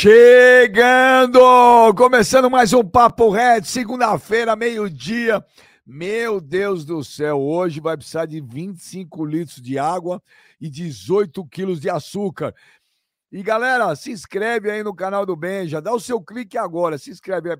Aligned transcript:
Chegando! 0.00 1.40
Começando 1.96 2.48
mais 2.48 2.72
um 2.72 2.84
Papo 2.84 3.30
Reto, 3.30 3.66
segunda-feira, 3.66 4.54
meio-dia. 4.54 5.44
Meu 5.84 6.40
Deus 6.40 6.84
do 6.84 7.02
céu, 7.02 7.40
hoje 7.40 7.80
vai 7.80 7.96
precisar 7.96 8.24
de 8.26 8.40
25 8.40 9.24
litros 9.24 9.60
de 9.60 9.76
água 9.76 10.22
e 10.60 10.70
18 10.70 11.44
quilos 11.46 11.80
de 11.80 11.90
açúcar. 11.90 12.54
E 13.32 13.42
galera, 13.42 13.92
se 13.96 14.12
inscreve 14.12 14.70
aí 14.70 14.84
no 14.84 14.94
canal 14.94 15.26
do 15.26 15.34
Benja, 15.34 15.82
dá 15.82 15.92
o 15.92 15.98
seu 15.98 16.22
clique 16.22 16.56
agora, 16.56 16.96
se 16.96 17.10
inscreve 17.10 17.50
aí. 17.50 17.58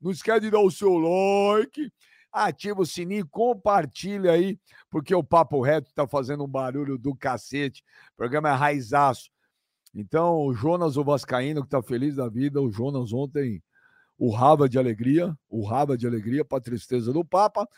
Não 0.00 0.10
esquece 0.10 0.40
de 0.40 0.50
dar 0.50 0.62
o 0.62 0.68
seu 0.68 0.98
like, 0.98 1.92
ativa 2.32 2.82
o 2.82 2.86
sininho, 2.86 3.28
compartilha 3.30 4.32
aí, 4.32 4.58
porque 4.90 5.14
o 5.14 5.22
Papo 5.22 5.60
Reto 5.60 5.94
tá 5.94 6.08
fazendo 6.08 6.42
um 6.42 6.48
barulho 6.48 6.98
do 6.98 7.14
cacete. 7.14 7.84
O 8.14 8.16
programa 8.16 8.48
é 8.48 8.52
raizaço. 8.52 9.31
Então, 9.94 10.46
o 10.46 10.54
Jonas, 10.54 10.96
o 10.96 11.04
Vascaíno, 11.04 11.62
que 11.62 11.68
tá 11.68 11.82
feliz 11.82 12.16
da 12.16 12.28
vida, 12.28 12.60
o 12.60 12.70
Jonas 12.70 13.12
ontem 13.12 13.62
o 14.18 14.30
raba 14.30 14.68
de 14.68 14.78
alegria, 14.78 15.36
o 15.50 15.64
raba 15.66 15.96
de 15.96 16.06
alegria 16.06 16.44
para 16.44 16.62
tristeza 16.62 17.12
do 17.12 17.24
Papa. 17.24 17.68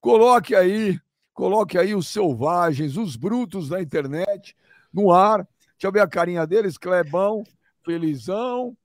Coloque 0.00 0.54
aí, 0.54 0.98
coloque 1.32 1.78
aí 1.78 1.94
os 1.94 2.08
selvagens, 2.08 2.96
os 2.96 3.16
brutos 3.16 3.68
da 3.68 3.80
internet 3.80 4.56
no 4.92 5.12
ar. 5.12 5.46
Deixa 5.72 5.86
eu 5.86 5.92
ver 5.92 6.00
a 6.00 6.08
carinha 6.08 6.46
deles, 6.46 6.76
Clebão, 6.76 7.44
felizão, 7.84 8.76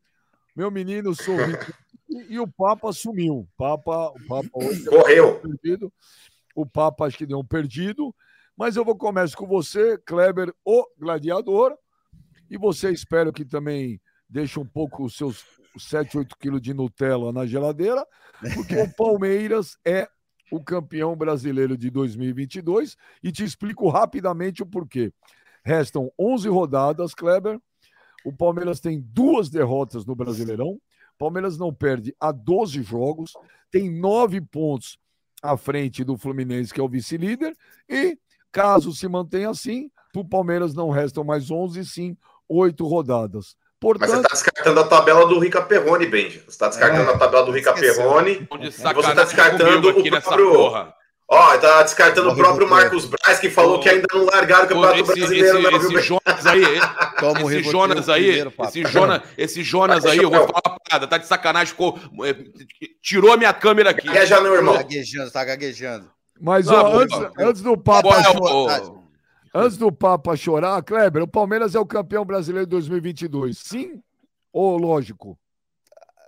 meu 0.55 0.69
menino 0.71 1.13
sorrindo. 1.15 1.57
E 2.29 2.39
o 2.39 2.47
Papa 2.47 2.93
sumiu. 2.93 3.39
O 3.39 3.47
Papa, 3.57 4.09
o 4.09 4.27
Papa 4.27 4.49
Correu. 4.89 5.39
perdido. 5.39 5.91
O 6.55 6.65
Papa 6.65 7.05
acho 7.05 7.17
que 7.17 7.25
deu 7.25 7.39
um 7.39 7.45
perdido. 7.45 8.15
Mas 8.55 8.75
eu 8.75 8.85
vou 8.85 8.95
começar 8.95 9.35
com 9.35 9.45
você, 9.45 9.97
Kleber, 9.99 10.53
o 10.63 10.87
gladiador. 10.97 11.77
E 12.49 12.57
você 12.57 12.91
espero 12.91 13.33
que 13.33 13.45
também 13.45 13.99
deixe 14.29 14.59
um 14.59 14.65
pouco 14.65 15.05
os 15.05 15.15
seus 15.15 15.43
7, 15.77 16.17
8 16.17 16.37
quilos 16.37 16.61
de 16.61 16.73
Nutella 16.73 17.31
na 17.31 17.45
geladeira, 17.45 18.05
porque 18.53 18.75
o 18.75 18.91
Palmeiras 18.95 19.77
é 19.85 20.07
o 20.51 20.63
campeão 20.63 21.15
brasileiro 21.15 21.77
de 21.77 21.89
2022 21.89 22.95
e 23.21 23.31
te 23.31 23.43
explico 23.43 23.89
rapidamente 23.89 24.63
o 24.63 24.65
porquê. 24.65 25.11
Restam 25.63 26.11
11 26.17 26.47
rodadas, 26.47 27.13
Kleber. 27.13 27.59
O 28.23 28.31
Palmeiras 28.31 28.79
tem 28.79 28.99
duas 28.99 29.49
derrotas 29.49 30.05
no 30.05 30.15
Brasileirão. 30.15 30.79
Palmeiras 31.17 31.57
não 31.57 31.73
perde 31.73 32.15
há 32.19 32.31
12 32.31 32.81
jogos, 32.83 33.33
tem 33.71 33.89
nove 33.89 34.39
pontos 34.39 34.97
à 35.41 35.57
frente 35.57 36.03
do 36.03 36.17
Fluminense, 36.17 36.73
que 36.73 36.79
é 36.79 36.83
o 36.83 36.89
vice-líder, 36.89 37.55
e 37.89 38.17
caso 38.51 38.93
se 38.93 39.07
mantenha 39.07 39.49
assim, 39.49 39.89
para 40.11 40.21
o 40.21 40.27
Palmeiras 40.27 40.73
não 40.73 40.89
restam 40.89 41.23
mais 41.23 41.49
11, 41.49 41.83
sim 41.85 42.17
oito 42.49 42.85
rodadas. 42.87 43.55
Mas 43.79 43.99
você 43.99 43.99
Portanto, 43.99 44.15
está 44.15 44.29
descartando 44.33 44.79
a 44.79 44.83
tabela 44.87 45.27
do 45.27 45.37
Rica 45.37 45.61
Perrone, 45.61 46.07
Benja. 46.07 46.39
Você 46.39 46.49
está 46.49 46.67
descartando 46.67 47.11
É. 47.11 47.13
a 47.13 47.17
tabela 47.17 47.45
do 47.45 47.51
Rica. 47.51 47.73
Perrone. 47.73 48.47
E 48.59 48.71
você 48.71 48.81
tá 48.81 48.93
sacanagem 48.93 49.25
descartando 49.25 49.89
o 49.89 50.03
próprio-. 50.09 50.93
Ó, 51.29 51.57
tá 51.57 51.83
descartando 51.83 52.29
o 52.31 52.35
próprio. 52.35 52.67
Marcos 52.69 53.05
Braz, 53.05 53.37
que 53.37 53.49
falou 53.49 53.75
Ô, 53.75 53.79
que 53.81 53.89
ainda 53.89 54.07
não 54.13 54.25
largaram 54.25 54.63
o 54.63 54.67
Campeonato 54.69 54.95
esse, 55.01 55.03
Brasileiro, 55.19 55.57
esse, 55.59 55.71
não, 55.71 55.79
viu, 55.79 55.99
esse? 55.99 56.07
Jonas 56.07 56.45
aí, 56.47 56.63
esse 57.51 57.63
Jonas 57.63 58.09
aí, 58.09 58.23
primeiro, 58.23 58.51
papo. 58.51 58.69
esse 58.69 58.83
Jonas, 58.85 59.21
esse 59.37 59.63
Jonas 59.63 60.05
aí, 60.05 60.17
eu 60.19 60.29
vou 60.31 60.39
falar 60.47 60.61
uma 60.65 60.77
parada, 60.79 61.05
tá 61.07 61.17
de 61.17 61.27
sacanagem, 61.27 61.67
ficou, 61.73 61.99
é, 62.23 62.33
tirou 63.03 63.33
a 63.33 63.37
minha 63.37 63.53
câmera 63.53 63.89
aqui. 63.89 64.07
Gagueja 64.07 64.39
não, 64.39 64.53
irmão. 64.55 64.73
Gaguejando, 64.75 65.29
tá 65.29 65.43
gaguejando. 65.43 66.09
mas 66.39 66.65
Não, 66.67 66.75
ó, 66.75 66.97
antes, 66.99 67.19
antes 67.37 67.61
do 67.61 67.77
Qual 67.77 68.01
é 68.13 68.23
Ah, 68.69 68.96
antes 69.57 69.77
do 69.77 69.91
Papa 69.91 70.35
chorar, 70.35 70.81
Kleber, 70.83 71.23
o 71.23 71.27
Palmeiras 71.27 71.75
é 71.75 71.79
o 71.79 71.85
campeão 71.85 72.25
brasileiro 72.25 72.65
de 72.65 72.71
2022. 72.71 73.57
Sim 73.57 74.01
ou 74.53 74.77
lógico? 74.77 75.37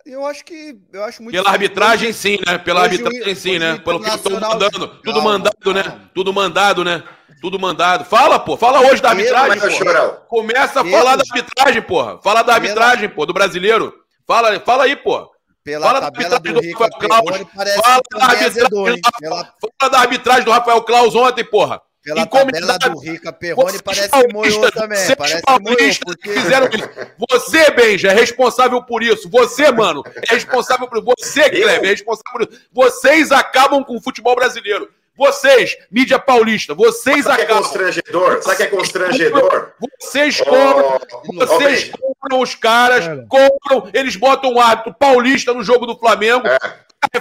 Eu 0.05 0.25
acho 0.25 0.43
que. 0.45 0.77
Eu 0.91 1.03
acho 1.03 1.21
muito. 1.21 1.35
Pela 1.35 1.51
arbitragem, 1.51 2.11
sim, 2.13 2.39
né? 2.45 2.57
Pela 2.57 2.81
Hoje 2.81 2.95
arbitragem, 2.95 3.35
sim, 3.35 3.49
hoje 3.51 3.59
né? 3.59 3.77
Pelo 3.77 3.99
que 3.99 4.09
estão 4.09 4.39
mandando. 4.39 4.87
Tudo 4.87 5.13
Calma, 5.13 5.23
mandado, 5.23 5.73
né? 5.73 5.83
calma. 5.83 6.11
Tudo 6.13 6.33
mandado, 6.33 6.83
né? 6.83 7.03
Tudo 7.41 7.59
mandado. 7.59 8.05
Fala, 8.05 8.39
pô. 8.39 8.57
Fala 8.57 8.81
hoje 8.81 9.01
da 9.01 9.09
arbitragem, 9.09 9.59
Mas, 9.59 9.77
pô. 9.77 10.11
Começa 10.27 10.81
a 10.81 10.85
falar 10.85 11.15
da 11.15 11.23
arbitragem, 11.29 11.81
porra. 11.81 12.19
Fala 12.21 12.41
da 12.43 12.53
arbitragem, 12.53 13.09
pô, 13.09 13.25
do 13.25 13.33
brasileiro. 13.33 13.93
Fala, 14.25 14.59
fala 14.59 14.83
aí, 14.85 14.95
pô. 14.95 15.29
Pela 15.63 15.85
Fala 15.85 15.99
da 15.99 16.09
do 16.09 16.17
arbitragem 16.17 16.53
do 16.53 16.61
Rica 16.61 16.83
Rafael 16.85 16.99
Claus. 16.99 17.75
Fala 17.83 18.01
arbitragem 18.21 18.69
do 18.69 18.83
Pela, 19.19 19.53
Fala 19.79 19.91
da 19.91 19.99
arbitragem 19.99 20.45
do 20.45 20.51
Rafael 20.51 20.81
Claus 20.83 21.15
ontem, 21.15 21.43
porra. 21.43 21.81
Pela 22.03 22.21
E 22.21 22.27
como 22.27 22.51
tabela 22.51 22.77
do 22.77 22.99
Rica 22.99 23.33
Perrone, 23.33 23.81
parece 23.83 24.09
que 24.09 24.33
moiou 24.33 24.71
também. 24.71 25.15
Parece 25.15 25.41
que 25.41 25.59
moiou, 25.59 25.77
porque. 26.05 26.29
fizeram 26.33 26.67
isso. 26.67 26.89
Você, 27.29 27.71
Benja, 27.71 28.09
é 28.09 28.13
responsável 28.13 28.81
por 28.83 29.03
isso. 29.03 29.29
Você, 29.29 29.71
mano, 29.71 30.03
é 30.29 30.33
responsável 30.33 30.87
por 30.87 31.03
Você, 31.03 31.49
Kleber, 31.49 31.83
é 31.83 31.91
responsável 31.91 32.31
por 32.31 32.41
isso. 32.41 32.61
Vocês 32.71 33.31
acabam 33.31 33.83
com 33.83 33.97
o 33.97 34.01
futebol 34.01 34.35
brasileiro. 34.35 34.89
Vocês, 35.19 35.77
mídia 35.91 36.17
paulista, 36.17 36.73
vocês 36.73 37.25
sabe 37.25 37.33
o 37.33 37.35
que 37.35 37.41
é 37.41 37.45
acabam. 37.45 37.63
constrangedor? 37.63 38.41
Sabe 38.41 38.53
o 38.53 38.57
que 38.57 38.63
é 38.63 38.67
constrangedor? 38.67 39.73
Vocês 39.99 40.39
cobram, 40.39 40.95
Ô, 40.95 41.33
vocês 41.35 41.91
ô, 41.91 41.97
compram 41.97 42.41
os 42.41 42.55
caras, 42.55 43.03
compram, 43.27 43.91
eles 43.93 44.15
botam 44.15 44.53
um 44.53 44.61
árbitro 44.61 44.93
paulista 44.93 45.53
no 45.53 45.61
jogo 45.61 45.85
do 45.85 45.97
Flamengo. 45.99 46.47
É 46.47 46.57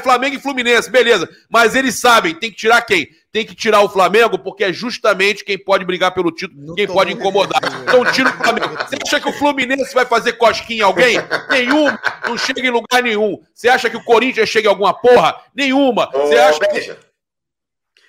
Flamengo 0.03 0.37
e 0.37 0.41
Fluminense, 0.41 0.91
beleza. 0.91 1.29
Mas 1.49 1.75
eles 1.75 2.01
sabem, 2.01 2.35
tem 2.35 2.51
que 2.51 2.57
tirar 2.57 2.83
quem? 2.83 3.09
Tem 3.31 3.45
que 3.45 3.55
tirar 3.55 3.83
o 3.83 3.89
Flamengo, 3.89 4.39
porque 4.39 4.65
é 4.65 4.73
justamente 4.73 5.45
quem 5.45 5.59
pode 5.59 5.85
brigar 5.85 6.13
pelo 6.13 6.33
título, 6.33 6.69
Não 6.69 6.75
quem 6.75 6.87
pode 6.87 7.13
incomodar. 7.13 7.61
Então 7.83 8.05
tira 8.11 8.31
o 8.31 8.33
Flamengo. 8.33 8.75
Você 8.75 8.97
acha 9.05 9.21
que 9.21 9.29
o 9.29 9.33
Fluminense 9.35 9.95
vai 9.95 10.07
fazer 10.07 10.33
cosquinha 10.33 10.81
em 10.81 10.83
alguém? 10.83 11.17
Nenhuma. 11.51 12.01
Não 12.27 12.39
chega 12.39 12.61
em 12.61 12.71
lugar 12.71 13.03
nenhum. 13.03 13.41
Você 13.55 13.69
acha 13.69 13.91
que 13.91 13.97
o 13.97 14.05
Corinthians 14.05 14.49
chega 14.49 14.69
em 14.69 14.71
alguma 14.71 14.95
porra? 14.95 15.37
Nenhuma. 15.55 16.09
Ô, 16.15 16.27
Você 16.27 16.37
acha 16.37 16.59
que... 16.59 16.73
Benja. 16.73 16.99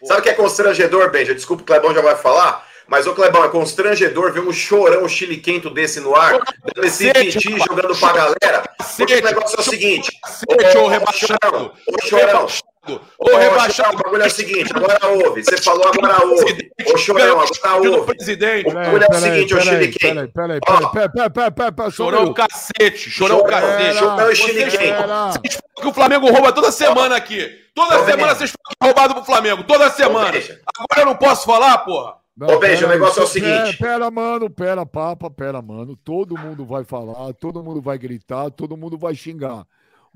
Sabe 0.03 0.22
o 0.22 0.24
que 0.24 0.29
é 0.29 0.34
constrangedor, 0.34 1.12
Benja? 1.12 1.35
Desculpa, 1.35 1.63
o 1.63 1.66
Clebão 1.66 1.94
já 1.94 2.02
vai 2.02 2.16
falar. 2.16 2.66
Mas, 2.89 3.05
ô 3.05 3.13
Clebão, 3.13 3.44
é 3.44 3.50
constrangedor 3.50 4.33
ver 4.33 4.39
um 4.39 4.51
chorão 4.51 5.07
chiliquento 5.07 5.69
desse 5.69 6.00
no 6.00 6.16
ar, 6.16 6.39
dando 6.73 6.88
esse 6.88 7.11
piti 7.13 7.57
jogando 7.59 7.95
pra 7.97 8.13
galera. 8.13 8.63
Porque 8.97 9.16
o 9.16 9.23
negócio 9.23 9.57
é 9.57 9.61
o 9.61 9.63
seguinte. 9.63 10.11
Ô 10.47 10.88
rebaixado. 10.88 11.38
Chorão, 11.44 11.72
ô, 11.88 12.07
Chorão. 12.07 12.25
rebaixado. 12.25 13.01
Ô, 13.19 13.38
rebaixado. 13.38 13.95
o 13.95 14.03
bagulho 14.03 14.23
é 14.23 14.28
o 14.28 14.31
seguinte, 14.31 14.72
agora 14.75 15.07
ouve. 15.07 15.44
Você 15.44 15.57
falou, 15.57 15.88
agora 15.88 16.25
ouve. 16.25 16.72
Ô, 16.91 16.97
Chorão, 16.97 17.41
agora 17.41 17.91
ouve. 17.91 18.16
presidente. 18.16 18.69
O 18.69 18.73
bagulho 18.73 19.03
é 19.03 19.07
o 19.16 19.19
seguinte, 19.19 19.53
ô 19.53 19.57
peraí, 19.59 19.69
Chiliquém. 19.69 20.13
peraí, 20.16 20.28
peraí, 20.29 20.59
peraí, 20.59 20.89
peraí, 20.89 21.09
peraí, 21.13 21.29
peraí, 21.29 21.51
peraí, 21.51 21.72
peraí, 21.72 21.91
Chorão 21.91 22.33
cacete, 22.33 23.09
chorão 23.11 23.44
cacete. 23.44 23.99
chorão 23.99 24.31
e 24.31 24.35
Vocês 24.35 24.79
falam 24.79 25.41
que 25.79 25.88
o 25.88 25.94
Flamengo 25.94 26.31
rouba 26.31 26.51
toda 26.51 26.72
semana 26.72 27.16
aqui. 27.16 27.69
Toda 27.75 28.01
Ô, 28.01 28.05
semana 28.05 28.33
vocês 28.33 28.51
falam 28.51 28.66
que 28.67 28.75
é 28.81 28.85
roubado 28.88 29.13
pro 29.13 29.23
Flamengo. 29.25 29.63
Toda 29.63 29.91
semana. 29.91 30.29
Agora 30.29 31.01
eu 31.01 31.05
não 31.05 31.16
posso 31.16 31.45
falar, 31.45 31.78
porra. 31.79 32.19
Não, 32.39 32.55
Ô, 32.55 32.59
pera 32.59 32.85
o 32.85 32.89
negócio 32.89 33.19
é 33.19 33.23
o 33.23 33.27
seguinte. 33.27 33.77
Pera, 33.77 33.91
pera, 34.00 34.11
mano, 34.11 34.50
pera, 34.50 34.85
papa, 34.85 35.29
pera, 35.29 35.61
mano. 35.61 35.97
Todo 35.97 36.38
mundo 36.38 36.66
vai 36.66 36.83
falar, 36.85 37.33
todo 37.33 37.61
mundo 37.63 37.81
vai 37.81 37.97
gritar, 37.97 38.50
todo 38.51 38.77
mundo 38.77 38.97
vai 38.97 39.13
xingar. 39.13 39.66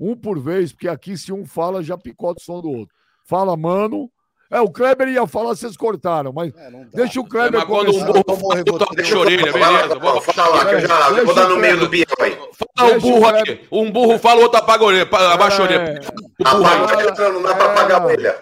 Um 0.00 0.16
por 0.16 0.40
vez, 0.40 0.72
porque 0.72 0.88
aqui 0.88 1.16
se 1.18 1.32
um 1.32 1.44
fala, 1.44 1.82
já 1.82 1.98
picota 1.98 2.40
o 2.40 2.44
som 2.44 2.60
do 2.60 2.70
outro. 2.70 2.94
Fala, 3.26 3.56
mano. 3.56 4.10
É, 4.50 4.60
o 4.60 4.70
Kleber 4.70 5.08
ia 5.08 5.26
falar, 5.26 5.48
vocês 5.56 5.76
cortaram, 5.76 6.32
mas 6.32 6.52
É, 6.54 6.70
deixa 6.94 7.20
o 7.20 7.24
É, 7.24 7.28
Kleber 7.28 7.60
mas 7.60 7.64
quando 7.64 7.88
um 7.88 7.92
começar. 7.92 8.06
burro 8.12 8.24
Tomou 8.24 8.40
fala, 8.50 8.52
eu 8.60 8.64
Rivotril. 8.64 8.78
toco 8.78 9.02
de 9.02 9.14
orelha, 9.16 9.52
beleza. 9.52 9.88
Clebão, 9.88 10.00
Vamos 10.20 10.24
Fala 10.26 10.56
lá, 10.56 10.64
que 10.66 10.74
eu 10.74 10.80
já 10.80 11.08
Deixa 11.10 11.24
vou 11.24 11.34
dar 11.34 11.48
no 11.48 11.54
o 11.54 11.58
meio 11.58 11.78
do 11.78 11.88
bião 11.88 12.04
aí. 12.20 12.30
Fala 12.76 12.88
o 12.88 12.90
Deixa 12.92 12.96
o 12.96 13.00
burro 13.10 13.26
aqui. 13.26 13.60
Um 13.72 13.90
burro 13.90 14.18
fala, 14.18 14.40
o 14.40 14.42
outro 14.44 14.58
apaga 14.58 14.84
a 14.84 14.86
orelha. 14.86 15.06
pa- 15.06 15.32
Abaixa 15.32 15.62
a 15.62 15.64
orelha. 15.64 16.00
O 16.40 16.46
aí. 16.46 16.84
Apaga, 16.84 17.28
não 17.32 17.42
dá 17.42 17.54
pra 17.54 17.64
apagar 17.72 18.00
a 18.02 18.04
orelha. 18.06 18.36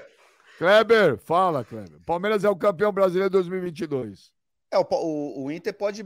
Kleber, 0.58 1.18
fala, 1.18 1.64
Kleber. 1.64 2.00
Palmeiras 2.06 2.44
é 2.44 2.48
o 2.48 2.56
campeão 2.56 2.92
brasileiro 2.92 3.30
2022. 3.30 4.32
É, 4.70 4.78
o, 4.78 4.86
o, 4.90 5.44
o 5.44 5.52
Inter 5.52 5.74
pode, 5.74 6.04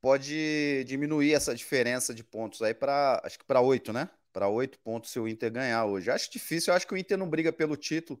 pode 0.00 0.84
diminuir 0.84 1.34
essa 1.34 1.54
diferença 1.54 2.14
de 2.14 2.24
pontos 2.24 2.62
aí 2.62 2.74
para 2.74 3.20
acho 3.24 3.38
que 3.38 3.44
para 3.44 3.60
oito, 3.60 3.92
né? 3.92 4.08
Para 4.32 4.48
oito 4.48 4.78
pontos 4.80 5.10
se 5.10 5.18
o 5.18 5.26
Inter 5.26 5.50
ganhar 5.50 5.84
hoje. 5.84 6.10
Acho 6.10 6.30
difícil, 6.30 6.72
eu 6.72 6.76
acho 6.76 6.86
que 6.86 6.94
o 6.94 6.96
Inter 6.96 7.18
não 7.18 7.28
briga 7.28 7.52
pelo 7.52 7.76
título. 7.76 8.20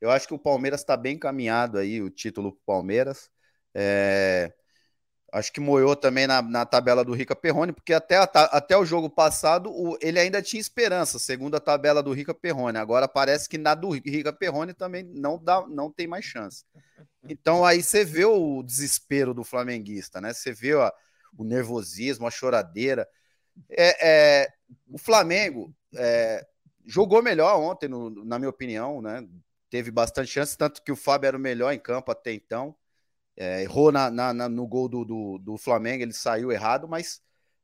Eu 0.00 0.10
acho 0.10 0.26
que 0.28 0.34
o 0.34 0.38
Palmeiras 0.38 0.80
está 0.80 0.96
bem 0.96 1.16
encaminhado 1.16 1.78
aí, 1.78 2.00
o 2.00 2.10
título 2.10 2.52
pro 2.52 2.62
Palmeiras. 2.64 3.30
É, 3.74 4.52
Acho 5.32 5.52
que 5.52 5.60
moiou 5.60 5.94
também 5.94 6.26
na, 6.26 6.40
na 6.40 6.64
tabela 6.64 7.04
do 7.04 7.12
Rica 7.12 7.36
Perrone, 7.36 7.72
porque 7.72 7.92
até, 7.92 8.16
a 8.16 8.22
até 8.24 8.76
o 8.78 8.84
jogo 8.84 9.10
passado 9.10 9.70
o- 9.70 9.98
ele 10.00 10.18
ainda 10.18 10.40
tinha 10.40 10.60
esperança, 10.60 11.18
segundo 11.18 11.54
a 11.56 11.60
tabela 11.60 12.02
do 12.02 12.12
Rica 12.12 12.32
Perrone. 12.34 12.78
Agora 12.78 13.06
parece 13.06 13.48
que 13.48 13.58
na 13.58 13.74
do 13.74 13.90
Rica 13.90 14.32
Perrone 14.32 14.72
também 14.72 15.02
não, 15.04 15.38
dá, 15.42 15.66
não 15.68 15.92
tem 15.92 16.06
mais 16.06 16.24
chance. 16.24 16.64
Então 17.28 17.64
aí 17.64 17.82
você 17.82 18.04
vê 18.04 18.24
o 18.24 18.62
desespero 18.62 19.34
do 19.34 19.44
flamenguista, 19.44 20.20
né? 20.20 20.32
Você 20.32 20.52
vê 20.52 20.74
ó, 20.74 20.90
o 21.36 21.44
nervosismo, 21.44 22.26
a 22.26 22.30
choradeira. 22.30 23.08
É, 23.70 24.42
é, 24.44 24.48
o 24.88 24.98
Flamengo 24.98 25.74
é, 25.94 26.46
jogou 26.86 27.22
melhor 27.22 27.58
ontem, 27.60 27.88
no- 27.88 28.10
na 28.24 28.38
minha 28.38 28.48
opinião, 28.50 29.02
né? 29.02 29.26
Teve 29.70 29.90
bastante 29.90 30.30
chance, 30.30 30.56
tanto 30.56 30.82
que 30.82 30.92
o 30.92 30.96
Fábio 30.96 31.28
era 31.28 31.36
o 31.36 31.40
melhor 31.40 31.72
em 31.72 31.78
campo 31.78 32.10
até 32.10 32.32
então. 32.32 32.74
É, 33.38 33.62
errou 33.62 33.92
na, 33.92 34.10
na- 34.10 34.34
na- 34.34 34.48
no 34.48 34.66
gol 34.66 34.88
do, 34.88 35.04
do, 35.04 35.38
do 35.38 35.56
Flamengo, 35.58 36.02
ele 36.02 36.12
saiu 36.12 36.50
errado, 36.50 36.88
mas 36.88 37.20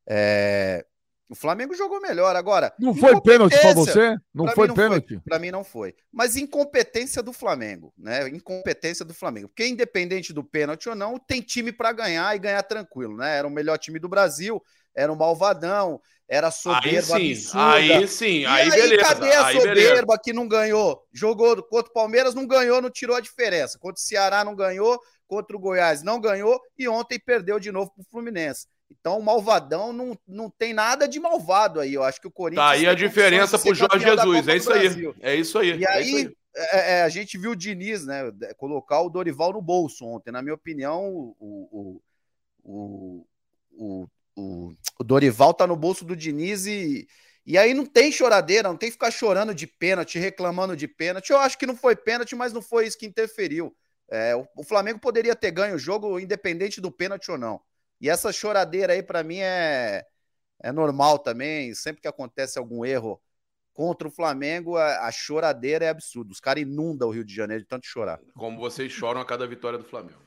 é, 0.09 0.85
O 1.29 1.35
Flamengo 1.35 1.75
jogou 1.75 2.00
melhor. 2.00 2.37
Agora. 2.37 2.73
Não 2.79 2.94
foi 2.94 3.19
pênalti 3.21 3.59
para 3.59 3.73
você? 3.75 4.17
Não 4.32 4.47
foi 4.49 4.69
não 4.69 4.75
pênalti? 4.75 5.19
Para 5.25 5.38
mim 5.38 5.50
não 5.50 5.65
foi. 5.65 5.94
Mas 6.12 6.37
incompetência 6.37 7.23
do 7.23 7.32
Flamengo, 7.32 7.93
né? 7.97 8.29
Incompetência 8.29 9.05
do 9.05 9.15
Flamengo. 9.15 9.49
Porque 9.49 9.67
independente 9.67 10.32
do 10.32 10.44
pênalti 10.44 10.88
ou 10.88 10.94
não, 10.94 11.19
tem 11.19 11.41
time 11.41 11.73
para 11.73 11.93
ganhar 11.93 12.37
e 12.37 12.38
ganhar 12.38 12.62
tranquilo, 12.62 13.17
né? 13.17 13.38
Era 13.38 13.49
o 13.49 13.50
melhor 13.50 13.79
time 13.79 13.99
do 13.99 14.09
Brasil, 14.09 14.62
era 14.94 15.11
um 15.12 15.17
malvadão, 15.17 16.00
era 16.29 16.50
soberba 16.50 17.17
aí 17.17 17.35
sim, 17.35 17.59
absurda. 17.59 17.73
Aí 17.75 18.09
sim, 18.09 18.44
aí, 18.44 18.71
aí 18.71 18.71
beleza. 18.71 19.03
Cadê 19.03 19.32
a 19.32 19.47
aí 19.47 19.56
soberba 19.61 19.75
beleza. 19.75 20.21
que 20.23 20.32
não 20.32 20.47
ganhou? 20.47 21.03
Jogou 21.12 21.62
contra 21.65 21.91
o 21.91 21.94
Palmeiras, 21.94 22.35
não 22.35 22.47
ganhou, 22.47 22.81
não 22.82 22.91
tirou 22.91 23.17
a 23.17 23.21
diferença. 23.21 23.79
Contra 23.79 23.99
o 24.00 24.05
Ceará 24.05 24.44
não 24.44 24.55
ganhou, 24.55 25.00
contra 25.26 25.56
o 25.56 25.61
Goiás 25.61 26.03
não 26.03 26.21
ganhou 26.21 26.61
e 26.79 26.88
ontem 26.88 27.19
perdeu 27.19 27.59
de 27.59 27.73
novo 27.73 27.91
pro 27.94 28.05
Fluminense. 28.11 28.67
Então, 28.91 29.19
o 29.19 29.23
malvadão 29.23 29.93
não, 29.93 30.17
não 30.26 30.50
tem 30.50 30.73
nada 30.73 31.09
de 31.09 31.19
malvado 31.19 31.81
aí. 31.81 31.94
Eu 31.94 32.03
acho 32.03 32.21
que 32.21 32.29
o 32.29 32.31
Corinthians. 32.31 32.67
Tá 32.67 32.73
aí 32.73 32.87
a 32.87 32.94
diferença 32.94 33.59
pro 33.59 33.75
Jorge 33.75 34.05
Jesus. 34.05 34.49
É 34.49 34.56
isso 34.56 34.73
aí. 34.73 35.15
É 35.21 35.35
isso 35.35 35.59
aí. 35.59 35.69
E 35.79 35.87
é 35.87 36.00
isso 36.00 36.17
aí, 36.17 36.37
é, 36.56 36.99
é, 36.99 37.03
a 37.03 37.09
gente 37.09 37.37
viu 37.37 37.50
o 37.50 37.56
Diniz, 37.56 38.06
né, 38.06 38.31
colocar 38.56 39.00
o 39.00 39.11
Dorival 39.11 39.53
no 39.53 39.61
bolso 39.61 40.05
ontem. 40.05 40.31
Na 40.31 40.41
minha 40.41 40.55
opinião, 40.55 41.09
o, 41.09 41.37
o, 41.41 42.03
o, 42.62 43.26
o, 43.73 44.09
o, 44.37 44.75
o 45.00 45.05
Dorival 45.05 45.53
tá 45.53 45.67
no 45.67 45.76
bolso 45.76 46.05
do 46.05 46.15
Diniz 46.15 46.67
e, 46.67 47.09
e 47.44 47.59
aí 47.59 47.75
não 47.75 47.85
tem 47.85 48.12
choradeira, 48.12 48.69
não 48.69 48.76
tem 48.76 48.88
que 48.88 48.94
ficar 48.94 49.11
chorando 49.11 49.53
de 49.55 49.67
pênalti, 49.67 50.19
reclamando 50.19 50.76
de 50.76 50.87
pênalti. 50.87 51.31
Eu 51.31 51.38
acho 51.38 51.59
que 51.59 51.67
não 51.67 51.76
foi 51.76 51.97
pênalti, 51.97 52.37
mas 52.37 52.53
não 52.53 52.62
foi 52.62 52.87
isso 52.87 52.99
que 52.99 53.06
interferiu. 53.06 53.75
É, 54.11 54.35
o, 54.37 54.47
o 54.56 54.65
Flamengo 54.65 54.99
poderia 54.99 55.35
ter 55.35 55.51
ganho 55.51 55.77
o 55.77 55.79
jogo 55.79 56.19
independente 56.19 56.81
do 56.81 56.91
pênalti 56.91 57.31
ou 57.31 57.39
não. 57.39 57.61
E 58.01 58.09
essa 58.11 58.33
choradeira 58.33 58.93
aí, 58.93 59.03
para 59.03 59.23
mim, 59.23 59.39
é, 59.39 60.05
é 60.62 60.73
normal 60.73 61.19
também. 61.19 61.75
Sempre 61.75 62.03
que 62.03 62.09
acontece 62.09 62.59
algum 62.59 62.85
erro 62.85 63.21
contra 63.73 64.06
o 64.06 64.11
Flamengo, 64.11 64.77
a, 64.77 65.06
a 65.06 65.12
choradeira 65.12 65.85
é 65.85 65.89
absurda. 65.89 66.33
Os 66.33 66.41
caras 66.41 66.62
inundam 66.62 67.09
o 67.09 67.12
Rio 67.12 67.25
de 67.25 67.35
Janeiro 67.35 67.62
de 67.62 67.69
tanto 67.69 67.87
chorar. 67.87 68.21
Como 68.37 68.59
vocês 68.59 68.91
choram 68.93 69.21
a 69.21 69.25
cada 69.25 69.47
vitória 69.47 69.79
do 69.79 69.85
Flamengo. 69.85 70.23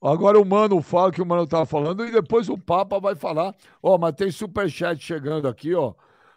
Agora 0.00 0.38
o 0.38 0.44
Mano 0.44 0.80
fala 0.80 1.10
que 1.10 1.20
o 1.20 1.26
Mano 1.26 1.46
tava 1.46 1.66
falando 1.66 2.06
e 2.06 2.12
depois 2.12 2.48
o 2.48 2.56
Papa 2.56 3.00
vai 3.00 3.16
falar. 3.16 3.54
Ó, 3.82 3.98
mas 3.98 4.14
tem 4.14 4.30
superchat 4.30 5.02
chegando 5.02 5.48
aqui, 5.48 5.74
ó. 5.74 5.94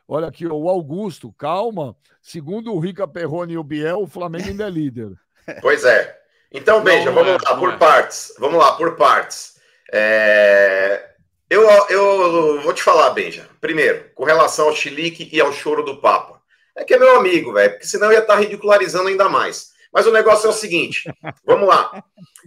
Olha 0.07 0.27
aqui, 0.27 0.47
ó, 0.47 0.53
o 0.53 0.67
Augusto, 0.67 1.31
calma. 1.33 1.95
Segundo 2.21 2.73
o 2.73 2.79
Rica 2.79 3.07
Perrone 3.07 3.53
e 3.53 3.57
o 3.57 3.63
Biel, 3.63 4.01
o 4.01 4.07
Flamengo 4.07 4.47
ainda 4.47 4.65
é 4.65 4.69
líder. 4.69 5.11
Pois 5.59 5.83
é. 5.83 6.20
Então, 6.51 6.81
Benja, 6.81 7.11
vamos 7.11 7.33
é, 7.33 7.37
lá, 7.49 7.55
por 7.57 7.73
é. 7.73 7.77
partes. 7.77 8.33
Vamos 8.37 8.59
lá, 8.59 8.73
por 8.73 8.95
partes. 8.95 9.55
É, 9.91 11.05
Eu, 11.49 11.67
eu 11.89 12.61
vou 12.61 12.73
te 12.73 12.83
falar, 12.83 13.09
Benja. 13.11 13.47
Primeiro, 13.59 14.05
com 14.15 14.23
relação 14.23 14.67
ao 14.67 14.75
chilique 14.75 15.29
e 15.31 15.39
ao 15.39 15.51
choro 15.53 15.83
do 15.83 15.97
Papa. 15.97 16.41
É 16.75 16.83
que 16.83 16.93
é 16.93 16.97
meu 16.99 17.17
amigo, 17.17 17.53
velho, 17.53 17.71
porque 17.71 17.85
senão 17.85 18.07
eu 18.07 18.13
ia 18.13 18.19
estar 18.19 18.35
ridicularizando 18.35 19.09
ainda 19.09 19.27
mais. 19.27 19.71
Mas 19.93 20.07
o 20.07 20.11
negócio 20.11 20.47
é 20.47 20.49
o 20.49 20.53
seguinte: 20.53 21.03
vamos 21.45 21.67
lá. 21.67 22.03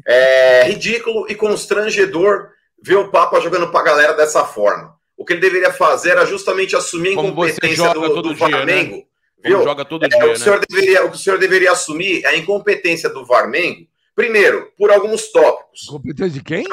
É 0.06 0.64
ridículo 0.64 1.26
e 1.28 1.34
constrangedor 1.34 2.48
ver 2.82 2.96
o 2.96 3.08
Papa 3.10 3.40
jogando 3.40 3.70
pra 3.70 3.82
galera 3.82 4.14
dessa 4.14 4.44
forma. 4.44 4.94
O 5.16 5.24
que 5.24 5.34
ele 5.34 5.40
deveria 5.40 5.72
fazer 5.72 6.10
era 6.10 6.26
justamente 6.26 6.74
assumir 6.74 7.10
a 7.10 7.12
incompetência 7.12 7.92
do, 7.94 8.22
do 8.22 8.34
dia, 8.34 8.48
né? 8.48 8.56
Flamengo. 8.56 9.06
Como 9.42 9.56
Viu? 9.56 9.62
joga 9.62 9.84
todo 9.84 10.04
É, 10.04 10.08
dia, 10.08 10.24
o, 10.24 10.28
né? 10.28 10.36
senhor 10.36 10.60
deveria, 10.66 11.04
o 11.04 11.10
que 11.10 11.16
o 11.16 11.18
senhor 11.18 11.38
deveria 11.38 11.72
assumir 11.72 12.24
é 12.24 12.28
a 12.28 12.36
incompetência 12.36 13.10
do 13.10 13.26
Varmengo, 13.26 13.86
primeiro, 14.14 14.72
por 14.76 14.90
alguns 14.90 15.30
tópicos. 15.30 15.86
Competência 15.86 16.30
de 16.30 16.42
quem? 16.42 16.66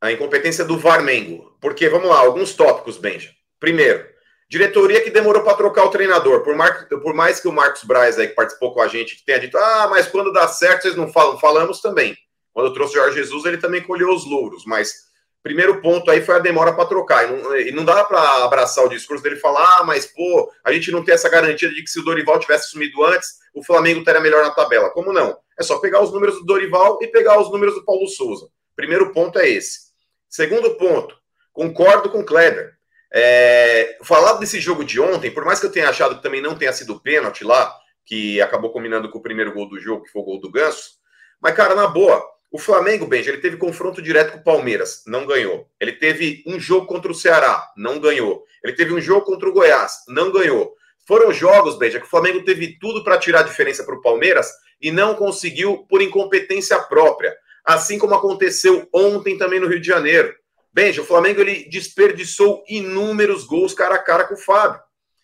A 0.00 0.12
incompetência 0.12 0.64
do 0.64 0.78
Varmengo. 0.78 1.56
Porque, 1.60 1.88
vamos 1.88 2.08
lá, 2.08 2.18
alguns 2.18 2.54
tópicos, 2.54 2.98
Benja. 2.98 3.30
Primeiro, 3.58 4.06
diretoria 4.48 5.00
que 5.00 5.10
demorou 5.10 5.42
para 5.42 5.56
trocar 5.56 5.84
o 5.84 5.90
treinador. 5.90 6.42
Por, 6.42 6.54
Mar... 6.54 6.86
por 6.88 7.14
mais 7.14 7.40
que 7.40 7.48
o 7.48 7.52
Marcos 7.52 7.84
Braz, 7.84 8.18
aí, 8.18 8.28
que 8.28 8.34
participou 8.34 8.72
com 8.72 8.80
a 8.80 8.88
gente, 8.88 9.24
tenha 9.24 9.40
dito, 9.40 9.58
ah, 9.58 9.88
mas 9.90 10.06
quando 10.06 10.32
dá 10.32 10.46
certo 10.46 10.82
vocês 10.82 10.96
não 10.96 11.12
falam. 11.12 11.38
Falamos 11.38 11.80
também. 11.80 12.16
Quando 12.52 12.68
eu 12.68 12.72
trouxe 12.72 12.96
o 12.96 13.00
Jorge 13.00 13.16
Jesus, 13.16 13.44
ele 13.44 13.58
também 13.58 13.82
colheu 13.82 14.10
os 14.10 14.24
louros. 14.24 14.64
Mas 14.64 15.08
primeiro 15.42 15.80
ponto 15.80 16.10
aí 16.10 16.20
foi 16.20 16.36
a 16.36 16.40
demora 16.40 16.72
para 16.72 16.86
trocar. 16.86 17.24
E 17.24 17.42
não, 17.42 17.56
e 17.56 17.72
não 17.72 17.84
dá 17.84 18.04
para 18.04 18.44
abraçar 18.44 18.84
o 18.84 18.88
discurso 18.88 19.22
dele 19.22 19.36
e 19.36 19.40
falar, 19.40 19.78
ah, 19.78 19.84
mas 19.84 20.06
pô, 20.06 20.50
a 20.64 20.72
gente 20.72 20.90
não 20.90 21.04
tem 21.04 21.14
essa 21.14 21.28
garantia 21.28 21.68
de 21.68 21.82
que 21.82 21.90
se 21.90 21.98
o 21.98 22.04
Dorival 22.04 22.38
tivesse 22.38 22.66
assumido 22.66 23.04
antes, 23.04 23.38
o 23.54 23.64
Flamengo 23.64 24.00
estaria 24.00 24.20
melhor 24.20 24.42
na 24.42 24.50
tabela. 24.50 24.90
Como 24.90 25.12
não? 25.12 25.36
É 25.58 25.62
só 25.62 25.78
pegar 25.78 26.02
os 26.02 26.12
números 26.12 26.36
do 26.36 26.44
Dorival 26.44 26.98
e 27.02 27.08
pegar 27.08 27.40
os 27.40 27.50
números 27.50 27.74
do 27.74 27.84
Paulo 27.84 28.06
Souza. 28.06 28.48
Primeiro 28.76 29.12
ponto 29.12 29.38
é 29.38 29.48
esse. 29.48 29.88
Segundo 30.28 30.76
ponto, 30.76 31.16
concordo 31.52 32.10
com 32.10 32.20
o 32.20 32.24
Kleber. 32.24 32.74
É, 33.12 33.98
falar 34.04 34.34
desse 34.34 34.60
jogo 34.60 34.84
de 34.84 35.00
ontem, 35.00 35.30
por 35.30 35.44
mais 35.44 35.58
que 35.58 35.66
eu 35.66 35.72
tenha 35.72 35.88
achado 35.88 36.16
que 36.16 36.22
também 36.22 36.42
não 36.42 36.56
tenha 36.56 36.72
sido 36.72 37.00
pênalti 37.00 37.42
lá, 37.42 37.74
que 38.04 38.40
acabou 38.40 38.70
combinando 38.70 39.10
com 39.10 39.18
o 39.18 39.22
primeiro 39.22 39.52
gol 39.52 39.68
do 39.68 39.80
jogo, 39.80 40.04
que 40.04 40.10
foi 40.10 40.22
o 40.22 40.24
gol 40.24 40.40
do 40.40 40.50
Ganso, 40.50 40.98
mas, 41.40 41.54
cara, 41.54 41.74
na 41.74 41.86
boa, 41.86 42.24
o 42.50 42.58
Flamengo, 42.58 43.06
Benja, 43.06 43.30
ele 43.30 43.40
teve 43.40 43.56
confronto 43.56 44.00
direto 44.00 44.32
com 44.32 44.38
o 44.38 44.44
Palmeiras, 44.44 45.02
não 45.06 45.26
ganhou. 45.26 45.68
Ele 45.78 45.92
teve 45.92 46.42
um 46.46 46.58
jogo 46.58 46.86
contra 46.86 47.10
o 47.10 47.14
Ceará, 47.14 47.70
não 47.76 48.00
ganhou. 48.00 48.44
Ele 48.64 48.72
teve 48.72 48.92
um 48.92 49.00
jogo 49.00 49.26
contra 49.26 49.48
o 49.48 49.52
Goiás, 49.52 50.04
não 50.08 50.32
ganhou. 50.32 50.74
Foram 51.06 51.32
jogos, 51.32 51.78
Benja, 51.78 52.00
que 52.00 52.06
o 52.06 52.10
Flamengo 52.10 52.44
teve 52.44 52.78
tudo 52.78 53.04
para 53.04 53.18
tirar 53.18 53.40
a 53.40 53.44
diferença 53.44 53.84
para 53.84 53.94
o 53.94 54.00
Palmeiras 54.00 54.50
e 54.80 54.90
não 54.90 55.14
conseguiu 55.14 55.86
por 55.88 56.02
incompetência 56.02 56.78
própria. 56.78 57.36
Assim 57.64 57.98
como 57.98 58.14
aconteceu 58.14 58.88
ontem 58.92 59.36
também 59.36 59.60
no 59.60 59.66
Rio 59.66 59.80
de 59.80 59.86
Janeiro. 59.86 60.34
Benja, 60.72 61.02
o 61.02 61.04
Flamengo 61.04 61.40
ele 61.40 61.68
desperdiçou 61.68 62.64
inúmeros 62.68 63.44
gols 63.44 63.74
cara 63.74 63.96
a 63.96 64.02
cara 64.02 64.24
com 64.24 64.34
o 64.34 64.38
Fábio. 64.38 64.80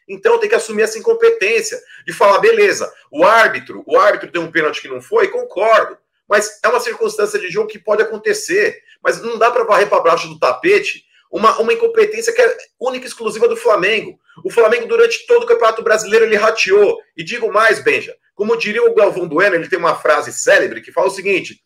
Então 0.08 0.38
tem 0.38 0.48
que 0.48 0.54
assumir 0.54 0.82
essa 0.82 0.98
incompetência 0.98 1.80
de 2.06 2.12
falar, 2.12 2.38
beleza, 2.38 2.92
o 3.10 3.24
árbitro, 3.24 3.82
o 3.86 3.96
árbitro 3.96 4.30
deu 4.30 4.42
um 4.42 4.50
pênalti 4.50 4.82
que 4.82 4.88
não 4.88 5.00
foi, 5.00 5.28
concordo. 5.28 5.96
Mas 6.28 6.60
é 6.62 6.68
uma 6.68 6.80
circunstância 6.80 7.38
de 7.38 7.48
jogo 7.48 7.68
que 7.68 7.78
pode 7.78 8.02
acontecer. 8.02 8.82
Mas 9.02 9.20
não 9.20 9.38
dá 9.38 9.50
para 9.50 9.64
varrer 9.64 9.88
para 9.88 10.00
baixo 10.02 10.28
do 10.28 10.38
tapete 10.38 11.04
uma, 11.34 11.58
uma 11.58 11.72
incompetência 11.72 12.32
que 12.32 12.40
é 12.40 12.56
única 12.80 13.06
e 13.06 13.08
exclusiva 13.08 13.48
do 13.48 13.56
Flamengo. 13.56 14.16
O 14.44 14.50
Flamengo, 14.50 14.86
durante 14.86 15.26
todo 15.26 15.42
o 15.42 15.46
Campeonato 15.46 15.82
Brasileiro, 15.82 16.26
ele 16.26 16.36
rateou. 16.36 16.96
E 17.16 17.24
digo 17.24 17.52
mais, 17.52 17.80
Benja, 17.80 18.14
como 18.36 18.56
diria 18.56 18.84
o 18.84 18.94
Galvão 18.94 19.28
Bueno, 19.28 19.56
ele 19.56 19.68
tem 19.68 19.76
uma 19.78 19.96
frase 19.96 20.32
célebre 20.32 20.80
que 20.80 20.92
fala 20.92 21.08
o 21.08 21.10
seguinte: 21.10 21.60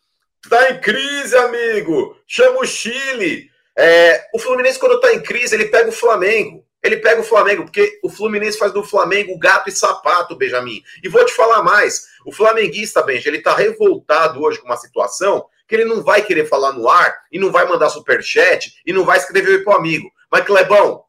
tá 0.49 0.71
em 0.71 0.81
crise, 0.81 1.37
amigo, 1.37 2.17
chama 2.27 2.61
o 2.61 2.65
Chile. 2.65 3.47
É, 3.77 4.25
o 4.33 4.39
Fluminense, 4.39 4.79
quando 4.79 4.99
tá 4.99 5.13
em 5.13 5.21
crise, 5.21 5.53
ele 5.53 5.65
pega 5.65 5.87
o 5.87 5.93
Flamengo. 5.93 6.65
Ele 6.81 6.97
pega 6.97 7.21
o 7.21 7.25
Flamengo, 7.25 7.63
porque 7.63 7.99
o 8.03 8.09
Fluminense 8.09 8.57
faz 8.57 8.71
do 8.71 8.83
Flamengo 8.83 9.37
gato 9.37 9.69
e 9.69 9.71
sapato, 9.71 10.35
Benjamin. 10.35 10.81
E 11.03 11.09
vou 11.09 11.23
te 11.25 11.33
falar 11.33 11.61
mais: 11.61 12.07
o 12.25 12.31
flamenguista, 12.31 13.03
Benja, 13.03 13.29
ele 13.29 13.43
tá 13.43 13.53
revoltado 13.53 14.41
hoje 14.41 14.57
com 14.57 14.65
uma 14.65 14.77
situação 14.77 15.45
que 15.69 15.75
ele 15.75 15.85
não 15.85 16.03
vai 16.03 16.23
querer 16.23 16.45
falar 16.45 16.73
no 16.73 16.89
ar, 16.89 17.15
e 17.31 17.37
não 17.37 17.51
vai 17.51 17.65
mandar 17.67 17.89
superchat, 17.89 18.73
e 18.83 18.91
não 18.91 19.05
vai 19.05 19.19
escrever 19.19 19.63
pro 19.63 19.73
amigo. 19.73 20.09
Mas, 20.31 20.43
Clebão, 20.43 21.03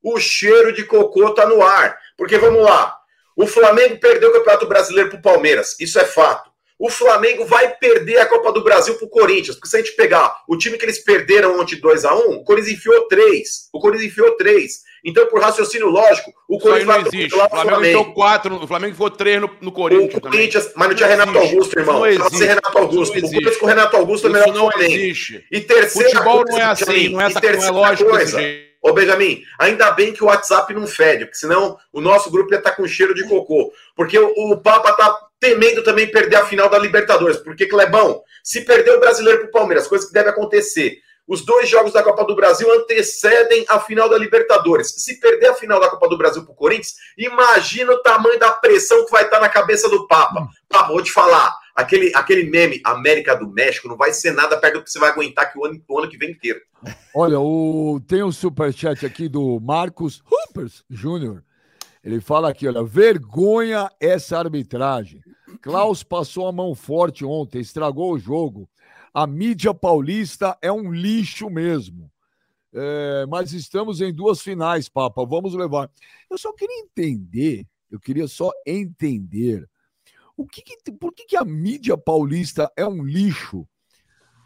o 0.00 0.20
cheiro 0.20 0.72
de 0.72 0.84
cocô 0.84 1.30
tá 1.34 1.44
no 1.44 1.60
ar. 1.62 1.98
Porque 2.16 2.38
vamos 2.38 2.62
lá: 2.62 2.96
o 3.36 3.46
Flamengo 3.46 3.98
perdeu 3.98 4.30
o 4.30 4.32
Campeonato 4.32 4.66
Brasileiro 4.66 5.10
pro 5.10 5.20
Palmeiras, 5.20 5.74
isso 5.80 5.98
é 5.98 6.04
fato. 6.04 6.54
O 6.78 6.90
Flamengo 6.90 7.44
vai 7.46 7.74
perder 7.76 8.18
a 8.18 8.26
Copa 8.26 8.52
do 8.52 8.62
Brasil 8.62 8.94
pro 8.96 9.08
Corinthians, 9.08 9.56
porque 9.56 9.68
se 9.68 9.76
a 9.76 9.78
gente 9.80 9.96
pegar 9.96 10.42
o 10.48 10.56
time 10.56 10.76
que 10.76 10.84
eles 10.84 11.02
perderam 11.02 11.58
ontem 11.60 11.76
2 11.80 12.04
a 12.04 12.14
1 12.14 12.18
o 12.32 12.44
Corinthians 12.44 12.78
enfiou 12.78 13.08
3. 13.08 13.68
O 13.72 13.80
Corinthians 13.80 14.12
enfiou 14.12 14.36
3. 14.36 14.82
Então, 15.04 15.26
por 15.26 15.40
raciocínio 15.40 15.88
lógico, 15.88 16.32
o 16.48 16.56
Isso 16.56 16.66
Corinthians 16.66 16.86
não 16.96 17.06
existe. 17.06 17.34
O 17.34 17.48
Flamengo 17.50 17.84
enfiou 17.84 18.14
quatro, 18.14 18.54
o 18.56 18.66
Flamengo 18.66 18.92
enfiou 18.92 19.10
três 19.10 19.40
no, 19.40 19.50
no 19.60 19.70
Corinthians 19.70 20.14
o. 20.14 20.20
Corinthians, 20.20 20.72
mas 20.74 20.88
não 20.88 20.94
tinha 20.94 21.08
Não 21.08 21.16
Renato 21.16 21.38
existe. 21.38 21.54
Augusto, 21.54 21.78
irmão. 21.78 21.98
Não 21.98 22.06
existe. 22.06 22.44
Renato 22.44 22.78
Augusto. 22.78 23.14
Não 23.14 23.18
O 23.18 23.30
Corinthians 23.30 23.56
com 23.58 23.66
o 23.66 23.68
Renato 23.68 23.96
Augusto 23.96 24.26
é 24.26 24.30
melhor 24.30 24.44
Isso 24.44 24.52
que 24.52 24.58
o 24.58 24.62
não 24.62 24.70
Flamengo. 24.70 24.94
existe. 24.94 25.44
E 25.52 25.60
terceira 25.60 26.08
Futebol 26.08 26.44
não 26.48 26.58
é 26.58 26.62
assim, 26.62 27.08
não 27.10 27.20
é 27.20 27.24
e 27.24 27.26
essa 27.26 27.40
não 27.40 27.64
é 27.64 27.70
lógico 27.70 28.10
coisa. 28.10 28.40
Ô, 28.82 28.92
Benjamin, 28.92 29.42
ainda 29.58 29.90
bem 29.92 30.12
que 30.12 30.22
o 30.22 30.26
WhatsApp 30.26 30.72
não 30.74 30.86
fede, 30.86 31.24
porque 31.24 31.38
senão 31.38 31.78
o 31.90 32.02
nosso 32.02 32.30
grupo 32.30 32.52
ia 32.52 32.58
estar 32.58 32.72
com 32.72 32.86
cheiro 32.86 33.14
de 33.14 33.26
cocô. 33.26 33.72
Porque 33.96 34.18
o, 34.18 34.30
o 34.36 34.58
Papa 34.58 34.92
tá 34.92 35.18
temendo 35.40 35.82
também 35.82 36.10
perder 36.10 36.36
a 36.36 36.44
final 36.46 36.68
da 36.68 36.78
Libertadores. 36.78 37.38
Porque, 37.38 37.66
Clebão, 37.66 38.22
se 38.42 38.60
perder 38.62 38.92
o 38.92 39.00
brasileiro 39.00 39.40
pro 39.40 39.50
Palmeiras, 39.50 39.86
coisa 39.86 40.06
que 40.06 40.12
deve 40.12 40.28
acontecer. 40.28 40.98
Os 41.26 41.42
dois 41.42 41.68
jogos 41.68 41.92
da 41.92 42.02
Copa 42.02 42.24
do 42.24 42.36
Brasil 42.36 42.70
antecedem 42.80 43.64
a 43.68 43.80
final 43.80 44.08
da 44.08 44.18
Libertadores. 44.18 44.94
Se 44.98 45.18
perder 45.18 45.48
a 45.48 45.54
final 45.54 45.80
da 45.80 45.88
Copa 45.88 46.08
do 46.08 46.18
Brasil 46.18 46.44
pro 46.44 46.54
Corinthians, 46.54 46.94
imagina 47.16 47.92
o 47.92 48.02
tamanho 48.02 48.38
da 48.38 48.50
pressão 48.50 49.04
que 49.06 49.10
vai 49.10 49.24
estar 49.24 49.40
na 49.40 49.48
cabeça 49.48 49.88
do 49.88 50.06
Papa. 50.06 50.48
Papa, 50.68 50.88
vou 50.88 51.02
te 51.02 51.10
falar, 51.10 51.56
aquele, 51.74 52.12
aquele 52.14 52.50
meme 52.50 52.80
América 52.84 53.34
do 53.34 53.48
México 53.48 53.88
não 53.88 53.96
vai 53.96 54.12
ser 54.12 54.32
nada 54.32 54.58
perto 54.58 54.74
do 54.74 54.84
que 54.84 54.90
você 54.90 54.98
vai 54.98 55.10
aguentar 55.10 55.50
que 55.50 55.58
o 55.58 55.64
ano, 55.64 55.82
o 55.88 55.98
ano 55.98 56.10
que 56.10 56.18
vem 56.18 56.30
inteiro. 56.30 56.60
Olha, 57.14 57.40
o... 57.40 58.00
tem 58.06 58.22
um 58.22 58.32
superchat 58.32 59.06
aqui 59.06 59.26
do 59.26 59.58
Marcos 59.60 60.22
Hoopers 60.30 60.84
Júnior. 60.90 61.42
Ele 62.02 62.20
fala 62.20 62.50
aqui, 62.50 62.68
olha, 62.68 62.84
vergonha 62.84 63.90
essa 63.98 64.38
arbitragem. 64.38 65.22
Klaus 65.62 66.02
passou 66.02 66.46
a 66.46 66.52
mão 66.52 66.74
forte 66.74 67.24
ontem, 67.24 67.60
estragou 67.60 68.12
o 68.12 68.18
jogo. 68.18 68.68
A 69.14 69.26
mídia 69.26 69.72
paulista 69.72 70.58
é 70.60 70.72
um 70.72 70.92
lixo 70.92 71.48
mesmo. 71.48 72.10
É, 72.72 73.24
mas 73.28 73.52
estamos 73.52 74.00
em 74.00 74.12
duas 74.12 74.42
finais, 74.42 74.88
Papa. 74.88 75.24
Vamos 75.24 75.54
levar. 75.54 75.88
Eu 76.28 76.36
só 76.36 76.52
queria 76.52 76.80
entender, 76.80 77.64
eu 77.88 78.00
queria 78.00 78.26
só 78.26 78.50
entender 78.66 79.68
o 80.36 80.46
que, 80.46 80.62
que 80.62 80.90
por 80.92 81.12
que, 81.12 81.24
que 81.26 81.36
a 81.36 81.44
mídia 81.44 81.96
paulista 81.96 82.70
é 82.76 82.84
um 82.84 83.04
lixo? 83.04 83.66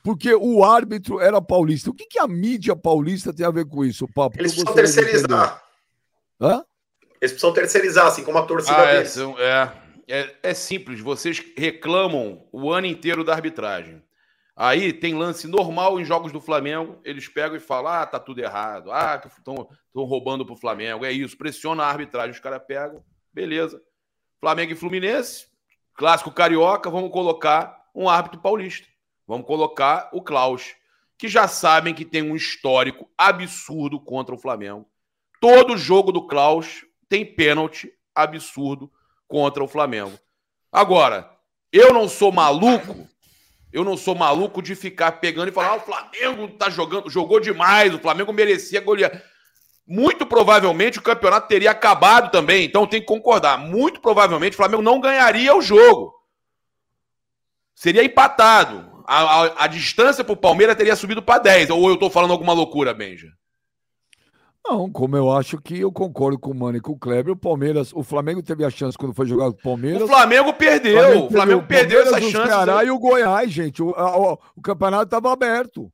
Porque 0.05 0.35
o 0.35 0.63
árbitro 0.63 1.21
era 1.21 1.41
paulista. 1.41 1.91
O 1.91 1.95
que, 1.95 2.07
que 2.07 2.19
a 2.19 2.29
mídia 2.29 2.77
paulista 2.77 3.33
tem 3.33 3.45
a 3.47 3.51
ver 3.51 3.67
com 3.67 3.85
isso, 3.85 4.07
Papa? 4.09 4.37
Eles 4.39 4.53
precisam 4.53 4.75
terceirizar. 4.75 5.63
Hã? 6.41 6.65
Eles 7.21 7.33
precisam 7.33 7.53
terceirizar, 7.53 8.07
assim 8.07 8.23
como 8.23 8.39
a 8.39 8.43
torcida 8.47 8.77
Ah, 8.77 8.85
é, 8.91 8.97
deles. 8.99 9.17
é, 9.39 9.73
é, 10.09 10.37
é 10.43 10.55
simples. 10.55 11.01
Vocês 11.01 11.43
reclamam 11.57 12.47
o 12.53 12.71
ano 12.71 12.87
inteiro 12.87 13.25
da 13.25 13.33
arbitragem. 13.35 14.03
Aí 14.61 14.93
tem 14.93 15.15
lance 15.15 15.47
normal 15.47 16.00
em 16.00 16.05
jogos 16.05 16.33
do 16.33 16.41
Flamengo. 16.41 16.99
Eles 17.05 17.29
pegam 17.29 17.57
e 17.57 17.61
falam: 17.61 17.93
ah, 17.93 18.05
tá 18.05 18.19
tudo 18.19 18.41
errado. 18.41 18.91
Ah, 18.91 19.17
que 19.17 19.29
estão 19.29 19.69
roubando 19.95 20.45
pro 20.45 20.57
Flamengo. 20.57 21.05
É 21.05 21.12
isso. 21.12 21.38
Pressiona 21.38 21.85
a 21.85 21.87
arbitragem. 21.87 22.33
Os 22.33 22.41
caras 22.41 22.61
pegam. 22.67 23.05
Beleza. 23.33 23.81
Flamengo 24.41 24.73
e 24.73 24.75
Fluminense. 24.75 25.47
Clássico 25.95 26.33
carioca. 26.33 26.91
Vamos 26.91 27.12
colocar 27.12 27.85
um 27.95 28.09
árbitro 28.09 28.41
paulista. 28.41 28.88
Vamos 29.29 29.47
colocar 29.47 30.11
o 30.12 30.21
Klaus. 30.21 30.75
Que 31.17 31.29
já 31.29 31.47
sabem 31.47 31.95
que 31.95 32.05
tem 32.05 32.23
um 32.23 32.35
histórico 32.35 33.09
absurdo 33.17 34.00
contra 34.00 34.35
o 34.35 34.38
Flamengo. 34.38 34.91
Todo 35.41 35.79
jogo 35.79 36.11
do 36.11 36.27
Klaus 36.27 36.85
tem 37.09 37.25
pênalti 37.25 37.93
absurdo 38.12 38.91
contra 39.29 39.62
o 39.62 39.69
Flamengo. 39.69 40.19
Agora, 40.73 41.31
eu 41.73 41.95
não 41.95 42.09
sou 42.09 42.33
maluco, 42.33 43.09
eu 43.73 43.85
não 43.85 43.97
sou 43.97 44.15
maluco 44.15 44.63
de 44.63 44.75
ficar 44.75 45.13
pegando 45.13 45.49
e 45.49 45.53
falar: 45.53 45.69
ah, 45.69 45.77
o 45.77 45.81
Flamengo 45.81 46.49
tá 46.49 46.71
jogando, 46.71 47.11
jogou 47.11 47.41
demais, 47.41 47.95
o 47.95 47.99
Flamengo 47.99 48.33
merecia 48.33 48.81
golear. 48.81 49.23
Muito 49.87 50.27
provavelmente 50.27 50.99
o 50.99 51.03
campeonato 51.03 51.49
teria 51.49 51.71
acabado 51.71 52.31
também, 52.31 52.65
então 52.65 52.87
tem 52.87 53.01
que 53.01 53.07
concordar. 53.07 53.59
Muito 53.59 54.01
provavelmente 54.01 54.53
o 54.53 54.57
Flamengo 54.57 54.83
não 54.83 55.01
ganharia 55.01 55.57
o 55.57 55.63
jogo. 55.63 56.15
Seria 57.75 58.05
empatado. 58.05 58.99
A, 59.07 59.23
a, 59.23 59.65
a 59.65 59.67
distância 59.67 60.23
pro 60.23 60.37
Palmeiras 60.37 60.77
teria 60.77 60.95
subido 60.95 61.23
para 61.23 61.41
10. 61.41 61.71
Ou 61.71 61.89
eu 61.89 61.97
tô 61.97 62.11
falando 62.11 62.33
alguma 62.33 62.53
loucura, 62.53 62.93
Benja? 62.93 63.29
Não, 64.71 64.91
como 64.91 65.17
eu 65.17 65.33
acho 65.33 65.59
que 65.59 65.81
eu 65.81 65.91
concordo 65.91 66.39
com 66.39 66.51
o 66.51 66.55
Mano 66.55 66.77
e 66.77 66.81
com 66.81 66.93
o 66.93 66.99
Kleber, 66.99 67.33
o 67.33 67.37
Palmeiras, 67.37 67.91
o 67.95 68.03
Flamengo 68.03 68.43
teve 68.43 68.65
a 68.65 68.71
chance 68.71 68.99
quando 68.99 69.15
foi 69.15 69.27
jogar 69.27 69.47
com 69.51 69.59
o 69.59 69.63
Palmeiras. 69.63 70.03
O 70.03 70.07
Flamengo 70.07 70.53
perdeu. 70.53 71.25
O 71.25 71.31
Flamengo 71.31 71.63
perdeu 71.67 72.03
essa 72.03 72.19
o 72.19 72.31
chance. 72.31 72.47
Ceará 72.49 72.85
e 72.85 72.91
o 72.91 72.99
Goiás, 72.99 73.51
gente. 73.51 73.83
O, 73.83 73.95
a- 73.95 74.19
o- 74.35 74.39
o 74.57 74.61
campeonato 74.61 75.05
estava 75.05 75.33
aberto. 75.33 75.91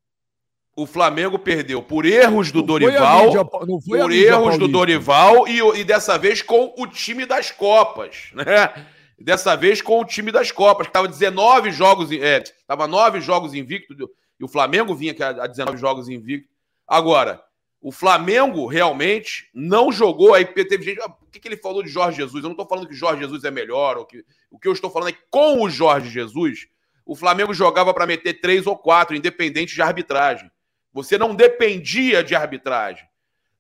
O 0.77 0.87
Flamengo 0.87 1.39
perdeu 1.39 1.81
por 1.81 2.05
erros 2.05 2.51
do 2.51 2.59
Não 2.59 2.67
Dorival, 2.67 3.25
mídia- 3.27 3.45
por 3.45 4.11
erros 4.11 4.59
do. 4.59 4.67
Dorival 4.67 5.47
e, 5.47 5.63
o- 5.63 5.77
e 5.77 5.85
dessa 5.85 6.19
vez 6.19 6.43
com 6.43 6.75
o 6.77 6.85
time 6.89 7.25
das 7.25 7.53
Copas, 7.53 8.31
né? 8.35 8.87
Dessa 9.17 9.55
vez 9.57 9.81
com 9.81 10.01
o 10.01 10.05
time 10.05 10.33
das 10.33 10.51
Copas, 10.51 10.89
que 10.89 10.91
estava 10.91 11.07
19 11.07 11.71
jogos, 11.71 12.11
é, 12.11 12.43
tava 12.67 12.89
9 12.89 13.21
jogos 13.21 13.55
invicto 13.55 13.95
e 14.41 14.45
o 14.45 14.49
Flamengo 14.49 14.97
vinha 14.97 15.15
a 15.41 15.47
19 15.47 15.79
jogos 15.79 16.09
invicto. 16.09 16.49
Agora, 16.89 17.41
o 17.85 17.93
Flamengo 17.93 18.67
realmente 18.67 19.51
não 19.53 19.93
jogou. 19.93 20.33
Aí 20.33 20.47
teve 20.47 20.83
gente. 20.83 21.03
ah, 21.03 21.15
O 21.21 21.31
que, 21.31 21.39
que 21.39 21.47
ele 21.47 21.59
falou 21.59 21.83
de 21.83 21.91
Jorge 21.91 22.17
Jesus? 22.17 22.43
Eu 22.43 22.49
não 22.49 22.53
estou 22.53 22.67
falando 22.67 22.89
que 22.89 22.95
Jorge 22.95 23.21
Jesus 23.21 23.45
é 23.45 23.51
melhor. 23.51 23.99
Ou 23.99 24.07
que, 24.07 24.25
o 24.51 24.59
que 24.59 24.67
eu 24.67 24.73
estou 24.73 24.91
falando 24.91 25.11
é 25.11 25.13
que 25.13 25.23
com 25.29 25.63
o 25.63 25.69
Jorge 25.69 26.09
Jesus, 26.09 26.67
o 27.05 27.15
Flamengo 27.15 27.53
jogava 27.53 27.93
para 27.93 28.07
meter 28.07 28.41
três 28.41 28.67
ou 28.67 28.75
quatro, 28.75 29.15
independente 29.15 29.75
de 29.75 29.83
arbitragem. 29.83 30.51
Você 30.95 31.19
não 31.19 31.35
dependia 31.35 32.25
de 32.25 32.35
arbitragem. 32.35 33.07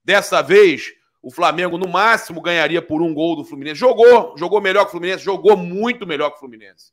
Dessa 0.02 0.40
vez, 0.40 0.94
o 1.20 1.30
Flamengo 1.30 1.76
no 1.76 1.86
máximo 1.86 2.40
ganharia 2.40 2.80
por 2.80 3.02
um 3.02 3.12
gol 3.12 3.36
do 3.36 3.44
Fluminense. 3.44 3.78
Jogou, 3.78 4.34
jogou 4.38 4.58
melhor 4.58 4.84
que 4.84 4.88
o 4.88 4.92
Fluminense, 4.92 5.22
jogou 5.22 5.54
muito 5.54 6.06
melhor 6.06 6.30
que 6.30 6.36
o 6.36 6.40
Fluminense. 6.40 6.92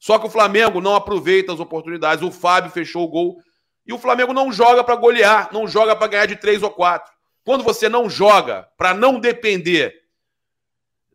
Só 0.00 0.18
que 0.18 0.26
o 0.26 0.30
Flamengo 0.30 0.80
não 0.80 0.96
aproveita 0.96 1.52
as 1.52 1.60
oportunidades. 1.60 2.24
O 2.24 2.32
Fábio 2.32 2.72
fechou 2.72 3.04
o 3.04 3.08
gol. 3.08 3.38
E 3.86 3.92
o 3.92 3.98
Flamengo 3.98 4.32
não 4.32 4.52
joga 4.52 4.82
para 4.82 4.96
golear, 4.96 5.48
não 5.52 5.68
joga 5.68 5.94
para 5.94 6.08
ganhar 6.08 6.26
de 6.26 6.36
três 6.36 6.62
ou 6.62 6.70
quatro. 6.70 7.12
Quando 7.44 7.62
você 7.62 7.88
não 7.88 8.10
joga 8.10 8.68
para 8.76 8.92
não 8.92 9.20
depender 9.20 10.02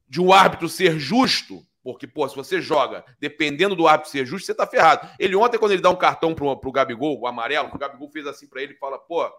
de 0.07 0.21
um 0.21 0.31
árbitro 0.31 0.69
ser 0.69 0.97
justo, 0.97 1.65
porque, 1.83 2.07
pô, 2.07 2.27
se 2.29 2.35
você 2.35 2.61
joga 2.61 3.03
dependendo 3.19 3.75
do 3.75 3.87
árbitro 3.87 4.11
ser 4.11 4.25
justo, 4.25 4.45
você 4.45 4.53
tá 4.53 4.67
ferrado. 4.67 5.09
Ele 5.19 5.35
ontem, 5.35 5.57
quando 5.57 5.71
ele 5.71 5.81
dá 5.81 5.89
um 5.89 5.95
cartão 5.95 6.33
pro, 6.33 6.55
pro 6.57 6.71
Gabigol, 6.71 7.19
o 7.19 7.27
amarelo, 7.27 7.69
o 7.73 7.77
Gabigol 7.77 8.09
fez 8.09 8.25
assim 8.27 8.47
para 8.47 8.61
ele 8.61 8.73
e 8.73 8.77
fala, 8.77 8.97
pô, 8.99 9.29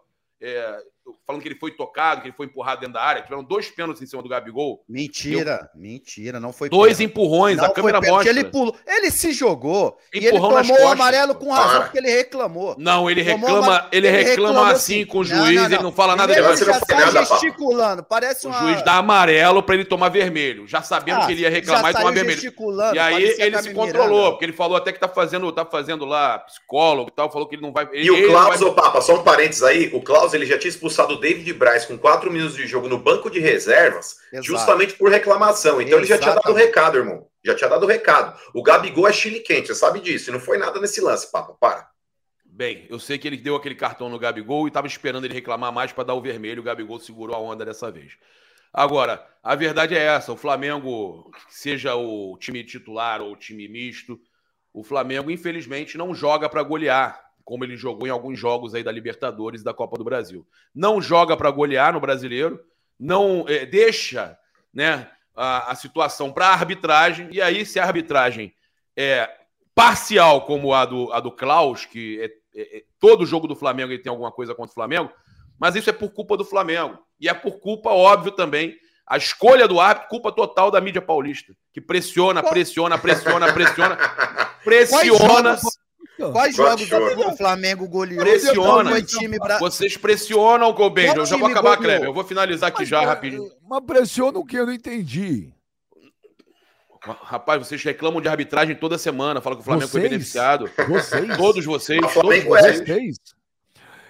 é, 0.41 0.83
falando 1.27 1.43
que 1.43 1.49
ele 1.49 1.59
foi 1.59 1.71
tocado, 1.73 2.21
que 2.23 2.29
ele 2.29 2.37
foi 2.37 2.47
empurrado 2.47 2.81
dentro 2.81 2.95
da 2.95 3.03
área. 3.03 3.23
Tiveram 3.23 3.43
dois 3.45 3.69
pênaltis 3.71 4.03
em 4.03 4.07
cima 4.07 4.23
do 4.23 4.29
Gabigol. 4.29 4.85
Mentira, 4.89 5.69
mentira, 5.75 6.39
não 6.41 6.53
foi 6.53 6.69
Dois 6.69 6.97
pênalti. 6.99 7.11
empurrões, 7.11 7.57
Não 7.57 7.65
a 7.65 7.73
câmera 7.73 8.01
mostra. 8.01 8.29
Ele 8.31 8.45
pulou, 8.45 8.77
ele 8.87 9.11
se 9.11 9.33
jogou 9.33 9.97
e 10.13 10.19
ele 10.19 10.29
Empurrão 10.37 10.63
tomou 10.63 10.81
o 10.81 10.89
amarelo 10.89 11.35
com 11.35 11.51
razão 11.51 11.83
porque 11.83 11.99
ele 11.99 12.11
reclamou. 12.11 12.75
Não, 12.79 13.11
ele 13.11 13.25
Tomou 13.25 13.39
reclama, 13.49 13.67
uma- 13.69 13.89
ele 13.93 14.07
ele 14.09 14.23
reclama 14.23 14.71
assim 14.71 15.01
assim. 15.01 15.07
com 15.07 15.19
o 15.19 15.21
Não, 15.25 15.25
juiz, 15.25 15.57
não, 15.57 15.65
ele 15.65 15.77
não. 15.77 15.83
não 15.85 15.93
fala 15.93 16.15
nada 16.17 16.33
Ele 16.33 16.47
ele 16.47 16.57
já 16.57 16.81
papo. 16.81 17.41
gesticulando, 17.41 18.03
parece 18.05 18.47
O 18.47 18.51
uma... 18.51 18.59
juiz 18.61 18.83
dá 18.83 18.95
amarelo 18.95 19.63
para 19.63 19.75
ele 19.75 19.85
tomar 19.85 20.09
vermelho, 20.09 20.67
já 20.69 20.83
sabendo 20.83 21.21
Ah, 21.23 21.27
que 21.27 21.33
ele 21.33 21.43
ia 21.43 21.51
reclamar 21.51 21.91
e 21.91 21.95
tomar 21.95 22.11
vermelho. 22.13 22.41
gesticulando, 22.41 22.95
E 22.95 22.99
aí 22.99 23.35
ele 23.39 23.63
se 23.63 23.73
controlou, 23.75 24.33
porque 24.33 24.45
ele 24.45 24.53
falou 24.53 24.77
até 24.77 24.93
que 24.93 25.01
tá 25.01 25.09
fazendo, 25.09 25.51
tá 25.53 25.65
fazendo 25.65 26.05
lá 26.05 26.39
psicólogo 26.41 27.11
e 27.11 27.15
tal, 27.15 27.31
falou 27.31 27.49
que 27.49 27.55
ele 27.57 27.63
não 27.63 27.73
vai. 27.73 27.89
E 27.93 28.11
o 28.11 28.27
Klaus, 28.29 28.61
não 28.61 28.69
ô 28.69 28.75
Papa, 28.75 29.01
só 29.01 29.17
um 29.17 29.23
parênteses 29.23 29.63
aí, 29.63 29.91
o 29.93 30.01
Klaus 30.01 30.33
ele 30.35 30.47
já 30.47 30.59
tinha 30.59 30.69
expulsado 30.69 30.92
o 31.01 31.21
David 31.21 31.53
Braz 31.55 31.85
com 31.85 31.99
quatro 31.99 32.31
minutos 32.31 32.57
de 32.57 32.67
jogo 32.67 32.89
no 32.89 32.99
banco 32.99 33.31
de 33.31 33.41
reservas, 33.41 34.17
Exato. 34.33 34.47
justamente 34.47 34.95
por 34.95 35.11
reclamação. 35.11 35.81
Então 35.81 35.99
ele 35.99 36.07
já 36.07 36.19
tinha 36.19 36.35
dado 36.35 36.47
o 36.47 36.51
Exatamente. 36.51 36.67
recado, 36.67 36.99
irmão. 36.99 37.27
Já 37.45 37.55
tinha 37.55 37.71
dado 37.71 37.85
o 37.85 37.89
recado. 37.89 38.39
O 38.55 38.63
Gabigol 38.63 39.09
é 39.09 39.13
chile 39.13 39.41
quente, 39.41 39.69
você 39.69 39.75
sabe 39.75 40.01
disso. 40.01 40.31
E 40.31 40.33
não 40.33 40.41
foi 40.41 40.59
nada 40.59 40.81
nesse 40.81 41.01
lance, 41.01 41.31
Papa. 41.31 41.55
Para. 41.59 41.91
Bem, 42.45 42.87
eu 42.91 42.99
sei 42.99 43.19
que 43.19 43.27
ele 43.27 43.37
deu 43.37 43.57
aquele 43.57 43.75
cartão 43.75 44.09
no 44.09 44.19
Gabigol 44.19 44.69
e 44.69 44.71
tava 44.71 44.87
esperando 44.87 45.25
ele 45.25 45.35
reclamar 45.35 45.73
mais 45.73 45.91
para 45.91 46.05
dar 46.05 46.15
o 46.15 46.21
vermelho. 46.21 46.61
O 46.61 46.65
Gabigol 46.65 47.01
segurou 47.01 47.35
a 47.35 47.41
onda 47.41 47.65
dessa 47.65 47.91
vez. 47.91 48.13
Agora, 48.73 49.27
a 49.43 49.55
verdade 49.55 49.97
é 49.97 50.03
essa: 50.03 50.33
o 50.33 50.37
Flamengo, 50.37 51.31
seja 51.49 51.95
o 51.95 52.37
time 52.39 52.63
titular 52.63 53.21
ou 53.21 53.33
o 53.33 53.37
time 53.37 53.67
misto, 53.69 54.21
o 54.73 54.83
Flamengo, 54.83 55.31
infelizmente, 55.31 55.99
não 55.99 56.15
joga 56.15 56.49
para 56.49 56.63
golear, 56.63 57.21
como 57.45 57.65
ele 57.65 57.77
jogou 57.77 58.07
em 58.07 58.11
alguns 58.11 58.39
jogos 58.39 58.75
aí 58.75 58.83
da 58.83 58.93
Libertadores 58.93 59.61
e 59.61 59.65
da 59.65 59.75
Copa 59.75 59.97
do 59.97 60.05
Brasil. 60.05 60.47
Não 60.75 61.01
joga 61.01 61.37
para 61.37 61.51
golear 61.51 61.93
no 61.93 62.01
brasileiro, 62.01 62.61
não 62.99 63.45
eh, 63.49 63.67
deixa 63.67 64.39
né, 64.73 65.11
a, 65.35 65.73
a 65.73 65.75
situação 65.75 66.33
para 66.33 66.49
arbitragem, 66.49 67.29
e 67.33 67.41
aí, 67.41 67.65
se 67.67 67.79
a 67.79 67.85
arbitragem 67.85 68.55
é 68.97 69.29
parcial, 69.75 70.43
como 70.43 70.73
a 70.75 70.85
do, 70.85 71.13
a 71.13 71.21
do 71.21 71.33
Klaus, 71.33 71.85
que 71.85 72.21
é, 72.21 72.27
é- 72.61 72.79
é- 72.79 72.85
todo 73.01 73.27
jogo 73.27 73.47
do 73.47 73.57
Flamengo 73.57 73.93
ele 73.93 74.03
tem 74.03 74.11
alguma 74.11 74.31
coisa 74.31 74.55
contra 74.55 74.71
o 74.71 74.75
Flamengo, 74.75 75.11
mas 75.59 75.75
isso 75.75 75.91
é 75.91 75.93
por 75.93 76.11
culpa 76.11 76.37
do 76.37 76.45
Flamengo. 76.45 76.99
E 77.21 77.29
é 77.29 77.35
por 77.35 77.61
culpa, 77.61 77.91
óbvio, 77.91 78.33
também, 78.33 78.77
a 79.07 79.17
escolha 79.17 79.67
do 79.67 79.81
árbitro, 79.81 80.09
culpa 80.09 80.33
total 80.33 80.71
da 80.71 80.81
mídia 80.81 81.01
paulista, 81.01 81.55
que 81.73 81.81
pressiona, 81.81 82.43
pressiona, 82.43 82.99
pressiona, 82.99 83.53
pressiona, 83.53 83.97
pressiona. 84.65 85.57
Quais 86.31 86.55
jogos 86.55 86.89
o 86.93 87.37
Flamengo 87.37 87.89
goleou? 87.89 88.21
Pressiona. 88.23 88.91
Foi 88.91 89.03
time 89.03 89.39
bra... 89.39 89.59
Vocês 89.59 89.97
pressionam 89.97 90.71
o 90.71 90.91
Benja. 90.91 91.17
Eu 91.17 91.27
já 91.27 91.37
vou 91.37 91.49
acabar, 91.49 91.77
goleou? 91.77 91.83
Kleber. 91.83 92.09
Eu 92.09 92.15
vou 92.15 92.25
finalizar 92.25 92.69
aqui 92.69 92.85
já 92.85 93.05
rapidinho. 93.05 93.51
Mas 93.69 93.85
pressiona 93.85 94.39
o 94.39 94.45
que? 94.45 94.57
Eu 94.57 94.67
não 94.67 94.73
entendi. 94.73 95.53
Rapaz, 97.01 97.67
vocês 97.67 97.83
reclamam 97.83 98.21
de 98.21 98.29
arbitragem 98.29 98.77
toda 98.77 98.97
semana, 98.97 99.41
falam 99.41 99.57
que 99.57 99.63
o 99.63 99.65
Flamengo 99.65 99.89
foi 99.89 100.03
Vocês? 100.03 100.11
beneficiado. 100.11 100.71
Vocês. 100.89 101.37
Todos 101.37 101.65
vocês, 101.65 102.01
todos 102.15 102.45
vocês. 102.45 102.81
é. 102.81 102.85
Vocês. 102.85 103.17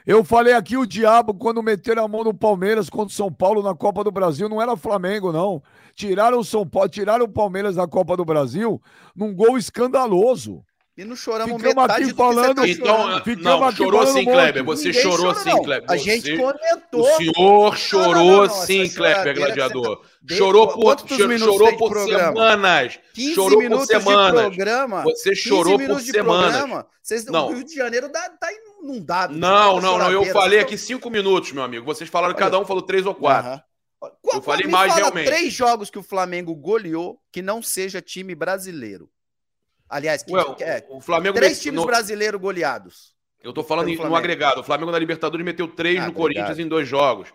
Eu 0.05 0.25
falei 0.25 0.53
aqui 0.53 0.77
o 0.77 0.85
diabo 0.85 1.33
quando 1.33 1.63
meteram 1.63 2.05
a 2.05 2.09
mão 2.09 2.25
no 2.25 2.35
Palmeiras 2.35 2.91
contra 2.91 3.07
o 3.13 3.17
São 3.17 3.33
Paulo 3.33 3.63
na 3.63 3.75
Copa 3.75 4.03
do 4.03 4.11
Brasil, 4.11 4.49
não 4.49 4.61
era 4.61 4.77
Flamengo, 4.77 5.33
não. 5.33 5.63
Tiraram 5.95 6.41
o 6.41 6.45
São 6.45 6.67
Paulo, 6.67 6.89
tiraram 6.89 7.25
o 7.25 7.29
Palmeiras 7.29 7.77
da 7.77 7.87
Copa 7.87 8.17
do 8.17 8.25
Brasil 8.25 8.83
num 9.15 9.33
gol 9.33 9.57
escandaloso. 9.57 10.63
E 10.95 11.05
não 11.07 11.17
choramos 11.17 11.57
Ficamos 11.57 11.75
metade 11.75 11.93
aqui 11.93 12.03
do 12.03 12.09
que 12.09 12.15
você 12.23 12.35
falando- 12.35 12.55
tá 12.55 12.69
Então, 12.69 12.99
não, 13.43 13.65
aqui 13.65 13.77
chorou 13.79 14.07
sim. 14.07 14.25
Kleber. 14.27 14.63
Você 14.65 14.89
Ninguém 14.89 15.03
chorou 15.03 15.35
chorou, 15.35 15.35
sim. 15.57 15.63
Kleber. 15.63 15.91
A 15.91 15.97
gente 15.97 16.37
comentou. 16.37 17.01
O 17.01 17.17
senhor 17.17 17.77
chorou 17.79 18.51
sim, 18.51 18.89
Kleber 18.91 19.35
Gladiador. 19.37 20.03
Chorou 20.29 20.69
por, 20.69 20.99
chorou 21.39 21.77
por 21.79 21.99
semanas. 22.05 23.01
15 23.15 23.35
chorou 23.35 23.51
por 23.59 23.63
minutos 23.63 23.87
semanas. 23.87 24.41
de 24.43 24.47
programa. 24.49 25.03
Você 25.05 25.31
15 25.31 25.41
chorou 25.41 25.79
por 25.79 26.01
semanas. 26.03 26.85
Vocês, 27.03 27.25
Não. 27.25 27.49
O 27.49 27.55
Rio 27.55 27.65
de 27.65 27.75
Janeiro 27.75 28.11
dá, 28.13 28.29
tá 28.29 28.49
inundado. 28.53 29.35
Não, 29.35 29.81
não, 29.81 29.97
não. 29.99 30.13
Eu 30.13 30.27
falei 30.27 30.61
aqui 30.61 30.77
cinco 30.77 31.09
minutos, 31.09 31.53
meu 31.53 31.63
amigo. 31.63 31.87
Vocês 31.87 32.09
falaram, 32.11 32.35
cada 32.35 32.59
um 32.59 32.67
falou 32.67 32.83
três 32.83 33.07
ou 33.07 33.15
quatro. 33.15 33.63
Qual- 33.99 34.37
Eu 34.37 34.43
falei 34.43 34.67
mais 34.67 34.95
realmente. 34.95 35.27
três 35.27 35.53
jogos 35.55 35.89
que 35.89 35.99
o 35.99 36.03
Flamengo 36.03 36.55
goleou 36.55 37.19
que 37.33 37.41
não 37.41 37.63
seja 37.63 38.03
time 38.03 38.35
brasileiro. 38.35 39.09
Aliás, 39.93 40.23
que, 40.23 40.33
Ué, 40.33 40.43
é, 40.61 40.87
o 40.89 41.01
Flamengo 41.01 41.37
três 41.37 41.61
times 41.61 41.81
no- 41.81 41.87
brasileiros 41.87 42.41
goleados. 42.41 43.13
Eu 43.43 43.53
tô 43.53 43.63
falando 43.63 43.89
no 43.95 44.17
agregado. 44.17 44.61
O 44.61 44.65
Flamengo 44.65 44.91
na 44.91 44.99
Libertadores 44.99 45.45
meteu 45.45 45.69
três 45.69 45.99
Ah, 46.01 46.07
no. 46.07 46.13
Corinthians 46.13 46.59
em 46.59 46.67
dois 46.67 46.89
jogos. 46.89 47.29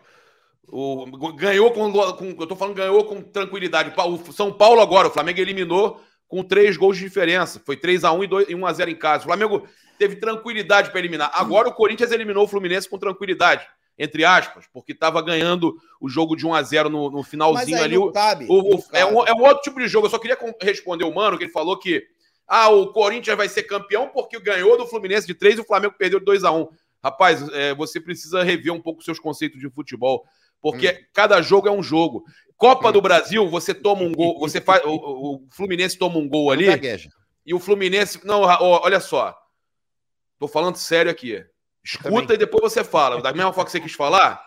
O, 0.70 1.06
ganhou 1.36 1.72
com, 1.72 1.92
com. 1.92 2.26
Eu 2.40 2.48
tô 2.48 2.56
falando 2.56 2.76
ganhou 2.76 3.04
com 3.06 3.22
tranquilidade. 3.22 3.94
O 3.98 4.34
São 4.34 4.52
Paulo 4.52 4.82
agora, 4.82 5.08
o 5.08 5.12
Flamengo 5.12 5.40
eliminou 5.40 6.02
com 6.28 6.44
três 6.44 6.76
gols 6.76 6.98
de 6.98 7.04
diferença. 7.04 7.62
Foi 7.66 7.78
3x1 7.78 8.24
e, 8.24 8.28
2, 8.28 8.50
e 8.50 8.54
1x0 8.56 8.90
em 8.90 8.96
casa. 8.96 9.24
O 9.24 9.28
Flamengo 9.28 9.68
teve 10.00 10.16
tranquilidade 10.18 10.90
para 10.90 11.00
eliminar. 11.00 11.32
Agora 11.34 11.70
o 11.70 11.74
Corinthians 11.74 12.12
eliminou 12.12 12.44
o 12.44 12.48
Fluminense 12.48 12.90
com 12.90 12.98
tranquilidade, 12.98 13.66
entre 13.98 14.26
aspas, 14.26 14.66
porque 14.74 14.92
estava 14.92 15.22
ganhando 15.22 15.76
o 16.02 16.10
jogo 16.10 16.36
de 16.36 16.46
1x0 16.46 16.90
no, 16.90 17.10
no 17.10 17.18
Mas 17.20 17.28
finalzinho 17.28 17.82
ali. 17.82 18.12
cabe. 18.14 18.46
o- 18.50 18.76
o- 18.76 18.84
é, 18.92 19.06
um, 19.06 19.26
é 19.26 19.34
um 19.34 19.42
outro 19.44 19.62
tipo 19.62 19.80
de 19.80 19.88
jogo. 19.88 20.08
Eu 20.08 20.12
só 20.12 20.20
queria 20.20 20.38
responder 20.62 21.06
o 21.06 21.14
Mano, 21.16 21.38
que 21.38 21.46
ele 21.46 21.52
falou 21.52 21.78
que 21.80 22.04
ah, 22.48 22.70
o 22.70 22.94
Corinthians 22.94 23.36
vai 23.38 23.50
ser 23.50 23.64
campeão 23.64 24.08
porque 24.10 24.40
ganhou 24.40 24.78
do 24.78 24.88
Fluminense 24.88 25.28
de 25.28 25.34
3 25.34 25.58
e 25.58 25.62
o 25.62 25.66
Flamengo 25.66 25.96
perdeu 25.98 26.20
de 26.20 26.26
2 26.26 26.44
a 26.44 26.52
1 26.52 26.68
Rapaz, 27.04 27.48
é, 27.50 27.74
você 27.76 28.00
precisa 28.02 28.42
rever 28.44 28.74
um 28.74 28.82
pouco 28.82 29.04
seus 29.04 29.20
conceitos 29.20 29.60
de 29.60 29.70
futebol. 29.70 30.26
Porque 30.60 30.90
Hum. 30.90 31.06
cada 31.14 31.42
jogo 31.42 31.68
é 31.68 31.72
um 31.72 31.84
jogo. 31.84 32.26
Copa 32.58 32.92
do 32.92 33.00
Brasil, 33.02 33.48
você 33.50 33.74
toma 33.74 34.02
um 34.02 34.12
gol, 34.12 34.40
você 34.40 34.60
faz. 34.60 34.84
O, 34.84 34.90
o- 34.90 35.48
Fluminense 35.52 35.98
toma 35.98 36.18
um 36.18 36.28
gol 36.28 36.50
ali 36.52 36.66
e 37.46 37.54
o 37.54 37.60
Fluminense. 37.60 38.20
Não, 38.26 38.42
olha 38.42 39.00
só. 39.00 39.38
Tô 40.40 40.48
falando 40.48 40.76
sério 40.76 41.12
aqui. 41.12 41.46
Escuta 41.84 42.34
e 42.34 42.38
depois 42.38 42.74
você 42.74 42.84
fala. 42.84 43.22
Da 43.22 43.32
mesma 43.32 43.54
forma 43.54 43.66
que 43.66 43.72
você 43.72 43.80
quis 43.80 43.94
falar, 43.94 44.44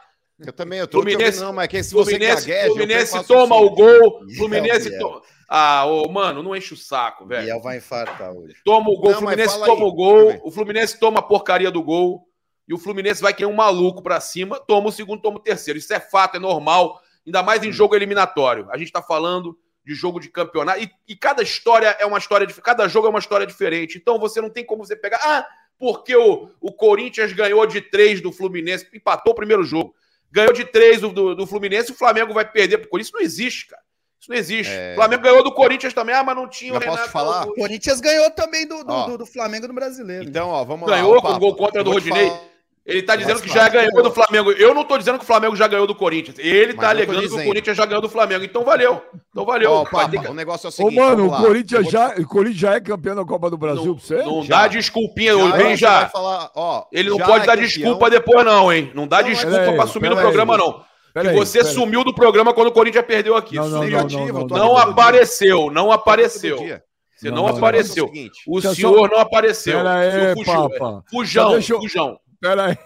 Eu 0.47 0.53
também, 0.53 0.79
eu 0.79 0.87
tô 0.89 0.99
Fluminense- 0.99 1.25
ouvindo, 1.25 1.45
não, 1.45 1.53
mas 1.53 1.65
é 1.65 1.69
que 1.69 1.83
se 1.83 1.93
você 1.93 2.11
Fluminense, 2.13 2.47
gagueja... 2.47 2.67
eu 2.67 2.73
Fluminense 2.75 3.25
toma 3.27 3.57
o 3.57 3.71
gol. 3.71 4.21
Fluminense 4.37 4.89
Biel. 4.89 5.01
toma. 5.01 5.23
Ah, 5.49 5.85
ô, 5.87 6.09
mano, 6.09 6.43
não 6.43 6.55
enche 6.57 6.75
o 6.75 6.77
saco, 6.77 7.27
velho. 7.27 7.43
Biel 7.45 7.61
vai 7.61 7.79
infartar 7.79 8.33
hoje. 8.33 8.55
Toma 8.65 8.89
o 8.91 8.97
gol, 8.97 9.11
Não, 9.11 9.19
Fluminense 9.19 9.59
toma 9.59 9.67
aí. 9.75 9.83
o 9.83 9.93
gol, 9.93 10.41
o 10.45 10.51
Fluminense 10.51 10.99
toma 11.01 11.19
a 11.19 11.23
porcaria 11.23 11.71
do 11.71 11.83
gol 11.83 12.27
e 12.69 12.73
o 12.73 12.79
Fluminense 12.79 13.21
vai 13.21 13.35
querer 13.35 13.47
um 13.51 13.55
maluco 13.55 14.01
pra 14.03 14.21
cima, 14.21 14.61
toma 14.61 14.89
o 14.89 14.93
segundo, 14.93 15.21
toma 15.21 15.37
o 15.39 15.43
terceiro. 15.43 15.79
Isso 15.79 15.93
é 15.93 15.99
fato, 16.01 16.37
é 16.37 16.39
normal, 16.41 17.01
ainda 17.27 17.43
mais 17.43 17.61
Hum. 17.63 17.67
em 17.67 17.73
jogo 17.73 17.95
eliminatório. 17.97 18.69
A 18.71 18.79
gente 18.79 18.93
tá 18.93 19.03
falando 19.03 19.59
de 19.85 19.95
jogo 19.95 20.21
de 20.21 20.29
campeonato 20.29 20.81
e, 20.83 20.91
e 21.09 21.17
cada 21.17 21.43
história 21.43 21.97
é 21.99 22.07
uma 22.07 22.19
história, 22.19 22.47
cada 22.63 22.87
jogo 22.87 23.07
é 23.09 23.11
uma 23.11 23.19
história 23.19 23.47
diferente. 23.47 23.99
Então 23.99 24.19
você 24.21 24.41
não 24.41 24.49
tem 24.51 24.65
como 24.65 24.85
você 24.87 24.95
pegar, 24.95 25.19
ah, 25.25 25.45
porque 25.79 26.15
o, 26.15 26.49
o 26.61 26.71
Corinthians 26.73 27.33
ganhou 27.33 27.67
de 27.67 27.81
três 27.81 28.21
do 28.21 28.31
Fluminense, 28.31 28.87
empatou 28.95 29.33
o 29.33 29.37
primeiro 29.37 29.65
jogo, 29.65 29.95
ganhou 30.31 30.53
de 30.53 30.65
três 30.65 31.01
do, 31.01 31.09
do, 31.11 31.35
do 31.35 31.47
Fluminense 31.47 31.91
e 31.91 31.95
o 31.95 31.99
Flamengo 31.99 32.33
vai 32.33 32.45
perder 32.51 32.79
pro 32.79 32.89
Corinthians. 32.91 33.09
Isso 33.09 33.17
não 33.17 33.25
existe, 33.25 33.67
cara. 33.69 33.83
Isso 34.21 34.31
não 34.31 34.37
existe. 34.37 34.73
É. 34.73 34.93
O 34.93 34.95
Flamengo 34.97 35.23
ganhou 35.23 35.43
do 35.43 35.53
Corinthians 35.55 35.95
também, 35.95 36.15
ah, 36.15 36.23
mas 36.23 36.37
não 36.37 36.47
tinha 36.49 36.73
o 36.73 36.75
Já 36.75 36.81
posso 36.81 36.95
Renato 36.97 37.11
falar? 37.13 37.47
O 37.49 37.55
Corinthians 37.55 38.01
ganhou 38.01 38.31
também 38.31 38.67
do, 38.69 38.85
do, 38.85 39.07
do- 39.07 39.19
do 39.19 39.27
Flamengo 39.27 39.67
no 39.67 39.73
Brasileiro. 39.75 40.25
Então, 40.29 40.49
ó, 40.51 40.63
vamos 40.65 40.87
Ganhou 40.89 41.13
lá. 41.13 41.19
ó, 41.19 41.21
com 41.23 41.27
Papa, 41.29 41.39
gol 41.39 41.57
contra 41.57 41.83
do 41.83 41.91
Rodinei. 41.91 42.29
falar- 42.29 42.50
Ele 42.87 43.03
tá 43.03 43.15
dizendo 43.15 43.35
Mas 43.35 43.43
que 43.43 43.49
já 43.51 43.69
ganhou 43.69 44.03
do 44.03 44.11
Flamengo. 44.11 44.51
Eu 44.53 44.75
não 44.75 44.85
tô 44.85 44.97
dizendo 44.99 45.19
que 45.19 45.25
o 45.25 45.27
Flamengo 45.27 45.55
já 45.55 45.69
ganhou 45.69 45.87
do 45.87 45.95
Corinthians. 45.95 46.39
Ele 46.39 46.73
Mas 46.73 46.77
tá 46.77 46.83
eu 46.83 46.87
tô 46.87 46.87
alegando 46.87 47.19
que 47.21 47.27
o 47.27 47.29
dizendo. 47.29 47.47
Corinthians 47.47 47.77
já 47.77 47.85
ganhou 47.87 48.01
do 48.03 48.09
Flamengo. 48.09 48.45
Então 48.45 48.65
valeu. 48.65 49.03
Então 49.31 49.45
valeu. 49.45 49.85
Papa, 49.85 50.09
que- 50.09 50.29
o 50.29 50.35
negócio 50.35 50.67
é 50.67 50.69
o 50.69 50.71
Ô, 50.71 50.73
seguinte. 50.73 50.97
mano, 50.97 51.29
vamos 51.29 51.39
o. 51.41 51.47
Corinthians, 51.47 51.83
vou 51.83 51.93
já, 51.93 52.09
o 52.17 52.27
Corinthians 52.27 52.59
já 52.61 52.75
é 52.75 52.81
campeão 52.81 53.15
da 53.15 53.25
Copa 53.25 53.51
do 53.51 53.59
Brasil 53.59 53.85
Não, 53.85 53.95
pra 53.97 54.03
você? 54.05 54.17
não 54.23 54.43
Já. 54.43 54.63
dá 54.63 54.69
desculpinha. 54.69 55.35
Já, 55.35 55.41
Ele 55.45 55.53
vem 55.53 55.77
já. 55.77 56.01
vai 56.01 56.09
falar, 56.09 56.51
ó, 56.57 56.85
Ele 56.91 57.11
não 57.11 57.19
já 57.19 57.27
pode 57.27 57.45
é 57.45 57.47
dar 57.47 57.53
campeão. 57.57 57.67
desculpa 57.69 58.11
depois, 58.11 58.45
não, 58.47 58.73
hein? 58.73 58.91
Não 58.95 59.07
dá 59.07 59.19
Não, 59.19 59.25
mas 59.29 59.37
desculpa 59.37 59.59
peraí, 59.61 59.77
pra 59.77 59.87
sumir 59.87 60.11
no 60.11 60.17
programa, 60.17 60.57
não. 60.57 60.83
Pera 61.13 61.27
que 61.29 61.35
aí, 61.35 61.37
você 61.39 61.59
aí. 61.59 61.65
sumiu 61.67 62.03
do 62.03 62.15
programa 62.15 62.55
quando 62.55 62.69
o 62.69 62.73
Corinthians 62.73 63.05
perdeu 63.05 63.37
aqui. 63.37 63.57
Não, 63.57 63.81
Negativo, 63.81 64.47
apareceu, 64.79 65.71
não 65.71 65.93
apareceu. 65.93 66.57
Todo 66.57 66.67
dia. 66.67 66.83
Você 67.17 67.31
Não, 67.31 67.47
apareceu. 67.47 68.07
O 68.07 68.09
seguinte, 68.09 68.41
O 68.49 68.61
senhor 68.63 69.11
não 69.11 69.19
apareceu. 69.19 69.77
Pera 69.77 69.91
O 69.91 70.11
senhor 70.11 70.27
aí, 70.29 70.35
fugiu. 70.35 70.71
Papa. 70.71 71.05
Fujão, 71.11 71.45
Só 71.49 71.53
deixa 71.53 71.73
eu- 71.75 71.81
fujão. 71.81 72.19
Pera 72.41 72.67
aí. 72.67 72.79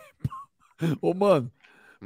Ô, 1.00 1.14
mano, 1.14 1.50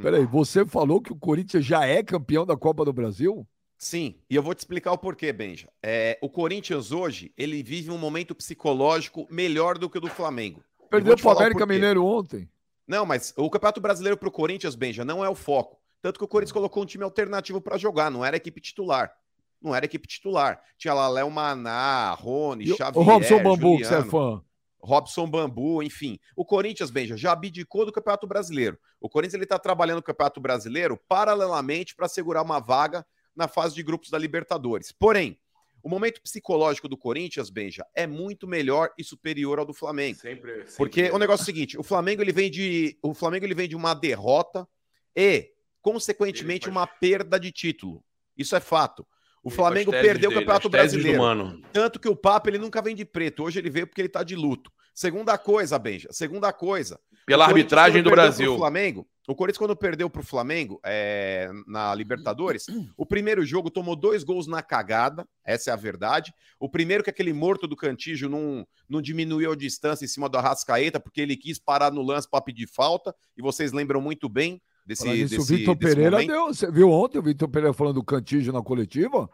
pera 0.01 0.17
aí. 0.17 0.25
Você 0.25 0.65
falou 0.65 1.01
que 1.01 1.11
o 1.11 1.15
Corinthians 1.15 1.65
já 1.65 1.85
é 1.85 2.03
campeão 2.03 2.45
da 2.45 2.55
Copa 2.55 2.85
do 2.85 2.93
Brasil? 2.93 3.45
Sim, 3.77 4.15
e 4.29 4.35
eu 4.35 4.43
vou 4.43 4.53
te 4.53 4.59
explicar 4.59 4.91
o 4.91 4.97
porquê, 4.97 5.31
Benja. 5.31 5.69
É, 5.81 6.19
o 6.21 6.29
Corinthians 6.29 6.91
hoje, 6.91 7.31
ele 7.37 7.63
vive 7.63 7.89
um 7.89 7.97
momento 7.97 8.35
psicológico 8.35 9.25
melhor 9.31 9.77
do 9.77 9.89
que 9.89 9.97
o 9.97 10.01
do 10.01 10.09
Flamengo. 10.09 10.61
Perdeu 10.89 11.15
pro 11.15 11.29
o 11.29 11.31
América. 11.31 11.65
Mineiro 11.65 12.05
ontem. 12.05 12.49
Não, 12.85 13.05
mas 13.05 13.33
o 13.37 13.49
Campeonato 13.49 13.79
Brasileiro 13.79 14.17
pro 14.17 14.31
Corinthians, 14.31 14.75
Benja, 14.75 15.05
não 15.05 15.23
é 15.23 15.29
o 15.29 15.35
foco. 15.35 15.79
Tanto 16.01 16.17
que 16.17 16.25
o 16.25 16.27
Corinthians 16.27 16.51
colocou 16.51 16.83
um 16.83 16.85
time 16.85 17.03
alternativo 17.03 17.61
para 17.61 17.77
jogar, 17.77 18.09
não 18.11 18.25
era 18.25 18.35
equipe 18.35 18.59
titular. 18.59 19.13
Não 19.61 19.73
era 19.75 19.85
equipe 19.85 20.07
titular. 20.07 20.61
Tinha 20.77 20.93
lá 20.93 21.07
Léo 21.07 21.29
Maná, 21.29 22.13
Rony, 22.13 22.71
o- 22.71 22.75
Xavier, 22.77 23.01
o 23.01 23.01
Robson 23.03 23.43
Bambu, 23.43 23.77
que 23.77 23.85
você 23.85 23.95
é 23.95 24.03
fã. 24.03 24.41
Robson 24.81 25.29
Bambu, 25.29 25.83
enfim. 25.83 26.19
O 26.35 26.45
Corinthians, 26.45 26.89
Benja, 26.89 27.17
já 27.17 27.31
abdicou 27.31 27.85
do 27.85 27.91
Campeonato 27.91 28.25
Brasileiro. 28.27 28.79
O 28.99 29.09
Corinthians 29.09 29.35
ele 29.35 29.43
está 29.43 29.59
trabalhando 29.59 29.97
no 29.97 30.03
Campeonato 30.03 30.39
Brasileiro 30.39 30.97
paralelamente 31.07 31.95
para 31.95 32.07
segurar 32.07 32.41
uma 32.41 32.59
vaga 32.59 33.05
na 33.35 33.47
fase 33.47 33.75
de 33.75 33.83
grupos 33.83 34.09
da 34.09 34.17
Libertadores. 34.17 34.91
Porém, 34.91 35.39
o 35.81 35.89
momento 35.89 36.21
psicológico 36.21 36.87
do 36.87 36.97
Corinthians, 36.97 37.49
Benja, 37.49 37.85
é 37.95 38.05
muito 38.05 38.47
melhor 38.47 38.91
e 38.97 39.03
superior 39.03 39.59
ao 39.59 39.65
do 39.65 39.73
Flamengo. 39.73 40.17
Sempre, 40.19 40.53
sempre. 40.67 40.73
Porque 40.75 41.09
o 41.09 41.17
negócio 41.17 41.43
é 41.43 41.43
o 41.43 41.45
seguinte, 41.45 41.77
o 41.77 41.83
Flamengo 41.83 42.21
ele 42.21 42.33
vem 42.33 42.51
de, 42.51 42.97
o 43.01 43.13
Flamengo 43.13 43.45
ele 43.45 43.55
vem 43.55 43.67
de 43.67 43.75
uma 43.75 43.93
derrota 43.93 44.67
e 45.15 45.51
consequentemente 45.81 46.69
uma 46.69 46.85
perda 46.85 47.39
de 47.39 47.51
título. 47.51 48.03
Isso 48.37 48.55
é 48.55 48.59
fato. 48.59 49.07
O 49.43 49.49
Ele 49.49 49.55
Flamengo 49.55 49.91
perdeu 49.91 50.29
o 50.29 50.33
Campeonato 50.33 50.69
Brasileiro. 50.69 51.19
Mano. 51.19 51.61
Tanto 51.71 51.99
que 51.99 52.09
o 52.09 52.15
Papa 52.15 52.49
ele 52.49 52.57
nunca 52.57 52.81
vem 52.81 52.95
de 52.95 53.05
preto. 53.05 53.43
Hoje 53.43 53.59
ele 53.59 53.69
veio 53.69 53.87
porque 53.87 54.01
ele 54.01 54.09
tá 54.09 54.23
de 54.23 54.35
luto. 54.35 54.71
Segunda 54.93 55.37
coisa, 55.37 55.79
Benja. 55.79 56.09
Segunda 56.11 56.51
coisa. 56.51 56.99
Pela 57.25 57.45
arbitragem 57.45 58.03
do 58.03 58.09
Brasil. 58.09 58.51
pro 58.51 58.57
Flamengo, 58.57 59.07
o 59.27 59.35
Corinthians, 59.35 59.59
quando 59.59 59.75
perdeu 59.75 60.09
para 60.09 60.21
o 60.21 60.25
Flamengo 60.25 60.79
é, 60.83 61.49
na 61.67 61.93
Libertadores, 61.93 62.65
o 62.97 63.05
primeiro 63.05 63.45
jogo 63.45 63.69
tomou 63.69 63.95
dois 63.95 64.23
gols 64.23 64.47
na 64.47 64.63
cagada. 64.63 65.25
Essa 65.45 65.69
é 65.69 65.73
a 65.73 65.77
verdade. 65.77 66.33
O 66.59 66.67
primeiro, 66.67 67.03
que 67.03 67.11
aquele 67.11 67.31
morto 67.31 67.67
do 67.67 67.75
Cantígio 67.75 68.27
não, 68.27 68.67
não 68.89 69.01
diminuiu 69.01 69.51
a 69.51 69.55
distância 69.55 70.03
em 70.03 70.07
cima 70.07 70.27
do 70.27 70.37
Arrascaeta, 70.37 70.99
porque 70.99 71.21
ele 71.21 71.37
quis 71.37 71.59
parar 71.59 71.91
no 71.91 72.01
lance 72.01 72.27
para 72.27 72.41
pedir 72.41 72.67
falta. 72.67 73.15
E 73.37 73.41
vocês 73.41 73.71
lembram 73.71 74.01
muito 74.01 74.27
bem 74.27 74.59
desse, 74.85 75.07
nisso, 75.07 75.37
desse, 75.37 75.53
o 75.53 75.57
Vitor 75.57 75.77
Pereira 75.77 76.11
momento. 76.11 76.27
deu. 76.29 76.47
Você 76.47 76.71
viu 76.71 76.89
ontem 76.91 77.19
o 77.19 77.23
Vitor 77.23 77.47
Pereira 77.49 77.73
falando 77.73 77.95
do 77.95 78.03
Cantígio 78.03 78.51
na 78.53 78.61
coletiva? 78.61 79.29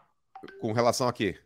Com 0.60 0.72
relação 0.72 1.08
a 1.08 1.12
quê? 1.12 1.36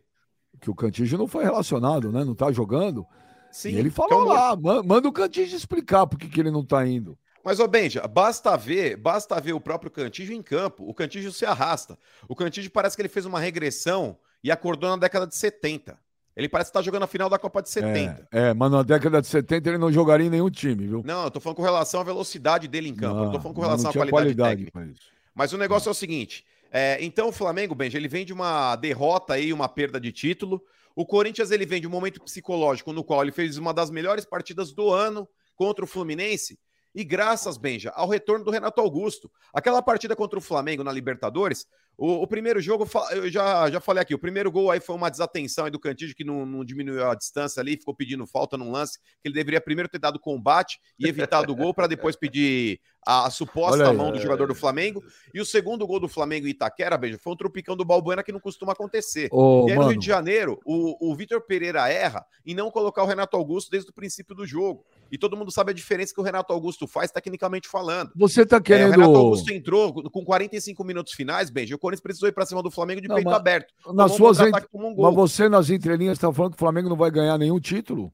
Que 0.59 0.69
o 0.69 0.75
Cantígio 0.75 1.17
não 1.17 1.27
foi 1.27 1.43
relacionado, 1.43 2.11
né? 2.11 2.23
Não 2.23 2.35
tá 2.35 2.51
jogando. 2.51 3.05
Sim, 3.51 3.71
e 3.71 3.77
ele 3.79 3.89
é 3.89 3.91
falou 3.91 4.23
lá, 4.23 4.55
ma- 4.55 4.83
manda 4.83 5.07
o 5.07 5.11
Cantígio 5.13 5.57
explicar 5.57 6.07
por 6.07 6.17
que, 6.17 6.27
que 6.27 6.39
ele 6.39 6.51
não 6.51 6.63
tá 6.65 6.85
indo. 6.87 7.17
Mas, 7.43 7.59
ô 7.59 7.67
Benja, 7.67 8.07
basta 8.07 8.55
ver, 8.55 8.95
basta 8.97 9.39
ver 9.41 9.53
o 9.53 9.59
próprio 9.59 9.89
Cantígio 9.89 10.35
em 10.35 10.43
campo. 10.43 10.87
O 10.87 10.93
Cantígio 10.93 11.31
se 11.31 11.45
arrasta. 11.45 11.97
O 12.27 12.35
Cantígio 12.35 12.69
parece 12.69 12.95
que 12.95 13.01
ele 13.01 13.09
fez 13.09 13.25
uma 13.25 13.39
regressão 13.39 14.17
e 14.43 14.51
acordou 14.51 14.89
na 14.91 14.97
década 14.97 15.25
de 15.25 15.35
70. 15.35 15.97
Ele 16.41 16.49
parece 16.49 16.71
que 16.71 16.73
tá 16.73 16.81
jogando 16.81 17.03
a 17.03 17.07
final 17.07 17.29
da 17.29 17.37
Copa 17.37 17.61
de 17.61 17.69
70. 17.69 18.27
É, 18.31 18.49
é, 18.49 18.53
mas 18.53 18.71
na 18.71 18.81
década 18.81 19.21
de 19.21 19.27
70 19.27 19.69
ele 19.69 19.77
não 19.77 19.91
jogaria 19.91 20.25
em 20.25 20.29
nenhum 20.29 20.49
time, 20.49 20.87
viu? 20.87 21.03
Não, 21.05 21.25
eu 21.25 21.31
tô 21.31 21.39
falando 21.39 21.57
com 21.57 21.61
relação 21.61 22.01
à 22.01 22.03
velocidade 22.03 22.67
dele 22.67 22.89
em 22.89 22.95
campo. 22.95 23.19
eu 23.19 23.25
não 23.25 23.31
tô 23.31 23.39
falando 23.39 23.55
com 23.55 23.61
relação 23.61 23.89
à 23.89 23.93
tinha 23.93 24.07
qualidade, 24.07 24.65
técnica. 24.65 24.95
Mas 25.35 25.53
o 25.53 25.57
negócio 25.57 25.89
é 25.89 25.91
o 25.91 25.95
seguinte: 25.95 26.43
é, 26.71 26.97
então 27.03 27.29
o 27.29 27.31
Flamengo, 27.31 27.75
Benja, 27.75 27.97
ele 27.97 28.07
vem 28.07 28.25
de 28.25 28.33
uma 28.33 28.75
derrota 28.75 29.33
aí, 29.33 29.53
uma 29.53 29.69
perda 29.69 29.99
de 29.99 30.11
título. 30.11 30.61
O 30.95 31.05
Corinthians 31.05 31.51
ele 31.51 31.65
vem 31.65 31.79
de 31.79 31.87
um 31.87 31.91
momento 31.91 32.21
psicológico 32.21 32.91
no 32.91 33.03
qual 33.03 33.21
ele 33.21 33.31
fez 33.31 33.57
uma 33.57 33.73
das 33.73 33.91
melhores 33.91 34.25
partidas 34.25 34.73
do 34.73 34.89
ano 34.89 35.27
contra 35.55 35.85
o 35.85 35.87
Fluminense. 35.87 36.59
E 36.93 37.03
graças, 37.03 37.57
Benja, 37.57 37.91
ao 37.95 38.09
retorno 38.09 38.43
do 38.43 38.51
Renato 38.51 38.81
Augusto. 38.81 39.31
Aquela 39.53 39.81
partida 39.81 40.15
contra 40.15 40.37
o 40.37 40.41
Flamengo 40.41 40.83
na 40.83 40.91
Libertadores, 40.91 41.65
o, 42.01 42.23
o 42.23 42.27
primeiro 42.27 42.59
jogo, 42.59 42.89
eu 43.11 43.29
já, 43.29 43.69
já 43.69 43.79
falei 43.79 44.01
aqui, 44.01 44.15
o 44.15 44.17
primeiro 44.17 44.51
gol 44.51 44.71
aí 44.71 44.79
foi 44.79 44.95
uma 44.95 45.11
desatenção 45.11 45.65
aí 45.65 45.71
do 45.71 45.79
Cantígio 45.79 46.15
que 46.15 46.23
não, 46.23 46.47
não 46.47 46.65
diminuiu 46.65 47.07
a 47.07 47.13
distância 47.13 47.61
ali, 47.61 47.77
ficou 47.77 47.93
pedindo 47.93 48.25
falta 48.25 48.57
num 48.57 48.71
lance 48.71 48.97
que 49.21 49.27
ele 49.27 49.35
deveria 49.35 49.61
primeiro 49.61 49.87
ter 49.87 49.99
dado 49.99 50.19
combate 50.19 50.79
e 50.97 51.07
evitado 51.07 51.53
o 51.53 51.55
gol 51.55 51.75
para 51.75 51.85
depois 51.85 52.15
pedir 52.15 52.81
a, 53.05 53.27
a 53.27 53.29
suposta 53.29 53.87
aí. 53.87 53.95
mão 53.95 54.11
do 54.11 54.19
jogador 54.19 54.47
do 54.47 54.55
Flamengo. 54.55 55.03
E 55.31 55.39
o 55.39 55.45
segundo 55.45 55.85
gol 55.85 55.99
do 55.99 56.07
Flamengo 56.07 56.47
em 56.47 56.49
Itaquera, 56.49 56.97
Benja, 56.97 57.19
foi 57.19 57.33
um 57.33 57.37
tropicão 57.37 57.77
do 57.77 57.85
Balbuena 57.85 58.23
que 58.23 58.31
não 58.31 58.39
costuma 58.39 58.73
acontecer. 58.73 59.29
Ô, 59.31 59.67
e 59.67 59.71
aí 59.71 59.75
no 59.75 59.81
mano, 59.81 59.91
Rio 59.91 59.99
de 59.99 60.07
Janeiro, 60.07 60.59
o, 60.65 61.11
o 61.11 61.15
Vitor 61.15 61.41
Pereira 61.41 61.87
erra 61.87 62.25
em 62.43 62.55
não 62.55 62.71
colocar 62.71 63.03
o 63.03 63.07
Renato 63.07 63.37
Augusto 63.37 63.69
desde 63.69 63.91
o 63.91 63.93
princípio 63.93 64.35
do 64.35 64.43
jogo. 64.43 64.83
E 65.11 65.17
todo 65.17 65.35
mundo 65.35 65.51
sabe 65.51 65.71
a 65.71 65.73
diferença 65.73 66.13
que 66.13 66.21
o 66.21 66.23
Renato 66.23 66.53
Augusto 66.53 66.87
faz 66.87 67.11
tecnicamente 67.11 67.67
falando. 67.67 68.11
você 68.15 68.45
tá 68.45 68.55
É, 68.55 68.59
o 68.59 68.63
querendo. 68.63 68.91
Renato 68.91 69.15
Augusto 69.15 69.51
entrou 69.51 69.93
com 70.09 70.23
45 70.23 70.83
minutos 70.83 71.13
finais, 71.13 71.49
Benja, 71.49 71.73
e 71.73 71.75
o 71.75 71.79
Corinthians 71.79 72.01
precisou 72.01 72.29
ir 72.29 72.31
pra 72.31 72.45
cima 72.45 72.63
do 72.63 72.71
Flamengo 72.71 73.01
de 73.01 73.07
Não, 73.07 73.15
peito 73.15 73.25
mas 73.29 73.35
aberto. 73.35 73.73
nas 73.93 74.11
um 74.13 74.15
suas 74.15 74.39
ent- 74.39 74.65
tomou 74.71 74.91
um 74.91 75.01
Mas 75.01 75.13
você, 75.15 75.49
nas 75.49 75.69
entrelinhas, 75.69 76.17
tá 76.17 76.31
falando 76.31 76.51
que 76.53 76.57
o 76.57 76.59
Flamengo 76.59 76.87
não 76.89 76.95
vai 76.95 77.11
ganhar 77.11 77.37
nenhum 77.37 77.59
título? 77.59 78.11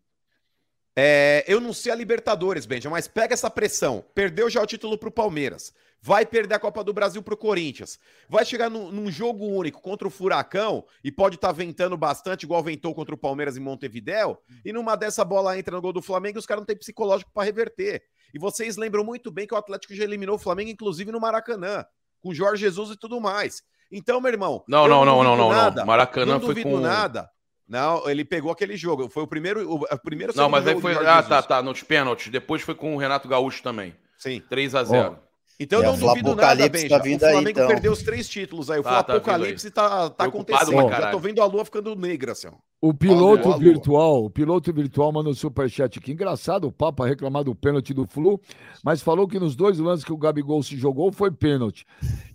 É, 1.00 1.46
eu 1.48 1.62
não 1.62 1.74
sei 1.74 1.92
a 1.92 1.96
Libertadores, 1.96 2.66
Benja, 2.66 2.90
mas 2.90 3.08
pega 3.08 3.36
essa 3.36 3.52
pressão. 3.52 4.04
Perdeu 4.16 4.50
já 4.50 4.64
o 4.64 4.66
título 4.66 4.98
pro 4.98 5.12
Palmeiras. 5.12 5.72
Vai 6.02 6.26
perder 6.26 6.56
a 6.56 6.60
Copa 6.60 6.84
do 6.84 6.92
Brasil 6.92 7.22
pro 7.22 7.38
Corinthians. 7.38 8.00
Vai 8.28 8.44
chegar 8.44 8.68
num, 8.68 8.92
num 8.92 9.12
jogo 9.12 9.46
único 9.46 9.80
contra 9.80 10.08
o 10.08 10.12
Furacão 10.12 10.84
e 11.04 11.12
pode 11.12 11.36
estar 11.36 11.50
tá 11.50 11.54
ventando 11.54 11.96
bastante, 11.96 12.44
igual 12.44 12.64
ventou 12.64 12.96
contra 12.96 13.14
o 13.14 13.18
Palmeiras 13.18 13.56
em 13.56 13.60
Montevidéu. 13.60 14.42
E 14.66 14.74
numa 14.74 14.96
dessa 14.96 15.24
bola 15.24 15.58
entra 15.60 15.76
no 15.76 15.82
gol 15.84 15.94
do 15.94 16.02
Flamengo 16.02 16.40
e 16.40 16.40
os 16.40 16.48
caras 16.48 16.62
não 16.62 16.66
têm 16.66 16.76
psicológico 16.76 17.32
para 17.32 17.44
reverter. 17.44 18.02
E 18.34 18.40
vocês 18.40 18.76
lembram 18.76 19.04
muito 19.04 19.30
bem 19.30 19.46
que 19.46 19.54
o 19.54 19.58
Atlético 19.58 19.94
já 19.94 20.04
eliminou 20.04 20.36
o 20.36 20.40
Flamengo, 20.40 20.72
inclusive 20.72 21.12
no 21.12 21.20
Maracanã, 21.20 21.86
com 22.20 22.34
Jorge 22.34 22.62
Jesus 22.62 22.90
e 22.90 22.98
tudo 22.98 23.22
mais. 23.22 23.62
Então, 23.92 24.20
meu 24.20 24.32
irmão. 24.32 24.64
Não, 24.68 24.88
não, 24.88 25.06
não, 25.06 25.24
não, 25.24 25.38
não, 25.38 25.72
não. 25.72 25.86
Maracanã 25.86 26.40
não 26.40 26.42
foi 26.42 26.64
com 26.64 26.80
nada. 26.80 27.30
Não, 27.68 28.10
ele 28.10 28.24
pegou 28.24 28.52
aquele 28.52 28.78
jogo. 28.78 29.10
Foi 29.10 29.24
o 29.24 29.28
primeiro. 29.28 29.70
O, 29.70 29.86
a 29.90 29.98
primeira 29.98 30.32
Não, 30.36 30.50
mas 30.50 30.66
aí 30.66 30.80
foi. 30.80 30.94
Ah, 31.06 31.22
tá, 31.22 31.42
tá. 31.42 31.62
Nos 31.62 31.84
pênaltis. 31.84 32.30
Depois 32.30 32.62
foi 32.62 32.76
com 32.76 32.96
o 32.96 32.98
Renato 32.98 33.28
Gaúcho 33.28 33.62
também. 33.62 33.94
Sim. 34.18 34.42
3 34.50 34.76
a 34.76 34.84
0 34.84 35.18
oh. 35.22 35.28
Então 35.60 35.82
eu 35.82 35.92
não 35.92 35.98
duvido 35.98 36.36
nada, 36.36 36.70
Benja. 36.70 36.90
Tá 36.90 36.98
o 36.98 37.20
Flamengo 37.20 37.26
aí, 37.26 37.52
então. 37.52 37.68
perdeu 37.68 37.92
os 37.92 38.04
três 38.04 38.30
títulos 38.30 38.70
aí. 38.70 38.80
O 38.80 38.84
tá, 38.84 39.00
Apocalipse 39.00 39.72
tá, 39.72 40.10
tá 40.10 40.26
acontecendo. 40.26 40.90
Já 40.90 41.10
tô 41.12 41.18
vendo 41.18 41.42
a 41.42 41.46
lua 41.46 41.66
ficando 41.66 41.96
negra, 41.96 42.34
assim. 42.34 42.48
O 42.80 42.94
piloto 42.94 43.50
Olha, 43.50 43.58
virtual, 43.58 44.26
o 44.26 44.30
piloto 44.30 44.72
virtual 44.72 45.12
mandou 45.12 45.32
um 45.32 45.36
superchat 45.36 45.98
aqui. 45.98 46.12
Engraçado 46.12 46.68
o 46.68 46.72
Papa 46.72 47.08
reclamar 47.08 47.44
do 47.44 47.56
pênalti 47.56 47.92
do 47.92 48.06
Flu, 48.06 48.40
mas 48.84 49.02
falou 49.02 49.28
que 49.28 49.40
nos 49.40 49.56
dois 49.56 49.80
lances 49.80 50.06
que 50.06 50.14
o 50.14 50.18
Gabigol 50.18 50.62
se 50.62 50.78
jogou 50.78 51.12
foi 51.12 51.32
pênalti. 51.32 51.84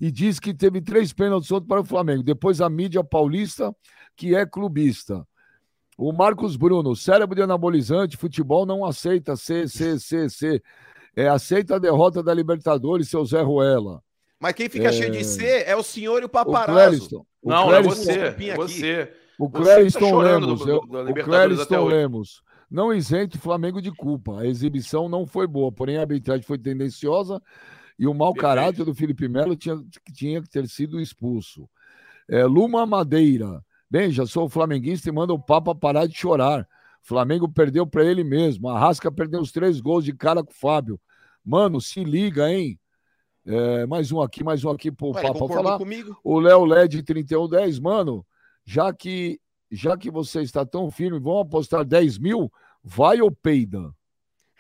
E 0.01 0.11
diz 0.11 0.41
que 0.41 0.53
teve 0.53 0.81
três 0.81 1.13
pênaltis 1.13 1.49
outro 1.53 1.69
para 1.69 1.81
o 1.81 1.85
Flamengo. 1.85 2.25
Depois 2.25 2.61
a 2.61 2.69
mídia 2.69 3.05
paulista, 3.05 3.73
que 4.17 4.35
é 4.35 4.47
clubista. 4.47 5.27
O 5.97 6.13
Marcos 6.13 6.57
Bruno, 6.57 6.97
cérebro 6.97 7.37
de 7.37 7.43
anabolizante, 7.43 8.17
futebol 8.17 8.65
não 8.67 8.85
aceita 8.85 9.37
C, 9.37 9.69
C, 9.69 9.99
C, 9.99 10.29
C. 10.29 10.63
É, 11.15 11.29
aceita 11.29 11.77
a 11.77 11.79
derrota 11.79 12.23
da 12.23 12.33
Libertadores, 12.33 13.09
seu 13.09 13.25
Zé 13.25 13.43
Ruela. 13.43 14.03
Mas 14.41 14.55
quem 14.55 14.69
fica 14.69 14.89
é... 14.89 14.93
cheio 14.93 15.13
de 15.13 15.23
C 15.23 15.63
é 15.65 15.77
o 15.77 15.83
senhor 15.83 16.23
e 16.23 16.25
o 16.25 16.29
paparazzo. 16.29 17.25
O 17.43 17.51
não, 17.51 17.67
não 17.67 17.75
é 17.75 17.83
você. 17.83 18.13
É 18.13 18.55
você. 18.57 19.13
O 19.39 19.51
Clériston 19.51 20.11
tá 20.11 20.19
Lemos. 20.19 20.59
Do, 20.61 20.81
do, 20.81 21.05
do 21.05 21.11
o 21.11 21.15
Clériston 21.15 21.85
Lemos. 21.85 22.43
Não 22.71 22.93
isente 22.93 23.37
o 23.37 23.41
Flamengo 23.41 23.83
de 23.83 23.93
culpa. 23.93 24.41
A 24.41 24.47
exibição 24.47 25.09
não 25.09 25.27
foi 25.27 25.47
boa, 25.47 25.71
porém 25.71 25.99
a 25.99 26.01
arbitragem 26.01 26.43
foi 26.43 26.59
tendenciosa 26.59 27.41
e 27.99 28.07
o 28.07 28.15
mau 28.15 28.33
caráter 28.35 28.85
do 28.85 28.95
Felipe 28.95 29.29
Melo 29.29 29.55
tinha, 29.55 29.77
tinha 30.15 30.43
que 30.43 30.49
ter 30.49 30.67
sido 30.67 30.99
expulso. 30.99 31.69
É, 32.29 32.45
Luma 32.45 32.87
Madeira. 32.87 33.63
Bem, 33.93 34.11
já 34.11 34.25
sou 34.25 34.49
flamenguista 34.49 35.11
e 35.11 35.13
manda 35.13 35.35
o 35.35 35.39
Papa 35.39 35.75
parar 35.75 36.07
de 36.07 36.17
chorar. 36.17 36.67
Flamengo 37.03 37.47
perdeu 37.47 37.87
para 37.87 38.03
ele 38.03 38.25
mesmo. 38.25 38.71
A 38.71 38.79
Rasca 38.79 39.13
perdeu 39.13 39.39
os 39.39 39.53
três 39.53 39.83
gols 39.83 40.03
de 40.03 40.15
cara 40.15 40.43
com 40.43 40.51
o 40.51 40.55
Fábio. 40.55 40.99
Mano, 41.45 41.79
se 41.79 42.03
liga, 42.03 42.51
hein? 42.51 42.81
É, 43.45 43.85
mais 43.85 44.11
um 44.11 44.23
aqui, 44.23 44.43
mais 44.43 44.65
um 44.65 44.71
aqui 44.71 44.91
pro 44.91 45.11
Ué, 45.11 45.21
Papa 45.21 45.47
falar. 45.47 45.77
Comigo? 45.77 46.19
O 46.25 46.39
Léo 46.39 46.65
LED 46.65 47.03
3110, 47.03 47.81
mano, 47.81 48.25
já 48.65 48.95
que 48.95 49.39
já 49.71 49.95
que 49.95 50.11
você 50.11 50.41
está 50.41 50.65
tão 50.65 50.91
firme, 50.91 51.21
vamos 51.21 51.43
apostar 51.43 51.85
10 51.85 52.19
mil? 52.19 52.51
Vai 52.83 53.21
ou 53.21 53.31
peida? 53.31 53.93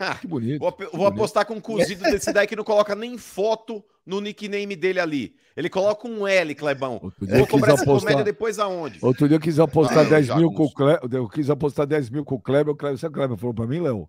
Ah, 0.02 0.14
que 0.16 0.26
bonito. 0.26 0.58
Vou, 0.58 0.70
vou 0.70 0.90
bonito. 0.90 1.06
apostar 1.06 1.46
com 1.46 1.54
um 1.54 1.60
cozido 1.60 2.02
desse 2.04 2.32
daí 2.32 2.46
que 2.46 2.56
não 2.56 2.64
coloca 2.64 2.94
nem 2.94 3.16
foto 3.16 3.84
no 4.04 4.20
nickname 4.20 4.74
dele 4.74 4.98
ali. 4.98 5.34
Ele 5.56 5.68
coloca 5.68 6.08
um 6.08 6.26
L, 6.26 6.54
Clebão. 6.54 6.98
Vou 7.20 7.46
cobrar 7.46 7.74
essa 7.74 7.82
apostar... 7.82 8.10
comédia 8.10 8.24
depois 8.24 8.58
aonde? 8.58 8.98
Outro 9.00 9.28
dia 9.28 9.36
eu 9.36 9.40
quis 9.40 9.60
apostar 9.60 10.06
ah, 10.06 10.08
10 10.08 10.36
mil 10.36 10.52
com 10.52 10.64
o 10.64 10.72
Kleber. 10.72 11.08
Eu 11.12 11.28
quis 11.28 11.48
apostar 11.48 11.86
10 11.86 12.10
mil 12.10 12.24
com 12.24 12.34
o 12.34 12.40
Kleber. 12.40 12.72
O 12.72 12.76
Kleber, 12.76 12.98
você 12.98 13.06
o 13.06 13.12
Kleber 13.12 13.36
falou 13.36 13.54
pra 13.54 13.66
mim, 13.66 13.80
Léo? 13.80 14.08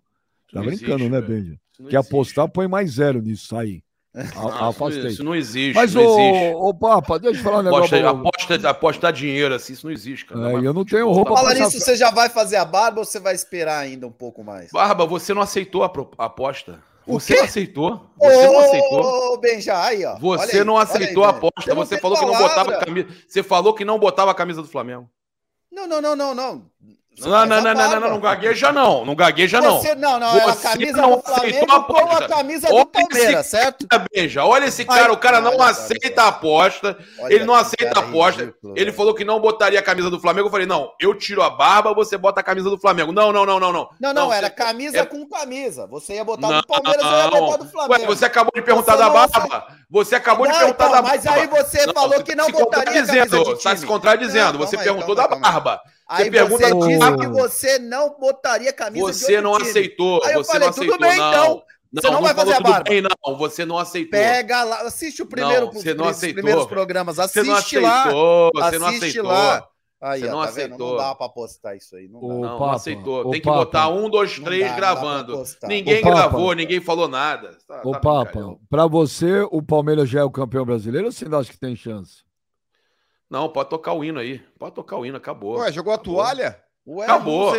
Tá 0.52 0.60
não 0.60 0.66
brincando, 0.66 1.04
existe, 1.04 1.10
né, 1.10 1.20
Benja? 1.20 1.60
Que 1.88 1.96
apostar, 1.96 2.48
põe 2.48 2.66
mais 2.66 2.92
zero 2.92 3.20
nisso 3.20 3.56
aí. 3.56 3.82
A, 4.14 4.68
afastei. 4.68 5.08
Isso 5.08 5.24
não 5.24 5.34
existe. 5.34 5.74
Mas, 5.74 5.92
não 5.92 6.06
ô, 6.06 6.20
existe. 6.20 6.54
ô, 6.54 6.74
Papa, 6.74 7.18
deixa 7.18 7.40
eu 7.40 7.42
falar 7.42 7.58
um 7.58 7.62
negócio. 7.62 8.08
Aposta, 8.08 8.54
aposta, 8.54 8.70
apostar 8.70 9.12
dinheiro 9.12 9.52
assim, 9.52 9.72
isso 9.72 9.86
não 9.86 9.92
existe, 9.92 10.24
cara. 10.24 10.52
É, 10.52 10.54
eu 10.54 10.72
não 10.72 10.84
tenho 10.84 11.10
roupa 11.10 11.34
Fala 11.34 11.52
nisso, 11.52 11.80
você 11.80 11.96
já 11.96 12.12
vai 12.12 12.28
fazer 12.28 12.56
a 12.56 12.64
barba 12.64 13.00
ou 13.00 13.04
você 13.04 13.18
vai 13.18 13.34
esperar 13.34 13.78
ainda 13.78 14.06
um 14.06 14.12
pouco 14.12 14.44
mais? 14.44 14.70
Barba, 14.70 15.04
você 15.04 15.34
não 15.34 15.42
aceitou 15.42 15.82
a, 15.82 15.92
a 16.18 16.24
aposta. 16.26 16.80
Você 17.06 17.36
não 17.36 17.44
aceitou? 17.44 18.10
Você 18.16 18.46
não 18.46 18.58
aceitou? 18.60 19.40
Benja, 19.40 19.84
aí, 19.84 20.04
ó. 20.04 20.16
Você 20.18 20.58
aí, 20.58 20.64
não 20.64 20.78
aceitou 20.78 21.24
aí, 21.24 21.30
a 21.30 21.32
aposta. 21.32 21.74
Você, 21.74 21.74
você 21.74 21.98
falou 21.98 22.16
palavra. 22.16 22.36
que 22.36 22.42
não 22.42 22.48
botava 22.48 22.76
a 22.76 22.84
camisa. 22.84 23.08
Você 23.28 23.42
falou 23.42 23.74
que 23.74 23.84
não 23.84 23.98
botava 23.98 24.30
a 24.30 24.34
camisa 24.34 24.62
do 24.62 24.68
Flamengo. 24.68 25.10
Não, 25.70 25.88
não, 25.88 26.00
não, 26.00 26.16
não, 26.16 26.34
não. 26.34 26.70
Não, 26.80 26.94
não, 27.20 27.46
não, 27.46 27.60
não, 27.60 27.74
não, 27.74 28.00
não, 28.00 28.10
não 28.10 28.20
gagueja 28.20 28.72
não, 28.72 29.04
não 29.04 29.14
gagueja 29.14 29.60
não. 29.60 29.78
Você, 29.78 29.94
não, 29.94 30.18
não, 30.18 30.36
é 30.36 30.40
você 30.40 30.66
a 30.66 30.70
camisa 30.70 30.96
não 30.96 31.16
do 31.16 31.22
Flamengo 31.22 31.66
a 31.70 31.80
com 31.84 31.96
a 31.96 32.28
camisa 32.28 32.68
olha 32.72 32.84
do 32.84 32.90
Palmeiras, 32.90 33.46
certo? 33.46 33.86
Beija, 34.12 34.44
olha 34.44 34.64
esse 34.66 34.84
cara, 34.84 35.12
o 35.12 35.16
cara 35.16 35.40
não 35.40 35.62
aceita 35.62 36.22
a 36.22 36.28
aposta, 36.28 36.98
ele 37.28 37.44
não 37.44 37.54
aceita 37.54 38.00
a 38.00 38.02
aposta, 38.02 38.52
ele 38.74 38.92
falou 38.92 39.14
que 39.14 39.24
não 39.24 39.40
botaria 39.40 39.78
a 39.78 39.82
camisa 39.82 40.10
do 40.10 40.18
Flamengo, 40.18 40.48
eu 40.48 40.50
falei, 40.50 40.66
não, 40.66 40.92
eu 41.00 41.14
tiro 41.16 41.42
a 41.42 41.50
barba, 41.50 41.94
você 41.94 42.18
bota 42.18 42.40
a 42.40 42.44
camisa 42.44 42.68
do 42.68 42.78
Flamengo. 42.78 43.12
Não, 43.12 43.32
não, 43.32 43.46
não, 43.46 43.60
não, 43.60 43.72
não. 43.72 43.88
Não, 44.00 44.12
não, 44.12 44.32
era 44.32 44.50
camisa 44.50 44.98
é 44.98 45.06
com 45.06 45.26
camisa, 45.28 45.86
você 45.86 46.14
ia 46.14 46.24
botar 46.24 46.60
do 46.60 46.66
Palmeiras, 46.66 47.04
eu 47.04 47.18
ia 47.18 47.30
botar 47.30 47.56
do 47.58 47.70
Flamengo. 47.70 48.00
Ué, 48.00 48.06
você 48.06 48.24
acabou 48.24 48.52
de 48.54 48.62
perguntar 48.62 48.96
da 48.96 49.08
barba, 49.08 49.66
você 49.88 50.16
acabou 50.16 50.46
de 50.46 50.52
perguntar 50.52 50.88
da 50.88 51.02
barba. 51.02 51.08
Mas 51.08 51.26
aí 51.26 51.46
você 51.46 51.92
falou 51.92 52.22
que 52.24 52.34
não 52.34 52.50
botaria 52.50 53.02
a 53.02 53.06
camisa 53.06 53.26
do 53.28 53.44
time. 53.44 53.62
Tá 53.62 53.76
se 53.76 53.86
contradizendo, 53.86 54.58
você 54.58 54.76
perguntou 54.76 55.14
da 55.14 55.28
barba. 55.28 55.80
Aí 56.06 56.24
você, 56.24 56.30
pergunta 56.30 56.68
você 56.68 56.88
disse 56.88 57.16
que 57.16 57.26
você 57.28 57.78
não 57.78 58.18
botaria 58.18 58.72
camisa 58.72 59.12
Você 59.12 59.40
não 59.40 59.56
time. 59.56 59.70
aceitou. 59.70 60.22
Aí 60.24 60.34
você 60.34 60.52
falei, 60.52 60.68
não 60.68 60.70
aceitou, 60.70 60.98
bem, 60.98 61.16
não. 61.16 61.28
então. 61.28 61.62
Não, 61.92 62.02
você 62.02 62.08
não, 62.08 62.14
não 62.14 62.22
vai 62.22 62.34
fazer 62.34 62.52
a 62.54 62.60
barba. 62.60 62.90
Bem, 62.90 63.02
não, 63.02 63.38
você 63.38 63.64
não 63.64 63.78
aceitou. 63.78 64.10
Pega 64.10 64.64
lá, 64.64 64.80
assiste 64.82 65.22
o 65.22 65.26
primeiro, 65.26 65.66
não, 65.66 65.72
você 65.72 65.94
não 65.94 66.08
aceitou. 66.08 66.42
primeiros 66.42 66.66
programas, 66.66 67.18
assiste 67.20 67.44
você 67.44 67.48
não 67.48 67.54
aceitou, 67.54 68.50
lá. 68.54 68.70
Você 68.70 68.78
não 68.78 68.86
aceitou. 68.88 69.22
Lá. 69.22 69.68
Aí, 70.00 70.20
você 70.20 70.26
ó, 70.26 70.30
não 70.32 70.42
tá 70.42 70.48
aceitou. 70.48 70.90
Não 70.90 70.96
dá 70.98 71.14
pra 71.14 71.28
postar 71.28 71.76
isso 71.76 71.96
aí. 71.96 72.08
Não, 72.08 72.20
dá. 72.20 72.34
não, 72.34 72.58
Papa, 72.58 72.74
aceitou. 72.74 73.30
Tem 73.30 73.40
que 73.40 73.46
Papa. 73.46 73.58
botar 73.58 73.88
um, 73.88 74.10
dois, 74.10 74.38
três 74.38 74.66
dá, 74.66 74.76
gravando. 74.76 75.42
ninguém 75.62 76.02
gravou, 76.02 76.52
ninguém 76.52 76.80
falou 76.80 77.06
nada. 77.06 77.56
Tá, 77.66 77.80
Ô, 77.84 77.92
tá 77.92 78.00
Papa, 78.00 78.58
pra 78.68 78.86
você, 78.88 79.40
o 79.50 79.62
Palmeiras 79.62 80.10
já 80.10 80.20
é 80.20 80.24
o 80.24 80.30
campeão 80.30 80.66
brasileiro 80.66 81.06
ou 81.06 81.12
você 81.12 81.24
acha 81.32 81.50
que 81.50 81.58
tem 81.58 81.76
chance? 81.76 82.23
Não, 83.34 83.48
pode 83.48 83.68
tocar 83.68 83.92
o 83.94 84.04
hino 84.04 84.20
aí. 84.20 84.38
Pode 84.56 84.76
tocar 84.76 84.96
o 84.96 85.04
hino, 85.04 85.16
acabou. 85.16 85.58
Ué, 85.58 85.72
jogou 85.72 85.92
acabou. 85.92 86.20
a 86.20 86.24
toalha? 86.24 86.58
Ué, 86.86 87.04
acabou. 87.04 87.52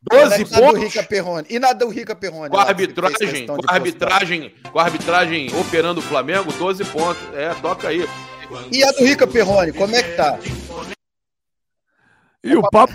12 0.00 0.44
pontos. 0.44 0.80
Rica 0.80 1.02
Perrone. 1.02 1.46
E 1.50 1.58
na 1.58 1.72
do 1.72 1.88
Rica 1.88 2.14
Perrone. 2.14 2.48
Com 2.48 2.56
a 2.56 2.62
arbitragem, 2.62 3.44
com 3.44 3.58
a 3.66 3.74
arbitragem, 3.74 4.54
com 4.70 4.78
a 4.78 4.82
arbitragem 4.84 5.50
operando 5.58 5.98
o 5.98 6.02
Flamengo, 6.04 6.52
12 6.52 6.84
pontos. 6.84 7.20
É, 7.34 7.52
toca 7.54 7.88
aí. 7.88 8.08
E 8.70 8.84
a 8.84 8.92
do 8.92 9.04
Rica 9.04 9.26
Perrone, 9.26 9.72
como 9.72 9.96
é 9.96 10.04
que 10.04 10.14
tá? 10.14 10.38
E 12.44 12.54
o 12.54 12.62
papo 12.70 12.94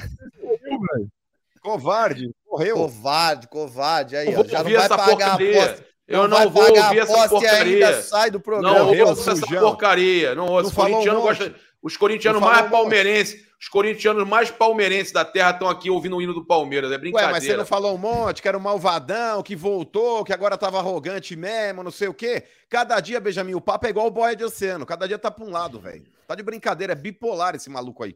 Covarde, 1.59 2.31
correu. 2.45 2.75
Covarde, 2.77 3.47
covarde. 3.49 4.15
Aí, 4.15 4.33
ó, 4.33 4.45
já 4.45 4.63
não 4.63 4.71
vai 4.71 4.87
pagar 4.87 5.27
a 5.27 5.33
aposta. 5.33 5.85
Eu 6.07 6.27
não, 6.29 6.39
não 6.39 6.49
vou 6.49 6.63
ouvir 6.63 6.99
essa 6.99 7.27
porcaria. 7.27 8.01
Sai 8.01 8.31
do 8.31 8.39
programa. 8.39 8.79
Não 8.79 9.07
ouço 9.07 9.29
essa 9.29 9.45
porcaria. 9.45 10.35
Não 10.35 10.47
ouço. 10.47 10.69
Os 10.69 10.73
corintianos 10.73 11.21
gostam. 11.21 11.53
Os 11.83 11.97
corintianos 11.97 12.41
mais 12.41 12.69
palmeirenses. 12.69 13.43
Os 13.59 13.67
corintianos 13.67 14.27
mais 14.27 14.49
palmeirenses 14.49 15.11
da 15.11 15.23
terra 15.23 15.51
estão 15.51 15.69
aqui 15.69 15.89
ouvindo 15.89 16.15
o 16.15 16.21
hino 16.21 16.33
do 16.33 16.45
Palmeiras. 16.45 16.91
É 16.91 16.97
brincadeira. 16.97 17.27
Ué, 17.27 17.33
mas 17.33 17.43
você 17.43 17.57
não 17.57 17.65
falou 17.65 17.93
um 17.95 17.97
monte, 17.97 18.41
que 18.41 18.47
era 18.47 18.57
um 18.57 18.61
malvadão, 18.61 19.43
que 19.43 19.55
voltou, 19.55 20.23
que 20.23 20.33
agora 20.33 20.57
tava 20.57 20.79
arrogante 20.79 21.35
mesmo, 21.35 21.83
não 21.83 21.91
sei 21.91 22.07
o 22.07 22.13
quê. 22.13 22.43
Cada 22.69 22.99
dia, 22.99 23.19
Benjamin, 23.19 23.53
o 23.53 23.61
papo 23.61 23.85
é 23.85 23.89
igual 23.89 24.07
o 24.07 24.11
boia 24.11 24.35
de 24.35 24.43
oceano. 24.43 24.85
Cada 24.85 25.07
dia 25.07 25.17
tá 25.17 25.29
pra 25.29 25.45
um 25.45 25.49
lado, 25.49 25.79
velho. 25.79 26.03
Tá 26.27 26.35
de 26.35 26.43
brincadeira, 26.43 26.93
é 26.93 26.95
bipolar 26.95 27.55
esse 27.55 27.69
maluco 27.69 28.03
aí. 28.03 28.15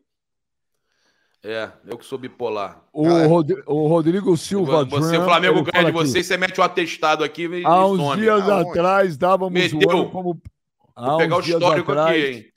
É, 1.44 1.70
eu 1.86 1.98
que 1.98 2.06
sou 2.06 2.18
bipolar. 2.18 2.82
O, 2.92 3.08
Rod 3.28 3.52
o 3.66 3.88
Rodrigo 3.88 4.36
Silva. 4.36 4.84
Você, 4.86 5.18
o 5.18 5.24
Flamengo 5.24 5.64
ganha 5.64 5.86
de 5.86 5.92
você, 5.92 6.24
você 6.24 6.36
mete 6.36 6.58
o 6.60 6.62
um 6.62 6.66
atestado 6.66 7.24
aqui 7.24 7.48
e 7.48 7.66
Há 7.66 7.86
uns 7.86 8.00
some. 8.00 8.22
dias 8.22 8.50
Aonde? 8.50 8.70
atrás 8.70 9.18
dávamos 9.18 9.54
Meteu. 9.54 10.10
como. 10.10 10.42
Há 10.96 11.10
Vou 11.10 11.18
pegar 11.20 11.38
o 11.38 11.40
histórico 11.40 11.92
atrás, 11.92 12.22
aqui, 12.22 12.36
hein? 12.38 12.57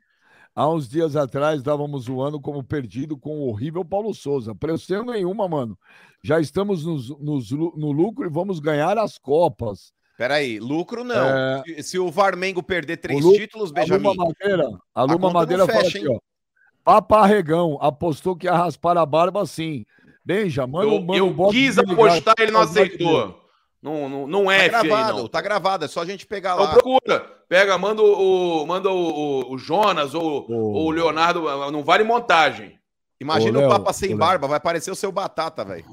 Há 0.55 0.69
uns 0.69 0.89
dias 0.89 1.17
atrás 1.17 1.59
estávamos 1.59 2.05
zoando 2.05 2.41
como 2.41 2.63
perdido 2.63 3.17
com 3.17 3.39
o 3.41 3.49
horrível 3.49 3.85
Paulo 3.85 4.13
Souza. 4.13 4.55
Pressão 4.55 5.05
nenhuma, 5.05 5.49
mano. 5.49 5.79
Já 6.23 6.41
estamos 6.41 6.85
nos, 6.85 7.09
nos, 7.19 7.51
no 7.51 7.93
lucro 7.93 8.27
e 8.27 8.31
vamos 8.31 8.59
ganhar 8.59 8.99
as 8.99 9.17
Copas. 9.17 9.93
Peraí, 10.19 10.59
lucro 10.59 11.03
não. 11.03 11.17
É... 11.17 11.63
Se, 11.65 11.83
se, 11.83 11.99
o 11.99 12.11
Varmengo 12.11 12.63
perder 12.63 12.99
três 12.99 13.23
lucro, 13.23 13.39
títulos, 13.39 13.73
Benjamin. 13.73 14.07
A 14.07 14.11
Luma 14.11 14.25
Madeira, 14.27 14.81
a 14.95 15.03
Luma 15.05 15.31
Madeira 15.31 15.67
fecha, 15.67 15.79
fala 15.79 15.89
assim, 15.89 16.09
ó. 16.09 16.19
Paparregão 16.85 17.79
apostou 17.81 18.37
que 18.37 18.47
ia 18.47 18.53
raspar 18.53 18.99
a 18.99 19.07
barba 19.07 19.47
sim. 19.47 19.87
Benja, 20.25 20.67
manda 20.67 20.87
eu, 20.87 21.01
manda 21.01 21.17
eu 21.17 21.49
quis 21.51 21.79
apostar, 21.79 22.35
ele 22.39 22.51
não 22.51 22.61
aceitou. 22.61 23.40
Não, 23.83 24.09
não, 24.09 24.27
não 24.27 24.51
é 24.51 24.69
tá 24.69 24.83
gravado, 24.83 25.13
aí, 25.13 25.23
não. 25.23 25.29
Tá 25.29 25.41
gravado, 25.41 25.85
é 25.87 25.89
só 25.89 26.03
a 26.03 26.05
gente 26.07 26.27
pegar 26.27 26.53
então 26.55 26.65
lá. 26.65 26.73
Procura. 26.73 27.21
Pega, 27.49 27.79
manda 27.79 28.03
o, 28.03 28.67
manda 28.67 28.91
o, 28.91 29.53
o 29.53 29.59
Jonas 29.59 30.15
ou, 30.15 30.47
oh. 30.49 30.55
ou 30.55 30.87
o 30.87 30.91
Leonardo. 30.91 31.43
Não 31.71 31.83
vale 31.83 32.05
montagem. 32.05 32.79
Imagina 33.21 33.59
Ô, 33.59 33.63
o 33.63 33.69
Léo, 33.69 33.71
Papa 33.71 33.93
sem 33.93 34.15
ô, 34.15 34.17
barba, 34.17 34.47
vai 34.49 34.59
parecer 34.59 34.91
o 34.91 34.95
seu 34.95 35.13
batata, 35.13 35.63
velho. 35.63 35.85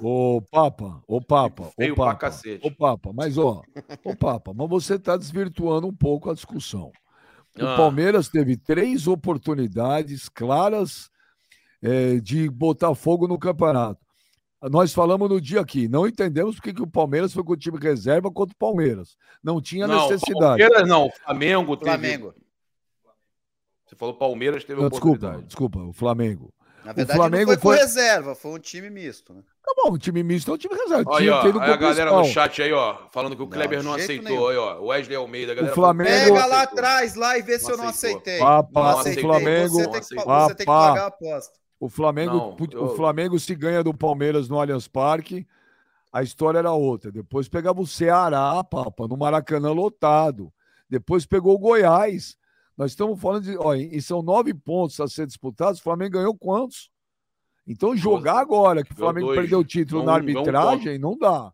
Ô, 0.00 0.40
Papa, 0.50 1.02
ô, 1.06 1.20
Papa, 1.20 1.70
Feio 1.76 1.94
ô, 1.94 1.96
pra 1.96 2.04
Papa, 2.06 2.18
cacete. 2.18 2.64
ô, 2.64 2.70
Papa, 2.70 3.10
mas, 3.12 3.36
ó, 3.36 3.62
ô, 4.04 4.14
Papa, 4.14 4.52
mas 4.54 4.68
você 4.68 4.94
está 4.94 5.16
desvirtuando 5.16 5.88
um 5.88 5.94
pouco 5.94 6.30
a 6.30 6.34
discussão. 6.34 6.92
O 7.58 7.64
Ah. 7.66 7.76
Palmeiras 7.76 8.28
teve 8.28 8.56
três 8.56 9.08
oportunidades 9.08 10.28
claras 10.28 11.10
eh, 11.82 12.20
de 12.20 12.48
botar 12.48 12.94
fogo 12.94 13.26
no 13.26 13.38
campeonato. 13.38 14.05
Nós 14.62 14.92
falamos 14.92 15.28
no 15.28 15.40
dia 15.40 15.60
aqui, 15.60 15.86
não 15.86 16.06
entendemos 16.06 16.56
porque 16.56 16.72
que 16.72 16.82
o 16.82 16.86
Palmeiras 16.86 17.32
foi 17.32 17.44
com 17.44 17.52
o 17.52 17.56
time 17.56 17.78
reserva 17.78 18.30
contra 18.30 18.54
o 18.54 18.58
Palmeiras. 18.58 19.16
Não 19.42 19.60
tinha 19.60 19.86
Não, 19.86 20.08
necessidade. 20.08 20.62
Palmeiras 20.62 20.88
não, 20.88 21.10
Flamengo 21.24 21.76
teve. 21.76 21.90
Flamengo. 21.90 22.34
Você 23.86 23.94
falou 23.94 24.14
Palmeiras 24.14 24.64
teve 24.64 24.80
Não, 24.80 24.88
desculpa, 24.88 25.42
desculpa, 25.46 25.78
o 25.80 25.92
Flamengo. 25.92 26.52
Na 26.84 26.92
verdade, 26.92 27.18
Flamengo 27.18 27.50
não 27.52 27.58
foi 27.58 27.70
com 27.72 27.76
foi- 27.76 27.76
reserva, 27.78 28.34
foi 28.34 28.50
um 28.52 28.58
time 28.60 28.88
misto. 28.88 29.34
Né? 29.34 29.42
Tá 29.64 29.72
bom, 29.76 29.92
o 29.92 29.98
time 29.98 30.22
misto 30.22 30.50
é 30.52 30.54
um 30.54 30.56
time 30.56 30.74
reserva. 30.74 31.02
Olha 31.10 31.20
aí, 31.20 31.28
ó, 31.28 31.42
aí 31.42 31.48
a 31.50 31.76
galera 31.76 31.80
principal. 32.10 32.18
no 32.20 32.24
chat 32.26 32.62
aí, 32.62 32.72
ó, 32.72 32.96
falando 33.12 33.34
que 33.36 33.42
o 33.42 33.44
Não, 33.44 33.50
Kleber 33.50 33.82
não 33.82 33.92
aceitou. 33.94 34.24
nenhum. 34.30 34.48
Aí, 34.48 34.56
ó, 34.56 34.80
Wesley 34.84 35.16
Almeida, 35.16 35.52
a 35.52 35.54
galera 35.56 35.74
Flamengo- 35.74 36.10
falou, 36.10 36.34
Pega 36.34 36.46
lá 36.46 36.62
atrás 36.62 37.14
lá 37.16 37.36
e 37.38 37.42
vê 37.42 37.58
se 37.58 37.64
Não 37.64 37.70
eu 37.72 37.76
não 37.78 37.88
aceitei. 37.88 38.38
Papa, 38.38 38.70
não 38.80 38.96
o 38.96 39.00
aceitei. 39.00 39.22
Flamengo- 39.24 39.68
Você 39.74 39.88
tem, 39.90 40.00
que, 40.00 40.14
não 40.14 40.24
você 40.24 40.54
tem 40.54 40.56
que 40.58 40.64
pagar 40.64 41.02
a 41.02 41.06
aposta. 41.06 41.58
O 41.78 41.88
Flamengo, 41.88 42.34
Não, 42.34 42.56
eu- 42.72 42.84
o 42.84 42.96
Flamengo 42.96 43.38
se 43.38 43.54
ganha 43.54 43.82
do 43.84 43.92
Palmeiras 43.92 44.48
no 44.48 44.58
Allianz 44.58 44.88
Parque, 44.88 45.46
a 46.12 46.22
história 46.22 46.58
era 46.58 46.72
outra. 46.72 47.12
Depois 47.12 47.48
pegava 47.48 47.80
o 47.80 47.86
Ceará, 47.86 48.62
papa, 48.64 49.06
no 49.06 49.16
Maracanã 49.16 49.72
lotado. 49.72 50.52
Depois 50.88 51.26
pegou 51.26 51.54
o 51.54 51.58
Goiás. 51.58 52.36
Nós 52.76 52.92
estamos 52.92 53.20
falando 53.20 53.42
de. 53.44 53.56
Ó, 53.58 53.74
e 53.74 54.00
são 54.00 54.22
nove 54.22 54.54
pontos 54.54 54.98
a 55.00 55.08
ser 55.08 55.26
disputados. 55.26 55.80
O 55.80 55.82
Flamengo 55.82 56.12
ganhou 56.12 56.34
quantos? 56.36 56.90
Então, 57.66 57.96
jogar 57.96 58.38
agora 58.38 58.84
que 58.84 58.92
o 58.92 58.96
Flamengo 58.96 59.26
dois. 59.26 59.40
perdeu 59.40 59.58
o 59.58 59.64
título 59.64 60.02
Ganhou 60.04 60.12
na 60.12 60.14
arbitragem, 60.14 60.98
não 60.98 61.18
dá. 61.18 61.52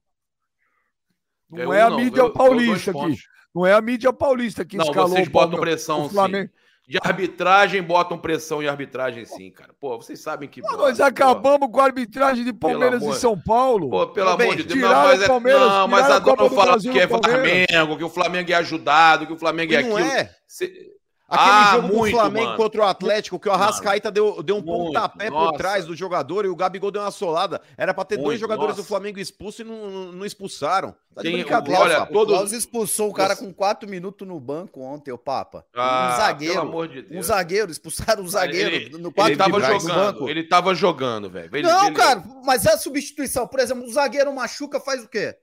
Não 1.49 1.73
é 1.73 1.83
a 1.83 1.89
um, 1.89 1.97
mídia 1.97 2.11
ganhou- 2.11 2.33
ganhou 2.33 2.33
paulista 2.33 2.91
aqui. 2.91 3.17
Não 3.55 3.67
é 3.67 3.73
a 3.75 3.81
mídia 3.81 4.13
paulista 4.13 4.65
que 4.65 4.77
Não, 4.77 4.85
escalou 4.85 5.11
vocês 5.11 5.29
botam 5.29 5.61
pressão, 5.61 6.07
o 6.07 6.09
Flamengo. 6.09 6.51
sim. 6.51 6.62
De 6.93 6.99
arbitragem, 7.03 7.83
botam 7.83 8.19
pressão 8.19 8.63
em 8.63 8.69
arbitragem, 8.69 9.25
sim, 9.25 9.51
cara. 9.51 9.71
Pô, 9.81 9.97
vocês 9.97 10.21
sabem 10.21 10.47
que. 10.47 10.61
Ah, 10.63 10.77
Nós 10.77 11.01
acabamos 11.01 11.71
com 11.73 11.81
a 11.81 11.85
arbitragem 11.85 12.45
de 12.45 12.53
Palmeiras 12.53 13.03
e 13.03 13.15
São 13.15 13.35
Paulo. 13.41 13.89
Pô, 13.89 14.07
pelo 14.09 14.29
amor 14.29 14.55
de 14.57 14.65
Deus. 14.65 14.79
Não, 14.79 14.89
tiraram 14.89 15.09
mas, 15.09 15.23
é, 15.23 15.27
Palmeiras, 15.27 15.61
não, 15.63 15.89
mas 15.89 16.11
a 16.11 16.17
adoram 16.17 16.37
Copa 16.37 16.49
do 16.51 16.55
falar 16.55 16.73
Brasil 16.73 16.93
que 16.93 16.99
é. 17.01 17.09
Flamengo, 17.09 17.97
que 17.97 18.05
o 18.05 18.09
Flamengo 18.11 18.53
é 18.53 18.55
ajudado, 18.57 19.27
que 19.27 19.33
o 19.33 19.39
Flamengo 19.39 19.73
é 19.73 19.83
não 19.83 19.97
aquilo. 19.97 20.11
é. 20.11 20.31
Cê- 20.47 20.91
Aquele 21.33 21.51
Ah, 21.51 21.73
jogo 21.77 21.89
do 21.89 21.95
muito, 21.95 22.15
Flamengo 22.15 22.45
mano. 22.47 22.57
contra 22.59 22.81
o 22.83 22.85
Atlético, 22.85 23.39
que 23.41 23.49
o 23.49 23.53
Arrascaeta 23.53 24.11
deu, 24.11 24.43
deu 24.43 24.57
um 24.57 24.61
Muito, 24.63 24.87
pontapé 24.93 25.31
por 25.31 25.45
nossa. 25.45 25.57
trás 25.59 25.87
do 25.87 25.97
jogador 25.97 26.45
e 26.45 26.49
o 26.49 26.55
Gabigol 26.57 26.91
deu 26.91 27.01
uma 27.01 27.11
solada. 27.11 27.61
Era 27.77 27.95
pra 27.95 28.05
ter 28.05 28.17
dois 28.17 28.27
Muito, 28.29 28.41
jogadores 28.41 28.77
nossa. 28.77 28.83
do 28.83 28.87
Flamengo 28.87 29.19
expulsos 29.19 29.61
e 29.61 29.65
não, 29.65 30.13
não 30.13 30.27
expulsaram. 30.27 30.95
Tá 31.15 31.23
de 31.23 31.29
Tem- 31.29 31.39
brincadeira. 31.41 31.81
olha, 31.81 31.99
papo. 32.01 32.13
todo- 32.13 32.31
O 32.33 32.37
Klaus 32.37 32.53
expulsou 32.53 33.11
o 33.11 33.13
cara 33.13 33.35
com 33.37 33.53
quatro 33.53 33.89
minutos 33.89 34.27
no 34.27 34.39
banco 34.41 34.81
ontem, 34.83 35.11
o 35.11 35.19
Papa. 35.19 35.65
Ah, 35.75 36.13
um 36.13 36.17
zagueiro. 36.19 36.55
Pelo 36.55 36.69
amor 36.69 36.89
de 36.89 37.03
Deus. 37.03 37.19
Um 37.19 37.23
zagueiro, 37.23 37.71
expulsaram 37.73 38.23
um 38.23 38.29
zagueiro 38.29 38.71
Ele, 38.75 38.89
no 38.99 39.09
ele 39.09 39.13
quatro 39.15 39.37
tava 39.37 39.59
minutos 39.59 39.85
no 39.85 39.91
jogando, 39.91 40.13
banco. 40.15 40.29
ele 40.29 40.43
tava 40.45 40.75
jogando, 40.75 41.31
velho. 41.31 41.51
Ele- 41.55 41.67
Não, 41.69 41.87
ele- 41.87 41.97
cara, 41.97 42.23
mas 42.45 42.65
é 42.67 42.73
a 42.73 42.79
substituição. 42.79 43.47
Por 43.47 43.61
exemplo, 43.61 43.85
o 43.85 43.93
zagueiro 43.93 44.35
machuca, 44.35 44.81
faz 44.81 45.03
o 45.05 45.09
quê? 45.09 45.35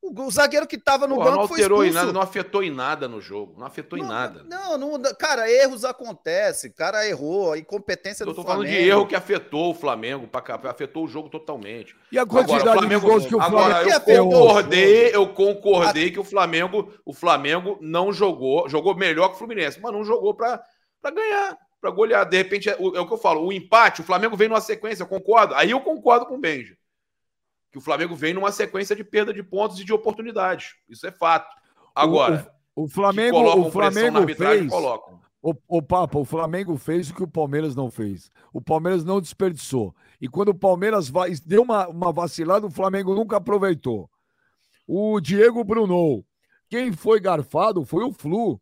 O, 0.00 0.30
zagueiro 0.30 0.66
que 0.66 0.78
tava 0.78 1.06
no 1.08 1.16
Porra, 1.16 1.30
banco 1.32 1.40
não 1.42 1.48
foi 1.48 1.56
alterou 1.58 1.84
em 1.84 1.88
expulso. 1.88 2.06
nada, 2.06 2.12
não 2.12 2.22
afetou 2.22 2.62
em 2.62 2.70
nada 2.70 3.08
no 3.08 3.20
jogo. 3.20 3.54
Não 3.58 3.66
afetou 3.66 3.98
em 3.98 4.02
Não, 4.02 4.08
nada. 4.08 4.44
Não, 4.44 4.78
não, 4.78 5.02
cara, 5.14 5.50
erros 5.50 5.84
acontecem. 5.84 6.70
O 6.70 6.74
cara 6.74 7.06
errou, 7.06 7.52
a 7.52 7.58
incompetência 7.58 8.22
Eu 8.22 8.28
do 8.28 8.34
tô 8.34 8.42
falando 8.42 8.60
Flamengo. 8.62 8.82
de 8.82 8.88
erro 8.88 9.06
que 9.08 9.16
afetou 9.16 9.70
o 9.70 9.74
Flamengo, 9.74 10.28
afetou 10.64 11.04
o 11.04 11.08
jogo 11.08 11.28
totalmente. 11.28 11.96
E 12.12 12.18
a 12.18 12.22
Agora, 12.22 12.46
quantidade 12.46 12.76
o 12.76 12.80
Flamengo, 12.80 13.00
de 13.00 13.06
gols 13.06 13.26
que 13.26 13.34
o 13.34 13.40
agora 13.42 13.74
Flamengo 13.74 13.90
eu 13.90 14.00
fez 14.00 14.18
hoje? 14.20 14.28
concordei, 14.30 15.14
eu 15.16 15.28
concordei 15.34 16.10
que 16.12 16.20
o 16.20 16.24
Flamengo, 16.24 16.92
o 17.04 17.12
Flamengo 17.12 17.78
não 17.80 18.12
jogou, 18.12 18.68
jogou 18.68 18.94
melhor 18.94 19.28
que 19.30 19.34
o 19.34 19.38
Fluminense, 19.38 19.80
mas 19.80 19.92
não 19.92 20.04
jogou 20.04 20.32
pra 20.34 20.62
pra 21.02 21.10
ganhar, 21.10 21.56
pra 21.80 21.90
golear. 21.90 22.24
De 22.28 22.36
repente, 22.36 22.68
é 22.70 22.76
o, 22.78 22.96
é 22.96 23.00
o 23.00 23.06
que 23.06 23.12
eu 23.12 23.18
falo, 23.18 23.44
o 23.44 23.52
empate, 23.52 24.00
o 24.00 24.04
Flamengo 24.04 24.36
vem 24.36 24.48
numa 24.48 24.60
sequência, 24.60 25.02
eu 25.02 25.06
concordo. 25.08 25.54
Aí 25.56 25.70
eu 25.72 25.80
concordo 25.80 26.24
com 26.26 26.34
o 26.36 26.40
Benji. 26.40 26.77
Que 27.70 27.78
o 27.78 27.80
Flamengo 27.80 28.14
vem 28.14 28.34
numa 28.34 28.50
sequência 28.50 28.96
de 28.96 29.04
perda 29.04 29.32
de 29.32 29.42
pontos 29.42 29.78
e 29.78 29.84
de 29.84 29.92
oportunidades. 29.92 30.74
Isso 30.88 31.06
é 31.06 31.12
fato. 31.12 31.54
Agora, 31.94 32.50
o, 32.74 32.84
o 32.84 32.88
Flamengo, 32.88 33.38
o 33.38 33.70
Flamengo 33.70 34.34
fez. 34.34 34.70
colocam. 34.70 35.18
O, 35.40 35.54
o 35.68 35.82
Papa, 35.82 36.18
o 36.18 36.24
Flamengo 36.24 36.76
fez 36.76 37.10
o 37.10 37.14
que 37.14 37.22
o 37.22 37.28
Palmeiras 37.28 37.74
não 37.76 37.90
fez. 37.90 38.30
O 38.52 38.60
Palmeiras 38.60 39.04
não 39.04 39.20
desperdiçou. 39.20 39.94
E 40.20 40.28
quando 40.28 40.48
o 40.48 40.54
Palmeiras 40.54 41.08
vai, 41.08 41.32
deu 41.46 41.62
uma, 41.62 41.86
uma 41.88 42.12
vacilada, 42.12 42.66
o 42.66 42.70
Flamengo 42.70 43.14
nunca 43.14 43.36
aproveitou. 43.36 44.10
O 44.86 45.20
Diego 45.20 45.62
Brunou. 45.62 46.24
Quem 46.68 46.92
foi 46.92 47.20
garfado 47.20 47.84
foi 47.84 48.04
o 48.04 48.12
Flu. 48.12 48.60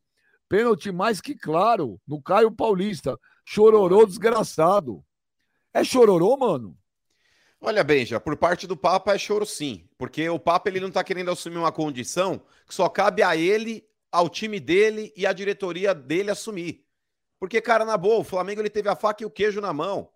Pênalti 0.49 0.93
mais 0.93 1.21
que 1.21 1.35
claro 1.35 2.01
no 2.07 2.23
Caio 2.23 2.53
Paulista. 2.53 3.19
Chororô 3.45 4.05
desgraçado. 4.05 5.03
É 5.73 5.83
chororô, 5.83 6.37
mano? 6.37 6.77
Olha, 7.69 7.83
Benja, 7.83 8.21
por 8.21 8.37
parte 8.37 8.65
do 8.65 8.77
Papa 8.77 9.13
é 9.13 9.19
choro 9.19 9.45
sim. 9.45 9.89
Porque 9.99 10.29
o 10.29 10.39
Papa 10.39 10.69
ele 10.69 10.79
não 10.79 10.89
tá 10.89 11.03
querendo 11.03 11.33
assumir 11.33 11.57
uma 11.57 11.73
condição 11.73 12.41
que 12.65 12.73
só 12.73 12.89
cabe 12.89 13.25
a 13.25 13.37
ele, 13.37 13.85
ao 14.13 14.29
time 14.29 14.61
dele 14.61 15.13
e 15.17 15.27
à 15.27 15.33
diretoria 15.33 15.93
dele 15.93 16.31
assumir. 16.31 16.85
Porque, 17.41 17.61
cara, 17.61 17.85
na 17.85 17.97
boa, 17.97 18.21
o 18.21 18.25
Flamengo 18.25 18.61
ele 18.61 18.71
teve 18.71 18.89
a 18.89 18.95
faca 18.95 19.25
e 19.25 19.27
o 19.27 19.31
queijo 19.31 19.61
na 19.61 19.73
mão. 19.73 20.09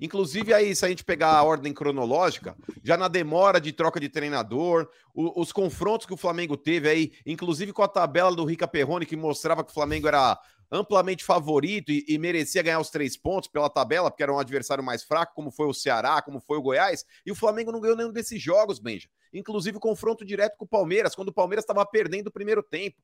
Inclusive, 0.00 0.52
aí, 0.52 0.74
se 0.74 0.84
a 0.84 0.88
gente 0.88 1.04
pegar 1.04 1.30
a 1.30 1.42
ordem 1.44 1.72
cronológica, 1.72 2.56
já 2.82 2.96
na 2.96 3.06
demora 3.06 3.60
de 3.60 3.72
troca 3.72 4.00
de 4.00 4.08
treinador, 4.08 4.90
o- 5.14 5.40
os 5.40 5.52
confrontos 5.52 6.06
que 6.06 6.12
o 6.12 6.18
Flamengo 6.18 6.56
teve 6.56 6.88
aí, 6.88 7.12
inclusive 7.24 7.72
com 7.72 7.82
a 7.82 7.88
tabela 7.88 8.34
do 8.34 8.44
Rica 8.44 8.66
Perrone, 8.66 9.06
que 9.06 9.16
mostrava 9.16 9.62
que 9.62 9.70
o 9.70 9.74
Flamengo 9.74 10.08
era 10.08 10.36
amplamente 10.70 11.24
favorito 11.24 11.90
e, 11.90 12.04
e 12.08 12.18
merecia 12.18 12.62
ganhar 12.62 12.80
os 12.80 12.90
três 12.90 13.16
pontos 13.16 13.48
pela 13.48 13.70
tabela, 13.70 14.10
porque 14.10 14.22
era 14.22 14.32
um 14.32 14.38
adversário 14.38 14.82
mais 14.82 15.02
fraco, 15.02 15.34
como 15.34 15.50
foi 15.50 15.66
o 15.66 15.74
Ceará, 15.74 16.20
como 16.22 16.40
foi 16.40 16.58
o 16.58 16.62
Goiás, 16.62 17.04
e 17.24 17.30
o 17.30 17.34
Flamengo 17.34 17.72
não 17.72 17.80
ganhou 17.80 17.96
nenhum 17.96 18.12
desses 18.12 18.40
jogos, 18.40 18.78
Benja. 18.78 19.08
Inclusive 19.32 19.76
o 19.76 19.80
confronto 19.80 20.24
direto 20.24 20.56
com 20.56 20.64
o 20.64 20.68
Palmeiras, 20.68 21.14
quando 21.14 21.28
o 21.28 21.32
Palmeiras 21.32 21.62
estava 21.62 21.84
perdendo 21.86 22.28
o 22.28 22.32
primeiro 22.32 22.62
tempo. 22.62 22.96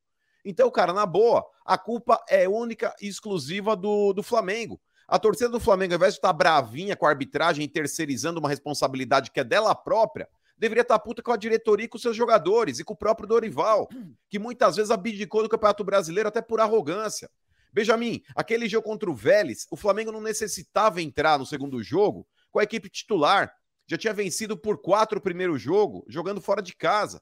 Então, 0.44 0.70
cara, 0.70 0.92
na 0.92 1.06
boa, 1.06 1.44
a 1.64 1.78
culpa 1.78 2.22
é 2.28 2.48
única 2.48 2.94
e 3.00 3.06
exclusiva 3.06 3.76
do, 3.76 4.12
do 4.12 4.22
Flamengo. 4.22 4.80
A 5.06 5.18
torcida 5.18 5.50
do 5.50 5.60
Flamengo, 5.60 5.92
ao 5.92 5.96
invés 5.96 6.14
de 6.14 6.18
estar 6.18 6.32
bravinha 6.32 6.96
com 6.96 7.06
a 7.06 7.10
arbitragem 7.10 7.64
e 7.64 7.68
terceirizando 7.68 8.40
uma 8.40 8.48
responsabilidade 8.48 9.30
que 9.30 9.40
é 9.40 9.44
dela 9.44 9.74
própria, 9.74 10.28
deveria 10.56 10.82
estar 10.82 10.98
puta 10.98 11.22
com 11.22 11.32
a 11.32 11.36
diretoria 11.36 11.86
e 11.86 11.88
com 11.88 11.98
seus 11.98 12.16
jogadores 12.16 12.78
e 12.78 12.84
com 12.84 12.94
o 12.94 12.96
próprio 12.96 13.28
Dorival, 13.28 13.88
que 14.28 14.38
muitas 14.38 14.76
vezes 14.76 14.90
abdicou 14.90 15.42
do 15.42 15.48
Campeonato 15.48 15.84
Brasileiro 15.84 16.28
até 16.28 16.40
por 16.40 16.60
arrogância. 16.60 17.28
Benjamin, 17.72 18.22
aquele 18.36 18.68
jogo 18.68 18.86
contra 18.86 19.10
o 19.10 19.14
Vélez, 19.14 19.66
o 19.70 19.76
Flamengo 19.76 20.12
não 20.12 20.20
necessitava 20.20 21.00
entrar 21.00 21.38
no 21.38 21.46
segundo 21.46 21.82
jogo 21.82 22.26
com 22.50 22.58
a 22.58 22.62
equipe 22.64 22.90
titular. 22.90 23.52
Já 23.86 23.96
tinha 23.96 24.12
vencido 24.12 24.56
por 24.56 24.80
quatro 24.80 25.18
o 25.18 25.22
primeiro 25.22 25.56
jogo, 25.58 26.04
jogando 26.08 26.40
fora 26.40 26.60
de 26.62 26.74
casa. 26.74 27.20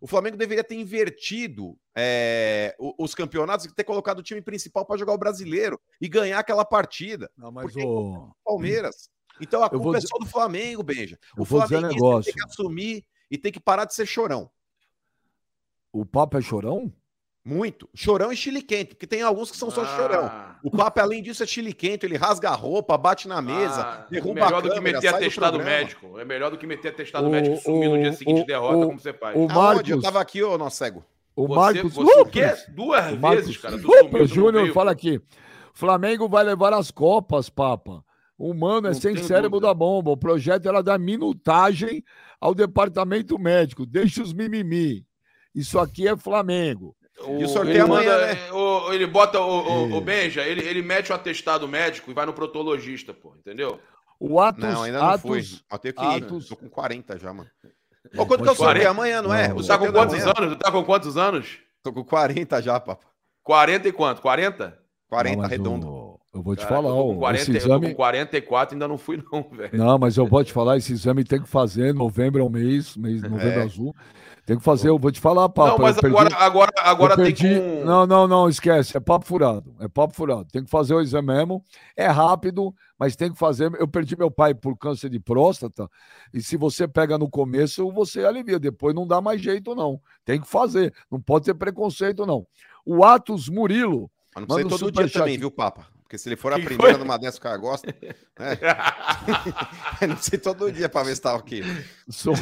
O 0.00 0.06
Flamengo 0.06 0.36
deveria 0.36 0.64
ter 0.64 0.74
invertido 0.74 1.78
é, 1.96 2.76
os 2.98 3.14
campeonatos 3.14 3.64
e 3.66 3.74
ter 3.74 3.84
colocado 3.84 4.18
o 4.18 4.22
time 4.22 4.42
principal 4.42 4.84
para 4.84 4.98
jogar 4.98 5.14
o 5.14 5.18
brasileiro 5.18 5.80
e 6.00 6.08
ganhar 6.08 6.38
aquela 6.40 6.64
partida. 6.64 7.30
Não, 7.36 7.50
mas 7.50 7.72
Porque- 7.72 7.86
o. 7.86 8.30
Palmeiras. 8.44 9.08
Então 9.40 9.62
a 9.62 9.70
culpa 9.70 9.96
é 9.96 10.00
dizer- 10.00 10.08
só 10.08 10.18
do 10.18 10.26
Flamengo, 10.26 10.82
Benja. 10.82 11.18
O 11.38 11.44
dizer 11.44 11.84
um 11.84 12.20
tem 12.20 12.34
que 12.34 12.44
assumir 12.44 13.06
e 13.30 13.38
tem 13.38 13.50
que 13.50 13.60
parar 13.60 13.84
de 13.84 13.94
ser 13.94 14.06
chorão. 14.06 14.50
O 15.92 16.04
Papa 16.04 16.38
é 16.38 16.42
chorão? 16.42 16.92
Muito. 17.44 17.86
Chorão 17.94 18.32
e 18.32 18.36
chiliquento, 18.36 18.94
porque 18.94 19.06
tem 19.06 19.20
alguns 19.20 19.50
que 19.50 19.56
são 19.58 19.70
só 19.70 19.84
chorão. 19.84 20.24
Ah, 20.24 20.56
O 20.64 20.70
papo, 20.70 20.98
além 21.00 21.22
disso, 21.22 21.42
é 21.42 21.46
chiliquento. 21.46 22.06
Ele 22.06 22.16
rasga 22.16 22.48
a 22.48 22.54
roupa, 22.54 22.96
bate 22.96 23.28
na 23.28 23.42
mesa, 23.42 23.82
ah, 23.82 24.06
derruba 24.10 24.34
melhor 24.34 24.54
a 24.54 24.60
do 24.62 24.68
que 24.70 24.74
câmera, 24.76 24.96
meter 24.96 25.14
atestado 25.14 25.58
médico. 25.58 26.18
É 26.18 26.24
melhor 26.24 26.50
do 26.50 26.56
que 26.56 26.66
meter 26.66 26.88
atestado 26.88 27.26
O- 27.26 27.30
médico 27.30 27.56
e 27.56 27.60
sumir 27.60 27.90
no 27.90 27.98
dia 28.00 28.10
o- 28.10 28.14
seguinte 28.14 28.40
o- 28.42 28.46
derrota, 28.46 28.76
o- 28.78 28.86
como 28.86 28.98
você 28.98 29.12
faz. 29.12 29.36
O 29.36 29.40
Aonde? 29.40 29.54
Marcos, 29.54 29.90
Eu 29.90 30.00
tava 30.00 30.20
aqui, 30.22 30.42
ô 30.42 30.56
nosso 30.56 30.76
cego. 30.78 31.04
o 31.36 31.46
Você, 31.46 31.54
Marcos 31.60 31.92
você 31.94 32.20
o. 32.20 32.24
Duas 32.74 33.12
O 33.12 33.16
Marcos 33.18 33.44
vezes, 33.44 33.56
cara. 33.60 33.78
Tu 33.78 33.86
Lopes 33.86 34.30
Júnior 34.30 34.72
fala 34.72 34.90
aqui. 34.92 35.20
Flamengo 35.74 36.26
vai 36.28 36.44
levar 36.44 36.72
as 36.72 36.90
copas, 36.90 37.50
Papa. 37.50 38.02
O 38.38 38.54
mano 38.54 38.86
é 38.86 38.90
Não 38.92 38.94
sem 39.00 39.16
cérebro 39.18 39.50
dúvida. 39.60 39.66
da 39.68 39.74
bomba. 39.74 40.10
O 40.10 40.16
projeto 40.16 40.66
era 40.66 40.82
dar 40.82 40.98
minutagem 40.98 42.02
ao 42.40 42.54
departamento 42.54 43.38
médico. 43.38 43.84
Deixa 43.84 44.22
os 44.22 44.32
mimimi. 44.32 45.04
Isso 45.54 45.78
aqui 45.78 46.08
é 46.08 46.16
Flamengo. 46.16 46.96
E 47.38 47.44
o 47.44 47.48
sorteio 47.48 47.76
ele 47.76 47.80
amanhã, 47.80 48.12
manda- 48.12 48.26
né? 48.34 48.52
o- 48.52 48.92
ele 48.92 49.06
bota 49.06 49.40
o, 49.40 49.86
o, 49.88 49.90
É. 49.92 49.94
o 49.96 50.00
Benja, 50.00 50.42
ele, 50.42 50.60
ele 50.66 50.82
mete 50.82 51.12
o 51.12 51.14
atestado 51.14 51.66
médico 51.68 52.10
e 52.10 52.14
vai 52.14 52.26
no 52.26 52.32
protologista, 52.32 53.14
pô, 53.14 53.34
entendeu? 53.36 53.80
O 54.18 54.40
Atos. 54.40 54.62
Não, 54.64 54.82
ainda 54.82 54.98
não 54.98 55.06
Atos, 55.10 55.22
fui. 55.22 55.42
Eu 55.70 55.78
tenho 55.78 55.94
que 55.94 56.02
ir. 56.04 56.24
Atos- 56.24 56.48
Tô 56.48 56.56
com 56.56 56.68
40 56.68 57.18
já, 57.18 57.32
mano. 57.32 57.48
Ô, 58.16 58.26
quanto 58.26 58.42
que 58.42 58.48
é 58.48 58.52
o 58.52 58.56
40? 58.56 58.56
sorteio 58.56 58.90
amanhã, 58.90 59.22
não 59.22 59.32
é? 59.34 59.48
Não, 59.48 59.56
O 59.56 59.60
Tu 59.62 59.66
tá 59.66 59.78
com 59.78 59.92
quantos 59.92 60.14
anos? 60.26 60.52
Tu 60.54 60.56
tá 60.58 60.72
com 60.72 60.84
quantos 60.84 61.16
anos? 61.16 61.58
Tô 61.82 61.92
com 61.92 62.04
40 62.04 62.60
já, 62.62 62.78
papo. 62.80 63.06
40 63.42 63.88
e 63.88 63.92
quanto? 63.92 64.20
40? 64.20 64.78
40 65.08 65.36
Não, 65.36 65.42
mas 65.42 65.50
redondo. 65.50 65.86
Eu 66.34 66.42
vou 66.42 66.56
te 66.56 66.62
Cara, 66.66 66.74
falar, 66.82 66.92
ó, 66.94 67.14
40, 67.14 67.42
esse 67.42 67.56
exame. 67.56 67.88
com 67.90 67.94
44 67.94 68.74
ainda 68.74 68.88
não 68.88 68.98
fui, 68.98 69.22
não, 69.32 69.42
velho. 69.56 69.70
Não, 69.78 69.98
mas 69.98 70.16
eu 70.16 70.26
vou 70.26 70.42
te 70.44 70.52
falar, 70.52 70.76
esse 70.76 70.92
exame 70.92 71.22
tem 71.24 71.40
que 71.40 71.48
fazer, 71.48 71.94
novembro 71.94 72.40
é 72.40 72.44
o 72.44 72.50
mês, 72.50 72.96
mês 72.96 73.22
novembro 73.22 73.60
É. 73.60 73.62
azul. 73.62 73.94
Tem 74.46 74.58
que 74.58 74.62
fazer, 74.62 74.90
eu 74.90 74.98
vou 74.98 75.10
te 75.10 75.18
falar, 75.20 75.48
papo. 75.48 75.70
não, 75.70 75.78
mas 75.78 75.96
perdi- 75.98 76.14
agora, 76.14 76.36
agora, 76.36 76.72
agora 76.76 77.12
eu 77.14 77.16
tem 77.16 77.24
perdi- 77.34 77.58
com... 77.58 77.84
Não, 77.86 78.06
não, 78.06 78.28
não, 78.28 78.46
esquece. 78.46 78.94
É 78.94 79.00
papo 79.00 79.24
furado. 79.24 79.74
É 79.80 79.88
papo 79.88 80.12
furado. 80.14 80.44
Tem 80.52 80.62
que 80.62 80.68
fazer 80.70 80.92
o 80.92 81.00
exame 81.00 81.28
mesmo. 81.28 81.64
É 81.96 82.06
rápido, 82.08 82.74
mas 82.98 83.16
tem 83.16 83.32
que 83.32 83.38
fazer. 83.38 83.72
Eu 83.80 83.88
perdi 83.88 84.14
meu 84.18 84.30
pai 84.30 84.52
por 84.52 84.76
câncer 84.76 85.08
de 85.08 85.18
próstata. 85.18 85.88
E 86.30 86.42
se 86.42 86.58
você 86.58 86.86
pega 86.86 87.16
no 87.16 87.26
começo, 87.30 87.90
você 87.90 88.22
alivia. 88.22 88.58
Depois 88.58 88.94
não 88.94 89.06
dá 89.06 89.18
mais 89.18 89.40
jeito, 89.40 89.74
não. 89.74 89.98
Tem 90.26 90.38
que 90.38 90.46
fazer. 90.46 90.92
Não 91.10 91.18
pode 91.18 91.46
ter 91.46 91.54
preconceito, 91.54 92.26
não. 92.26 92.46
O 92.84 93.02
Atos 93.02 93.48
Murilo. 93.48 94.10
Mas 94.36 94.46
não 94.46 94.56
precisa 94.56 94.66
um 94.66 94.68
todo 94.68 94.78
dia 94.80 94.88
superchat. 95.04 95.18
também, 95.20 95.38
viu, 95.38 95.50
Papa? 95.50 95.86
Porque 96.14 96.18
se 96.22 96.28
ele 96.28 96.36
for 96.36 96.52
a 96.52 96.56
Que 96.60 96.64
primeira 96.66 96.92
foi? 96.94 97.00
numa 97.00 97.18
dessas 97.18 97.40
que 97.40 97.46
o 97.46 97.50
cara 97.50 97.56
gosta, 97.56 97.88
né? 97.88 98.56
não 100.06 100.16
ir 100.32 100.38
todo 100.38 100.70
dia 100.70 100.88
pra 100.88 101.02
ver 101.02 101.16
se 101.16 101.20
tá 101.22 101.34
ok. 101.34 101.64
sou- 102.08 102.34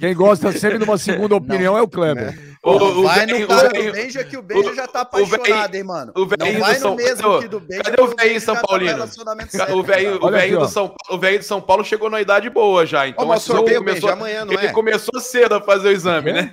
Quem 0.00 0.14
gosta 0.14 0.50
sempre 0.52 0.78
de 0.78 0.84
uma 0.84 0.96
segunda 0.96 1.36
opinião 1.36 1.76
é 1.76 1.82
o 1.82 1.88
Kleber. 1.88 2.56
O, 2.68 2.98
o, 3.00 3.02
vai 3.02 3.26
velho- 3.26 3.38
no 3.38 3.44
o 3.44 3.48
cara 3.48 3.68
do 3.68 3.74
velho- 3.74 3.92
Benja 3.92 4.24
que 4.24 4.36
o 4.36 4.42
Benja 4.42 4.70
o- 4.70 4.74
já 4.74 4.86
tá 4.86 5.08
o 5.12 5.16
velho- 5.24 5.34
apaixonado, 5.34 5.74
hein, 5.74 5.84
mano. 5.84 6.12
o 6.14 6.20
Não 6.20 6.26
do 6.26 6.58
vai 6.60 6.74
São- 6.76 6.90
no 6.90 6.96
mesmo 6.96 7.16
Cadê 7.22 7.28
o- 7.36 7.40
que 7.40 7.48
do 7.48 7.60
Benja. 7.60 7.82
cadê 7.82 8.02
o 8.02 8.06
Benja 8.14 8.40
São 8.40 8.54
já 8.54 8.60
tá 8.60 8.62
no 8.62 8.68
Paulino? 8.68 8.92
relacionamento 8.92 9.56
O 9.72 9.82
velho, 9.82 10.30
velho 10.30 10.58
do. 10.60 10.68
São, 10.68 10.94
o 11.10 11.18
velho 11.18 11.38
de 11.38 11.44
São 11.44 11.60
Paulo 11.60 11.84
chegou 11.84 12.10
na 12.10 12.20
idade 12.20 12.48
boa 12.50 12.84
já. 12.86 13.06
Então, 13.08 13.24
Ó, 13.24 13.28
mas 13.28 13.38
assim, 13.42 13.52
sorteio, 13.52 13.78
começou, 13.78 14.00
Benja, 14.08 14.12
amanhã, 14.12 14.44
não 14.44 14.52
ele 14.52 14.66
é? 14.66 14.72
começou 14.72 15.20
cedo 15.20 15.54
a 15.54 15.60
fazer 15.60 15.88
o 15.88 15.92
exame, 15.92 16.32
né? 16.32 16.52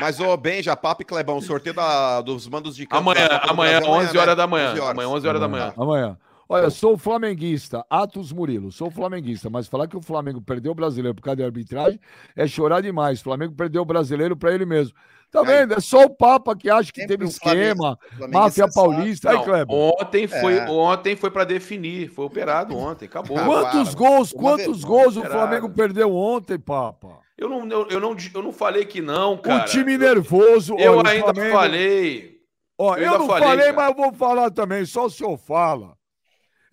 Mas, 0.00 0.18
ô, 0.20 0.36
Benja, 0.36 0.74
Papa 0.76 1.02
e 1.02 1.04
Clebão, 1.04 1.36
o 1.38 1.42
sorteio 1.42 1.74
da- 1.74 2.20
dos 2.20 2.48
mandos 2.48 2.74
de 2.76 2.86
campo 2.86 3.00
Amanhã, 3.10 3.26
do 3.28 3.50
amanhã, 3.50 3.80
Brasil 3.80 3.90
11 3.94 4.18
horas 4.18 4.28
né? 4.30 4.34
da 4.36 4.46
manhã. 4.46 4.70
11 4.70 4.80
horas. 4.80 4.90
Amanhã, 4.92 5.08
11 5.08 5.28
horas 5.28 5.40
da 5.40 5.48
manhã. 5.48 5.72
Amanhã. 5.76 6.16
Olha, 6.48 6.68
sou 6.70 6.96
flamenguista, 6.98 7.84
Atos 7.88 8.30
Murilo, 8.32 8.70
sou 8.70 8.90
flamenguista, 8.90 9.48
mas 9.48 9.66
falar 9.66 9.88
que 9.88 9.96
o 9.96 10.02
Flamengo 10.02 10.40
perdeu 10.42 10.72
o 10.72 10.74
brasileiro 10.74 11.14
por 11.14 11.22
causa 11.22 11.36
de 11.36 11.42
arbitragem 11.44 11.98
é 12.36 12.46
chorar 12.46 12.80
demais. 12.82 13.20
O 13.20 13.24
Flamengo 13.24 13.54
perdeu 13.54 13.82
o 13.82 13.84
brasileiro 13.86 14.36
para 14.36 14.54
ele 14.54 14.66
mesmo. 14.66 14.94
Tá 15.30 15.40
Aí. 15.40 15.46
vendo? 15.46 15.74
É 15.74 15.80
só 15.80 16.04
o 16.04 16.10
Papa 16.10 16.54
que 16.54 16.70
acha 16.70 16.92
que 16.92 17.00
Sempre 17.00 17.16
teve 17.18 17.30
Flamengo- 17.32 17.62
esquema, 17.64 17.98
Flamenguista 18.16 18.38
máfia 18.38 18.64
sabe. 18.70 18.74
paulista. 18.74 19.30
Aí, 19.30 19.42
Kleber. 19.42 19.74
ontem 19.74 20.26
foi, 20.28 20.54
É. 20.58 20.70
ontem 20.70 21.16
foi 21.16 21.30
para 21.30 21.44
definir, 21.44 22.08
foi 22.08 22.24
operado 22.26 22.76
ontem, 22.76 23.06
acabou. 23.06 23.36
Ah, 23.38 23.44
Quantos 23.44 23.94
para, 23.94 23.98
gols, 24.08 24.32
quantos 24.32 24.84
gols 24.84 25.16
o. 25.16 25.22
Flamengo 25.24 25.68
perdeu 25.70 26.14
ontem, 26.14 26.58
Papa? 26.58 27.18
Eu 27.36 27.48
não, 27.48 27.66
eu, 27.68 27.88
eu 27.88 27.98
não, 28.00 28.16
eu 28.32 28.42
não 28.42 28.52
falei 28.52 28.84
que 28.84 29.00
não, 29.00 29.36
cara. 29.38 29.62
o 29.64 29.66
time 29.66 29.98
nervoso. 29.98 30.76
Eu 30.78 30.98
olha, 30.98 31.04
o 31.04 31.08
ainda 31.10 31.34
Flamengo- 31.34 31.56
falei. 31.56 32.34
Ó, 32.78 32.94
eu 32.96 33.02
eu, 33.02 33.06
ainda 33.06 33.18
não 33.18 33.26
falei, 33.26 33.48
falei, 33.48 33.72
mas 33.72 33.88
eu 33.88 33.94
vou 33.96 34.12
falar 34.12 34.50
também, 34.50 34.84
só 34.84 35.06
o 35.06 35.10
senhor 35.10 35.36
fala. 35.36 35.96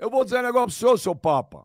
Eu 0.02 0.10
vou 0.10 0.24
dizer 0.26 0.40
um 0.40 0.42
negócio 0.42 0.66
pro 0.70 0.76
senhor, 0.76 0.98
seu 0.98 1.16
Papa. 1.16 1.64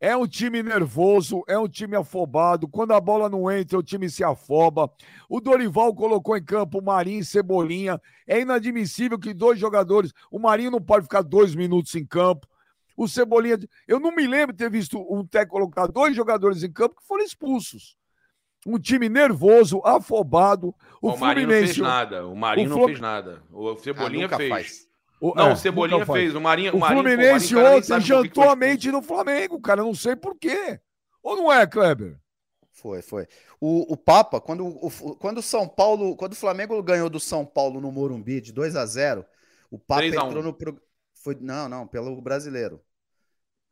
É 0.00 0.16
um 0.16 0.28
time 0.28 0.62
nervoso, 0.62 1.42
é 1.48 1.58
um 1.58 1.66
time 1.66 1.96
afobado. 1.96 2.68
Quando 2.68 2.92
a 2.92 3.00
bola 3.00 3.28
não 3.28 3.50
entra, 3.50 3.76
o 3.76 3.82
time 3.82 4.08
se 4.08 4.22
afoba. 4.22 4.88
O 5.28 5.40
Dorival 5.40 5.92
colocou 5.92 6.36
em 6.36 6.44
campo 6.44 6.78
o 6.78 6.82
Marinho 6.84 7.18
e 7.18 7.24
Cebolinha. 7.24 8.00
É 8.24 8.40
inadmissível 8.40 9.18
que 9.18 9.34
dois 9.34 9.58
jogadores. 9.58 10.12
O 10.30 10.38
Marinho 10.38 10.70
não 10.70 10.80
pode 10.80 11.06
ficar 11.06 11.22
dois 11.22 11.56
minutos 11.56 11.92
em 11.96 12.06
campo. 12.06 12.46
O 12.96 13.08
Cebolinha. 13.08 13.58
Eu 13.88 13.98
não 13.98 14.14
me 14.14 14.24
lembro 14.24 14.52
de 14.54 14.58
ter 14.62 14.70
visto 14.70 14.96
um 15.12 15.26
técnico 15.26 15.56
colocar 15.56 15.88
dois 15.88 16.14
jogadores 16.14 16.62
em 16.62 16.70
campo 16.70 16.94
que 17.00 17.06
foram 17.06 17.24
expulsos. 17.24 17.96
Um 18.64 18.78
time 18.78 19.08
nervoso, 19.08 19.82
afobado. 19.84 20.72
O, 21.02 21.10
O, 21.10 21.18
Marinho 21.18 21.48
não 21.48 21.54
fez 21.54 21.76
nada. 21.78 22.24
O 22.24 22.36
Marinho 22.36 22.72
o 22.72 22.78
não 22.78 22.86
fez 22.86 23.00
nada. 23.00 23.42
O 23.50 23.70
Ah, 23.70 23.76
Cebolinha 23.78 24.26
nunca 24.26 24.36
fez. 24.36 24.48
faz. 24.48 24.87
O- 25.20 25.34
Não, 25.34 25.50
é, 25.50 25.52
o 25.52 25.56
Cebolinha 25.56 26.04
fez. 26.06 26.34
O 26.34 26.40
Marinho, 26.40 26.74
O 26.76 26.78
Marinho, 26.80 27.02
pô, 27.02 27.08
Fluminense 27.10 27.54
Marinho, 27.54 27.56
cara, 27.56 27.68
nem 27.70 27.78
ontem 27.94 28.00
jantou 28.06 28.48
a 28.48 28.56
mente 28.56 28.90
no 28.90 29.02
Flamengo, 29.02 29.60
cara. 29.60 29.82
Não 29.82 29.94
sei 29.94 30.16
por 30.16 30.36
quê. 30.38 30.80
Ou 31.22 31.36
não 31.36 31.52
é, 31.52 31.66
Kleber? 31.66 32.18
Foi, 32.72 33.02
foi. 33.02 33.26
O, 33.60 33.92
o 33.92 33.96
Papa, 33.96 34.40
quando 34.40 34.64
o, 34.66 35.16
quando 35.16 35.38
o 35.38 35.42
São 35.42 35.66
Paulo, 35.68 36.14
quando 36.16 36.32
o 36.32 36.36
Flamengo 36.36 36.80
ganhou 36.82 37.10
do 37.10 37.18
São 37.18 37.44
Paulo 37.44 37.80
no 37.80 37.90
Morumbi 37.90 38.40
de 38.40 38.52
2 38.52 38.76
a 38.76 38.86
0 38.86 39.24
o 39.70 39.78
Papa 39.78 40.00
3 40.02 40.16
a 40.16 40.22
1. 40.22 40.26
entrou 40.28 40.42
no 40.44 40.54
pro- 40.54 40.80
foi 41.14 41.36
Não, 41.40 41.68
não, 41.68 41.86
pelo 41.86 42.20
brasileiro. 42.22 42.80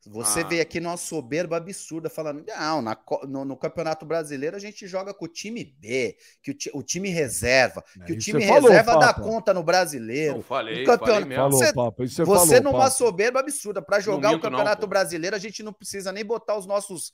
Você 0.09 0.39
Ah. 0.41 0.47
veio 0.47 0.61
aqui 0.61 0.79
numa 0.79 0.95
soberba 0.97 1.57
absurda 1.57 2.09
falando, 2.09 2.43
não, 2.47 2.81
na 2.81 2.97
no, 3.27 3.43
no 3.43 3.57
Campeonato 3.57 4.05
Brasileiro 4.05 4.55
a 4.55 4.59
gente 4.59 4.87
joga 4.87 5.13
com 5.13 5.25
o 5.25 5.27
time 5.27 5.63
B, 5.65 6.15
que 6.41 6.51
o, 6.51 6.53
ti- 6.53 6.71
o 6.73 6.81
time 6.81 7.09
reserva, 7.09 7.83
que 8.05 8.13
o 8.13 8.17
time 8.17 8.41
você 8.41 8.47
falou, 8.47 8.69
reserva 8.69 8.91
dá 8.93 9.07
Papa. 9.13 9.21
conta 9.21 9.53
no 9.53 9.59
Não 9.59 9.65
Brasileiro. 9.65 10.41
falei, 10.41 10.83
O 10.83 10.85
falei 10.85 10.97
campeonato-. 10.97 11.35
Falou, 11.35 11.51
Você- 11.51 11.73
Papa. 11.73 12.03
Isso 12.03 12.15
você, 12.15 12.25
Você 12.25 12.55
falou, 12.55 12.63
numa 12.71 12.83
Papa. 12.85 12.91
soberba 12.91 13.39
absurda. 13.41 13.81
Para 13.81 13.99
jogar 13.99 14.29
o 14.29 14.33
minto 14.33 14.43
não, 14.43 14.49
Campeonato 14.51 14.81
pô. 14.81 14.87
Brasileiro, 14.87 15.35
a 15.35 15.39
gente 15.39 15.61
não 15.63 15.73
precisa 15.73 16.11
nem 16.11 16.23
botar 16.25 16.57
os 16.57 16.65
nossos. 16.65 17.11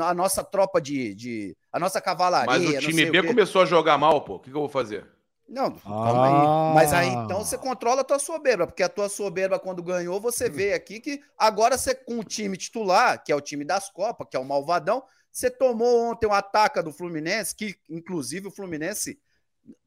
A 0.00 0.14
nossa 0.14 0.44
tropa 0.44 0.80
de. 0.80 1.12
de 1.14 1.56
a 1.72 1.78
nossa 1.78 2.00
cavalaria. 2.00 2.46
Mas 2.46 2.62
o 2.62 2.72
não 2.72 2.80
time 2.80 3.02
sei 3.02 3.10
B 3.10 3.22
começou 3.24 3.62
a 3.62 3.66
jogar 3.66 3.98
mal, 3.98 4.24
pô. 4.24 4.34
O 4.36 4.38
que, 4.38 4.50
que 4.50 4.56
eu 4.56 4.60
vou 4.60 4.68
fazer? 4.68 5.06
Não, 5.48 5.72
calma 5.72 6.26
Ah. 6.26 6.68
aí. 6.70 6.74
Mas 6.74 6.92
aí 6.92 7.08
então 7.08 7.44
você 7.44 7.58
controla 7.58 8.00
a 8.00 8.04
tua 8.04 8.18
soberba, 8.18 8.66
porque 8.66 8.82
a 8.82 8.88
tua 8.88 9.08
soberba, 9.08 9.58
quando 9.58 9.82
ganhou, 9.82 10.20
você 10.20 10.48
vê 10.48 10.72
aqui 10.72 11.00
que 11.00 11.20
agora 11.36 11.76
você, 11.76 11.94
com 11.94 12.18
o 12.18 12.24
time 12.24 12.56
titular, 12.56 13.22
que 13.22 13.30
é 13.32 13.36
o 13.36 13.40
time 13.40 13.64
das 13.64 13.90
Copas, 13.90 14.26
que 14.30 14.36
é 14.36 14.40
o 14.40 14.44
Malvadão, 14.44 15.02
você 15.30 15.50
tomou 15.50 16.10
ontem 16.10 16.26
um 16.26 16.32
ataque 16.32 16.80
do 16.82 16.92
Fluminense, 16.92 17.54
que 17.54 17.76
inclusive 17.88 18.48
o 18.48 18.50
Fluminense 18.50 19.18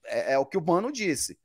é, 0.06 0.34
é 0.34 0.38
o 0.38 0.46
que 0.46 0.58
o 0.58 0.62
Mano 0.62 0.92
disse. 0.92 1.38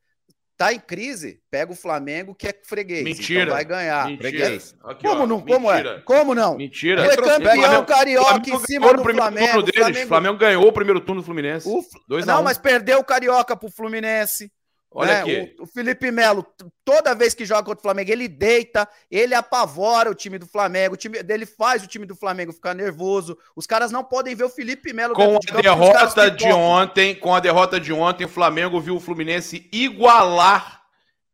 Tá 0.60 0.74
em 0.74 0.78
crise, 0.78 1.40
pega 1.50 1.72
o 1.72 1.74
Flamengo, 1.74 2.34
que 2.34 2.46
é 2.46 2.54
freguês. 2.62 3.02
Mentira. 3.02 3.44
Então 3.44 3.54
vai 3.54 3.64
ganhar. 3.64 4.08
Mentira. 4.08 4.28
Freguês. 4.28 4.76
Aqui, 4.84 5.06
Como 5.08 5.22
ó, 5.22 5.26
não? 5.26 5.40
Como 5.40 5.70
é? 5.70 5.74
mentira. 5.76 6.02
Como 6.04 6.34
não? 6.34 6.56
Mentira. 6.58 7.02
Foi 7.06 7.16
campeão 7.16 7.82
carioca 7.86 8.26
Flamengo 8.28 8.56
em 8.62 8.66
cima 8.66 8.92
do 8.92 9.02
Flamengo. 9.02 9.46
turno 9.46 9.62
deles. 9.62 9.78
Flamengo- 9.80 10.08
Flamengo 10.08 10.36
ganhou 10.36 10.66
o 10.68 10.72
primeiro 10.72 11.00
turno 11.00 11.22
do 11.22 11.24
Fluminense. 11.24 11.66
O- 11.66 11.82
2 12.06 12.28
a 12.28 12.32
não, 12.34 12.42
1. 12.42 12.44
mas 12.44 12.58
perdeu 12.58 12.98
o 12.98 13.04
Carioca 13.04 13.56
pro 13.56 13.70
Fluminense. 13.70 14.52
Olha 14.92 15.12
né? 15.12 15.20
aqui. 15.20 15.56
O, 15.58 15.62
o 15.62 15.66
Felipe 15.66 16.10
Melo, 16.10 16.44
toda 16.84 17.14
vez 17.14 17.32
que 17.32 17.44
joga 17.44 17.62
contra 17.62 17.78
o 17.78 17.82
Flamengo, 17.82 18.10
ele 18.10 18.26
deita, 18.26 18.88
ele 19.10 19.34
apavora 19.34 20.10
o 20.10 20.14
time 20.14 20.36
do 20.36 20.46
Flamengo, 20.46 20.94
o 20.94 20.98
time 20.98 21.22
dele 21.22 21.46
faz 21.46 21.84
o 21.84 21.86
time 21.86 22.04
do 22.04 22.16
Flamengo 22.16 22.52
ficar 22.52 22.74
nervoso. 22.74 23.38
Os 23.54 23.66
caras 23.66 23.92
não 23.92 24.02
podem 24.02 24.34
ver 24.34 24.44
o 24.44 24.50
Felipe 24.50 24.92
Melo 24.92 25.14
Com 25.14 25.36
a 25.36 25.38
de 25.38 25.46
caras 25.46 25.62
derrota 25.62 26.30
de 26.30 26.48
ontem, 26.48 27.14
com 27.14 27.34
a 27.34 27.40
derrota 27.40 27.78
de 27.78 27.92
ontem, 27.92 28.24
o 28.24 28.28
Flamengo 28.28 28.80
viu 28.80 28.96
o 28.96 29.00
Fluminense 29.00 29.68
igualar, 29.72 30.82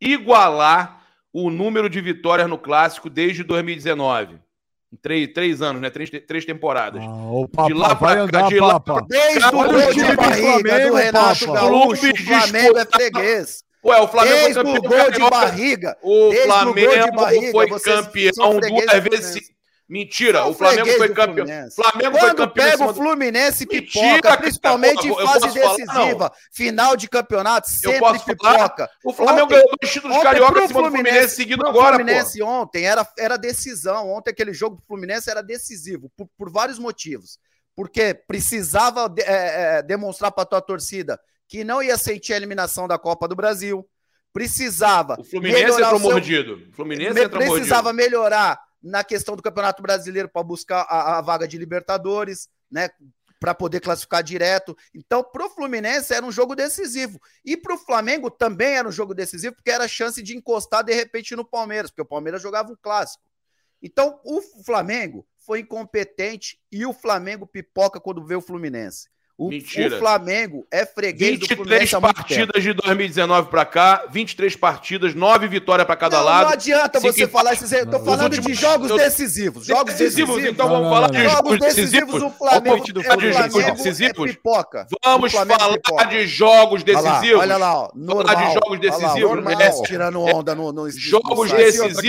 igualar 0.01 1.03
o 1.33 1.51
número 1.51 1.88
de 1.88 2.01
vitórias 2.01 2.49
no 2.49 2.59
clássico 2.59 3.09
desde 3.09 3.42
2019. 3.42 4.46
Em 4.92 4.96
Três, 4.96 5.29
três 5.33 5.62
anos, 5.62 5.83
né? 5.83 5.90
Três, 5.90 6.09
três 6.27 6.44
temporadas. 6.44 7.03
Ah, 7.03 7.09
o 7.09 7.49
Papa 7.49 7.68
De 7.68 7.75
lá 7.75 7.88
pra 7.96 7.96
vai 7.96 8.16
cá, 8.16 8.22
andar, 8.22 8.49
de 8.49 8.61
lá 8.61 8.81
Papa. 8.81 9.07
Desde 9.09 9.44
o 9.46 9.51
gol 9.51 9.64
o 9.64 9.68
de 9.68 9.92
time 9.94 10.11
do 10.11 10.16
barriga 10.16 10.46
Flamengo, 10.46 10.88
do 10.90 10.94
Renato. 10.94 11.53
Gaúcho, 11.53 12.11
o 12.12 12.16
Flamengo 12.16 12.79
é 12.79 12.87
freguês. 12.87 13.64
Ué, 13.85 14.01
o 14.01 14.09
Flamengo 14.09 14.37
Desde 14.37 14.55
foi 14.55 14.62
o 14.62 14.83
campeão. 14.83 15.03
gol 15.03 15.11
de 15.11 15.31
barriga. 15.31 15.96
O 16.03 16.31
Desde 16.31 16.49
o 16.49 16.53
gol 16.53 16.75
de 16.75 16.87
Flamengo 16.87 17.16
barriga, 17.16 17.51
foi 17.53 17.68
campeão 17.81 18.61
duas 18.61 18.87
do 18.87 19.11
vezes. 19.11 19.56
Fluminense. 19.87 20.07
Mentira, 20.07 20.46
o 20.46 20.53
Flamengo 20.55 20.90
foi 20.99 21.09
campeão. 21.14 21.46
Fluminense. 21.46 21.77
Flamengo 21.77 22.18
foi 22.18 22.29
Quando 22.31 22.37
campeão. 22.38 22.66
em 22.66 22.70
pega 22.72 22.85
o 22.90 22.94
Fluminense, 22.94 23.66
Mentira, 23.66 23.87
pipoca, 24.07 24.20
cara. 24.22 24.37
principalmente 24.38 25.07
Eu 25.09 25.14
em 25.14 25.27
fase 25.27 25.40
posso 25.40 25.55
falar, 25.61 25.77
decisiva. 25.77 26.33
Final 26.53 26.96
de 26.96 27.09
campeonato, 27.09 27.68
sempre 27.70 27.99
posso 28.01 28.25
falar? 28.25 28.68
pipoca. 28.68 28.90
O 29.05 29.12
Flamengo 29.12 29.44
Ontem- 29.44 29.55
ganhou 29.55 29.70
dois 29.81 29.92
títulos 29.92 30.16
ontem 30.16 30.25
carioca 30.25 30.61
em 30.61 30.66
cima 30.68 30.81
do 30.83 30.87
Fluminense- 30.88 31.09
Fluminense 31.12 31.37
seguido 31.37 31.64
O 31.64 31.68
agora, 31.68 31.90
pô. 31.99 32.05
Fluminense 32.05 32.42
ontem 32.42 32.85
era, 32.85 33.09
era 33.18 33.37
decisão. 33.37 34.11
Ontem 34.11 34.31
aquele 34.31 34.53
jogo 34.53 34.77
do 34.77 34.83
Fluminense 34.83 35.31
era 35.31 35.42
decisivo, 35.42 36.11
por, 36.16 36.29
por 36.37 36.51
vários 36.51 36.79
motivos. 36.79 37.38
Porque 37.75 38.12
precisava 38.14 39.09
de- 39.09 39.22
é, 39.22 39.79
é, 39.79 39.83
demonstrar 39.83 40.33
para 40.33 40.44
tua 40.46 40.61
torcida 40.61 41.20
que 41.49 41.62
não 41.62 41.81
ia 41.83 41.96
sentir 41.96 42.33
a 42.33 42.37
eliminação 42.37 42.88
da 42.88 42.99
Copa 42.99 43.29
do 43.29 43.37
Brasil. 43.37 43.87
Precisava. 44.33 45.16
O 45.18 45.25
Fluminense 45.25 45.62
entrou 45.81 45.88
seu- 45.90 45.99
mordido. 46.01 46.61
O 46.70 46.72
Fluminense 46.75 47.14
Me- 47.14 47.25
entrou 47.25 47.40
precisava 47.40 47.92
mordido. 47.92 48.11
melhorar 48.11 48.61
na 48.83 49.03
questão 49.03 49.37
do 49.37 49.43
Campeonato 49.43 49.83
Brasileiro 49.83 50.29
para 50.29 50.43
buscar 50.43 50.83
a, 50.83 51.19
a 51.19 51.21
vaga 51.21 51.47
de 51.47 51.59
Libertadores, 51.59 52.49
né? 52.71 52.91
Para 53.39 53.55
poder 53.55 53.81
classificar 53.81 54.23
direto. 54.23 54.77
Então, 54.95 55.23
pro 55.23 55.51
Fluminense 55.51 56.15
era 56.15 56.25
um 56.25 56.33
jogo 56.33 56.55
decisivo. 56.55 57.21
E 57.45 57.57
pro 57.57 57.77
Flamengo 57.77 58.31
também 58.31 58.77
era 58.77 58.89
um 58.89 58.93
jogo 58.93 59.15
decisivo, 59.15 59.55
porque 59.55 59.71
era 59.71 59.87
chance 59.87 60.23
de 60.23 60.37
encostar 60.37 60.83
de 60.83 60.95
repente 60.95 61.37
no 61.37 61.45
Palmeiras, 61.45 61.91
porque 61.91 62.03
o 62.03 62.07
Palmeiras 62.07 62.41
jogava 62.41 62.72
um 62.72 62.77
clássico. 62.81 63.22
Então, 63.83 64.20
o 64.24 64.41
Flamengo 64.64 65.27
foi 65.37 65.61
incompetente 65.61 66.59
e 66.72 66.87
o 66.87 66.93
Flamengo 66.93 67.47
pipoca 67.47 68.01
quando 68.01 68.24
vê 68.24 68.35
o 68.35 68.41
Fluminense. 68.41 69.09
O, 69.39 69.51
Mentira. 69.51 69.97
o 69.97 69.99
Flamengo 69.99 70.66
é 70.72 70.87
freguês 70.87 71.32
do 71.39 71.41
23 71.47 71.59
Fluminense 71.59 71.95
há 71.95 72.01
muito 72.01 72.14
tempo. 72.16 72.26
partidas 72.28 72.62
de 72.62 72.72
2019 72.72 73.51
pra 73.51 73.66
cá, 73.66 74.05
23 74.11 74.57
partidas, 74.57 75.14
9 75.14 75.47
vitórias 75.47 75.87
pra 75.87 75.95
cada 75.95 76.16
Não, 76.16 76.24
lado. 76.24 76.45
não 76.47 76.53
adianta 76.55 76.99
você 76.99 77.28
falar 77.28 77.53
isso. 77.53 77.74
Eu 77.74 77.84
tô 77.91 77.99
falando 78.01 78.32
os 78.32 78.39
de 78.41 78.47
últimos- 78.49 78.59
jogos 78.59 78.89
eu- 78.91 78.97
decisivos. 78.97 79.66
Jogos 79.66 79.93
decisivos. 79.93 80.43
então 80.43 80.66
Não, 80.66 80.74
vamos 80.76 80.84
não, 80.89 80.95
falar 80.95 81.07
não, 81.09 81.14
de 81.14 81.22
não. 81.22 81.30
jogos 81.30 81.51
Jogos 81.53 81.59
decisivos. 81.74 81.91
decisivos, 81.91 82.22
o 82.22 82.30
Flamengo, 82.39 82.64
Vamos 82.64 83.05
falar 83.05 83.16
de 83.16 83.26
o 83.28 83.32
jogos 83.32 83.53
Flamengo 83.53 83.76
decisivos. 83.76 84.30
é 84.30 84.32
pipoca. 84.32 84.87
Vamos 85.05 85.32
falar 85.32 85.53
é 85.53 85.72
pipoca. 85.76 86.05
de 86.07 86.26
jogos 86.26 86.82
Olha 86.87 87.01
lá, 87.01 87.11
decisivos. 87.12 87.41
Olha 87.43 87.57
lá, 87.59 87.74
ó. 87.74 87.89
Falar 87.91 87.93
Normal. 87.95 88.37
de 88.37 88.55
jogos 88.55 88.70
Olha 88.70 88.91
lá, 88.91 88.99
decisivos, 88.99 89.30
normal, 89.45 89.82
tirando 89.82 90.20
onda 90.22 90.55
no, 90.55 90.72
no, 90.72 90.84
no 90.84 90.91
Jogos 90.91 91.51
decisivos. 91.51 92.03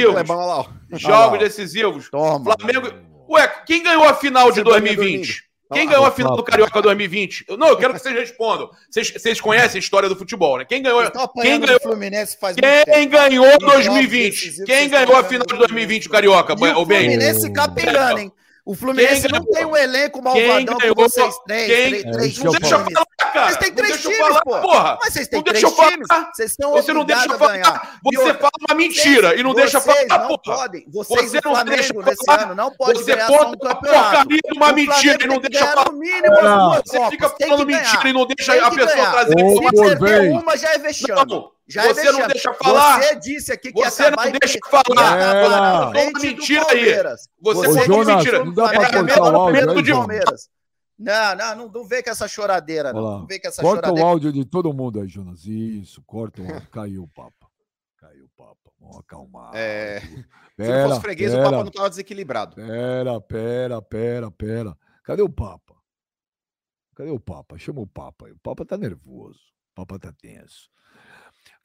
Jogos 1.02 1.40
decisivos. 1.40 2.10
Toma. 2.10 2.56
Flamengo. 2.58 2.88
Ué, 3.30 3.46
quem 3.66 3.84
ganhou 3.84 4.06
a 4.06 4.14
final 4.14 4.48
de 4.50 4.60
Você 4.60 4.64
dormia 4.64 4.96
2020? 4.96 5.44
Quem 5.74 5.84
Ah, 5.88 5.92
ganhou 5.92 6.06
a 6.06 6.12
final 6.12 6.36
do. 6.36 6.44
Carioca 6.44 6.82
2020? 6.82 7.46
Eu- 7.48 7.58
Não, 7.58 7.68
eu 7.68 7.78
quero 7.78 7.94
que 7.94 8.00
vocês 8.00 8.16
respondam. 8.16 8.70
Vocês, 8.90 9.12
vocês 9.12 9.42
conhecem 9.42 9.78
a 9.78 9.82
história 9.82 10.08
do 10.08 10.16
futebol, 10.16 10.58
né? 10.58 10.66
Quem 10.66 10.82
ganhou, 10.82 11.02
quem 11.42 11.60
ganhou, 11.60 11.80
Fluminense 11.82 12.38
faz 12.40 12.56
muito 12.56 12.64
quem 12.86 13.10
tempo. 13.10 13.10
ganhou 13.10 13.46
Em 13.46 13.52
jogos 13.52 13.66
2020? 13.74 14.32
decisivos, 14.32 14.66
Quem 14.66 14.90
ganhou 14.90 15.16
a 15.16 15.24
final 15.24 15.46
de 15.46 15.54
apanhando 15.54 15.58
2020, 15.58 16.08
o 16.08 16.10
Carioca? 16.10 16.54
E 16.58 16.64
o? 16.72 16.86
Fluminense 16.86 17.52
capengando, 17.52 18.20
hein? 18.20 18.32
O 18.68 18.76
Fluminense 18.76 19.22
Quem 19.22 19.32
não 19.32 19.40
ganhou? 19.40 19.54
tem 19.54 19.66
um 19.66 19.78
elenco 19.78 20.22
Quem 20.22 20.48
malvadão 20.48 20.78
ganhou? 20.78 20.96
com 20.96 21.04
vocês 21.04 21.36
três. 21.48 21.66
Quem- 21.68 21.90
três, 21.90 22.06
É, 22.06 22.12
três 22.12 22.38
eu 22.38 22.44
Não 22.44 22.52
deixa 22.52 22.76
eu 22.76 22.80
falar, 22.80 23.06
cara. 23.32 23.46
Vocês 23.46 23.58
têm 23.58 23.72
três 23.74 24.02
times, 24.02 24.18
falar, 24.18 24.42
pô. 24.42 24.60
porra. 24.62 24.98
Mas 25.02 25.14
vocês 25.14 25.28
têm 25.30 25.38
Não 25.40 25.44
três 25.46 25.62
deixa 25.62 25.68
eu 25.82 25.90
times. 25.90 26.08
falar. 26.08 26.32
Vocês 26.34 26.52
estão 26.52 26.72
Você 26.72 26.94
não 26.94 27.06
deixa 27.06 27.26
eu 27.32 27.38
falar. 27.40 28.00
Você 28.04 28.18
outra, 28.18 28.34
fala 28.34 28.52
uma 28.70 28.76
mentira 28.78 29.36
e 29.40 29.44
não 29.44 29.54
deixa 29.54 29.80
vocês 29.80 30.08
falar, 30.10 30.28
não 30.28 30.38
porra. 30.38 30.58
podem. 30.58 30.86
Vocês 30.92 31.32
Você 31.32 31.36
não 31.46 31.52
Flamengo 31.54 31.76
deixa 32.04 32.16
falar. 32.26 32.44
ano 32.44 32.56
não 32.56 32.72
pode 32.72 33.00
Você 33.00 33.16
ganhar 33.16 33.28
conta 33.28 33.46
um 33.48 33.58
porcaria 33.58 34.40
de 34.52 34.58
uma 34.58 34.74
mentira 34.74 35.24
e 35.24 35.28
não 35.28 35.40
deixa 35.40 35.66
falar. 35.68 35.92
mínimo 35.94 36.36
Você 36.86 37.10
fica 37.10 37.30
falando 37.30 37.66
mentira 37.66 38.10
e 38.10 38.14
não 38.14 38.26
deixa 38.26 38.54
a 38.54 38.70
pessoa 38.72 39.12
trazer 39.12 39.34
Se 39.38 39.46
informação. 39.46 39.72
Corvei. 39.72 39.98
perder 39.98 40.30
uma 40.32 40.58
já 40.58 40.74
é 40.74 40.78
vexame. 40.78 41.44
Não, 41.68 41.74
Já 41.74 41.84
é 41.86 41.94
você 41.94 42.04
não 42.04 42.12
vexame. 42.14 42.34
deixa 42.34 42.54
falar. 42.54 43.02
Você 43.02 43.16
disse 43.20 43.52
aqui 43.52 43.74
que 43.74 43.80
Você 43.84 44.04
ia 44.04 44.08
acabar 44.08 44.26
não 44.32 44.40
deixa 44.40 44.60
falar. 44.70 45.92
frente 45.92 46.12
Uma 46.12 46.20
do 46.20 46.26
mentira 46.26 46.66
aí. 46.70 46.96
Você 47.42 47.68
Ô, 47.68 47.86
Jonas, 47.86 48.16
mentira. 48.16 48.46
não 48.46 48.54
dá 48.54 48.70
pra 48.70 48.80
cortar 48.92 49.22
o 49.22 49.28
é 49.28 49.36
áudio 49.36 49.60
aí, 49.60 49.66
do 49.76 49.86
Jonas? 49.86 49.98
Palmeiras. 50.08 50.50
Não, 51.00 51.36
não, 51.36 51.56
não, 51.56 51.72
não 51.72 51.84
vem 51.88 52.02
com 52.02 52.10
essa 52.10 52.28
choradeira, 52.28 52.92
não. 52.94 53.20
Não 53.20 53.28
vem 53.28 53.40
com 53.40 53.48
essa 53.50 53.62
Corta 53.62 53.82
o 53.82 53.90
choradeira. 53.90 54.10
áudio 54.10 54.32
de 54.34 54.46
todo 54.46 54.74
mundo 54.74 55.00
aí, 55.02 55.08
Jonas. 55.08 55.46
Isso, 55.46 56.02
corta 56.04 56.42
o 56.42 56.46
áudio. 56.52 56.68
Caiu 56.72 57.04
o 57.04 57.08
papo. 57.08 57.52
Caiu 57.98 58.26
o 58.26 58.30
papo. 58.30 58.74
Vamos 58.80 58.98
acalmar. 59.00 59.52
É, 59.56 60.00
Se 60.00 60.08
não 60.16 60.24
Pera, 60.56 60.90
fosse 60.90 61.02
freguês, 61.02 61.34
o 61.34 61.36
pera, 61.36 61.50
Papa 61.52 61.64
não 61.66 61.72
tava 61.72 61.90
desequilibrado. 61.90 62.56
Pera, 62.56 63.22
pera, 63.22 63.82
pera, 63.82 64.32
pera. 64.32 64.78
Cadê 65.04 65.22
o 65.22 65.30
Papa? 65.30 65.76
Cadê 66.96 67.12
o 67.12 67.20
Papa? 67.20 67.58
Chama 67.60 67.82
o 67.82 67.88
Papa. 67.88 68.26
aí. 68.28 68.32
O 68.32 68.40
Papa 68.40 68.66
tá 68.66 68.78
nervoso. 68.78 69.40
O 69.72 69.76
Papa 69.86 70.00
tá 70.00 70.12
tenso. 70.20 70.70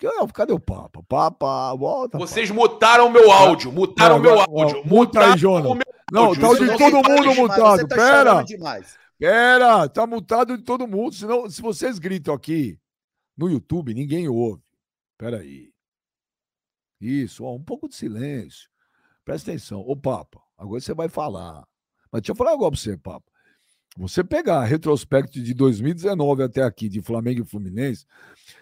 Que- 0.03 0.32
Cadê 0.34 0.53
o 0.53 0.59
Papa? 0.59 1.00
Papa, 1.05 1.72
volta. 1.76 2.18
Vocês 2.18 2.50
mutaram 2.50 3.09
meu 3.09 3.30
áudio. 3.30 3.70
Mutaram 3.70 4.16
Não, 4.16 4.22
meu 4.22 4.40
áudio. 4.40 4.84
muta 4.84 5.32
aí, 5.32 5.38
Jonas. 5.38 5.78
Não, 6.11 6.34
tá 6.34 6.55
de 6.55 6.64
não 6.64 6.76
todo 6.76 7.09
mundo 7.09 7.34
mutado. 7.36 7.86
Tá 7.86 7.94
Pera. 7.94 8.44
Pera, 9.16 9.88
tá 9.88 10.05
mutado 10.05 10.59
de 10.59 10.64
todo 10.64 10.88
mundo. 10.88 11.14
Senão, 11.14 11.48
se 11.48 11.62
vocês 11.62 12.00
gritam 12.00 12.34
aqui 12.34 12.76
no 13.36 13.48
YouTube, 13.48 13.94
ninguém 13.94 14.26
ouve. 14.28 14.61
Pera 15.16 15.38
aí. 15.38 15.70
Isso, 17.00 17.44
ó, 17.44 17.55
um 17.55 17.62
pouco 17.62 17.88
de 17.88 17.94
silêncio. 17.94 18.68
Presta 19.24 19.53
atenção. 19.53 19.80
Ô, 19.86 19.94
Papa, 19.96 20.40
agora 20.59 20.80
você 20.80 20.92
vai 20.92 21.09
falar. 21.09 21.64
Mas 22.11 22.22
deixa 22.22 22.32
eu 22.32 22.36
falar 22.36 22.55
agora 22.55 22.72
pra 22.72 22.80
você, 22.80 22.98
Papa. 22.98 23.30
Você 23.97 24.24
pegar 24.24 24.64
retrospecto 24.64 25.40
de 25.43 25.53
2019 25.53 26.43
até 26.43 26.62
aqui, 26.62 26.88
de 26.88 27.03
Flamengo 27.03 27.43
e 27.43 27.45
Fluminense, 27.47 28.07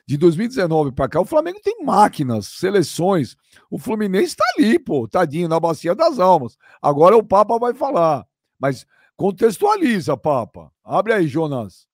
de 0.04 0.16
2019 0.16 0.90
para 0.92 1.08
cá, 1.08 1.20
o 1.20 1.24
Flamengo 1.24 1.60
tem 1.62 1.84
máquinas, 1.84 2.48
seleções. 2.48 3.36
O 3.70 3.78
Fluminense 3.78 4.34
tá 4.34 4.44
ali, 4.56 4.78
pô, 4.78 5.06
tadinho, 5.06 5.48
na 5.48 5.60
bacia 5.60 5.94
das 5.94 6.18
almas. 6.18 6.56
Agora 6.82 7.16
o 7.16 7.22
Papa 7.22 7.58
vai 7.58 7.72
falar. 7.72 8.26
Mas 8.58 8.84
contextualiza, 9.16 10.16
Papa. 10.16 10.72
Abre 10.84 11.12
aí, 11.12 11.28
Jonas. 11.28 11.88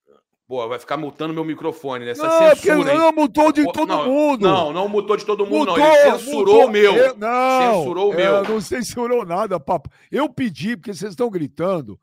Pô, 0.48 0.66
vai 0.68 0.78
ficar 0.78 0.96
mutando 0.96 1.34
meu 1.34 1.44
microfone 1.44 2.04
nessa 2.04 2.24
Não, 2.24 2.42
é 2.44 2.54
porque 2.54 2.68
censura, 2.68 2.92
hein? 2.92 2.98
não 2.98 3.12
mutou 3.12 3.52
de 3.52 3.64
todo 3.72 3.88
não, 3.88 4.06
mundo. 4.06 4.42
Não, 4.42 4.72
não 4.72 4.88
mutou 4.88 5.16
de 5.16 5.26
todo 5.26 5.44
mundo, 5.44 5.70
Mudou, 5.70 5.78
não. 5.78 5.84
Ele 5.84 6.18
censurou 6.18 6.66
o 6.66 6.70
meu. 6.70 6.94
Eu- 6.94 7.16
não, 7.16 7.74
Censurou 7.82 8.12
o 8.12 8.14
meu. 8.14 8.44
Não 8.44 8.60
censurou 8.60 9.26
nada, 9.26 9.58
papo. 9.58 9.90
Eu 10.10 10.28
pedi, 10.28 10.76
porque 10.76 10.94
vocês 10.94 11.10
estão 11.10 11.28
gritando. 11.28 11.98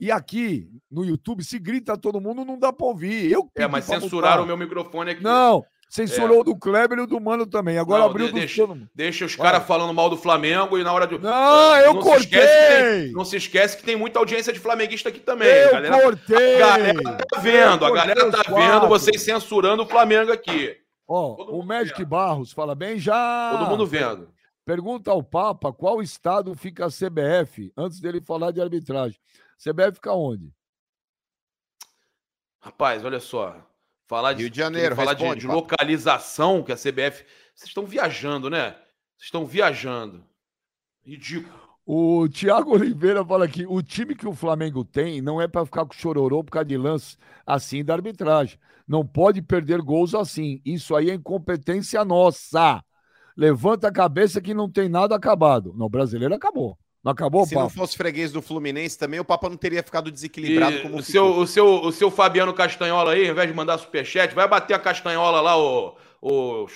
E 0.00 0.10
aqui, 0.12 0.68
no 0.90 1.04
YouTube, 1.04 1.42
se 1.42 1.58
grita 1.58 1.96
todo 1.96 2.20
mundo, 2.20 2.44
não 2.44 2.58
dá 2.58 2.72
pra 2.72 2.86
ouvir. 2.86 3.30
Eu 3.32 3.50
É, 3.56 3.66
mas 3.66 3.84
censuraram 3.84 4.44
o 4.44 4.46
meu 4.46 4.56
microfone 4.56 5.10
aqui. 5.10 5.22
Não, 5.24 5.64
censurou 5.90 6.40
o 6.40 6.44
do 6.44 6.56
Kleber 6.56 6.98
e 6.98 7.02
o 7.02 7.06
do 7.06 7.20
Mano 7.20 7.44
também. 7.46 7.78
Agora 7.78 8.02
Não, 8.02 8.10
abriu 8.10 8.26
de- 8.26 8.32
do 8.32 8.38
deixa- 8.38 8.62
todo 8.62 8.76
mundo. 8.76 8.88
Deixa 8.94 9.24
os 9.24 9.34
caras 9.34 9.64
falando 9.66 9.92
mal 9.92 10.08
do 10.08 10.16
Flamengo 10.16 10.78
e 10.78 10.84
na 10.84 10.92
hora 10.92 11.04
de. 11.06 11.18
Não, 11.18 11.74
Eh, 11.74 11.86
eu 11.88 12.00
se 12.02 12.08
esquece 12.10 12.26
que 12.28 12.30
tem- 12.36 12.78
cortei. 12.80 13.12
não 13.12 13.24
se 13.24 13.36
esquece 13.36 13.76
que 13.76 13.82
tem 13.82 13.96
muita 13.96 14.18
audiência 14.20 14.52
de 14.52 14.60
flamenguista 14.60 15.08
aqui 15.08 15.18
também. 15.18 15.48
Eu 15.48 15.68
a 15.68 15.72
galera, 15.72 16.00
cortei. 16.02 16.62
a 16.62 16.66
galera 16.78 17.16
tá 17.28 17.40
vendo, 17.40 17.84
a 17.84 17.90
galera 17.90 18.20
cortei 18.22 18.42
tá 18.44 18.54
vendo 18.54 18.88
vocês 18.88 19.20
censurando 19.22 19.82
o 19.82 19.86
Flamengo 19.86 20.30
aqui. 20.30 20.76
Ó, 21.08 21.34
Todo 21.34 21.56
o 21.56 21.62
Magic 21.64 21.96
vendo. 21.98 22.06
Barros 22.08 22.52
fala 22.52 22.74
bem 22.74 22.98
já. 23.00 23.50
Todo 23.58 23.68
mundo 23.70 23.84
vendo. 23.86 24.28
Pergunta 24.64 25.10
ao 25.10 25.22
Papa 25.22 25.72
qual 25.72 26.02
estado 26.02 26.54
fica 26.54 26.84
a 26.84 26.90
CBF 26.90 27.72
antes 27.76 27.98
dele 28.00 28.20
falar 28.20 28.50
de 28.52 28.60
arbitragem. 28.60 29.18
CBF 29.62 29.94
fica 29.96 30.12
onde? 30.12 30.52
Rapaz, 32.60 33.04
olha 33.04 33.20
só. 33.20 33.56
Falar 34.06 34.32
de, 34.32 34.42
Rio 34.42 34.50
de 34.50 34.56
Janeiro, 34.56 34.96
falar 34.96 35.14
de- 35.14 35.22
responde, 35.22 35.40
de, 35.42 35.46
Papo. 35.46 35.58
localização 35.60 36.62
que 36.62 36.72
a 36.72 36.76
CBF. 36.76 37.24
Vocês 37.54 37.68
estão 37.68 37.84
viajando, 37.84 38.48
né? 38.48 38.70
Vocês 39.16 39.24
estão 39.26 39.46
viajando. 39.46 40.24
Ridículo. 41.04 41.68
O 41.84 42.28
Thiago 42.28 42.72
Oliveira 42.74 43.24
fala 43.24 43.44
aqui: 43.44 43.66
o 43.66 43.82
time 43.82 44.14
que 44.14 44.26
o 44.26 44.34
Flamengo 44.34 44.84
tem 44.84 45.20
não 45.20 45.40
é 45.40 45.46
para 45.48 45.64
ficar 45.66 45.84
com 45.84 45.92
chororô 45.92 46.42
por 46.42 46.52
causa 46.52 46.66
de 46.66 46.76
lance 46.76 47.16
assim 47.46 47.84
da 47.84 47.94
arbitragem. 47.94 48.58
Não 48.86 49.06
pode 49.06 49.42
perder 49.42 49.82
gols 49.82 50.14
assim. 50.14 50.60
Isso 50.64 50.96
aí 50.96 51.10
é 51.10 51.14
incompetência 51.14 52.02
nossa. 52.04 52.82
Levanta 53.36 53.88
a 53.88 53.92
cabeça 53.92 54.40
que 54.40 54.54
não 54.54 54.70
tem 54.70 54.88
nada 54.88 55.14
acabado. 55.14 55.74
Não, 55.76 55.86
o 55.86 55.90
brasileiro 55.90 56.34
acabou. 56.34 56.78
Não 57.02 57.12
acabou, 57.12 57.46
Se 57.46 57.54
não 57.54 57.62
papo? 57.62 57.74
fosse 57.74 57.96
freguês 57.96 58.32
do 58.32 58.42
Fluminense 58.42 58.98
também, 58.98 59.20
o 59.20 59.24
Papa 59.24 59.48
não 59.48 59.56
teria 59.56 59.82
ficado 59.82 60.10
desequilibrado 60.10 60.76
E 60.76 60.82
como 60.82 60.98
o, 60.98 61.02
ficou. 61.02 61.02
seu, 61.02 61.36
o, 61.38 61.46
seu, 61.46 61.66
o 61.84 61.92
seu 61.92 62.10
Fabiano 62.10 62.52
Castanhola 62.52 63.12
aí, 63.12 63.24
ao 63.26 63.32
invés 63.32 63.48
de 63.48 63.54
mandar 63.54 63.78
superchat, 63.78 64.34
vai 64.34 64.48
bater 64.48 64.74
a 64.74 64.78
Castanhola 64.78 65.40
lá, 65.40 65.56
o. 65.56 65.96
o... 66.20 66.66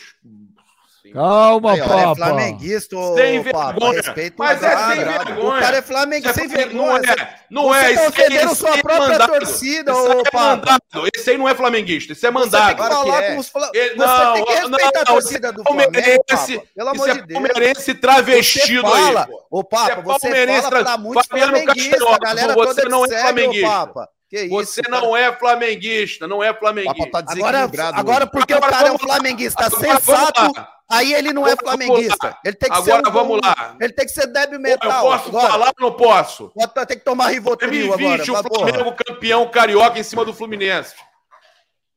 Calma, 1.12 1.72
Aí, 1.72 1.80
ó, 1.80 1.84
é 1.84 1.88
Papa. 1.88 2.14
flamenguista, 2.14 2.96
ô, 2.96 3.14
Sem 3.16 3.42
Papa, 3.42 3.72
vergonha. 3.72 4.02
Mas 4.38 4.62
é 4.62 4.70
cara. 4.70 4.94
sem 4.94 5.04
vergonha. 5.04 5.56
O 5.56 5.60
cara 5.60 5.76
é 5.78 5.82
flamenguista, 5.82 6.34
sem 6.34 6.44
é- 6.44 6.48
vergonha. 6.48 7.00
Não 7.02 7.02
é, 7.02 7.40
não 7.50 7.62
Você 7.64 7.78
é. 7.92 7.94
tá 7.94 8.08
ofendendo 8.08 8.46
isso 8.46 8.54
sua 8.54 8.70
é 8.70 8.82
própria 8.82 9.08
mandado. 9.08 9.32
torcida, 9.32 9.92
Isso 9.92 10.00
ô, 10.00 10.10
é 10.12 10.22
Papa. 10.30 10.40
mandado. 10.46 10.80
Esse 11.14 11.30
aí 11.30 11.38
não 11.38 11.48
é 11.48 11.54
flamenguista, 11.54 12.12
isso 12.12 12.24
é 12.26 12.30
Você 12.30 12.40
tem 12.40 12.44
mandado. 12.50 12.68
que 12.70 12.74
Claro 12.76 12.94
falar 12.94 13.18
que 13.18 13.24
é. 13.24 13.34
com 13.34 13.40
os 13.40 13.48
fla- 13.48 13.70
Ele- 13.74 13.88
Você 13.90 13.96
não, 13.96 14.32
tem 14.34 14.44
que 14.44 14.50
não, 14.54 14.60
respeitar 14.60 14.88
a 15.00 15.04
não, 15.04 15.12
torcida 15.12 15.48
isso 15.48 15.54
do 15.56 15.60
é 15.60 15.64
Flamengo, 15.64 15.92
palmeirense, 15.92 16.18
Papa. 16.28 16.66
Pelo 16.76 16.92
Isso 16.92 17.02
amor 17.02 17.08
é 17.08 17.12
de 17.14 17.26
Deus. 17.26 17.32
palmeirense 17.42 17.82
Você 17.82 17.94
travestido 17.94 18.82
fala, 18.82 19.24
aí. 19.28 19.36
ô 19.50 19.64
Papa, 19.64 19.84
Você 19.84 19.92
é 19.92 20.02
você 20.02 20.20
palmeirense 20.20 20.62
fala 20.62 20.70
tra- 20.70 20.84
pra 20.84 20.96
muitos 20.98 21.26
Fabiano 21.26 21.52
flamenguistas, 21.52 22.02
a 22.02 22.18
galera 22.18 22.54
você 22.54 22.74
toda 22.82 22.88
não 22.88 23.04
é 23.04 23.08
flamenguista. 23.08 23.66
Papa. 23.68 24.08
Que 24.30 24.48
Você 24.48 24.80
isso, 24.80 24.90
não 24.90 25.14
é 25.14 25.30
flamenguista, 25.30 26.26
não 26.26 26.42
é 26.42 26.46
Papa 26.54 26.60
flamenguista. 26.60 27.22
tá 27.22 27.32
Agora, 27.32 27.68
agora 27.92 28.26
porque 28.26 28.54
Agora 28.54 28.66
o 28.66 28.70
cara 28.74 28.88
é 28.88 28.92
um 28.92 28.98
flamenguista 28.98 29.66
Agora 29.66 29.80
sensato. 30.00 30.52
Aí 30.92 31.14
ele 31.14 31.32
não 31.32 31.46
é 31.46 31.56
flamenguista. 31.56 32.36
Ele 32.44 32.54
tem 32.56 32.70
que 32.70 32.82
ser 32.82 32.92
Agora 32.92 33.08
um- 33.08 33.12
vamos 33.12 33.40
lá. 33.42 33.76
Ele 33.80 33.92
tem 33.92 34.06
que 34.06 34.12
ser 34.12 34.26
débil 34.26 34.56
Eu 34.56 34.60
mental. 34.60 35.02
posso 35.02 35.28
agora. 35.28 35.48
falar 35.48 35.66
ou 35.80 35.90
não 35.90 35.96
posso? 35.96 36.52
Tem 36.86 36.98
que 36.98 37.04
tomar 37.04 37.28
Rivotril 37.28 37.92
agora. 37.94 37.98
2020, 37.98 38.30
o 38.30 38.34
vai, 38.34 38.42
porra. 38.42 38.68
Flamengo 38.68 38.96
campeão 39.04 39.48
carioca 39.50 39.98
em 39.98 40.02
cima 40.02 40.24
do 40.24 40.32
Fluminense. 40.34 40.94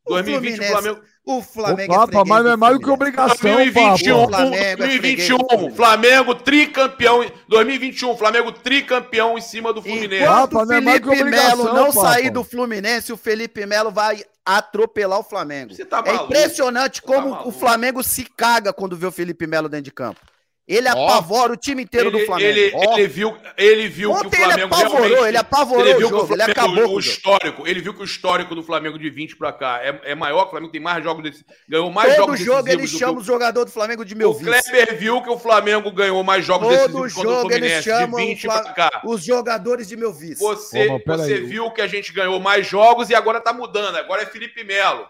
O 0.06 0.14
2020, 0.14 0.60
o 0.60 0.66
Flamengo. 0.68 1.02
O 1.26 1.42
Flamengo 1.42 1.92
é 1.92 1.98
Papa, 1.98 2.06
freguês 2.06 2.28
mas 2.30 2.44
não 2.44 2.52
é 2.52 2.54
do 2.54 2.60
mais 2.60 2.74
do 2.76 2.80
que 2.80 2.86
Fluminense. 2.86 2.94
obrigação, 2.94 3.56
2021, 3.56 4.28
Papa. 4.28 4.28
Flamengo 4.28 4.56
é 4.56 4.76
freguês 4.76 4.76
do 4.76 4.78
2021, 4.78 5.38
Fluminense. 5.38 5.76
Flamengo 5.76 6.36
tricampeão. 6.36 7.32
2021, 7.48 8.18
Flamengo 8.18 8.52
tricampeão 8.52 9.38
em 9.38 9.42
cima 9.42 9.74
do 9.74 9.82
Fluminense. 9.82 10.24
Enquanto 10.24 10.54
o 10.58 10.66
não 10.66 10.76
é 10.76 10.82
mais 10.82 11.00
que 11.00 11.10
Felipe 11.10 11.30
Melo 11.32 11.64
não 11.74 11.92
Papa. 11.92 12.12
sair 12.12 12.30
do 12.30 12.44
Fluminense, 12.44 13.12
o 13.12 13.18
Felipe 13.18 13.66
Melo 13.66 13.90
vai 13.90 14.24
atropelar 14.46 15.20
o 15.20 15.24
Flamengo. 15.24 15.74
Tá 15.86 16.04
é 16.06 16.14
impressionante 16.14 17.02
tá 17.02 17.08
como 17.08 17.32
maluco. 17.32 17.50
o 17.50 17.52
Flamengo 17.52 18.04
se 18.04 18.24
caga 18.26 18.72
quando 18.72 18.96
vê 18.96 19.08
o 19.08 19.12
Felipe 19.12 19.48
Melo 19.48 19.68
dentro 19.68 19.86
de 19.86 19.92
campo. 19.92 20.20
Ele 20.68 20.90
Ó. 20.90 20.92
apavora 21.08 21.54
o 21.54 21.56
time 21.56 21.84
inteiro 21.84 22.10
Ele, 22.10 22.20
do 22.20 22.26
Flamengo. 22.26 22.50
ele, 22.50 22.72
Ó. 22.74 22.94
ele 22.98 23.08
viu, 23.08 23.38
ele 23.56 23.88
viu 23.88 24.10
que 24.10 24.16
o 24.16 24.20
Ontem 24.28 24.38
ele 24.42 24.46
Flamengo 24.46 24.74
apavorou, 24.76 25.28
ele 25.28 25.38
apavorou 25.38 25.86
ele 25.86 25.94
o 25.94 25.98
viu 26.00 26.08
que 26.08 26.14
jogo, 26.16 26.24
o 26.24 26.26
ele 26.26 26.28
Flamengo, 26.38 26.52
acabou 26.60 26.76
com 26.76 26.82
o 26.82 26.84
o 26.98 27.02
jogo. 27.02 27.16
histórico, 27.16 27.68
ele 27.68 27.82
viu 27.82 27.94
que 27.94 28.02
o 28.02 28.04
histórico 28.04 28.56
do 28.56 28.64
Flamengo 28.64 28.98
de 28.98 29.08
20 29.12 29.36
pra 29.36 29.54
cá 29.54 29.80
é, 29.84 30.02
é 30.06 30.16
maior, 30.16 30.42
que 30.42 30.48
o 30.48 30.50
Flamengo 30.50 30.72
tem 30.72 30.82
mais 30.82 31.04
jogos 31.04 31.22
desse, 31.24 31.46
ganhou 31.70 31.92
mais 31.92 32.16
Todo 32.16 32.26
jogos 32.36 32.40
jogo 32.40 32.68
ele 32.68 32.88
chama 32.88 33.14
o- 33.14 33.18
o 33.18 33.24
jogador 33.24 33.64
do 33.66 33.70
Flamengo 33.72 34.04
de 34.04 34.16
meu 34.16 34.32
O 34.32 34.34
vice. 34.34 34.64
Kleber 34.72 34.98
viu 34.98 35.22
que 35.22 35.30
o 35.30 35.38
Flamengo 35.38 35.92
ganhou 35.92 36.24
mais 36.24 36.44
jogos 36.44 36.68
Todo 36.68 36.78
decisivos 36.80 37.14
contra 37.14 37.30
o 37.30 37.34
jogo 37.36 37.52
ele 37.52 37.60
Fluminense 37.60 37.84
chama 37.84 38.08
de 38.08 38.14
o 38.14 38.18
20 38.18 38.42
Fla- 38.42 38.62
pra 38.64 38.74
cá. 38.74 39.02
Os 39.06 39.24
jogadores 39.24 39.88
de 39.88 39.96
meu 39.96 40.12
vice. 40.12 40.42
Você, 40.42 40.88
Ô, 40.88 40.94
mas 40.94 41.04
pera 41.04 41.18
você 41.20 41.34
aí. 41.36 41.42
viu 41.46 41.70
que 41.70 41.82
a 41.82 41.88
gente 41.88 42.12
ganhou 42.12 42.40
mais 42.40 42.66
jogos 42.66 43.12
e 43.12 43.14
agora 43.16 43.40
tá 43.40 43.54
mudando. 43.54 43.98
Agora 43.98 44.24
é 44.24 44.26
Felipe 44.26 44.64
Melo. 44.64 45.06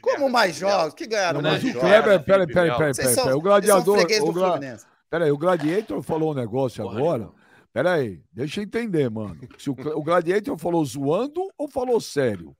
Como 0.00 0.28
mais 0.28 0.56
jogos? 0.56 0.94
Que 0.94 1.06
ganharam 1.06 1.42
Não, 1.42 1.50
mais 1.50 1.62
mas 1.62 1.72
jogos? 1.72 1.88
Kleber, 1.88 2.24
peraí, 2.24 2.46
peraí, 2.46 2.76
peraí, 2.76 2.94
peraí. 2.94 3.34
O 3.34 3.40
gladiador. 3.40 3.98
O 3.98 4.32
do 4.32 4.32
gra... 4.32 4.78
Peraí, 5.08 5.30
o 5.30 5.38
Gladiator 5.38 6.02
falou 6.02 6.32
um 6.32 6.34
negócio 6.34 6.82
Porra 6.82 6.98
agora. 6.98 7.30
Peraí, 7.72 8.22
deixa 8.32 8.60
eu 8.60 8.64
entender, 8.64 9.08
mano. 9.08 9.38
Se 9.58 9.70
o, 9.70 9.72
o 9.72 10.02
Gladiator 10.02 10.56
falou 10.58 10.84
zoando 10.84 11.48
ou 11.56 11.68
falou 11.68 12.00
sério? 12.00 12.56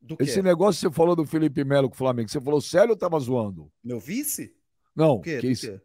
Do 0.00 0.16
quê? 0.16 0.22
Esse 0.24 0.40
negócio 0.40 0.80
que 0.80 0.88
você 0.88 0.94
falou 0.96 1.16
do 1.16 1.24
Felipe 1.26 1.64
Melo 1.64 1.88
com 1.88 1.94
o 1.94 1.98
Flamengo, 1.98 2.28
você 2.30 2.40
falou 2.40 2.60
sério 2.60 2.90
ou 2.90 2.96
tava 2.96 3.18
zoando? 3.18 3.70
Meu 3.82 3.98
vice? 3.98 4.54
Não, 4.94 5.14
O 5.14 5.20
quê? 5.20 5.36
que 5.40 5.46
Do 5.46 5.50
isso. 5.50 5.66
quê? 5.66 5.80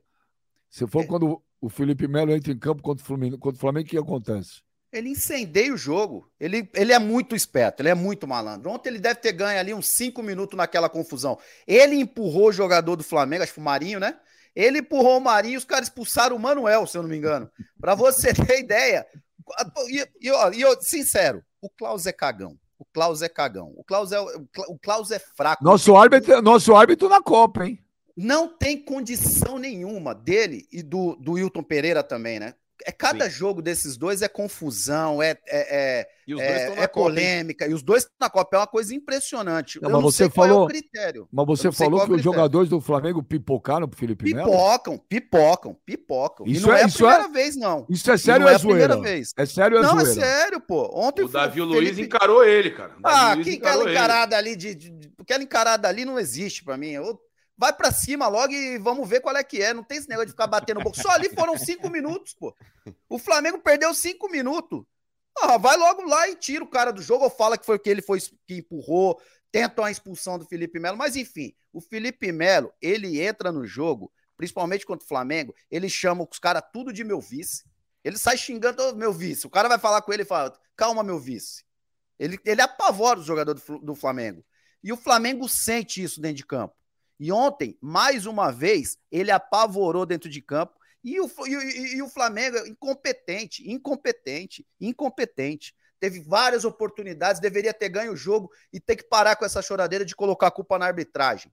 Você 0.69 0.87
falou 0.87 1.05
É. 1.05 1.07
quando 1.07 1.43
o 1.59 1.69
Felipe 1.69 2.07
Melo 2.07 2.31
entra 2.31 2.51
em 2.53 2.57
campo 2.57 2.81
contra 2.83 3.03
o 3.03 3.05
Fluminense, 3.05 3.37
contra 3.39 3.57
o 3.57 3.59
Flamengo, 3.59 3.87
o 3.87 3.89
que 3.89 3.97
acontece? 3.97 4.61
Ele 4.95 5.09
incendeia 5.09 5.73
o 5.73 5.77
jogo. 5.77 6.29
Ele, 6.39 6.69
ele 6.73 6.93
é 6.93 6.99
muito 6.99 7.35
esperto, 7.35 7.81
ele 7.81 7.89
é 7.89 7.93
muito 7.93 8.27
malandro. 8.27 8.69
Ontem 8.69 8.89
ele 8.89 8.99
deve 8.99 9.19
ter 9.19 9.33
ganho 9.33 9.59
ali 9.59 9.73
uns 9.73 9.87
5 9.87 10.23
minutos 10.23 10.57
naquela 10.57 10.87
confusão. 10.87 11.37
Ele 11.67 11.95
empurrou 11.95 12.47
o 12.47 12.53
jogador 12.53 12.95
do 12.95 13.03
Flamengo, 13.03 13.43
acho 13.43 13.53
que 13.53 13.59
o 13.59 13.63
Marinho, 13.63 13.99
né? 13.99 14.17
Ele 14.55 14.79
empurrou 14.79 15.17
o 15.17 15.21
Marinho 15.21 15.55
e 15.55 15.57
os 15.57 15.65
caras 15.65 15.89
expulsaram 15.89 16.35
o 16.35 16.39
Manuel, 16.39 16.87
se 16.87 16.97
eu 16.97 17.01
não 17.01 17.09
me 17.09 17.17
engano. 17.17 17.49
Pra 17.79 17.93
você 17.93 18.31
ter 18.33 18.59
ideia. 18.59 19.05
E, 19.89 20.07
e, 20.21 20.31
ó, 20.31 20.49
e 20.51 20.61
eu, 20.61 20.81
sincero, 20.81 21.43
o 21.61 21.69
Klaus 21.69 22.05
é 22.05 22.13
cagão. 22.13 22.57
O 22.79 22.85
Klaus 22.85 23.21
é 23.21 23.29
cagão. 23.29 23.73
O 23.75 23.83
Klaus 23.83 24.11
é, 24.11 24.19
o 24.19 24.77
Klaus 24.81 25.11
é 25.11 25.19
fraco. 25.19 25.63
Nosso 25.63 25.95
árbitro, 25.95 26.41
nosso 26.41 26.73
árbitro 26.73 27.09
na 27.09 27.21
Copa, 27.21 27.65
hein? 27.65 27.79
Não 28.15 28.47
tem 28.47 28.81
condição 28.81 29.57
nenhuma 29.57 30.15
dele 30.15 30.65
e 30.71 30.81
do, 30.81 31.17
do 31.17 31.33
Wilton 31.33 31.63
Pereira 31.63 32.01
também, 32.01 32.39
né? 32.39 32.55
É 32.83 32.91
cada 32.91 33.29
jogo 33.29 33.61
desses 33.61 33.95
dois 33.97 34.21
é 34.21 34.27
confusão, 34.27 35.21
é, 35.23 35.31
é, 35.47 35.99
é, 36.01 36.07
E 36.27 36.33
os 36.35 36.39
dois 36.41 36.51
é, 36.51 36.57
estão 36.61 36.75
na 36.75 36.81
é 36.81 36.87
Copa, 36.87 37.05
polêmica. 37.09 37.67
E 37.67 37.73
os 37.73 37.81
dois 37.83 38.07
na 38.19 38.29
Copa 38.29 38.57
é 38.57 38.59
uma 38.59 38.67
coisa 38.67 38.93
impressionante. 38.93 39.79
Não, 39.81 39.89
Eu 39.89 39.93
mas 39.93 40.03
não 40.03 40.11
você 40.11 40.17
sei 40.23 40.29
qual 40.29 40.45
é 40.45 40.49
falou- 40.49 40.65
o 40.65 40.67
critério. 40.67 41.27
Mas 41.31 41.45
você 41.47 41.67
não 41.67 41.71
falou 41.71 42.05
que 42.05 42.11
é 42.11 42.15
os 42.15 42.21
jogadores 42.21 42.69
do 42.69 42.81
Flamengo 42.81 43.23
pipocaram 43.23 43.87
pro 43.87 43.97
Felipe 43.97 44.33
Melo? 44.33 44.49
Pipocam, 44.51 44.97
pipocam, 44.97 45.77
pipocam. 45.85 46.45
Isso 46.47 46.65
e 46.65 46.67
não 46.67 46.73
é- 46.75 46.81
é, 46.81 46.83
a 46.83 46.87
isso 46.87 46.97
primeira 46.97 47.27
vez, 47.29 47.55
não. 47.55 47.85
Isso 47.89 48.11
é 48.11 48.15
E 48.15 48.19
sério 48.19 48.39
não 48.41 48.45
ou 48.47 48.49
é 48.49 48.53
é 48.53 48.55
a 48.57 48.59
primeira 48.59 48.99
vez. 49.01 49.33
É 49.37 49.45
sério 49.45 49.77
ou 49.77 49.83
é 49.83 49.87
Não, 49.87 49.99
é 49.99 50.05
zoeira? 50.05 50.21
sério, 50.21 50.59
pô. 50.59 50.89
Ontem 50.93 51.23
O 51.23 51.27
Davi 51.27 51.61
o 51.61 51.65
Luiz 51.65 51.79
Felipe- 51.89 52.01
encarou 52.03 52.43
ele, 52.43 52.71
cara. 52.71 52.95
Ah, 53.03 53.37
que 53.37 53.55
aquela 53.55 53.83
ele. 53.83 53.91
encarada 53.91 54.37
ali 54.37 54.55
de, 54.55 54.75
de- 54.75 54.89
de- 54.89 55.15
Aquela 55.19 55.43
encarada 55.43 55.87
ali 55.87 56.05
não 56.05 56.19
existe 56.19 56.63
pra 56.63 56.77
mim. 56.77 56.91
Eu- 56.91 57.19
vai 57.57 57.73
pra 57.73 57.91
cima 57.91 58.27
logo 58.27 58.53
e 58.53 58.77
vamos 58.77 59.07
ver 59.07 59.21
qual 59.21 59.35
é 59.35 59.43
que 59.43 59.61
é. 59.61 59.73
Não 59.73 59.83
tem 59.83 59.97
esse 59.97 60.09
negócio 60.09 60.27
de 60.27 60.33
ficar 60.33 60.47
batendo 60.47 60.81
boca. 60.81 61.01
Só 61.01 61.09
ali 61.09 61.29
foram 61.29 61.57
cinco 61.57 61.89
minutos, 61.89 62.33
pô. 62.33 62.55
O 63.09 63.17
Flamengo 63.17 63.59
perdeu 63.59 63.93
cinco 63.93 64.29
minutos. 64.29 64.83
Ah, 65.37 65.57
vai 65.57 65.75
logo 65.75 66.03
lá 66.03 66.29
e 66.29 66.35
tira 66.35 66.63
o 66.63 66.69
cara 66.69 66.91
do 66.91 67.01
jogo 67.01 67.25
ou 67.25 67.29
fala 67.29 67.57
que 67.57 67.65
foi 67.65 67.77
que 67.77 67.89
ele 67.89 68.01
foi 68.01 68.19
que 68.47 68.55
empurrou, 68.57 69.19
tentam 69.51 69.83
a 69.83 69.91
expulsão 69.91 70.39
do 70.39 70.45
Felipe 70.45 70.79
Melo. 70.79 70.97
Mas 70.97 71.15
enfim, 71.15 71.53
o 71.73 71.81
Felipe 71.81 72.31
Melo, 72.31 72.73
ele 72.81 73.21
entra 73.21 73.51
no 73.51 73.65
jogo, 73.65 74.11
principalmente 74.37 74.85
contra 74.85 75.03
o 75.03 75.07
Flamengo, 75.07 75.53
ele 75.69 75.89
chama 75.89 76.25
os 76.29 76.39
caras 76.39 76.63
tudo 76.71 76.93
de 76.93 77.03
meu 77.03 77.19
vice. 77.19 77.63
Ele 78.03 78.17
sai 78.17 78.37
xingando 78.37 78.81
"Ô, 78.81 78.95
meu 78.95 79.11
vice. 79.11 79.47
O 79.47 79.49
cara 79.49 79.67
vai 79.67 79.79
falar 79.79 80.01
com 80.01 80.13
ele 80.13 80.21
e 80.21 80.25
fala: 80.25 80.53
calma, 80.75 81.03
meu 81.03 81.19
vice. 81.19 81.65
Ele, 82.17 82.39
ele 82.45 82.61
apavora 82.61 83.19
o 83.19 83.23
jogador 83.23 83.55
do, 83.55 83.79
do 83.79 83.95
Flamengo. 83.95 84.45
E 84.83 84.93
o 84.93 84.97
Flamengo 84.97 85.49
sente 85.49 86.01
isso 86.01 86.21
dentro 86.21 86.37
de 86.37 86.45
campo. 86.45 86.75
E 87.19 87.31
ontem, 87.31 87.77
mais 87.81 88.25
uma 88.25 88.51
vez, 88.51 88.97
ele 89.11 89.31
apavorou 89.31 90.05
dentro 90.05 90.29
de 90.29 90.41
campo. 90.41 90.73
E 91.03 91.19
o, 91.21 91.29
e, 91.45 91.95
e- 91.97 92.01
o 92.01 92.09
Flamengo, 92.09 92.57
incompetente, 92.67 93.69
incompetente, 93.71 94.65
incompetente. 94.81 95.73
Teve 95.99 96.19
várias 96.19 96.65
oportunidades, 96.65 97.39
deveria 97.39 97.73
ter 97.73 97.89
ganho 97.89 98.13
o 98.13 98.17
jogo 98.17 98.51
e 98.73 98.79
ter 98.79 98.95
que 98.95 99.03
parar 99.03 99.35
com 99.35 99.45
essa 99.45 99.61
choradeira 99.61 100.03
de 100.03 100.15
colocar 100.15 100.47
a 100.47 100.51
culpa 100.51 100.77
na 100.77 100.87
arbitragem. 100.87 101.51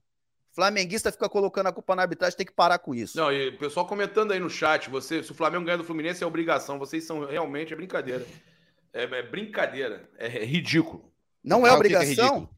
Flamenguista 0.53 1.11
fica 1.11 1.27
colocando 1.29 1.67
a 1.67 1.71
culpa 1.71 1.95
na 1.95 2.03
arbitragem, 2.03 2.37
tem 2.37 2.45
que 2.45 2.53
parar 2.53 2.77
com 2.77 2.93
isso. 2.93 3.17
Não, 3.17 3.31
e 3.31 3.49
o 3.49 3.57
pessoal 3.57 3.87
comentando 3.87 4.31
aí 4.33 4.39
no 4.39 4.49
chat, 4.49 4.89
você, 4.89 5.23
se 5.23 5.31
o 5.31 5.35
Flamengo 5.35 5.65
ganha 5.65 5.77
do 5.77 5.83
Fluminense 5.83 6.23
é 6.23 6.27
obrigação. 6.27 6.77
Vocês 6.77 7.05
são 7.05 7.25
realmente 7.25 7.73
é 7.73 7.75
brincadeira. 7.75 8.25
É, 8.93 9.03
é 9.03 9.23
brincadeira. 9.23 10.09
É, 10.17 10.27
ridículo. 10.27 11.11
Não 11.43 11.65
é 11.65 11.69
Ah, 11.71 11.73
o 11.73 11.81
que 11.81 11.89
que 11.89 11.95
é 11.95 11.97
obrigação? 11.97 12.49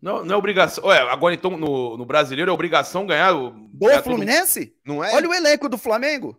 Não, 0.00 0.24
não 0.24 0.34
é 0.34 0.38
obrigação. 0.38 0.84
Ué, 0.86 0.98
agora 1.10 1.34
então 1.34 1.56
no, 1.56 1.96
no 1.96 2.06
brasileiro 2.06 2.50
é 2.50 2.54
obrigação 2.54 3.06
ganhar 3.06 3.34
o. 3.34 3.50
do 3.50 3.86
ganhar 3.86 4.02
todo- 4.02 4.14
Fluminense? 4.14 4.72
Não 4.84 5.02
é? 5.02 5.14
Olha 5.14 5.28
o 5.28 5.34
elenco 5.34 5.68
do 5.68 5.76
Flamengo. 5.78 6.38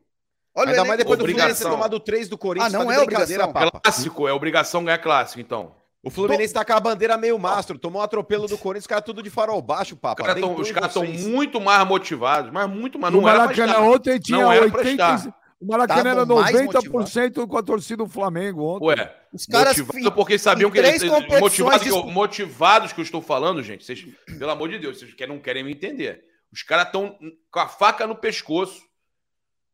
Olha 0.56 0.70
Ainda 0.72 0.84
o 0.84 0.88
mais 0.88 0.98
depois 0.98 1.18
do 1.18 1.22
Obrigação. 1.24 1.46
Fluminense 1.48 1.64
ter 1.64 1.70
tomado 1.70 2.00
3 2.00 2.28
do 2.28 2.38
Corinthians. 2.38 2.74
Ah, 2.74 2.78
não 2.80 2.88
tá 2.88 2.94
é 2.94 3.06
brincadeira, 3.06 3.44
obrigação. 3.46 3.72
Papa. 3.72 3.82
Clássico, 3.82 4.28
é 4.28 4.34
obrigação 4.34 4.84
ganhar 4.84 4.98
clássico, 4.98 5.40
então. 5.40 5.72
O 6.02 6.10
Fluminense 6.10 6.54
tá 6.54 6.64
com 6.64 6.74
a 6.74 6.80
bandeira 6.80 7.18
meio 7.18 7.38
mastro, 7.38 7.78
tomou 7.78 8.02
um 8.02 8.04
atropelo 8.06 8.48
do 8.48 8.58
Corinthians, 8.58 8.84
os 8.86 8.88
caras 8.88 9.04
tudo 9.04 9.22
de 9.22 9.30
farol 9.30 9.62
baixo, 9.62 9.98
tão- 10.42 10.56
os 10.56 10.72
caras 10.72 10.90
estão 10.96 11.06
muito 11.30 11.60
mais 11.60 11.86
motivados, 11.86 12.52
mas 12.52 12.70
muito 12.70 12.98
mais. 12.98 13.14
No 13.14 13.22
Maracanã 13.22 13.80
ontem 13.82 14.18
tinha 14.18 14.38
Não 14.38 14.52
era 14.52 14.70
pra 14.70 14.80
80. 14.80 15.34
O 15.62 15.66
Maracanã 15.68 16.12
era 16.12 16.22
Estavam 16.22 16.42
mais 16.42 16.56
90% 16.56 17.46
com 17.48 17.58
a 17.58 17.62
torcida 17.64 17.98
do 18.04 18.08
Flamengo 18.10 18.64
ontem. 18.64 18.86
Ué, 18.86 19.16
Os 19.34 19.46
caras 19.46 19.78
motivado 19.78 20.12
porque 20.14 20.38
sabiam 20.38 20.72
que 20.72 20.78
eles, 20.80 21.04
motivados, 21.04 21.84
que 21.84 21.90
eu, 21.90 21.94
dispu- 21.96 22.12
motivados 22.12 22.94
que 22.94 23.00
eu 23.02 23.04
estou 23.04 23.22
falando, 23.22 23.62
gente. 23.62 23.84
Vocês, 23.84 24.06
pelo 24.38 24.52
amor 24.52 24.70
de 24.70 24.80
Deus, 24.80 24.98
vocês 25.00 25.14
que 25.14 25.28
não 25.28 25.38
querem 25.40 25.64
me 25.64 25.72
entender. 25.74 26.24
Os 26.52 26.64
caras 26.64 26.86
estão 26.86 27.18
com 27.52 27.60
a 27.60 27.68
faca 27.68 28.08
no 28.08 28.16
pescoço, 28.16 28.82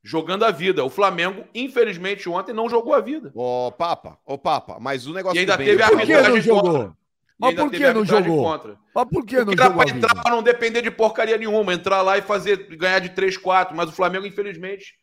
jogando 0.04 0.44
a 0.44 0.52
vida. 0.52 0.84
O 0.84 0.90
Flamengo, 0.90 1.46
infelizmente, 1.54 2.28
ontem 2.28 2.52
não 2.54 2.68
jogou 2.70 2.94
a 2.96 3.00
vida. 3.02 3.32
Ô, 3.36 3.72
Papa, 3.72 4.18
ô, 4.26 4.38
Papa, 4.38 4.78
mas 4.80 5.06
o 5.06 5.14
negócio 5.14 5.38
E 5.38 5.40
ainda 5.42 5.54
do 5.56 5.64
teve 5.64 5.72
Benja- 5.78 5.84
a 5.84 5.88
arbitragem 5.88 6.32
não 6.34 6.42
jogou? 6.42 6.62
contra. 6.64 6.88
E 6.88 6.96
Mas 7.38 7.50
ainda 7.50 7.62
por 7.64 7.70
teve 7.72 7.84
que 7.84 7.90
a 7.90 7.94
não 7.94 8.06
jogou? 8.06 8.44
contra. 8.44 8.78
Mas 8.96 9.06
por 9.10 9.26
que 9.26 9.36
não 9.38 9.46
Porque 9.46 9.62
era 9.62 9.70
jogou 9.70 9.84
pra 9.84 9.92
a 9.92 9.94
vida? 9.94 10.08
entrar 10.08 10.22
pra 10.24 10.32
não 10.32 10.42
depender 10.44 10.82
de 10.82 10.90
porcaria 10.92 11.38
nenhuma, 11.38 11.74
entrar 11.74 12.02
lá 12.02 12.18
e 12.18 12.22
fazer, 12.24 12.76
ganhar 12.76 13.00
de 13.00 13.10
3, 13.10 13.38
4. 13.38 13.76
Mas 13.76 13.90
o 13.90 13.94
Flamengo, 13.94 14.26
infelizmente. 14.26 14.96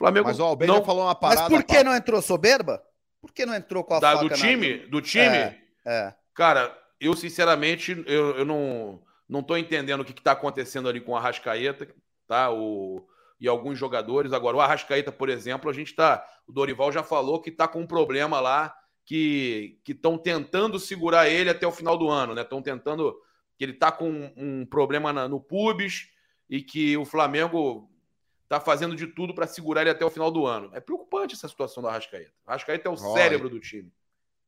O 0.00 0.04
Flamengo 0.04 0.26
Mas 0.28 0.40
ó, 0.40 0.54
o 0.54 0.56
não, 0.66 0.82
falou 0.82 1.02
uma 1.04 1.18
Mas 1.20 1.34
parada. 1.36 1.50
por 1.50 1.62
que 1.62 1.84
não 1.84 1.94
entrou 1.94 2.22
soberba? 2.22 2.82
Por 3.20 3.32
que 3.32 3.44
não 3.44 3.54
entrou 3.54 3.84
com 3.84 3.92
a 3.94 4.00
da- 4.00 4.12
faca 4.12 4.24
do 4.24 4.30
na- 4.30 4.34
time, 4.36 4.78
do 4.86 5.02
time, 5.02 5.24
É. 5.26 5.60
É. 5.84 6.14
cara, 6.34 6.74
eu 6.98 7.14
sinceramente, 7.14 8.02
eu, 8.06 8.38
eu 8.38 8.44
não, 8.46 9.02
não 9.28 9.42
tô 9.42 9.56
entendendo 9.58 10.00
o 10.00 10.04
que, 10.04 10.14
que 10.14 10.22
tá 10.22 10.32
acontecendo 10.32 10.88
ali 10.88 11.00
com 11.02 11.12
o 11.12 11.16
Arrascaeta, 11.16 11.86
tá? 12.26 12.50
O, 12.50 13.06
e 13.38 13.46
alguns 13.46 13.78
jogadores. 13.78 14.32
Agora, 14.32 14.56
o 14.56 14.60
Arrascaeta, 14.60 15.12
por 15.12 15.28
exemplo, 15.28 15.68
a 15.68 15.72
gente 15.74 15.94
tá. 15.94 16.24
O 16.46 16.52
Dorival 16.52 16.90
já 16.90 17.02
falou 17.02 17.40
que 17.40 17.50
tá 17.50 17.68
com 17.68 17.80
um 17.80 17.86
problema 17.86 18.40
lá 18.40 18.74
que 19.04 19.78
estão 19.86 20.16
tentando 20.16 20.78
segurar 20.78 21.28
ele 21.28 21.50
até 21.50 21.66
o 21.66 21.72
final 21.72 21.98
do 21.98 22.08
ano, 22.08 22.34
né? 22.34 22.40
Estão 22.42 22.62
tentando. 22.62 23.14
Que 23.58 23.64
ele 23.64 23.74
tá 23.74 23.92
com 23.92 24.08
um, 24.10 24.32
um 24.36 24.64
problema 24.66 25.12
na- 25.12 25.28
no 25.28 25.38
pubis 25.40 26.08
e 26.48 26.62
que 26.62 26.96
o 26.96 27.04
Flamengo 27.04 27.90
tá 28.50 28.58
fazendo 28.58 28.96
de 28.96 29.06
tudo 29.06 29.32
para 29.32 29.46
segurar 29.46 29.82
ele 29.82 29.90
até 29.90 30.04
o 30.04 30.10
final 30.10 30.28
do 30.28 30.44
ano. 30.44 30.70
É 30.74 30.80
preocupante 30.80 31.36
essa 31.36 31.46
situação 31.46 31.80
do 31.80 31.88
Arrascaeta. 31.88 32.32
O 32.44 32.50
Arrascaeta 32.50 32.88
é 32.88 32.90
o 32.90 33.00
Olha. 33.00 33.22
cérebro 33.22 33.48
do 33.48 33.60
time. 33.60 33.92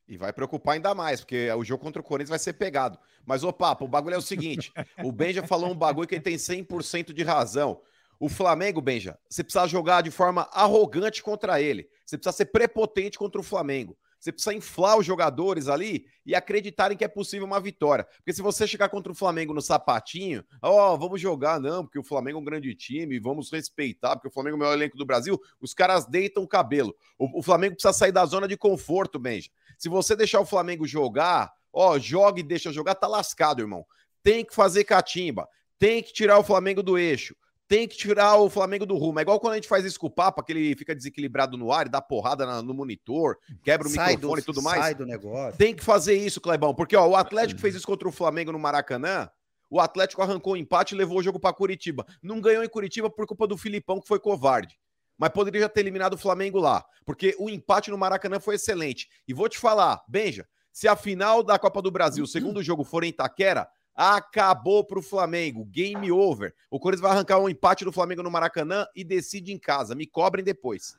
E 0.09 0.16
vai 0.16 0.32
preocupar 0.32 0.74
ainda 0.74 0.92
mais, 0.92 1.20
porque 1.20 1.48
o 1.53 1.62
jogo 1.62 1.84
contra 1.84 2.03
o 2.03 2.05
Corinthians 2.05 2.30
vai 2.30 2.38
ser 2.40 2.55
pegado. 2.55 2.98
Mas, 3.24 3.44
ô 3.44 3.53
Papa, 3.53 3.84
o 3.84 3.88
bagulho 3.88 4.14
é 4.14 4.18
o 4.18 4.22
seguinte: 4.22 4.72
o 5.05 5.12
Benja 5.12 5.46
falou 5.46 5.70
um 5.70 5.76
bagulho 5.76 6.09
que 6.09 6.16
ele 6.16 6.22
tem 6.22 6.34
100% 6.34 7.12
de 7.12 7.22
razão. 7.22 7.80
O 8.18 8.28
Flamengo, 8.28 8.80
Benja, 8.80 9.16
você 9.28 9.44
precisa 9.44 9.68
jogar 9.68 10.03
de 10.03 10.11
forma 10.11 10.48
arrogante 10.53 11.22
contra 11.22 11.61
ele. 11.61 11.88
Você 12.05 12.18
precisa 12.18 12.36
ser 12.36 12.46
prepotente 12.46 13.16
contra 13.16 13.40
o 13.40 13.44
Flamengo. 13.44 13.96
Você 14.22 14.30
precisa 14.30 14.54
inflar 14.54 14.96
os 14.96 15.04
jogadores 15.04 15.66
ali 15.66 16.06
e 16.24 16.32
acreditarem 16.32 16.96
que 16.96 17.02
é 17.02 17.08
possível 17.08 17.44
uma 17.44 17.58
vitória. 17.58 18.04
Porque 18.18 18.32
se 18.32 18.40
você 18.40 18.68
chegar 18.68 18.88
contra 18.88 19.10
o 19.10 19.16
Flamengo 19.16 19.52
no 19.52 19.60
sapatinho, 19.60 20.44
ó, 20.62 20.96
vamos 20.96 21.20
jogar, 21.20 21.58
não, 21.58 21.84
porque 21.84 21.98
o 21.98 22.04
Flamengo 22.04 22.38
é 22.38 22.40
um 22.40 22.44
grande 22.44 22.72
time, 22.72 23.18
vamos 23.18 23.50
respeitar, 23.50 24.14
porque 24.14 24.28
o 24.28 24.30
Flamengo 24.30 24.54
é 24.54 24.58
o 24.58 24.60
melhor 24.60 24.74
elenco 24.74 24.96
do 24.96 25.04
Brasil, 25.04 25.42
os 25.60 25.74
caras 25.74 26.06
deitam 26.06 26.44
o 26.44 26.46
cabelo. 26.46 26.94
O, 27.18 27.40
o 27.40 27.42
Flamengo 27.42 27.74
precisa 27.74 27.92
sair 27.92 28.12
da 28.12 28.24
zona 28.24 28.46
de 28.46 28.56
conforto, 28.56 29.18
Benja. 29.18 29.50
Se 29.76 29.88
você 29.88 30.14
deixar 30.14 30.38
o 30.38 30.46
Flamengo 30.46 30.86
jogar, 30.86 31.52
ó, 31.72 31.98
joga 31.98 32.38
e 32.38 32.44
deixa 32.44 32.70
jogar, 32.70 32.94
tá 32.94 33.08
lascado, 33.08 33.60
irmão. 33.60 33.84
Tem 34.22 34.44
que 34.44 34.54
fazer 34.54 34.84
catimba, 34.84 35.48
tem 35.80 36.00
que 36.00 36.12
tirar 36.12 36.38
o 36.38 36.44
Flamengo 36.44 36.80
do 36.80 36.96
eixo, 36.96 37.34
tem 37.72 37.88
que 37.88 37.96
tirar 37.96 38.36
o 38.36 38.50
Flamengo 38.50 38.84
do 38.84 38.96
rumo. 38.98 39.18
É 39.18 39.22
igual 39.22 39.40
quando 39.40 39.52
a 39.54 39.56
gente 39.56 39.66
faz 39.68 39.82
isso 39.86 39.98
com 39.98 40.06
o 40.06 40.10
Papa, 40.10 40.42
que 40.44 40.52
ele 40.52 40.76
fica 40.76 40.94
desequilibrado 40.94 41.56
no 41.56 41.72
ar 41.72 41.86
e 41.86 41.90
dá 41.90 42.02
porrada 42.02 42.44
na- 42.44 42.60
no 42.60 42.74
monitor, 42.74 43.38
quebra 43.64 43.88
o 43.88 43.90
Sai 43.90 44.10
microfone 44.14 44.40
do- 44.42 44.44
e 44.44 44.44
tudo 44.44 44.62
mais. 44.62 44.78
Sai 44.82 44.94
do 44.94 45.06
negócio. 45.06 45.56
Tem 45.56 45.74
que 45.74 45.82
fazer 45.82 46.14
isso, 46.14 46.38
Clebão, 46.38 46.74
porque 46.74 46.94
ó, 46.94 47.06
o 47.08 47.16
Atlético 47.16 47.60
fez 47.60 47.74
isso 47.74 47.86
contra 47.86 48.06
o 48.06 48.12
Flamengo 48.12 48.52
no 48.52 48.58
Maracanã. 48.58 49.26
O 49.70 49.80
Atlético 49.80 50.20
arrancou 50.20 50.52
o 50.52 50.56
empate 50.58 50.94
e 50.94 50.98
levou 50.98 51.16
o 51.18 51.22
jogo 51.22 51.40
para 51.40 51.54
Curitiba. 51.54 52.04
Não 52.22 52.42
ganhou 52.42 52.62
em 52.62 52.68
Curitiba 52.68 53.08
por 53.08 53.26
culpa 53.26 53.46
do 53.46 53.56
Filipão, 53.56 53.98
que 54.00 54.06
foi 54.06 54.20
covarde. 54.20 54.76
Mas 55.16 55.30
poderia 55.30 55.62
já 55.62 55.68
ter 55.70 55.80
eliminado 55.80 56.12
o 56.12 56.18
Flamengo 56.18 56.58
lá, 56.58 56.84
porque 57.06 57.34
o 57.38 57.48
empate 57.48 57.90
no 57.90 57.96
Maracanã 57.96 58.38
foi 58.38 58.56
excelente. 58.56 59.08
E 59.26 59.32
vou 59.32 59.48
te 59.48 59.58
falar, 59.58 60.02
Benja, 60.06 60.46
se 60.70 60.86
a 60.86 60.94
final 60.94 61.42
da 61.42 61.58
Copa 61.58 61.80
do 61.80 61.90
Brasil, 61.90 62.24
o 62.24 62.26
segundo 62.28 62.62
jogo 62.62 62.84
for 62.84 63.02
em 63.02 63.08
Itaquera, 63.08 63.66
acabou 63.95 64.84
pro 64.84 65.03
Flamengo. 65.03 65.64
Game 65.64 66.11
over. 66.11 66.55
O 66.70 66.78
Corinthians 66.78 67.03
vai 67.03 67.12
arrancar 67.12 67.38
um 67.38 67.49
empate 67.49 67.84
do 67.84 67.93
Flamengo 67.93 68.22
no 68.22 68.30
Maracanã 68.30 68.86
e 68.95 69.05
decide 69.05 69.53
em 69.53 69.59
casa. 69.59 69.95
Me 69.95 70.07
cobrem 70.07 70.45
depois. 70.45 70.97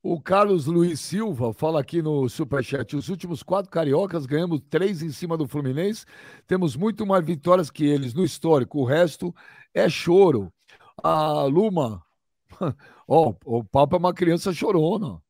O 0.00 0.20
Carlos 0.20 0.66
Luiz 0.66 1.00
Silva 1.00 1.52
fala 1.52 1.80
aqui 1.80 2.00
no 2.00 2.28
Superchat: 2.28 2.96
os 2.96 3.08
últimos 3.08 3.42
quatro 3.42 3.70
cariocas 3.70 4.26
ganhamos 4.26 4.60
três 4.70 5.02
em 5.02 5.10
cima 5.10 5.36
do 5.36 5.48
Fluminense. 5.48 6.06
Temos 6.46 6.76
muito 6.76 7.04
mais 7.04 7.24
vitórias 7.24 7.70
que 7.70 7.84
eles 7.84 8.14
no 8.14 8.24
histórico. 8.24 8.78
O 8.78 8.84
resto 8.84 9.34
é 9.74 9.88
choro. 9.88 10.52
A 11.02 11.44
Luma, 11.44 12.02
ó, 13.06 13.34
o 13.44 13.64
Papa 13.64 13.96
é 13.96 13.98
uma 13.98 14.14
criança 14.14 14.52
chorona. 14.52 15.20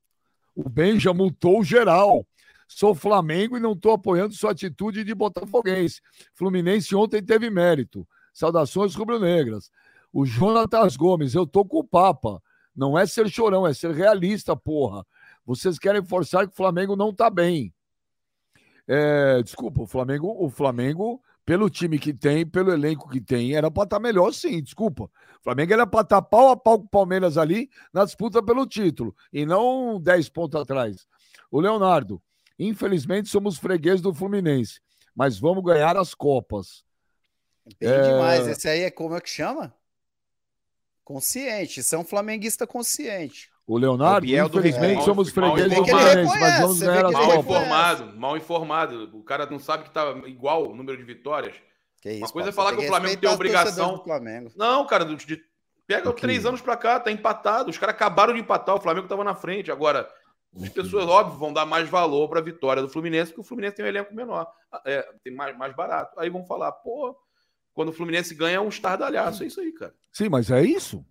O 0.54 0.68
Benja 0.68 1.14
multou 1.14 1.64
geral. 1.64 2.26
Sou 2.68 2.94
Flamengo 2.94 3.56
e 3.56 3.60
não 3.60 3.72
estou 3.72 3.92
apoiando 3.92 4.34
sua 4.34 4.50
atitude 4.52 5.02
de 5.02 5.14
botafoguense. 5.14 6.02
Fluminense 6.34 6.94
ontem 6.94 7.24
teve 7.24 7.48
mérito. 7.48 8.06
Saudações 8.32 8.94
rubro-negras. 8.94 9.70
O 10.12 10.26
Jonatas 10.26 10.94
Gomes, 10.94 11.34
eu 11.34 11.46
tô 11.46 11.64
com 11.64 11.78
o 11.78 11.84
Papa. 11.84 12.42
Não 12.76 12.96
é 12.96 13.06
ser 13.06 13.28
chorão, 13.28 13.66
é 13.66 13.72
ser 13.72 13.92
realista, 13.92 14.54
porra. 14.54 15.04
Vocês 15.44 15.78
querem 15.78 16.04
forçar 16.04 16.46
que 16.46 16.52
o 16.52 16.56
Flamengo 16.56 16.94
não 16.94 17.12
tá 17.12 17.30
bem. 17.30 17.74
É, 18.86 19.42
desculpa, 19.42 19.82
o 19.82 19.86
Flamengo, 19.86 20.36
o 20.38 20.50
Flamengo, 20.50 21.22
pelo 21.44 21.70
time 21.70 21.98
que 21.98 22.12
tem, 22.12 22.46
pelo 22.46 22.70
elenco 22.70 23.08
que 23.08 23.20
tem, 23.20 23.54
era 23.54 23.70
para 23.70 23.84
estar 23.84 23.96
tá 23.96 24.02
melhor, 24.02 24.32
sim. 24.32 24.62
Desculpa. 24.62 25.04
O 25.04 25.42
Flamengo 25.42 25.72
era 25.72 25.86
para 25.86 26.02
estar 26.02 26.20
tá 26.20 26.22
pau 26.22 26.50
a 26.50 26.56
pau 26.56 26.78
com 26.78 26.84
o 26.84 26.88
Palmeiras 26.88 27.38
ali 27.38 27.70
na 27.92 28.04
disputa 28.04 28.42
pelo 28.42 28.66
título 28.66 29.16
e 29.32 29.46
não 29.46 29.98
10 29.98 30.28
pontos 30.28 30.60
atrás. 30.60 31.06
O 31.50 31.60
Leonardo, 31.60 32.22
infelizmente 32.58 33.28
somos 33.28 33.58
fregueses 33.58 34.00
do 34.00 34.12
Fluminense, 34.12 34.80
mas 35.14 35.38
vamos 35.38 35.64
ganhar 35.64 35.96
as 35.96 36.14
Copas. 36.14 36.84
Bem 37.78 37.90
é... 37.90 38.02
demais. 38.02 38.46
Esse 38.46 38.68
aí 38.68 38.82
é 38.82 38.90
como 38.90 39.14
é 39.14 39.20
que 39.20 39.28
chama? 39.28 39.74
Consciente, 41.04 41.82
são 41.82 42.00
é 42.00 42.02
um 42.02 42.04
flamenguista 42.04 42.66
consciente. 42.66 43.50
O 43.66 43.76
Leonardo, 43.76 44.26
o 44.26 44.30
infelizmente, 44.30 45.04
somos 45.04 45.30
fregueses 45.30 45.74
do 45.74 45.86
Fluminense, 45.86 46.38
mas 46.38 46.60
vamos 46.60 46.80
ganhar 46.80 47.06
as 47.06 47.12
Mal 47.12 47.38
informado, 47.38 48.16
mal 48.16 48.36
informado. 48.36 49.10
O 49.18 49.22
cara 49.22 49.44
não 49.46 49.58
sabe 49.58 49.84
que 49.84 49.90
tá 49.90 50.10
igual 50.26 50.70
o 50.70 50.74
número 50.74 50.96
de 50.96 51.04
vitórias. 51.04 51.54
Que 52.00 52.12
isso, 52.12 52.24
Uma 52.24 52.32
coisa 52.32 52.48
é 52.48 52.52
falar 52.52 52.74
que 52.74 52.84
o 52.84 52.86
Flamengo 52.86 53.20
tem 53.20 53.30
obrigação. 53.30 54.02
Não, 54.56 54.86
cara, 54.86 55.04
de, 55.04 55.42
pega 55.86 56.12
três 56.12 56.46
anos 56.46 56.60
pra 56.60 56.76
cá, 56.76 57.00
tá 57.00 57.10
empatado. 57.10 57.70
Os 57.70 57.76
caras 57.76 57.94
acabaram 57.94 58.32
de 58.32 58.40
empatar, 58.40 58.74
o 58.74 58.80
Flamengo 58.80 59.08
tava 59.08 59.24
na 59.24 59.34
frente. 59.34 59.70
Agora, 59.70 60.08
as 60.56 60.68
pessoas, 60.70 61.06
óbvio, 61.06 61.38
vão 61.38 61.52
dar 61.52 61.66
mais 61.66 61.88
valor 61.88 62.28
para 62.28 62.40
a 62.40 62.42
vitória 62.42 62.82
do 62.82 62.88
Fluminense, 62.88 63.30
porque 63.30 63.42
o 63.42 63.44
Fluminense 63.44 63.76
tem 63.76 63.84
um 63.84 63.88
elenco 63.88 64.14
menor, 64.14 64.50
é, 64.84 65.02
tem 65.22 65.34
mais, 65.34 65.56
mais 65.56 65.74
barato. 65.74 66.18
Aí 66.18 66.30
vão 66.30 66.44
falar, 66.44 66.72
pô, 66.72 67.16
quando 67.74 67.90
o 67.90 67.92
Fluminense 67.92 68.34
ganha 68.34 68.56
é 68.56 68.60
um 68.60 68.68
estardalhaço. 68.68 69.44
É 69.44 69.46
isso 69.46 69.60
aí, 69.60 69.72
cara. 69.72 69.94
Sim, 70.12 70.28
mas 70.28 70.50
é 70.50 70.62
isso. 70.62 71.04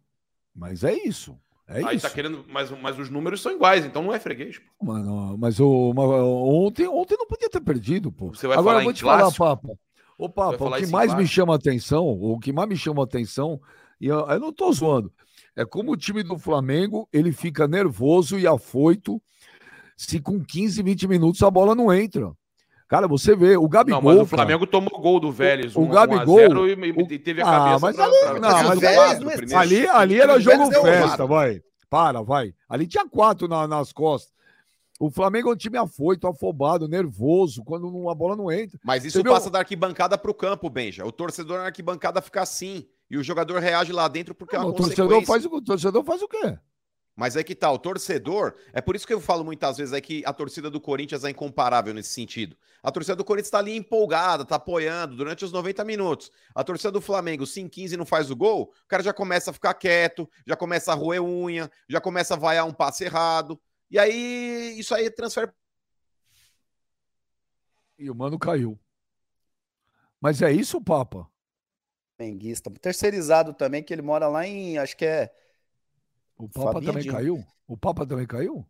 Mas 0.54 0.84
é 0.84 0.94
isso. 0.94 1.40
É 1.68 1.78
aí 1.78 1.84
tá 1.84 1.94
isso. 1.94 2.08
tá 2.08 2.14
querendo, 2.14 2.46
mas, 2.50 2.72
mas 2.72 2.98
os 2.98 3.10
números 3.10 3.42
são 3.42 3.52
iguais, 3.52 3.86
então 3.86 4.02
não 4.02 4.14
é 4.14 4.20
freguês. 4.20 4.60
Pô. 4.60 4.86
Mano, 4.86 5.38
mas 5.38 5.60
o, 5.60 5.94
ontem, 5.96 6.88
ontem 6.88 7.18
não 7.18 7.28
podia 7.28 7.50
ter 7.50 7.62
perdido, 7.62 8.12
pô. 8.12 8.30
Você 8.30 8.48
vai 8.48 8.58
Agora 8.58 8.80
eu 8.80 8.86
vou 8.86 8.94
te 8.94 9.04
clássico? 9.04 9.38
falar, 9.38 9.58
Papa. 9.58 9.80
Ô, 10.18 10.28
Papa, 10.28 10.64
o 10.64 10.76
que 10.78 10.88
mais 10.88 11.14
me 11.14 11.28
chama 11.28 11.54
atenção, 11.54 12.08
o 12.08 12.40
que 12.40 12.52
mais 12.52 12.68
me 12.68 12.76
chama 12.76 13.04
atenção, 13.04 13.62
e 14.02 14.08
eu, 14.08 14.28
eu 14.28 14.40
não 14.40 14.52
tô 14.52 14.72
zoando, 14.72 15.14
é 15.58 15.66
como 15.66 15.92
o 15.92 15.98
time 15.98 16.22
do 16.22 16.38
Flamengo, 16.38 17.10
ele 17.12 17.32
fica 17.32 17.68
nervoso 17.68 18.38
e 18.38 18.46
afoito 18.46 19.20
se 19.98 20.20
com 20.20 20.40
15, 20.40 20.84
20 20.84 21.08
minutos 21.08 21.42
a 21.42 21.50
bola 21.50 21.74
não 21.74 21.92
entra. 21.92 22.32
Cara, 22.88 23.08
você 23.08 23.36
vê, 23.36 23.58
o 23.58 23.68
Gabigol. 23.68 24.02
Não, 24.02 24.10
mas 24.10 24.22
o 24.22 24.26
Flamengo 24.26 24.60
cara, 24.60 24.72
tomou 24.72 25.02
gol 25.02 25.20
do 25.20 25.32
Vélez. 25.32 25.76
O, 25.76 25.82
um, 25.82 25.90
Gabigol. 25.90 26.68
e, 26.68 27.14
e, 27.14 27.20
teve 27.20 27.42
a 27.42 27.46
ah, 27.46 27.80
cabeça. 27.80 27.80
Mas 27.82 28.00
ali, 28.00 28.20
pra, 28.22 28.40
não, 28.40 28.64
mas 28.64 28.80
Vélez, 28.80 29.54
ali, 29.54 29.88
ali 29.88 30.22
era 30.22 30.40
jogo 30.40 30.72
festa, 30.72 31.26
vai. 31.26 31.60
Para, 31.90 32.22
vai. 32.22 32.54
Ali 32.70 32.86
tinha 32.86 33.08
quatro 33.10 33.48
na, 33.48 33.68
nas 33.68 33.92
costas. 33.92 34.32
O 35.00 35.10
Flamengo 35.10 35.50
é 35.50 35.54
um 35.54 35.58
time 35.58 35.78
afoito, 35.78 36.28
afobado, 36.28 36.88
nervoso, 36.88 37.64
quando 37.64 38.10
a 38.10 38.16
bola 38.16 38.36
não 38.36 38.52
entra. 38.52 38.80
Mas 38.84 39.04
isso 39.04 39.18
Você 39.18 39.24
passa 39.24 39.46
viu? 39.46 39.52
da 39.52 39.60
arquibancada 39.60 40.18
para 40.18 40.32
o 40.32 40.34
campo, 40.34 40.70
Benja. 40.70 41.06
O 41.06 41.12
torcedor 41.12 41.60
na 41.60 41.66
arquibancada 41.66 42.22
fica 42.22 42.42
assim. 42.42 42.88
E 43.10 43.18
o 43.18 43.24
jogador 43.24 43.60
reage 43.60 43.92
lá 43.92 44.08
dentro 44.08 44.36
porque 44.36 44.56
não, 44.56 44.64
é 44.64 44.66
uma 44.66 44.74
o 44.74 44.76
torcedor 44.76 45.26
faz 45.26 45.46
O 45.46 45.62
torcedor 45.62 46.04
faz 46.04 46.22
o 46.22 46.28
quê? 46.28 46.58
Mas 47.18 47.36
é 47.36 47.44
que 47.44 47.56
tá, 47.56 47.72
o 47.72 47.80
torcedor. 47.80 48.54
É 48.72 48.80
por 48.80 48.96
isso 48.96 49.08
que 49.08 49.14
eu 49.14 49.20
falo 49.20 49.44
muitas 49.44 49.78
vezes 49.78 49.92
é 49.92 50.00
que 50.00 50.24
a 50.24 50.32
torcida 50.32 50.70
do 50.70 50.80
Corinthians 50.80 51.24
é 51.24 51.32
incomparável 51.32 51.92
nesse 51.92 52.12
sentido. 52.12 52.56
A 52.84 52.92
torcida 52.92 53.16
do 53.16 53.26
Corinthians 53.26 53.50
tá 53.50 53.58
ali 53.58 53.76
empolgada, 53.76 54.46
tá 54.46 54.58
apoiando 54.58 55.16
durante 55.16 55.44
os 55.44 55.52
90 55.52 55.84
minutos. 55.84 56.32
A 56.54 56.64
torcida 56.64 56.92
do 56.92 57.02
Flamengo, 57.02 57.48
se 57.48 57.60
em 57.60 57.68
15 57.68 57.98
não 57.98 58.06
faz 58.06 58.30
o 58.30 58.36
gol, 58.36 58.72
o 58.84 58.88
cara 58.88 59.02
já 59.02 59.12
começa 59.12 59.50
a 59.50 59.54
ficar 59.54 59.74
quieto, 59.74 60.30
já 60.46 60.56
começa 60.56 60.92
a 60.92 60.96
roer 60.96 61.24
unha, 61.24 61.72
já 61.90 62.00
começa 62.00 62.36
a 62.36 62.38
vaiar 62.38 62.68
um 62.68 62.74
passe 62.74 63.06
errado. 63.06 63.60
E 63.90 63.98
aí, 63.98 64.76
isso 64.78 64.94
aí 64.94 65.10
transfere. 65.10 65.52
E 67.98 68.12
o 68.12 68.16
mano 68.16 68.38
caiu. 68.38 68.80
Mas 70.22 70.44
é 70.44 70.52
isso, 70.52 70.80
Papa? 70.80 71.28
Flamenguista. 72.18 72.72
Terceirizado 72.72 73.54
também, 73.54 73.84
que 73.84 73.94
ele 73.94 74.02
mora 74.02 74.28
lá 74.28 74.46
em. 74.46 74.78
Acho 74.78 74.98
que 74.98 75.06
é 75.06 75.32
o 76.38 76.50
Papa 76.50 76.74
Fabinho 76.74 76.94
também 76.94 77.08
caiu? 77.12 77.46
O 77.68 77.78
Papa 77.78 78.06
também 78.06 78.26
caiu? 78.26 78.66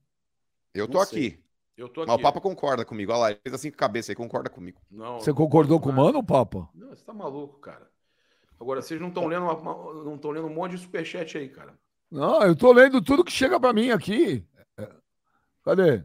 Eu 0.74 0.88
tô 0.88 1.00
aqui. 1.00 1.44
Eu 1.76 1.88
tô 1.90 2.02
aqui. 2.02 2.12
Mas 2.12 2.20
o 2.20 2.22
Papa 2.22 2.42
concorda 2.42 2.84
comigo. 2.86 3.12
Olha 3.12 3.20
lá, 3.20 3.32
ele 3.32 3.40
fez 3.42 3.56
assim 3.56 3.70
com 3.70 3.76
a 3.76 3.80
cabeça 3.80 4.12
aí, 4.12 4.16
concorda 4.16 4.50
comigo. 4.50 4.82
Não, 4.90 5.20
você 5.20 5.34
concordou 5.34 5.80
com 5.80 5.90
o 5.90 5.94
mano, 5.94 6.24
Papa? 6.24 6.70
Não, 6.74 6.90
você 6.90 7.04
tá 7.04 7.14
maluco, 7.14 7.60
cara. 7.60 7.90
Agora, 8.60 8.82
vocês 8.82 9.00
não 9.00 9.10
estão 9.10 9.28
lendo, 9.28 9.46
não 9.46 10.16
estão 10.16 10.32
lendo 10.32 10.48
um 10.48 10.54
monte 10.54 10.72
de 10.72 10.80
superchat 10.80 11.38
aí, 11.38 11.50
cara. 11.50 11.78
Não, 12.10 12.42
eu 12.42 12.56
tô 12.56 12.72
lendo 12.72 13.02
tudo 13.02 13.24
que 13.24 13.32
chega 13.32 13.60
para 13.60 13.74
mim 13.74 13.92
aqui. 13.92 14.44
É, 14.78 14.90
cadê? 15.64 16.04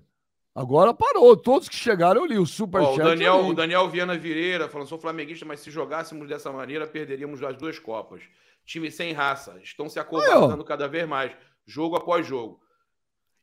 Agora 0.55 0.93
parou. 0.93 1.37
Todos 1.37 1.69
que 1.69 1.77
chegaram 1.77 2.23
eu 2.23 2.27
li 2.27 2.39
o 2.39 2.47
superchat. 2.47 3.01
o, 3.01 3.05
Daniel, 3.05 3.47
o 3.47 3.55
Daniel 3.55 3.89
Viana 3.89 4.17
Vireira 4.17 4.69
falando: 4.69 4.89
sou 4.89 4.99
flamenguista, 4.99 5.47
mas 5.47 5.61
se 5.61 5.71
jogássemos 5.71 6.29
dessa 6.29 6.53
maneira, 6.53 6.87
perderíamos 6.87 7.43
as 7.43 7.57
duas 7.57 7.79
Copas. 7.79 8.23
Time 8.65 8.91
sem 8.91 9.13
raça. 9.13 9.59
Estão 9.63 9.89
se 9.89 9.99
acovardando 9.99 10.65
cada 10.65 10.87
vez 10.87 11.09
mais 11.09 11.33
jogo 11.67 11.97
após 11.97 12.27
jogo. 12.27 12.61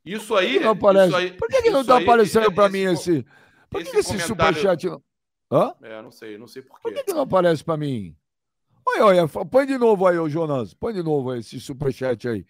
Isso 0.05 0.35
aí. 0.35 0.53
Por 0.53 0.59
que 0.59 0.65
não, 0.65 0.71
aparece? 0.71 1.15
Aí, 1.15 1.31
Por 1.31 1.47
que, 1.49 1.61
que 1.61 1.69
não 1.69 1.81
está 1.81 1.97
aparecendo 1.97 2.51
para 2.53 2.69
mim 2.69 2.83
esse. 2.83 3.25
Por 3.69 3.83
que 3.83 3.89
esse, 3.89 4.15
esse 4.15 4.27
superchat 4.27 4.87
não. 4.87 5.01
Hã? 5.51 5.73
É, 5.81 6.01
não 6.01 6.11
sei, 6.11 6.37
não 6.37 6.47
sei 6.47 6.61
por. 6.61 6.79
Por 6.79 6.93
que, 6.93 7.03
que 7.03 7.13
não 7.13 7.21
aparece 7.21 7.63
para 7.63 7.75
mim? 7.75 8.15
Olha, 8.85 9.05
olha, 9.05 9.27
põe 9.27 9.65
de 9.65 9.77
novo 9.77 10.07
aí, 10.07 10.17
ô 10.17 10.29
Jonas. 10.29 10.73
Põe 10.73 10.93
de 10.93 11.03
novo 11.03 11.31
aí, 11.31 11.39
esse 11.39 11.59
superchat 11.59 12.27
aí. 12.27 12.45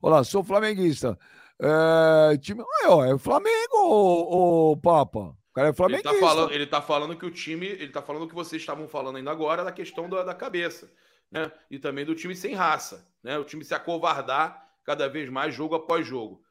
Olá, 0.00 0.22
sou 0.22 0.44
flamenguista. 0.44 1.18
É, 1.62 2.36
time... 2.38 2.62
É 2.62 3.18
Flamengo, 3.18 3.76
ô, 3.76 4.72
ô, 4.72 4.76
Papa. 4.76 5.36
O 5.50 5.54
cara 5.54 5.68
é 5.68 5.72
flamenguista. 5.72 6.10
Ele 6.10 6.20
tá, 6.20 6.26
falando, 6.26 6.52
ele 6.52 6.66
tá 6.66 6.82
falando 6.82 7.16
que 7.16 7.26
o 7.26 7.30
time. 7.30 7.66
Ele 7.66 7.88
tá 7.88 8.02
falando 8.02 8.26
que 8.26 8.34
vocês 8.34 8.60
estavam 8.60 8.88
falando 8.88 9.16
ainda 9.16 9.30
agora 9.30 9.62
da 9.62 9.70
questão 9.70 10.08
da, 10.08 10.24
da 10.24 10.34
cabeça. 10.34 10.90
Né? 11.30 11.52
E 11.70 11.78
também 11.78 12.04
do 12.04 12.14
time 12.14 12.34
sem 12.34 12.54
raça. 12.54 13.06
Né? 13.22 13.38
O 13.38 13.44
time 13.44 13.64
se 13.64 13.74
acovardar 13.74 14.66
cada 14.84 15.08
vez 15.08 15.28
mais 15.28 15.54
jogo 15.54 15.74
após 15.74 16.06
jogo. 16.06 16.42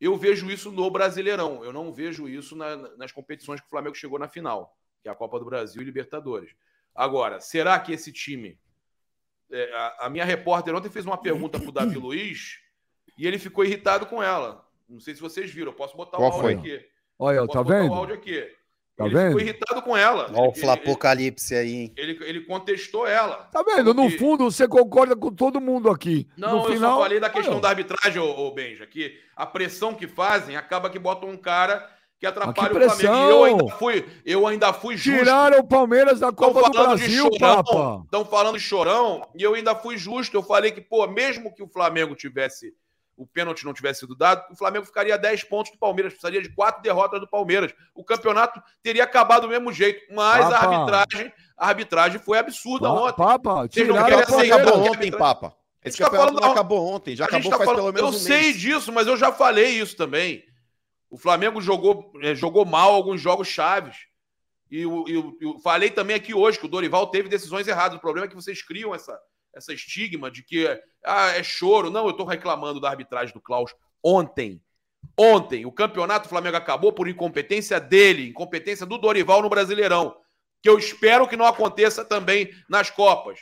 Eu 0.00 0.16
vejo 0.16 0.50
isso 0.50 0.70
no 0.70 0.90
Brasileirão, 0.90 1.64
eu 1.64 1.72
não 1.72 1.92
vejo 1.92 2.28
isso 2.28 2.54
na, 2.54 2.76
nas 2.96 3.12
competições 3.12 3.60
que 3.60 3.66
o 3.66 3.70
Flamengo 3.70 3.94
chegou 3.94 4.18
na 4.18 4.28
final, 4.28 4.76
que 5.02 5.08
é 5.08 5.12
a 5.12 5.14
Copa 5.14 5.38
do 5.38 5.46
Brasil 5.46 5.80
e 5.80 5.84
Libertadores. 5.84 6.54
Agora, 6.94 7.40
será 7.40 7.78
que 7.80 7.92
esse 7.92 8.12
time. 8.12 8.58
É, 9.50 9.72
a, 9.74 10.06
a, 10.06 10.10
minha 10.10 10.24
repórter 10.24 10.74
ontem 10.74 10.90
fez 10.90 11.06
uma 11.06 11.16
pergunta 11.16 11.58
para 11.58 11.68
o 11.68 11.72
Davi 11.72 11.96
Luiz 11.96 12.58
e 13.18 13.26
ele 13.26 13.38
ficou 13.38 13.64
irritado 13.64 14.06
com 14.06 14.22
ela. 14.22 14.64
Não 14.88 15.00
sei 15.00 15.14
se 15.14 15.20
vocês 15.20 15.50
viram, 15.50 15.72
eu 15.72 15.76
posso 15.76 15.96
botar 15.96 16.16
Qual 16.16 16.30
o 16.30 16.32
áudio 16.32 16.42
foi? 16.42 16.54
aqui. 16.54 16.86
Olha, 17.18 17.46
tá 17.48 17.62
vendo? 17.62 17.90
o 17.90 17.94
áudio 17.94 18.14
aqui. 18.14 18.46
Tá 18.96 19.04
ele 19.04 19.14
vendo? 19.14 19.26
ficou 19.26 19.40
irritado 19.40 19.82
com 19.82 19.96
ela. 19.96 20.30
Olha 20.32 20.48
o 20.48 20.54
Flapocalipse 20.54 21.54
aí, 21.54 21.74
hein? 21.74 21.92
Ele, 21.96 22.18
ele 22.24 22.40
contestou 22.42 23.06
ela. 23.06 23.48
Tá 23.52 23.62
vendo? 23.62 23.92
No 23.92 24.08
fundo, 24.10 24.50
você 24.50 24.66
concorda 24.66 25.14
com 25.14 25.30
todo 25.30 25.60
mundo 25.60 25.90
aqui. 25.90 26.26
Não, 26.36 26.60
no 26.60 26.64
eu 26.64 26.72
final... 26.72 26.96
só 26.96 27.02
falei 27.02 27.20
da 27.20 27.28
questão 27.28 27.60
da 27.60 27.68
arbitragem, 27.68 28.22
ô, 28.22 28.46
ô 28.46 28.50
Benja, 28.52 28.86
que 28.86 29.18
a 29.34 29.44
pressão 29.44 29.92
que 29.92 30.06
fazem 30.06 30.56
acaba 30.56 30.88
que 30.88 30.98
botam 30.98 31.28
um 31.28 31.36
cara 31.36 31.86
que 32.18 32.26
atrapalha 32.26 32.70
que 32.70 32.78
o 32.78 32.90
Flamengo. 32.90 33.14
E 33.14 33.30
eu 33.30 33.44
ainda 33.44 33.68
fui, 33.76 34.06
eu 34.24 34.46
ainda 34.46 34.72
fui 34.72 34.96
justo. 34.96 35.18
Tiraram 35.18 35.58
o 35.58 35.66
Palmeiras 35.66 36.20
da 36.20 36.32
Copa 36.32 36.62
do 36.62 36.70
Brasil, 36.70 37.28
papa. 37.38 38.00
Estão 38.04 38.24
falando 38.24 38.56
de 38.56 38.64
chorão, 38.64 39.28
e 39.34 39.42
eu 39.42 39.54
ainda 39.54 39.74
fui 39.74 39.98
justo. 39.98 40.34
Eu 40.34 40.42
falei 40.42 40.70
que, 40.72 40.80
pô, 40.80 41.06
mesmo 41.06 41.54
que 41.54 41.62
o 41.62 41.68
Flamengo 41.68 42.14
tivesse 42.14 42.72
o 43.16 43.26
pênalti 43.26 43.64
não 43.64 43.72
tivesse 43.72 44.00
sido 44.00 44.14
dado, 44.14 44.44
o 44.52 44.56
Flamengo 44.56 44.84
ficaria 44.84 45.14
a 45.14 45.16
10 45.16 45.44
pontos 45.44 45.72
do 45.72 45.78
Palmeiras, 45.78 46.12
precisaria 46.12 46.42
de 46.42 46.50
quatro 46.54 46.82
derrotas 46.82 47.18
do 47.18 47.26
Palmeiras. 47.26 47.72
O 47.94 48.04
campeonato 48.04 48.62
teria 48.82 49.04
acabado 49.04 49.42
do 49.42 49.48
mesmo 49.48 49.72
jeito, 49.72 50.12
mas 50.14 50.44
Papa. 50.44 50.56
a 50.56 50.68
arbitragem, 50.68 51.32
a 51.56 51.68
arbitragem 51.68 52.18
foi 52.20 52.38
absurda 52.38 52.88
Pa- 52.88 52.94
ontem. 52.94 53.16
Papa, 53.16 53.68
Vocês 53.68 53.88
não 53.88 54.04
querem 54.04 54.20
aceitar 54.20 54.66
ontem, 54.74 55.10
Papa. 55.10 55.56
Esse 55.84 55.98
tá 55.98 56.04
campeonato 56.04 56.32
falando- 56.32 56.44
não 56.44 56.52
acabou 56.52 56.86
ontem, 56.94 57.14
já 57.16 57.24
A 57.26 57.30
gente 57.30 57.36
acabou 57.46 57.50
tá 57.52 57.56
faz 57.58 57.70
falando- 57.70 57.94
pelo 57.94 58.04
menos 58.04 58.14
eu 58.16 58.20
um 58.20 58.34
sei 58.36 58.42
mês. 58.48 58.60
disso, 58.60 58.92
mas 58.92 59.06
eu 59.06 59.16
já 59.16 59.32
falei 59.32 59.68
isso 59.80 59.96
também. 59.96 60.44
O 61.08 61.16
Flamengo 61.16 61.60
jogou, 61.60 62.12
eh, 62.22 62.34
jogou 62.34 62.64
mal 62.66 62.92
alguns 62.92 63.20
jogos 63.20 63.46
chaves. 63.48 63.96
E 64.68 64.82
eu, 64.82 65.04
eu- 65.06 65.38
eu 65.40 65.58
falei 65.60 65.88
também 65.90 66.16
aqui 66.16 66.34
hoje 66.34 66.58
que 66.58 66.66
o 66.66 66.68
Dorival 66.68 67.06
teve 67.06 67.28
decisões 67.28 67.68
erradas. 67.68 67.96
O 67.96 68.00
problema 68.00 68.26
é 68.26 68.28
que 68.28 68.34
vocês 68.34 68.60
criam 68.62 68.92
essa, 68.92 69.16
essa 69.56 69.72
estigma 69.72 70.30
de 70.30 70.42
que 70.42 70.68
ah, 71.02 71.28
é 71.30 71.42
choro. 71.42 71.90
Não, 71.90 72.04
eu 72.04 72.10
estou 72.10 72.26
reclamando 72.26 72.78
da 72.78 72.90
arbitragem 72.90 73.32
do 73.32 73.40
Klaus 73.40 73.74
ontem. 74.02 74.60
Ontem, 75.18 75.64
o 75.64 75.72
campeonato 75.72 76.28
Flamengo 76.28 76.58
acabou 76.58 76.92
por 76.92 77.08
incompetência 77.08 77.80
dele, 77.80 78.28
incompetência 78.28 78.84
do 78.84 78.98
Dorival 78.98 79.40
no 79.40 79.48
Brasileirão. 79.48 80.14
Que 80.60 80.68
eu 80.68 80.78
espero 80.78 81.26
que 81.26 81.36
não 81.36 81.46
aconteça 81.46 82.04
também 82.04 82.50
nas 82.68 82.90
Copas. 82.90 83.40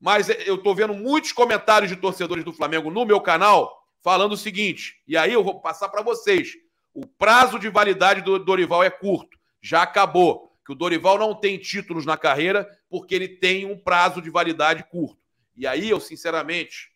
Mas 0.00 0.30
eu 0.46 0.54
estou 0.54 0.74
vendo 0.74 0.94
muitos 0.94 1.30
comentários 1.30 1.90
de 1.90 1.96
torcedores 1.96 2.42
do 2.42 2.54
Flamengo 2.54 2.90
no 2.90 3.04
meu 3.04 3.20
canal 3.20 3.78
falando 4.02 4.32
o 4.32 4.36
seguinte, 4.36 4.94
e 5.06 5.14
aí 5.14 5.30
eu 5.30 5.44
vou 5.44 5.60
passar 5.60 5.90
para 5.90 6.00
vocês. 6.00 6.52
O 6.94 7.06
prazo 7.06 7.58
de 7.58 7.68
validade 7.68 8.22
do 8.22 8.38
Dorival 8.38 8.82
é 8.82 8.88
curto, 8.88 9.36
já 9.60 9.82
acabou. 9.82 10.48
Que 10.64 10.72
o 10.72 10.74
Dorival 10.74 11.18
não 11.18 11.34
tem 11.34 11.58
títulos 11.58 12.06
na 12.06 12.16
carreira 12.16 12.66
porque 12.88 13.14
ele 13.14 13.28
tem 13.28 13.66
um 13.66 13.76
prazo 13.76 14.22
de 14.22 14.30
validade 14.30 14.84
curto. 14.84 15.19
E 15.60 15.66
aí 15.66 15.90
eu, 15.90 16.00
sinceramente, 16.00 16.90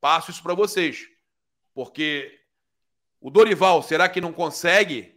passo 0.00 0.30
isso 0.30 0.42
para 0.42 0.54
vocês. 0.54 1.06
Porque 1.74 2.32
o 3.20 3.28
Dorival, 3.30 3.82
será 3.82 4.08
que 4.08 4.18
não 4.20 4.32
consegue, 4.32 5.14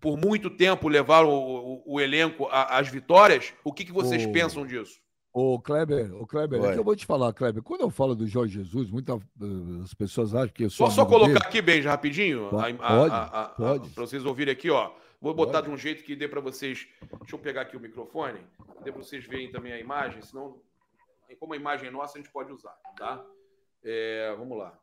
por 0.00 0.16
muito 0.16 0.48
tempo, 0.48 0.88
levar 0.88 1.24
o, 1.26 1.30
o- 1.30 1.82
o 1.94 2.00
elenco 2.00 2.48
às 2.50 2.88
vitórias? 2.88 3.52
O 3.62 3.70
que, 3.72 3.84
que 3.84 3.92
vocês 3.92 4.24
O- 4.24 4.32
pensam 4.32 4.66
disso? 4.66 4.98
Ô, 5.30 5.60
Kleber, 5.60 6.12
ô, 6.14 6.26
Kleber, 6.26 6.64
é 6.64 6.72
que 6.72 6.78
eu 6.78 6.84
vou 6.84 6.96
te 6.96 7.04
falar, 7.04 7.32
Kleber. 7.34 7.62
Quando 7.62 7.82
eu 7.82 7.90
falo 7.90 8.14
do 8.14 8.26
Jorge 8.26 8.54
Jesus, 8.54 8.90
muitas 8.90 9.20
eh, 9.20 9.82
as 9.84 9.92
pessoas 9.92 10.34
acham 10.34 10.48
que 10.48 10.64
eu 10.64 10.70
sou. 10.70 10.86
Só, 10.88 10.96
só 10.96 11.06
colocar 11.06 11.34
dele. 11.34 11.44
aqui, 11.44 11.60
Benja, 11.60 11.90
rapidinho. 11.90 12.48
Pode, 12.48 12.76
a- 12.80 13.54
pode. 13.56 13.90
Para 13.90 14.06
vocês 14.06 14.24
ouvirem 14.24 14.52
aqui, 14.52 14.70
ó. 14.70 14.90
Vou 15.20 15.34
botar 15.34 15.58
Pode. 15.58 15.66
de 15.68 15.74
um 15.74 15.76
jeito 15.76 16.02
que 16.02 16.16
dê 16.16 16.26
para 16.26 16.40
vocês. 16.40 16.88
Deixa 17.20 17.34
eu 17.34 17.38
pegar 17.38 17.62
aqui 17.62 17.76
o 17.76 17.80
microfone. 17.80 18.40
Dê 18.82 18.90
para 18.90 19.02
vocês 19.02 19.26
verem 19.26 19.50
também 19.52 19.72
a 19.72 19.78
imagem, 19.78 20.22
senão, 20.22 20.56
como 21.36 21.54
a 21.54 21.56
imagem 21.56 21.88
é 21.88 21.90
nossa, 21.90 22.18
a 22.18 22.20
gente 22.20 22.32
pode 22.32 22.52
usar, 22.52 22.76
tá? 22.96 23.24
É, 23.82 24.34
vamos 24.36 24.58
lá. 24.58 24.78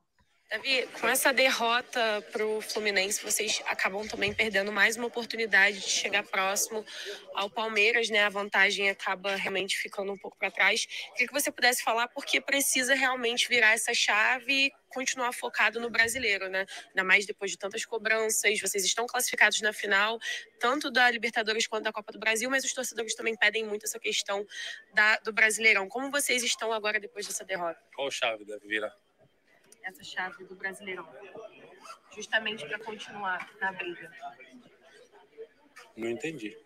Davi, 0.49 0.87
com 1.01 1.07
essa 1.07 1.33
derrota 1.33 2.23
para 2.31 2.45
o 2.45 2.61
Fluminense, 2.61 3.23
vocês 3.23 3.63
acabam 3.65 4.07
também 4.07 4.31
perdendo 4.31 4.71
mais 4.71 4.95
uma 4.95 5.07
oportunidade 5.07 5.79
de 5.79 5.89
chegar 5.89 6.23
próximo 6.23 6.85
ao 7.33 7.49
Palmeiras, 7.49 8.09
né? 8.09 8.23
A 8.23 8.29
vantagem 8.29 8.89
acaba 8.89 9.35
realmente 9.35 9.75
ficando 9.75 10.13
um 10.13 10.17
pouco 10.17 10.37
para 10.37 10.51
trás. 10.51 10.85
Queria 11.13 11.27
que 11.27 11.33
você 11.33 11.51
pudesse 11.51 11.83
falar 11.83 12.07
porque 12.09 12.39
precisa 12.39 12.93
realmente 12.93 13.49
virar 13.49 13.73
essa 13.73 13.91
chave 13.91 14.67
e 14.67 14.71
continuar 14.89 15.33
focado 15.33 15.79
no 15.79 15.89
brasileiro, 15.89 16.47
né? 16.47 16.65
Ainda 16.89 17.03
mais 17.03 17.25
depois 17.25 17.49
de 17.49 17.57
tantas 17.57 17.83
cobranças. 17.83 18.61
Vocês 18.61 18.85
estão 18.85 19.07
classificados 19.07 19.59
na 19.61 19.73
final, 19.73 20.19
tanto 20.59 20.91
da 20.91 21.09
Libertadores 21.09 21.65
quanto 21.65 21.85
da 21.85 21.91
Copa 21.91 22.13
do 22.13 22.19
Brasil, 22.19 22.51
mas 22.51 22.63
os 22.63 22.71
torcedores 22.71 23.15
também 23.15 23.35
pedem 23.35 23.65
muito 23.65 23.85
essa 23.85 23.99
questão 23.99 24.45
da, 24.93 25.17
do 25.17 25.33
Brasileirão. 25.33 25.89
Como 25.89 26.11
vocês 26.11 26.43
estão 26.43 26.71
agora 26.71 26.99
depois 26.99 27.25
dessa 27.25 27.43
derrota? 27.43 27.79
Qual 27.95 28.11
chave 28.11 28.45
deve 28.45 28.67
virar? 28.67 28.93
Essa 29.85 30.03
chave 30.03 30.43
do 30.45 30.55
Brasileirão? 30.55 31.07
Justamente 32.13 32.65
para 32.65 32.79
continuar 32.79 33.49
na 33.61 33.71
briga. 33.71 34.11
Não 35.95 36.09
entendi. 36.09 36.57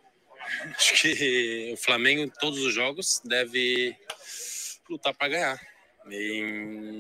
Acho 0.76 0.93
que 1.01 1.72
o 1.74 1.78
Flamengo, 1.78 2.22
em 2.22 2.30
todos 2.30 2.59
os 2.59 2.74
jogos, 2.74 3.22
deve 3.24 3.95
lutar 4.89 5.13
para 5.13 5.28
ganhar. 5.28 5.61
E, 6.09 6.39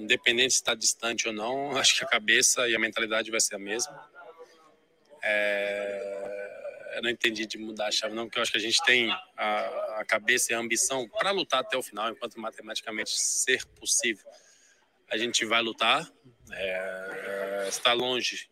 independente 0.03 0.53
se 0.53 0.59
está 0.59 0.75
distante 0.75 1.27
ou 1.27 1.33
não, 1.33 1.75
acho 1.77 1.97
que 1.97 2.03
a 2.03 2.07
cabeça 2.07 2.67
e 2.67 2.75
a 2.75 2.79
mentalidade 2.79 3.31
vai 3.31 3.39
ser 3.39 3.55
a 3.55 3.59
mesma. 3.59 4.09
É, 5.23 6.95
Eu 6.95 7.01
não 7.03 7.09
entendi 7.09 7.45
de 7.45 7.57
mudar 7.57 7.87
a 7.87 7.91
chave, 7.91 8.13
não, 8.13 8.25
porque 8.25 8.39
eu 8.39 8.43
acho 8.43 8.51
que 8.51 8.57
a 8.57 8.61
gente 8.61 8.83
tem 8.83 9.09
a, 9.37 9.99
a 10.01 10.05
cabeça 10.05 10.51
e 10.51 10.55
a 10.55 10.59
ambição 10.59 11.07
para 11.07 11.31
lutar 11.31 11.61
até 11.61 11.77
o 11.77 11.81
final, 11.81 12.09
enquanto 12.09 12.39
matematicamente 12.39 13.11
ser 13.11 13.65
possível. 13.67 14.25
A 15.11 15.17
gente 15.17 15.45
vai 15.45 15.61
lutar. 15.61 16.09
É, 16.51 17.65
está 17.67 17.93
longe 17.93 18.49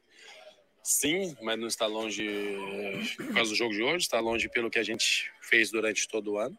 Sim, 0.90 1.36
mas 1.42 1.60
não 1.60 1.68
está 1.68 1.86
longe 1.86 2.26
por 3.18 3.34
causa 3.34 3.52
do 3.52 3.58
jogo 3.58 3.74
de 3.74 3.84
hoje, 3.84 4.06
está 4.06 4.22
longe 4.22 4.48
pelo 4.48 4.70
que 4.70 4.80
a 4.80 4.84
gente 4.84 5.30
fez 5.42 5.70
durante 5.70 6.08
todo 6.08 6.32
o 6.32 6.38
ano. 6.38 6.58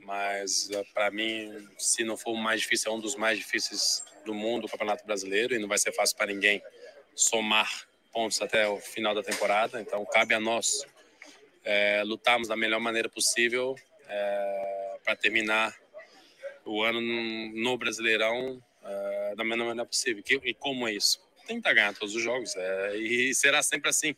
Mas 0.00 0.68
para 0.92 1.10
mim, 1.10 1.66
se 1.78 2.04
não 2.04 2.14
for 2.14 2.32
o 2.32 2.36
mais 2.36 2.60
difícil, 2.60 2.92
é 2.92 2.94
um 2.94 3.00
dos 3.00 3.16
mais 3.16 3.38
difíceis 3.38 4.04
do 4.26 4.34
mundo, 4.34 4.66
o 4.66 4.68
Campeonato 4.68 5.06
Brasileiro, 5.06 5.54
e 5.54 5.58
não 5.58 5.66
vai 5.66 5.78
ser 5.78 5.92
fácil 5.92 6.14
para 6.14 6.26
ninguém 6.26 6.62
somar 7.14 7.88
pontos 8.12 8.42
até 8.42 8.68
o 8.68 8.76
final 8.76 9.14
da 9.14 9.22
temporada. 9.22 9.80
Então, 9.80 10.04
cabe 10.04 10.34
a 10.34 10.40
nós 10.40 10.84
é, 11.64 12.02
lutarmos 12.04 12.48
da 12.48 12.56
melhor 12.56 12.80
maneira 12.80 13.08
possível 13.08 13.76
é, 14.06 14.98
para 15.02 15.16
terminar 15.16 15.74
o 16.64 16.82
ano 16.82 17.00
no 17.00 17.76
Brasileirão 17.78 18.62
é, 18.82 19.34
da 19.36 19.44
melhor 19.44 19.66
maneira 19.66 19.86
possível. 19.86 20.22
Que- 20.22 20.40
E 20.44 20.54
como 20.54 20.86
é 20.88 20.92
isso? 20.92 21.20
tentar 21.46 21.72
ganhar 21.72 21.92
todos 21.94 22.14
os 22.14 22.22
jogos. 22.22 22.54
é, 22.56 22.96
e 22.96 23.34
será 23.34 23.60
sempre 23.62 23.88
assim. 23.90 24.14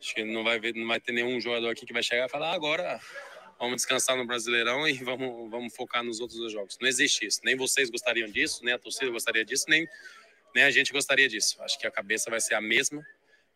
Acho 0.00 0.14
que 0.14 0.22
não 0.22 0.44
vai, 0.44 0.60
ver, 0.60 0.74
não 0.74 0.86
vai 0.86 1.00
ter 1.00 1.12
nenhum 1.12 1.40
jogador 1.40 1.70
aqui 1.70 1.86
que 1.86 1.92
vai 1.94 2.02
chegar 2.02 2.26
e 2.26 2.28
falar 2.28 2.50
"Ah, 2.50 2.54
agora 2.54 3.00
vamos 3.58 3.76
descansar 3.76 4.16
no 4.16 4.26
Brasileirão 4.26 4.86
e 4.86 4.92
vamos, 4.92 5.50
vamos 5.50 5.74
focar 5.74 6.04
nos 6.04 6.20
outros 6.20 6.38
dois 6.38 6.52
jogos. 6.52 6.76
Não 6.80 6.86
existe 6.86 7.24
isso. 7.26 7.40
Nem 7.42 7.56
vocês 7.56 7.88
gostariam 7.90 8.28
disso, 8.30 8.62
nem 8.64 8.74
a 8.74 8.78
torcida 8.78 9.10
gostaria 9.10 9.44
disso, 9.44 9.64
nem, 9.68 9.88
nem 10.54 10.62
a 10.64 10.70
gente 10.70 10.92
gostaria 10.92 11.26
disso. 11.28 11.60
Acho 11.62 11.78
que 11.78 11.86
a 11.86 11.90
cabeça 11.90 12.30
vai 12.30 12.40
ser 12.40 12.54
a 12.54 12.60
mesma, 12.60 13.02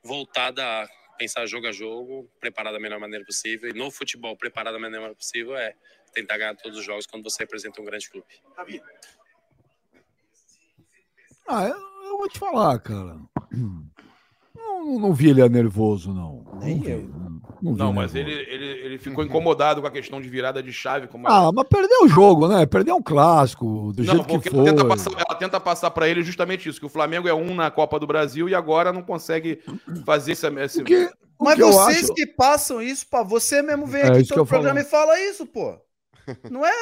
voltada 0.03 0.65
a 0.65 0.89
pensar 1.19 1.47
jogo 1.47 1.67
a 1.69 1.73
jogo, 1.73 2.29
preparar 2.41 2.73
da 2.73 2.81
melhor 2.81 2.99
maneira 2.99 3.25
possível. 3.25 3.71
E 3.71 3.73
no 3.75 3.91
futebol, 3.91 4.37
preparar 4.37 4.73
da 4.73 4.79
melhor 4.79 4.93
maneira 5.03 5.15
possível 5.15 5.57
é 5.57 5.75
tentar 6.13 6.39
ganhar 6.39 6.55
todos 6.57 6.79
os 6.79 6.85
jogos 6.85 7.07
quando 7.07 7.23
você 7.25 7.43
representa 7.43 7.81
um 7.81 7.85
grande 7.85 8.09
clube. 8.11 8.27
Ah, 11.49 11.65
eu, 11.67 11.77
eu 12.11 12.19
vou 12.19 12.29
te 12.29 12.39
falar, 12.39 12.79
cara. 12.79 13.17
Não, 14.55 14.99
não 14.99 15.13
vi 15.13 15.31
ele 15.31 15.47
nervoso, 15.49 16.13
não. 16.15 16.45
Nem 16.61 16.77
não 16.77 16.83
vi, 16.85 16.91
eu. 16.91 17.03
Não, 17.09 17.43
não 17.63 17.73
Não, 17.77 17.93
mas 17.93 18.15
ele, 18.15 18.33
ele, 18.33 18.65
ele 18.65 18.99
ficou 18.99 19.25
incomodado 19.25 19.81
com 19.81 19.87
a 19.87 19.91
questão 19.91 20.21
de 20.21 20.29
virada 20.29 20.63
de 20.63 20.73
chave. 20.73 21.09
Como 21.09 21.29
Ah, 21.29 21.51
mas 21.53 21.67
perdeu 21.69 22.05
o 22.05 22.09
jogo, 22.09 22.49
né? 22.49 22.65
Perdeu 22.67 22.97
um 22.97 23.03
clássico, 23.03 23.93
do 23.93 24.03
Não, 24.03 24.15
jeito 24.15 24.27
que 24.27 24.33
porque 24.35 24.51
foi. 24.51 24.59
ela 24.61 24.71
tenta 24.71 24.85
passar, 24.89 25.11
ela 25.13 25.39
tenta 25.39 25.61
passar 25.61 25.91
para 25.91 26.09
ele 26.09 26.23
justamente 26.23 26.69
isso, 26.69 26.81
que 26.81 26.87
o 26.87 26.91
Flamengo 26.91 27.29
é 27.29 27.35
um 27.35 27.55
na 27.55 27.71
Copa 27.71 27.99
do 27.99 28.07
Brasil 28.07 28.49
e 28.49 28.55
agora 28.55 28.93
não 28.93 29.03
consegue 29.03 29.61
fazer 30.05 30.33
esse. 30.33 30.47
esse... 30.61 30.79
Porque, 30.79 31.11
Mas 31.41 31.55
que 31.57 31.63
vocês 31.65 32.05
acho- 32.05 32.15
que 32.15 32.27
passam 32.27 32.81
isso, 32.83 33.07
pá, 33.09 33.23
você 33.23 33.63
mesmo 33.63 33.87
vem 33.87 34.03
É 34.03 34.09
aqui 34.09 34.27
todo 34.27 34.47
programa 34.47 34.77
falo. 34.83 34.87
e 34.87 34.91
fala 34.91 35.21
isso, 35.21 35.47
pô. 35.47 35.79
Não 36.51 36.65
é. 36.65 36.73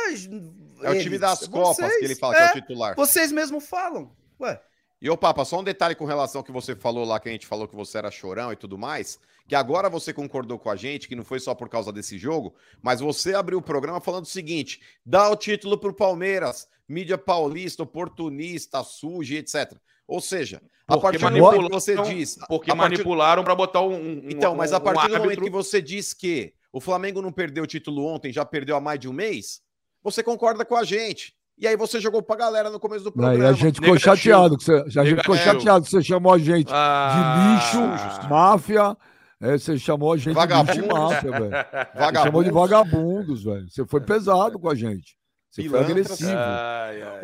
É 0.82 0.90
o 0.90 1.00
time 1.00 1.18
das 1.18 1.40
eles, 1.42 1.48
Copas 1.52 1.76
vocês, 1.76 1.98
que 1.98 2.04
ele 2.04 2.14
fala 2.16 2.34
que 2.34 2.40
é 2.42 2.50
o 2.50 2.52
titular. 2.52 2.94
Vocês 2.96 3.32
mesmo 3.32 3.60
falam. 3.60 4.10
Ué, 4.40 4.60
E 5.02 5.08
ô 5.10 5.16
Papa, 5.16 5.44
só 5.44 5.60
um 5.60 5.64
detalhe 5.64 5.94
com 5.94 6.04
relação 6.04 6.40
ao 6.40 6.44
que 6.44 6.52
você 6.52 6.74
falou 6.76 7.04
lá, 7.04 7.18
que 7.20 7.28
a 7.28 7.32
gente 7.32 7.46
falou 7.46 7.66
que 7.68 7.74
você 7.76 7.98
era 7.98 8.10
chorão 8.10 8.52
e 8.52 8.56
tudo 8.56 8.76
mais, 8.78 9.18
que 9.48 9.54
agora 9.54 9.88
você 9.90 10.12
concordou 10.12 10.58
com 10.58 10.70
a 10.70 10.76
gente, 10.76 11.08
que 11.08 11.16
não 11.16 11.24
foi 11.24 11.40
só 11.40 11.54
por 11.54 11.68
causa 11.68 11.92
desse 11.92 12.16
jogo, 12.18 12.54
mas 12.82 13.00
você 13.00 13.34
abriu 13.34 13.58
o 13.58 13.62
programa 13.62 14.00
falando 14.00 14.24
o 14.24 14.28
seguinte: 14.28 14.80
dá 15.04 15.28
o 15.30 15.36
título 15.36 15.76
pro 15.78 15.92
Palmeiras, 15.94 16.68
mídia 16.88 17.16
paulista, 17.18 17.82
oportunista, 17.82 18.82
suja, 18.84 19.36
etc. 19.36 19.74
Ou 20.06 20.20
seja, 20.20 20.60
a 20.88 20.94
Porque 20.98 21.02
partir 21.02 21.18
do 21.18 21.24
momento 21.24 21.34
que 21.36 21.40
manipularam- 21.58 21.80
você 21.80 22.14
diz. 22.14 22.38
Porque 22.48 22.70
a 22.70 22.76
partir- 22.76 22.92
manipularam 22.96 23.44
para 23.44 23.54
botar 23.54 23.80
um, 23.82 23.94
um- 23.94 24.22
Então, 24.28 24.54
mas 24.56 24.72
a 24.72 24.80
partir 24.80 25.04
um 25.04 25.06
do 25.06 25.10
momento 25.12 25.22
árbitro- 25.24 25.44
que 25.44 25.50
você 25.50 25.80
diz 25.80 26.12
que 26.12 26.52
o 26.72 26.80
Flamengo 26.80 27.20
não 27.22 27.32
perdeu 27.32 27.64
o 27.64 27.66
título 27.66 28.04
ontem, 28.06 28.32
já 28.32 28.44
perdeu 28.44 28.76
há 28.76 28.80
mais 28.80 28.98
de 29.00 29.08
um 29.08 29.12
mês, 29.12 29.60
você 30.02 30.22
concorda 30.22 30.64
com 30.64 30.76
a 30.76 30.84
gente. 30.84 31.34
E 31.58 31.66
aí 31.66 31.76
você 31.76 32.00
jogou 32.00 32.22
pra 32.22 32.36
galera 32.36 32.70
no 32.70 32.80
começo 32.80 33.04
do 33.04 33.08
Aí 33.10 33.14
programa. 33.14 33.48
a 33.50 33.52
gente 33.52 33.74
ficou 33.74 33.88
Negativo. 33.94 34.16
chateado. 34.16 34.56
Que 34.56 34.64
você, 34.64 34.98
a 34.98 35.04
gente 35.04 35.18
ficou 35.20 35.36
chateado 35.36 35.84
que 35.84 35.90
você 35.90 36.02
chamou 36.02 36.32
a 36.32 36.38
gente 36.38 36.70
Ah, 36.72 37.58
de 37.70 37.76
lixo, 37.78 38.28
máfia. 38.30 38.96
É, 39.42 39.58
você 39.58 39.78
chamou 39.78 40.12
a 40.14 40.16
gente 40.16 40.34
de 40.34 40.40
lixo 40.40 40.42
e 40.42 40.48
Vagabundo. 40.48 40.86
máfia, 40.94 41.30
velho. 41.30 41.50
Você 42.12 42.24
chamou 42.24 42.44
de 42.44 42.50
vagabundos, 42.50 43.42
velho. 43.44 43.68
Você 43.70 43.86
foi 43.86 44.00
pesado 44.02 44.58
com 44.58 44.68
a 44.70 44.74
gente. 44.74 45.16
Você 45.50 45.62
foi 45.62 45.70
Pilantras. 45.84 45.90
agressivo. 45.90 46.30
Ai, 46.38 47.02
ai. 47.02 47.20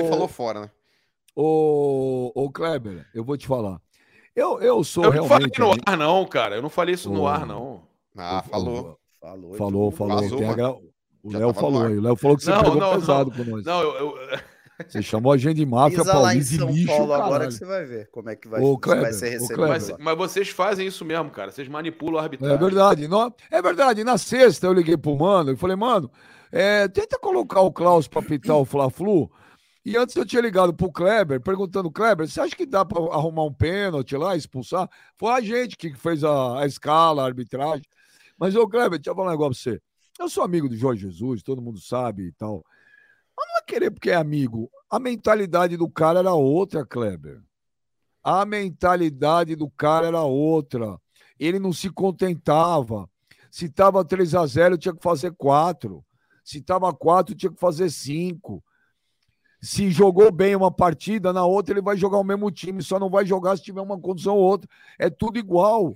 Ele 0.00 0.08
falou 0.08 0.28
fora, 0.28 0.60
né? 0.62 0.70
ô, 1.34 2.30
ô, 2.34 2.50
Kleber, 2.50 3.06
eu 3.14 3.24
vou 3.24 3.36
te 3.36 3.46
falar. 3.46 3.80
Eu, 4.34 4.60
eu 4.60 4.82
sou 4.84 5.04
Eu 5.04 5.12
não 5.14 5.28
falei 5.28 5.48
realmente. 5.54 5.80
no 5.86 5.92
ar, 5.92 5.96
não, 5.98 6.24
cara. 6.26 6.56
Eu 6.56 6.62
não 6.62 6.68
falei 6.70 6.94
isso 6.94 7.10
no 7.10 7.26
ar, 7.26 7.46
não. 7.46 7.82
Ah, 8.16 8.42
falou. 8.42 8.98
falou. 9.20 9.54
Falou, 9.54 9.90
falou. 9.90 10.40
Mano. 10.40 10.54
gra- 10.56 10.74
O 11.22 11.30
Já 11.30 11.38
Léo 11.38 11.54
falou 11.54 11.82
aí. 11.84 11.96
O 11.96 12.02
Léo 12.02 12.16
falou 12.16 12.36
que 12.36 12.44
você 12.44 12.50
Não, 12.50 12.62
pegou 12.62 12.76
não, 12.80 12.92
pesado 12.94 13.30
com 13.30 13.44
nós. 13.44 13.64
Não, 13.64 13.80
eu. 13.82 13.94
eu- 13.96 14.38
Você 14.88 15.00
chamou 15.00 15.30
a 15.32 15.36
gente 15.36 15.56
de 15.58 15.66
máfia 15.66 15.98
Pisa 15.98 16.12
lá 16.14 16.34
em 16.34 16.38
paulista 16.38 16.52
de 16.54 16.58
São 16.58 16.70
lixo, 16.70 16.86
Paulo 16.88 17.12
agora 17.12 17.46
que 17.46 17.52
você 17.52 17.64
vai 17.64 17.84
ver 17.84 18.08
como 18.10 18.30
é 18.30 18.34
que 18.34 18.48
vai, 18.48 18.60
Ô, 18.60 18.76
Kleber, 18.76 19.02
vai 19.04 19.12
ser 19.12 19.28
recebido. 19.28 19.68
Mas, 19.68 19.92
mas 19.96 20.16
vocês 20.18 20.48
fazem 20.48 20.86
isso 20.88 21.04
mesmo, 21.04 21.30
cara. 21.30 21.52
Vocês 21.52 21.68
manipulam 21.68 22.18
a 22.18 22.24
arbitragem. 22.24 22.56
É 22.56 22.58
verdade. 22.58 23.06
Não, 23.06 23.32
é 23.50 23.62
verdade. 23.62 24.02
Na 24.02 24.18
sexta 24.18 24.66
eu 24.66 24.72
liguei 24.72 24.96
pro 24.96 25.16
mano 25.16 25.52
e 25.52 25.56
falei, 25.56 25.76
mano, 25.76 26.10
é, 26.50 26.88
tenta 26.88 27.16
colocar 27.18 27.60
o 27.60 27.70
Klaus 27.70 28.08
pra 28.08 28.22
pitar 28.22 28.56
o 28.56 28.64
Fla-Flu. 28.64 29.30
E 29.84 29.96
antes 29.96 30.16
eu 30.16 30.24
tinha 30.26 30.42
ligado 30.42 30.74
pro 30.74 30.90
Kleber, 30.90 31.40
perguntando, 31.40 31.90
Kleber, 31.90 32.26
você 32.26 32.40
acha 32.40 32.56
que 32.56 32.66
dá 32.66 32.84
pra 32.84 32.98
arrumar 33.14 33.44
um 33.44 33.52
pênalti 33.52 34.16
lá, 34.16 34.34
expulsar? 34.34 34.88
Foi 35.16 35.30
a 35.30 35.40
gente 35.40 35.76
que 35.76 35.94
fez 35.94 36.24
a, 36.24 36.60
a 36.60 36.66
escala, 36.66 37.22
a 37.22 37.26
arbitragem. 37.26 37.84
Mas, 38.42 38.56
ô 38.56 38.68
Kleber, 38.68 38.98
deixa 38.98 39.10
eu 39.10 39.14
falar 39.14 39.28
um 39.28 39.30
negócio 39.30 39.62
pra 39.62 39.72
você. 39.72 39.82
Eu 40.18 40.28
sou 40.28 40.42
amigo 40.42 40.68
do 40.68 40.76
Jorge 40.76 41.08
Jesus, 41.08 41.44
todo 41.44 41.62
mundo 41.62 41.78
sabe 41.78 42.24
e 42.24 42.32
tal. 42.32 42.66
Mas 43.38 43.46
não 43.48 43.58
é 43.58 43.62
querer 43.64 43.92
porque 43.92 44.10
é 44.10 44.16
amigo. 44.16 44.68
A 44.90 44.98
mentalidade 44.98 45.76
do 45.76 45.88
cara 45.88 46.18
era 46.18 46.34
outra, 46.34 46.84
Kleber. 46.84 47.40
A 48.20 48.44
mentalidade 48.44 49.54
do 49.54 49.70
cara 49.70 50.08
era 50.08 50.22
outra. 50.22 51.00
Ele 51.38 51.60
não 51.60 51.72
se 51.72 51.88
contentava. 51.88 53.08
Se 53.48 53.68
tava 53.68 54.04
3 54.04 54.34
a 54.34 54.44
0 54.44 54.76
tinha 54.76 54.92
que 54.92 55.04
fazer 55.04 55.32
4. 55.36 56.04
Se 56.42 56.60
tava 56.60 56.92
4, 56.92 57.36
tinha 57.36 57.52
que 57.52 57.60
fazer 57.60 57.90
5. 57.90 58.60
Se 59.62 59.90
jogou 59.92 60.32
bem 60.32 60.56
uma 60.56 60.72
partida, 60.72 61.32
na 61.32 61.46
outra 61.46 61.72
ele 61.72 61.80
vai 61.80 61.96
jogar 61.96 62.18
o 62.18 62.24
mesmo 62.24 62.50
time, 62.50 62.82
só 62.82 62.98
não 62.98 63.08
vai 63.08 63.24
jogar 63.24 63.56
se 63.56 63.62
tiver 63.62 63.80
uma 63.80 63.98
condição 63.98 64.34
ou 64.34 64.42
outra. 64.42 64.68
É 64.98 65.08
tudo 65.08 65.38
igual. 65.38 65.94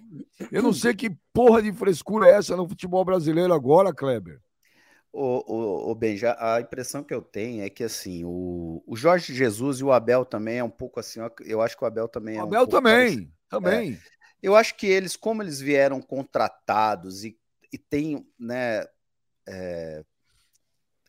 Eu 0.53 0.62
não 0.62 0.73
sei 0.73 0.95
que 0.95 1.11
porra 1.33 1.61
de 1.61 1.73
frescura 1.73 2.29
é 2.29 2.35
essa 2.35 2.57
no 2.57 2.69
futebol 2.69 3.05
brasileiro 3.05 3.53
agora, 3.53 3.93
Kleber. 3.93 4.41
Ô, 5.12 5.43
ô, 5.47 5.91
ô 5.91 5.95
Benja, 5.95 6.37
a 6.39 6.61
impressão 6.61 7.03
que 7.03 7.12
eu 7.14 7.23
tenho 7.23 7.64
é 7.64 7.71
que 7.71 7.83
assim, 7.83 8.23
o, 8.25 8.83
o 8.87 8.95
Jorge 8.95 9.35
Jesus 9.35 9.81
e 9.81 9.85
o 9.85 9.91
Abel 9.91 10.25
também 10.25 10.59
é 10.59 10.64
um 10.64 10.71
pouco 10.71 11.01
assim, 11.01 11.21
eu 11.45 11.61
acho 11.61 11.77
que 11.77 11.83
o 11.83 11.87
Abel 11.87 12.07
também 12.07 12.37
é 12.37 12.43
O 12.43 12.45
um 12.45 12.47
Abel 12.47 12.69
parecido. 12.69 12.71
também, 12.71 13.33
também. 13.49 13.99
Eu 14.43 14.55
acho 14.55 14.77
que 14.77 14.87
eles, 14.87 15.17
como 15.17 15.43
eles 15.43 15.59
vieram 15.59 16.01
contratados 16.01 17.25
e, 17.25 17.37
e 17.73 17.79
têm, 17.79 18.25
né, 18.39 18.85
é, 19.49 20.05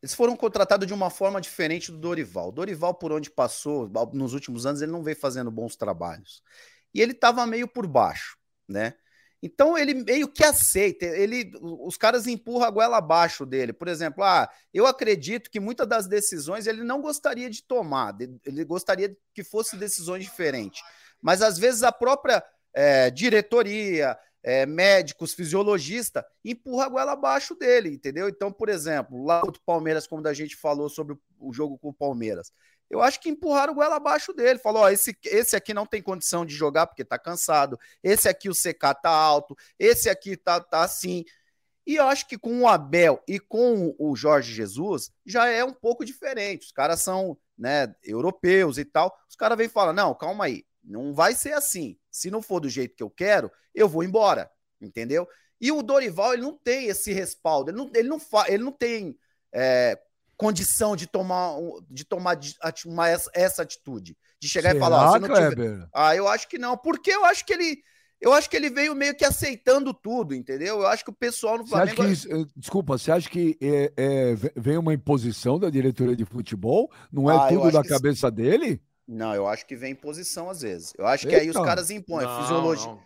eles 0.01 0.13
foram 0.13 0.35
contratados 0.35 0.87
de 0.87 0.93
uma 0.93 1.09
forma 1.09 1.41
diferente 1.41 1.91
do 1.91 1.97
Dorival. 1.97 2.51
Dorival, 2.51 2.93
por 2.93 3.11
onde 3.11 3.29
passou, 3.29 3.89
nos 4.13 4.33
últimos 4.33 4.65
anos, 4.65 4.81
ele 4.81 4.91
não 4.91 5.03
veio 5.03 5.17
fazendo 5.17 5.49
bons 5.49 5.75
trabalhos. 5.75 6.43
E 6.93 7.01
ele 7.01 7.13
estava 7.13 7.45
meio 7.45 7.67
por 7.67 7.87
baixo, 7.87 8.37
né? 8.67 8.93
Então 9.41 9.77
ele 9.77 9.93
meio 9.93 10.27
que 10.27 10.43
aceita, 10.43 11.05
ele, 11.05 11.51
os 11.61 11.95
caras 11.95 12.25
empurram 12.25 12.65
a 12.65 12.71
goela 12.71 12.97
abaixo 12.97 13.45
dele. 13.45 13.71
Por 13.71 13.87
exemplo, 13.87 14.23
ah, 14.23 14.49
eu 14.73 14.87
acredito 14.87 15.51
que 15.51 15.59
muitas 15.59 15.87
das 15.87 16.07
decisões 16.07 16.65
ele 16.65 16.83
não 16.83 17.01
gostaria 17.01 17.49
de 17.49 17.61
tomar, 17.61 18.15
ele 18.43 18.65
gostaria 18.65 19.15
que 19.35 19.43
fossem 19.43 19.77
decisões 19.77 20.23
diferentes. 20.23 20.81
Mas 21.21 21.43
às 21.43 21.57
vezes 21.57 21.83
a 21.83 21.91
própria 21.91 22.43
é, 22.73 23.11
diretoria, 23.11 24.17
é, 24.47 24.65
médicos, 24.65 25.33
fisiologista, 25.33 26.25
empurra 26.41 26.85
a 26.85 26.89
goela 26.89 27.11
abaixo 27.11 27.53
dele, 27.53 27.89
entendeu? 27.89 28.29
Então, 28.29 28.49
por 28.49 28.69
exemplo, 28.69 29.25
lá 29.25 29.41
do 29.41 29.59
Palmeiras, 29.65 30.07
como 30.07 30.25
a 30.25 30.33
gente 30.33 30.55
falou 30.55 30.87
sobre 30.87 31.17
o 31.37 31.51
jogo 31.51 31.77
com 31.77 31.89
o 31.89 31.93
Palmeiras, 31.93 32.53
eu 32.89 33.01
acho 33.01 33.19
que 33.19 33.27
empurraram 33.27 33.73
o 33.73 33.75
goela 33.75 33.97
abaixo 33.97 34.31
dele. 34.31 34.57
Falou: 34.57 34.83
ó, 34.83 34.89
esse, 34.89 35.13
esse 35.25 35.53
aqui 35.53 35.73
não 35.73 35.85
tem 35.85 36.01
condição 36.01 36.45
de 36.45 36.55
jogar 36.55 36.87
porque 36.87 37.03
tá 37.03 37.19
cansado. 37.19 37.77
Esse 38.01 38.29
aqui 38.29 38.47
o 38.47 38.53
CK 38.53 38.95
tá 39.03 39.09
alto. 39.09 39.53
Esse 39.77 40.09
aqui 40.09 40.37
tá, 40.37 40.61
tá 40.61 40.81
assim. 40.81 41.25
E 41.85 41.97
eu 41.97 42.05
acho 42.05 42.25
que 42.25 42.37
com 42.37 42.61
o 42.61 42.67
Abel 42.69 43.21
e 43.27 43.41
com 43.41 43.93
o 43.99 44.15
Jorge 44.15 44.53
Jesus 44.53 45.11
já 45.25 45.49
é 45.49 45.61
um 45.61 45.73
pouco 45.73 46.05
diferente. 46.05 46.67
Os 46.67 46.71
caras 46.71 47.01
são 47.01 47.37
né, 47.57 47.93
europeus 48.01 48.77
e 48.77 48.85
tal. 48.85 49.13
Os 49.29 49.35
caras 49.35 49.57
vêm 49.57 49.67
e 49.67 49.69
falam: 49.69 49.91
não, 49.91 50.15
calma 50.15 50.45
aí, 50.45 50.63
não 50.81 51.13
vai 51.13 51.35
ser 51.35 51.51
assim. 51.51 51.97
Se 52.17 52.31
não 52.31 52.41
for 52.41 52.59
do 52.59 52.69
jeito 52.69 52.95
que 52.95 53.03
eu 53.03 53.09
quero, 53.09 53.51
eu 53.75 53.87
vou 53.87 54.03
embora. 54.03 54.49
Entendeu? 54.81 55.27
E 55.59 55.71
o 55.71 55.81
Dorival, 55.81 56.33
ele 56.33 56.43
não 56.43 56.57
tem 56.57 56.87
esse 56.87 57.11
respaldo, 57.11 57.71
ele 57.71 57.77
não, 57.77 57.91
ele 57.95 58.07
não, 58.07 58.19
fa, 58.19 58.45
ele 58.47 58.63
não 58.63 58.71
tem 58.71 59.17
é, 59.51 59.99
condição 60.35 60.95
de 60.95 61.07
tomar, 61.07 61.55
de 61.89 62.05
tomar 62.05 62.37
uma, 62.85 63.07
essa 63.33 63.61
atitude. 63.63 64.15
De 64.39 64.47
chegar 64.47 64.69
Será, 64.69 64.77
e 64.77 64.79
falar, 64.79 65.19
Kleber? 65.19 65.49
tiver... 65.49 65.87
Ah, 65.93 66.15
eu 66.15 66.27
acho 66.27 66.47
que 66.47 66.59
não. 66.59 66.77
Porque 66.77 67.11
eu 67.11 67.25
acho 67.25 67.43
que 67.45 67.53
ele. 67.53 67.81
Eu 68.19 68.33
acho 68.33 68.49
que 68.49 68.55
ele 68.55 68.69
veio 68.69 68.95
meio 68.95 69.15
que 69.15 69.23
aceitando 69.25 69.93
tudo, 69.93 70.33
entendeu? 70.33 70.79
Eu 70.79 70.87
acho 70.87 71.03
que 71.03 71.11
o 71.11 71.13
pessoal 71.13 71.57
no 71.57 71.63
Você 71.63 71.69
Flamengo. 71.69 72.03
que 72.03 72.09
isso- 72.11 72.27
eh, 72.31 72.45
desculpa, 72.55 72.97
você 72.97 73.11
acha 73.11 73.29
que 73.29 73.55
é, 73.61 73.93
é, 73.95 74.33
ve- 74.35 74.53
vem 74.55 74.77
uma 74.77 74.93
imposição 74.93 75.59
da 75.59 75.69
diretoria 75.69 76.15
de 76.15 76.25
futebol? 76.25 76.91
Não 77.11 77.29
é 77.29 77.35
Ah, 77.35 77.47
tudo 77.47 77.71
da 77.71 77.83
que 77.83 77.89
cabeça 77.89 78.31
dele? 78.31 78.81
Não, 79.07 79.33
eu 79.33 79.47
acho 79.47 79.65
que 79.65 79.75
vem 79.75 79.91
em 79.93 79.95
posição 79.95 80.49
às 80.49 80.61
vezes. 80.61 80.93
Eu 80.97 81.07
acho 81.07 81.27
que 81.27 81.33
aí 81.35 81.49
os 81.49 81.55
Eita. 81.55 81.65
caras 81.67 81.89
impõem 81.89 82.25
Não, 82.25 82.41
fisiologia. 82.41 82.87
não. 82.87 82.99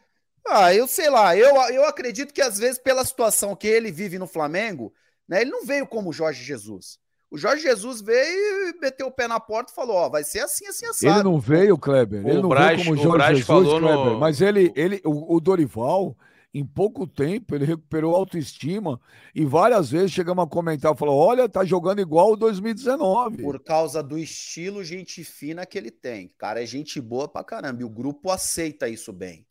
Ah, 0.47 0.73
eu 0.73 0.87
sei 0.87 1.09
lá, 1.09 1.37
eu, 1.37 1.55
eu 1.71 1.85
acredito 1.85 2.33
que 2.33 2.41
às 2.41 2.57
vezes, 2.57 2.79
pela 2.79 3.05
situação 3.05 3.55
que 3.55 3.67
ele 3.67 3.91
vive 3.91 4.17
no 4.17 4.25
Flamengo, 4.25 4.91
né, 5.29 5.41
ele 5.41 5.51
não 5.51 5.63
veio 5.63 5.85
como 5.85 6.09
o 6.09 6.13
Jorge 6.13 6.43
Jesus. 6.43 6.97
O 7.29 7.37
Jorge 7.37 7.61
Jesus 7.61 8.01
veio 8.01 8.69
e 8.69 8.79
meteu 8.81 9.07
o 9.07 9.11
pé 9.11 9.27
na 9.27 9.39
porta 9.39 9.71
e 9.71 9.75
falou: 9.75 9.95
Ó, 9.95 10.09
vai 10.09 10.23
ser 10.23 10.39
assim, 10.39 10.65
assim, 10.65 10.85
assado. 10.87 11.15
Ele 11.19 11.23
não 11.23 11.39
veio, 11.39 11.77
Kleber. 11.77 12.25
Ele 12.27 12.39
O 12.39 12.41
não 12.41 12.49
Braz- 12.49 12.81
veio 12.81 12.83
como 12.89 12.91
o 12.99 13.03
Jorge 13.03 13.17
Braz 13.17 13.37
Jesus, 13.37 13.45
falou 13.47 13.79
no- 13.79 13.87
Kleber. 13.87 14.17
Mas 14.19 14.41
ele, 14.41 14.73
ele 14.75 15.01
o, 15.05 15.35
o 15.35 15.39
Dorival, 15.39 16.17
em 16.53 16.65
pouco 16.65 17.07
tempo, 17.07 17.55
ele 17.55 17.65
recuperou 17.65 18.15
autoestima 18.15 18.99
e 19.33 19.45
várias 19.45 19.89
vezes 19.89 20.11
chegamos 20.11 20.43
a 20.43 20.47
comentar, 20.47 20.95
falou, 20.97 21.17
olha, 21.17 21.47
tá 21.47 21.63
jogando 21.63 22.01
igual 22.01 22.31
o 22.33 22.35
2019. 22.35 23.53
Por 23.53 23.63
causa 23.63 24.03
do 24.03 24.17
estilo 24.17 24.83
gente 24.83 25.23
fina 25.23 25.65
que 25.65 25.77
ele 25.77 25.91
tem. 25.91 26.27
Cara, 26.37 26.61
é 26.61 26.65
gente 26.65 26.99
boa 27.01 27.27
pra 27.27 27.43
caramba. 27.43 27.81
E 27.81 27.85
o 27.85 27.89
grupo 27.89 28.29
aceita 28.29 28.87
isso 28.87 29.11
bem. 29.11 29.47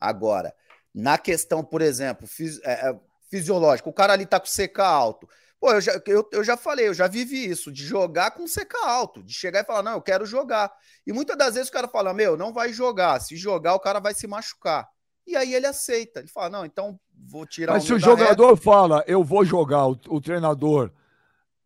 Agora, 0.00 0.54
na 0.94 1.18
questão, 1.18 1.62
por 1.64 1.82
exemplo, 1.82 2.26
fis- 2.26 2.60
é, 2.62 2.90
é, 2.90 3.00
fisiológica, 3.30 3.88
o 3.88 3.92
cara 3.92 4.12
ali 4.12 4.26
tá 4.26 4.38
com 4.40 4.46
CK 4.46 4.80
alto. 4.84 5.28
Pô, 5.60 5.72
eu 5.72 5.80
já, 5.80 6.00
eu, 6.06 6.28
eu 6.32 6.44
já 6.44 6.56
falei, 6.56 6.88
eu 6.88 6.94
já 6.94 7.06
vivi 7.08 7.46
isso, 7.48 7.72
de 7.72 7.84
jogar 7.84 8.30
com 8.32 8.46
CK 8.46 8.76
alto, 8.86 9.22
de 9.22 9.32
chegar 9.32 9.60
e 9.62 9.64
falar, 9.64 9.82
não, 9.82 9.92
eu 9.92 10.02
quero 10.02 10.26
jogar. 10.26 10.72
E 11.06 11.12
muitas 11.12 11.36
das 11.36 11.54
vezes 11.54 11.68
o 11.68 11.72
cara 11.72 11.88
fala, 11.88 12.12
meu, 12.14 12.36
não 12.36 12.52
vai 12.52 12.72
jogar. 12.72 13.20
Se 13.20 13.36
jogar, 13.36 13.74
o 13.74 13.80
cara 13.80 13.98
vai 14.00 14.14
se 14.14 14.26
machucar. 14.26 14.88
E 15.26 15.36
aí 15.36 15.54
ele 15.54 15.66
aceita. 15.66 16.20
Ele 16.20 16.28
fala, 16.28 16.50
não, 16.50 16.64
então 16.64 16.98
vou 17.14 17.46
tirar 17.46 17.76
Mas 17.76 17.84
se 17.84 17.92
meu 17.92 17.94
o 17.94 17.98
da 17.98 18.12
reta. 18.12 18.36
jogador 18.36 18.56
fala, 18.56 19.04
eu 19.06 19.22
vou 19.24 19.44
jogar, 19.44 19.86
o, 19.88 19.98
o 20.08 20.20
treinador, 20.20 20.90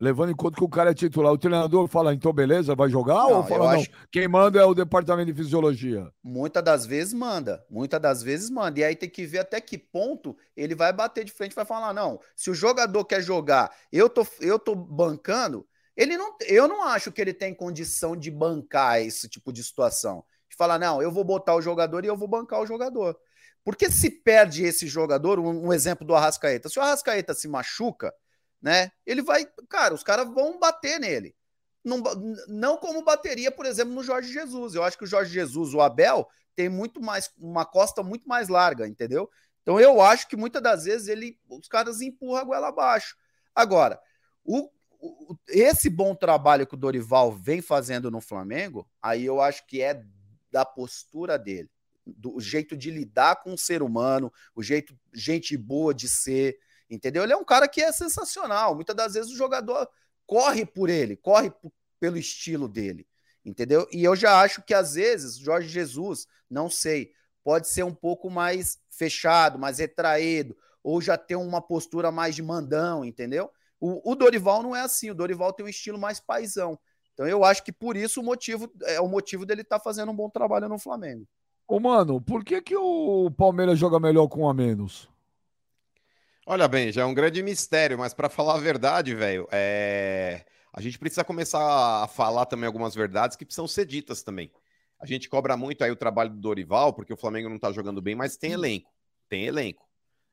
levando 0.01 0.33
em 0.33 0.37
conta 0.37 0.57
que 0.59 0.65
o 0.65 0.69
cara 0.69 0.91
é 0.93 0.95
titular, 0.95 1.33
o 1.33 1.39
treinador 1.39 1.89
fala, 1.89 2.15
então 2.15 2.33
beleza, 2.33 2.75
vai 2.77 2.89
jogar? 2.91 3.27
Não, 3.27 3.29
ou 3.29 3.45
fala, 3.45 3.71
não, 3.71 3.71
acho- 3.73 3.91
quem 4.13 4.29
manda 4.29 4.61
é 4.61 4.65
o 4.65 4.75
departamento 4.75 5.33
de 5.33 5.35
fisiologia? 5.43 6.11
Muitas 6.23 6.63
das 6.65 6.85
vezes 6.85 7.15
manda, 7.15 7.65
muitas 7.71 8.01
das 8.01 8.23
vezes 8.23 8.51
manda. 8.51 8.81
E 8.81 8.85
aí 8.85 8.97
tem 8.97 9.09
que 9.09 9.25
ver 9.25 9.39
até 9.39 9.61
que 9.61 9.79
ponto 9.79 10.37
ele 10.57 10.75
vai 10.75 10.93
bater 10.93 11.25
de 11.25 11.33
frente 11.33 11.53
e 11.53 11.55
vai 11.55 11.65
falar: 11.65 11.93
não, 11.95 12.21
se 12.35 12.51
o 12.51 12.55
jogador 12.55 13.05
quer 13.05 13.23
jogar, 13.23 13.73
eu 13.93 14.11
tô, 14.11 14.27
eu 14.41 14.59
tô 14.59 14.75
bancando, 14.75 15.67
ele 15.97 16.17
não, 16.19 16.37
eu 16.47 16.67
não 16.69 16.83
acho 16.83 17.13
que 17.13 17.21
ele 17.21 17.33
tem 17.33 17.55
condição 17.55 18.17
de 18.17 18.31
bancar 18.31 19.01
esse 19.01 19.29
tipo 19.29 19.53
de 19.53 19.63
situação. 19.63 20.25
De 20.51 20.57
falar, 20.57 20.79
não, 20.79 21.01
eu 21.01 21.11
vou 21.13 21.25
botar 21.25 21.55
o 21.55 21.63
jogador 21.63 22.05
e 22.05 22.09
eu 22.09 22.17
vou 22.17 22.29
bancar 22.29 22.61
o 22.61 22.67
jogador. 22.67 23.17
Porque 23.69 23.91
se 23.91 24.11
perde 24.11 24.65
esse 24.65 24.87
jogador, 24.87 25.39
um, 25.39 25.67
um 25.67 25.73
exemplo 25.75 26.07
do 26.07 26.15
Arrascaeta, 26.15 26.71
se 26.71 26.79
o 26.79 26.83
Arrascaeta 26.83 27.35
se 27.35 27.47
machuca, 27.47 28.15
né? 28.63 28.91
Ele 29.05 29.21
vai, 29.21 29.45
cara, 29.69 29.93
os 29.93 30.03
caras 30.03 30.27
vão 30.33 30.59
bater 30.59 30.99
nele. 30.99 31.37
Não, 31.85 32.03
não 32.49 32.79
como 32.79 33.05
bateria, 33.05 33.53
por 33.53 33.67
exemplo, 33.67 33.93
no 33.93 34.03
Jorge 34.03 34.33
Jesus. 34.33 34.75
Eu 34.75 34.83
acho 34.83 34.97
que 34.97 35.05
o 35.05 35.07
Jorge 35.07 35.31
Jesus, 35.35 35.75
o 35.75 35.83
Abel, 35.83 36.27
tem 36.57 36.71
muito 36.71 37.03
mais, 37.03 37.31
uma 37.37 37.67
costa 37.67 38.03
muito 38.03 38.27
mais 38.27 38.49
larga, 38.49 38.89
entendeu? 38.89 39.29
Então 39.61 39.79
eu 39.79 40.01
acho 40.01 40.27
que 40.29 40.35
muitas 40.35 40.63
das 40.63 40.85
vezes 40.85 41.07
ele, 41.07 41.39
os 41.47 41.69
caras 41.69 42.01
empurram 42.01 42.37
a 42.41 42.45
goela 42.45 42.69
abaixo. 42.69 43.19
Agora, 43.55 44.01
o, 44.47 44.71
o- 44.99 45.37
esse 45.47 45.91
bom 45.91 46.15
trabalho 46.15 46.67
que 46.67 46.73
o 46.73 46.79
Dorival 46.79 47.33
vem 47.33 47.61
fazendo 47.61 48.11
no 48.11 48.23
Flamengo, 48.23 48.89
aí 49.03 49.27
eu 49.27 49.43
acho 49.43 49.67
que 49.67 49.83
é 49.83 50.03
da 50.51 50.65
postura 50.65 51.39
dele, 51.39 51.69
do 52.17 52.41
jeito 52.41 52.77
de 52.77 52.91
lidar 52.91 53.43
com 53.43 53.55
o 53.55 53.59
ser 53.59 53.83
humano, 53.83 54.33
o 54.55 54.63
jeito, 54.63 54.99
gente 55.13 55.57
boa 55.57 55.95
de 55.95 56.09
ser, 56.09 56.59
entendeu? 56.91 57.23
Ele 57.23 57.33
é 57.33 57.37
um 57.37 57.45
cara 57.45 57.69
que 57.69 57.83
é 57.83 57.93
sensacional. 57.93 58.75
Muitas 58.75 58.97
das 58.97 59.15
vezes 59.15 59.33
o 59.33 59.37
jogador 59.37 59.89
corre 60.27 60.65
por 60.65 60.89
ele, 60.89 61.17
corre 61.17 61.53
pelo 61.99 62.17
estilo 62.17 62.69
dele, 62.69 63.07
entendeu? 63.45 63.89
E 63.93 64.05
eu 64.05 64.15
já 64.15 64.41
acho 64.41 64.63
que 64.63 64.75
às 64.75 64.95
vezes 64.95 65.39
Jorge 65.39 65.69
Jesus, 65.69 66.27
não 66.51 66.71
sei, 66.71 67.13
pode 67.43 67.69
ser 67.69 67.83
um 67.83 67.95
pouco 67.95 68.31
mais 68.31 68.79
fechado, 68.91 69.59
mais 69.59 69.79
retraído, 69.79 70.57
ou 70.83 71.01
já 71.01 71.17
ter 71.17 71.37
uma 71.37 71.61
postura 71.61 72.11
mais 72.11 72.35
de 72.35 72.43
mandão, 72.43 73.05
entendeu? 73.05 73.51
O, 73.81 74.13
o 74.13 74.15
Dorival 74.15 74.63
não 74.63 74.75
é 74.75 74.81
assim, 74.81 75.11
o 75.11 75.15
Dorival 75.15 75.53
tem 75.53 75.65
um 75.65 75.69
estilo 75.69 75.99
mais 75.99 76.21
paisão. 76.21 76.79
Então 77.15 77.27
eu 77.27 77.45
acho 77.45 77.65
que 77.65 77.73
por 77.73 77.97
isso 77.97 78.21
o 78.21 78.25
motivo 78.25 78.73
é 78.85 79.01
o 79.01 79.09
motivo 79.09 79.45
dele 79.45 79.63
estar 79.63 79.81
fazendo 79.81 80.13
um 80.13 80.15
bom 80.15 80.31
trabalho 80.31 80.69
no 80.69 80.79
Flamengo. 80.79 81.27
Ô, 81.69 81.79
mano, 81.79 82.19
por 82.19 82.43
que, 82.43 82.63
que 82.63 82.75
o 82.75 83.31
Palmeiras 83.31 83.79
joga 83.79 84.01
melhor 84.01 84.27
com 84.27 84.41
um 84.45 84.49
a 84.49 84.55
menos? 84.55 85.07
Olha 86.47 86.67
bem, 86.67 86.91
já 86.91 87.03
é 87.03 87.05
um 87.05 87.13
grande 87.13 87.43
mistério, 87.43 87.99
mas 87.99 88.15
para 88.15 88.31
falar 88.31 88.55
a 88.55 88.59
verdade, 88.59 89.15
velho, 89.15 89.47
é... 89.53 90.47
a 90.73 90.81
gente 90.81 90.99
precisa 90.99 91.23
começar 91.23 92.03
a 92.03 92.09
falar 92.09 92.47
também 92.47 92.67
algumas 92.67 92.95
verdades 92.95 93.37
que 93.37 93.45
precisam 93.45 93.69
ser 93.69 93.85
ditas 93.85 94.23
também. 94.23 94.51
A 94.99 95.05
gente 95.05 95.29
cobra 95.29 95.59
muito 95.59 95.85
aí 95.85 95.91
o 95.91 95.97
trabalho 95.97 96.31
do 96.31 96.41
Dorival, 96.41 96.95
porque 96.95 97.13
o 97.13 97.19
Flamengo 97.19 97.51
não 97.51 97.59
tá 97.59 97.71
jogando 97.71 98.01
bem, 98.01 98.15
mas 98.15 98.39
tem 98.39 98.53
elenco. 98.53 98.91
Tem 99.29 99.45
elenco. 99.45 99.87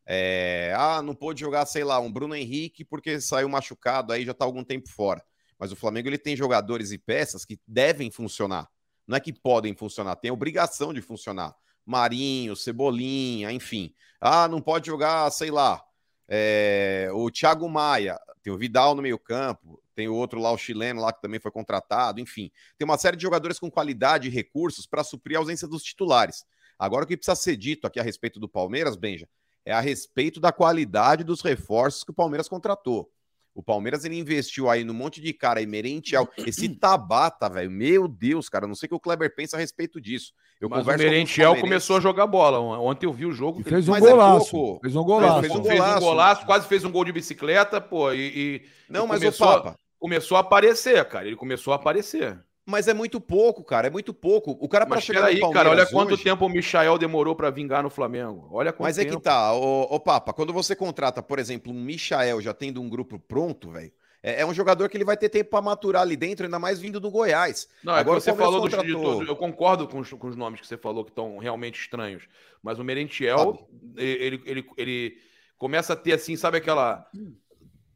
É, 0.05 0.73
ah, 0.77 1.01
não 1.01 1.13
pôde 1.13 1.41
jogar, 1.41 1.65
sei 1.65 1.83
lá, 1.83 1.99
um 1.99 2.11
Bruno 2.11 2.33
Henrique 2.33 2.85
porque 2.85 3.19
saiu 3.19 3.49
machucado, 3.49 4.13
aí 4.13 4.23
já 4.23 4.33
tá 4.33 4.45
algum 4.45 4.63
tempo 4.63 4.87
fora. 4.87 5.21
Mas 5.59 5.69
o 5.69 5.75
Flamengo 5.75 6.07
ele 6.07 6.17
tem 6.17 6.35
jogadores 6.35 6.91
e 6.91 6.97
peças 6.97 7.43
que 7.43 7.59
devem 7.67 8.09
funcionar. 8.09 8.69
Não 9.07 9.17
é 9.17 9.19
que 9.19 9.33
podem 9.33 9.75
funcionar, 9.75 10.15
tem 10.15 10.31
obrigação 10.31 10.93
de 10.93 11.01
funcionar. 11.01 11.55
Marinho, 11.85 12.55
Cebolinha, 12.55 13.51
enfim. 13.51 13.93
Ah, 14.19 14.47
não 14.47 14.59
pode 14.59 14.87
jogar, 14.87 15.29
sei 15.31 15.51
lá, 15.51 15.83
é, 16.27 17.09
o 17.13 17.29
Thiago 17.29 17.69
Maia, 17.69 18.19
tem 18.41 18.51
o 18.51 18.57
Vidal 18.57 18.95
no 18.95 19.01
meio-campo, 19.01 19.81
tem 19.95 20.07
o 20.07 20.15
outro 20.15 20.39
lá, 20.39 20.51
o 20.51 20.57
chileno 20.57 21.01
lá, 21.01 21.13
que 21.13 21.21
também 21.21 21.39
foi 21.39 21.51
contratado, 21.51 22.19
enfim. 22.19 22.51
Tem 22.77 22.85
uma 22.85 22.97
série 22.97 23.15
de 23.15 23.23
jogadores 23.23 23.59
com 23.59 23.69
qualidade 23.69 24.27
e 24.27 24.31
recursos 24.31 24.85
para 24.85 25.03
suprir 25.03 25.37
a 25.37 25.39
ausência 25.39 25.67
dos 25.67 25.83
titulares. 25.83 26.43
Agora, 26.77 27.05
o 27.05 27.07
que 27.07 27.15
precisa 27.15 27.35
ser 27.35 27.55
dito 27.55 27.87
aqui 27.87 27.99
a 27.99 28.03
respeito 28.03 28.39
do 28.39 28.49
Palmeiras, 28.49 28.95
Benja, 28.95 29.29
é 29.63 29.71
a 29.71 29.79
respeito 29.79 30.39
da 30.39 30.51
qualidade 30.51 31.23
dos 31.23 31.41
reforços 31.41 32.03
que 32.03 32.11
o 32.11 32.13
Palmeiras 32.13 32.49
contratou. 32.49 33.09
O 33.55 33.63
Palmeiras 33.63 34.03
ele 34.03 34.19
investiu 34.19 34.69
aí 34.69 34.83
no 34.83 34.93
monte 34.93 35.21
de 35.21 35.31
cara 35.31 35.61
aí, 35.61 35.65
Merentiel. 35.65 36.27
Esse 36.37 36.67
Tabata, 36.67 37.49
velho. 37.49 37.71
Meu 37.71 38.05
Deus, 38.05 38.49
cara. 38.49 38.67
Não 38.67 38.75
sei 38.75 38.87
o 38.87 38.89
que 38.89 38.95
o 38.95 38.99
Kleber 38.99 39.33
pensa 39.33 39.55
a 39.55 39.59
respeito 39.59 40.01
disso. 40.01 40.33
Eu 40.59 40.67
Mas 40.67 40.85
o 40.85 40.89
Merentiel 40.89 41.55
começou 41.55 41.95
a 41.95 41.99
jogar 42.01 42.27
bola. 42.27 42.59
Ontem 42.59 43.05
eu 43.05 43.13
vi 43.13 43.25
o 43.25 43.31
jogo. 43.31 43.61
E 43.61 43.63
fez 43.63 43.87
um 43.87 43.97
golaço. 43.97 44.77
É 44.77 44.79
fez 44.81 44.95
um 44.97 45.03
golaço. 45.03 45.39
Fez, 45.39 45.53
fez, 45.53 45.59
um 45.59 45.63
golaço. 45.63 45.87
fez, 45.87 45.95
um 45.95 45.99
golaço. 46.05 46.45
Quase 46.45 46.67
fez 46.67 46.83
um 46.83 46.91
gol 46.91 47.05
de 47.05 47.13
bicicleta, 47.13 47.79
pô. 47.79 48.11
E, 48.11 48.17
e 48.19 48.61
não, 48.89 49.05
e 49.05 49.07
mas 49.07 49.19
começou, 49.19 49.47
o 49.47 49.53
Papa. 49.53 49.79
Começou 49.97 50.37
a 50.37 50.41
aparecer, 50.41 51.05
cara. 51.05 51.25
Ele 51.25 51.37
começou 51.37 51.71
a 51.71 51.77
aparecer. 51.77 52.37
Mas 52.65 52.87
é 52.87 52.93
muito 52.93 53.21
pouco, 53.21 53.63
cara. 53.63 53.87
É 53.87 53.89
muito 53.91 54.13
pouco. 54.13 54.57
O 54.59 54.67
cara 54.67 54.85
para 54.85 54.99
chegar 54.99 55.25
aí, 55.25 55.39
cara, 55.51 55.69
olha 55.69 55.85
quanto 55.85 56.17
tempo 56.17 56.45
o 56.45 56.49
Michael 56.49 56.97
demorou 56.97 57.35
para 57.35 57.51
vingar 57.51 57.83
no 57.83 57.89
Flamengo. 57.89 58.47
Olha 58.51 58.73
quanto 58.73 58.87
Mas 58.87 58.95
tempo. 58.95 59.13
é 59.13 59.15
que 59.15 59.21
tá, 59.21 59.53
ô, 59.53 59.83
ô 59.83 59.99
Papa, 59.99 60.33
quando 60.33 60.51
você 60.51 60.75
contrata, 60.75 61.21
por 61.21 61.37
exemplo, 61.37 61.71
um 61.71 61.79
Michael 61.79 62.41
já 62.41 62.53
tendo 62.53 62.81
um 62.81 62.89
grupo 62.89 63.19
pronto, 63.19 63.69
velho, 63.69 63.91
é, 64.23 64.41
é, 64.41 64.45
um 64.45 64.53
jogador 64.55 64.89
que 64.89 64.97
ele 64.97 65.05
vai 65.05 65.15
ter 65.15 65.29
tempo 65.29 65.51
para 65.51 65.61
maturar 65.61 66.01
ali 66.01 66.15
dentro, 66.15 66.45
ainda 66.45 66.57
mais 66.57 66.79
vindo 66.79 66.99
do 66.99 67.11
Goiás. 67.11 67.69
Não, 67.83 67.95
é 67.95 67.99
Agora 67.99 68.19
você 68.19 68.33
falou 68.33 68.61
contratou... 68.61 69.23
do, 69.23 69.29
eu 69.29 69.35
concordo 69.35 69.87
com 69.87 69.99
os, 69.99 70.09
com 70.09 70.27
os, 70.27 70.35
nomes 70.35 70.59
que 70.59 70.65
você 70.65 70.77
falou 70.77 71.05
que 71.05 71.11
estão 71.11 71.37
realmente 71.37 71.79
estranhos, 71.79 72.23
mas 72.63 72.79
o 72.79 72.83
Merentiel, 72.83 73.69
ele, 73.95 74.41
ele, 74.43 74.65
ele 74.75 75.17
começa 75.59 75.93
a 75.93 75.95
ter 75.95 76.13
assim, 76.13 76.35
sabe 76.35 76.57
aquela 76.57 77.07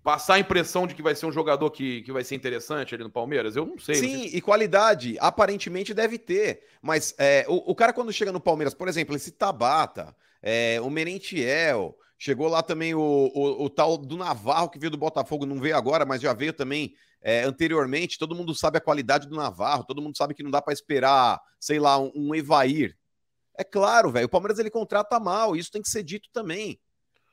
passar 0.03 0.35
a 0.35 0.39
impressão 0.39 0.87
de 0.87 0.95
que 0.95 1.01
vai 1.01 1.15
ser 1.15 1.25
um 1.25 1.31
jogador 1.31 1.69
que, 1.71 2.01
que 2.03 2.11
vai 2.11 2.23
ser 2.23 2.35
interessante 2.35 2.95
ali 2.95 3.03
no 3.03 3.09
Palmeiras? 3.09 3.55
Eu 3.55 3.65
não 3.65 3.77
sei. 3.77 3.95
Sim, 3.95 4.13
não 4.13 4.19
sei. 4.21 4.37
e 4.37 4.41
qualidade, 4.41 5.17
aparentemente 5.19 5.93
deve 5.93 6.17
ter. 6.17 6.63
Mas 6.81 7.13
é, 7.17 7.45
o, 7.47 7.71
o, 7.71 7.75
cara, 7.75 7.93
quando 7.93 8.13
chega 8.13 8.31
no 8.31 8.39
Palmeiras, 8.39 8.73
por 8.73 8.87
exemplo, 8.87 9.15
esse 9.15 9.31
Tabata, 9.31 10.15
é, 10.41 10.79
o 10.81 10.89
Merentiel, 10.89 11.97
chegou 12.17 12.47
lá 12.47 12.63
também 12.63 12.93
o, 12.93 12.99
o, 13.01 13.65
o, 13.65 13.69
tal 13.69 13.97
do 13.97 14.17
Navarro, 14.17 14.69
que 14.69 14.79
veio 14.79 14.91
do 14.91 14.97
Botafogo, 14.97 15.45
não 15.45 15.59
veio 15.59 15.75
agora, 15.75 16.05
mas 16.05 16.21
já 16.21 16.33
veio 16.33 16.53
também 16.53 16.93
é, 17.21 17.43
anteriormente. 17.43 18.17
Todo 18.17 18.35
mundo 18.35 18.55
sabe 18.55 18.77
a 18.77 18.81
qualidade 18.81 19.27
do 19.27 19.35
Navarro, 19.35 19.83
todo 19.83 20.01
mundo 20.01 20.17
sabe 20.17 20.33
que 20.33 20.43
não 20.43 20.51
dá 20.51 20.61
para 20.61 20.73
esperar, 20.73 21.41
sei 21.59 21.79
lá, 21.79 21.97
um, 21.97 22.11
um 22.15 22.35
Evair. 22.35 22.97
É 23.57 23.63
claro, 23.63 24.09
velho, 24.09 24.25
o 24.25 24.29
Palmeiras 24.29 24.57
ele 24.57 24.69
contrata 24.69 25.19
mal, 25.19 25.55
isso 25.55 25.71
tem 25.71 25.81
que 25.81 25.89
ser 25.89 26.03
dito 26.03 26.29
também. 26.31 26.79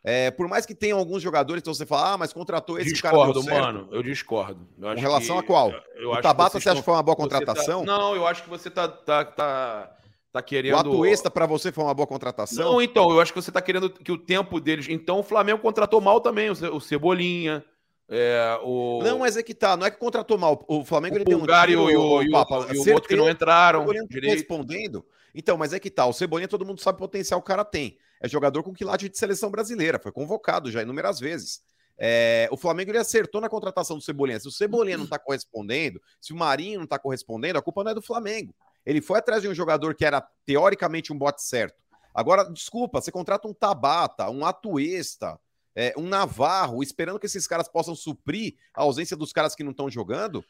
É, 0.08 0.30
por 0.30 0.46
mais 0.46 0.64
que 0.64 0.72
tenha 0.72 0.94
alguns 0.94 1.20
jogadores, 1.20 1.60
então 1.60 1.74
você 1.74 1.84
fala, 1.84 2.12
ah, 2.12 2.16
mas 2.16 2.32
contratou 2.32 2.78
esse 2.78 2.92
discordo, 2.92 3.44
cara. 3.44 3.60
mano, 3.60 3.88
eu 3.90 4.04
discordo. 4.04 4.64
Eu 4.80 4.94
Com 4.94 5.00
relação 5.00 5.36
que, 5.38 5.42
a 5.42 5.46
qual? 5.48 5.72
Eu, 5.96 6.12
o 6.12 6.20
Tabata 6.20 6.60
você 6.60 6.68
acha 6.68 6.78
que 6.78 6.84
foi 6.84 6.94
uma 6.94 7.02
boa 7.02 7.16
tá 7.16 7.22
contratação? 7.24 7.84
Tá, 7.84 7.86
não, 7.86 8.14
eu 8.14 8.24
acho 8.24 8.44
que 8.44 8.48
você 8.48 8.70
tá, 8.70 8.86
tá, 8.86 9.24
tá, 9.24 9.96
tá 10.32 10.40
querendo. 10.40 10.74
O 10.74 10.78
Atuesta 10.78 11.28
para 11.28 11.44
você 11.44 11.72
foi 11.72 11.82
uma 11.82 11.92
boa 11.92 12.06
contratação? 12.06 12.74
Não, 12.74 12.80
então, 12.80 13.10
eu 13.10 13.20
acho 13.20 13.32
que 13.32 13.42
você 13.42 13.50
tá 13.50 13.60
querendo 13.60 13.90
que 13.90 14.12
o 14.12 14.16
tempo 14.16 14.60
deles. 14.60 14.86
Então 14.88 15.18
o 15.18 15.24
Flamengo 15.24 15.58
contratou 15.58 16.00
mal 16.00 16.20
também, 16.20 16.50
o 16.50 16.80
Cebolinha. 16.80 17.64
É, 18.08 18.60
o... 18.62 19.00
Não, 19.02 19.18
mas 19.18 19.36
é 19.36 19.42
que 19.42 19.54
tá, 19.54 19.76
não 19.76 19.86
é 19.86 19.90
que 19.90 19.98
contratou 19.98 20.38
mal. 20.38 20.64
O 20.68 20.84
Flamengo 20.84 21.16
o 21.16 21.18
ele 21.18 21.24
tem 21.24 21.34
um 21.34 21.44
tiro, 21.44 21.90
e 21.90 21.96
o, 21.96 22.22
e 22.22 22.28
o, 22.28 22.30
Papa, 22.30 22.68
e 22.72 22.78
o 22.78 22.92
outro 22.92 23.08
que 23.08 23.16
não 23.16 23.28
entraram. 23.28 23.84
Direito. 24.08 24.34
Respondendo. 24.34 25.04
Então, 25.34 25.56
mas 25.56 25.72
é 25.72 25.80
que 25.80 25.90
tá, 25.90 26.06
o 26.06 26.12
Cebolinha 26.12 26.46
todo 26.46 26.64
mundo 26.64 26.80
sabe 26.80 26.94
o 26.94 27.00
potencial 27.00 27.40
que 27.42 27.44
o 27.44 27.48
cara 27.48 27.64
tem. 27.64 27.98
É 28.20 28.28
jogador 28.28 28.62
com 28.62 28.72
quilate 28.72 29.08
de 29.08 29.18
seleção 29.18 29.50
brasileira, 29.50 29.98
foi 29.98 30.12
convocado 30.12 30.70
já 30.70 30.82
inúmeras 30.82 31.20
vezes. 31.20 31.60
É, 31.98 32.48
o 32.50 32.56
Flamengo 32.56 32.90
ele 32.90 32.98
acertou 32.98 33.40
na 33.40 33.48
contratação 33.48 33.96
do 33.96 34.02
Cebolinha. 34.02 34.38
Se 34.38 34.48
o 34.48 34.52
Cebolinha 34.52 34.98
não 34.98 35.04
está 35.04 35.18
correspondendo, 35.18 36.00
se 36.20 36.32
o 36.32 36.36
Marinho 36.36 36.78
não 36.78 36.84
está 36.84 36.98
correspondendo, 36.98 37.58
a 37.58 37.62
culpa 37.62 37.82
não 37.82 37.90
é 37.90 37.94
do 37.94 38.02
Flamengo. 38.02 38.54
Ele 38.84 39.00
foi 39.00 39.18
atrás 39.18 39.42
de 39.42 39.48
um 39.48 39.54
jogador 39.54 39.94
que 39.94 40.04
era 40.04 40.20
teoricamente 40.44 41.12
um 41.12 41.18
bote 41.18 41.42
certo. 41.42 41.76
Agora, 42.14 42.44
desculpa, 42.44 43.00
você 43.00 43.10
contrata 43.10 43.48
um 43.48 43.52
Tabata, 43.52 44.30
um 44.30 44.44
Atuesta, 44.44 45.38
é, 45.74 45.92
um 45.96 46.08
Navarro, 46.08 46.82
esperando 46.82 47.18
que 47.18 47.26
esses 47.26 47.46
caras 47.46 47.68
possam 47.68 47.94
suprir 47.94 48.54
a 48.74 48.82
ausência 48.82 49.16
dos 49.16 49.32
caras 49.32 49.54
que 49.54 49.64
não 49.64 49.72
estão 49.72 49.90
jogando. 49.90 50.44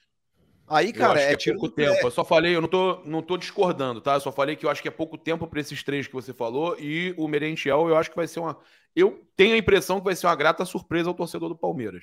Aí, 0.69 0.93
cara, 0.93 1.21
é, 1.21 1.33
é 1.33 1.37
pouco 1.37 1.69
tempo. 1.69 2.07
Eu 2.07 2.11
só 2.11 2.25
falei, 2.25 2.57
eu 2.57 2.61
não 2.61 2.69
tô, 2.69 3.01
não 3.05 3.23
tô 3.23 3.37
discordando, 3.37 4.01
tá? 4.01 4.15
Eu 4.15 4.21
só 4.21 4.33
falei 4.33 4.57
que 4.57 4.67
eu 4.67 4.71
acho 4.71 4.83
que 4.83 4.89
é 4.89 4.91
pouco 4.91 5.17
tempo 5.17 5.47
para 5.47 5.61
esses 5.61 5.83
três 5.83 6.07
que 6.07 6.13
você 6.13 6.33
falou 6.33 6.77
e 6.79 7.15
o 7.17 7.29
Merentiel, 7.29 7.89
eu 7.89 7.97
acho 7.97 8.11
que 8.11 8.17
vai 8.17 8.27
ser 8.27 8.41
uma. 8.41 8.59
Eu 8.95 9.25
tenho 9.37 9.55
a 9.55 9.59
impressão 9.59 9.99
que 9.99 10.05
vai 10.05 10.17
ser 10.17 10.27
uma 10.27 10.35
grata 10.35 10.65
surpresa 10.65 11.09
ao 11.09 11.15
torcedor 11.15 11.49
do 11.49 11.57
Palmeiras. 11.57 12.03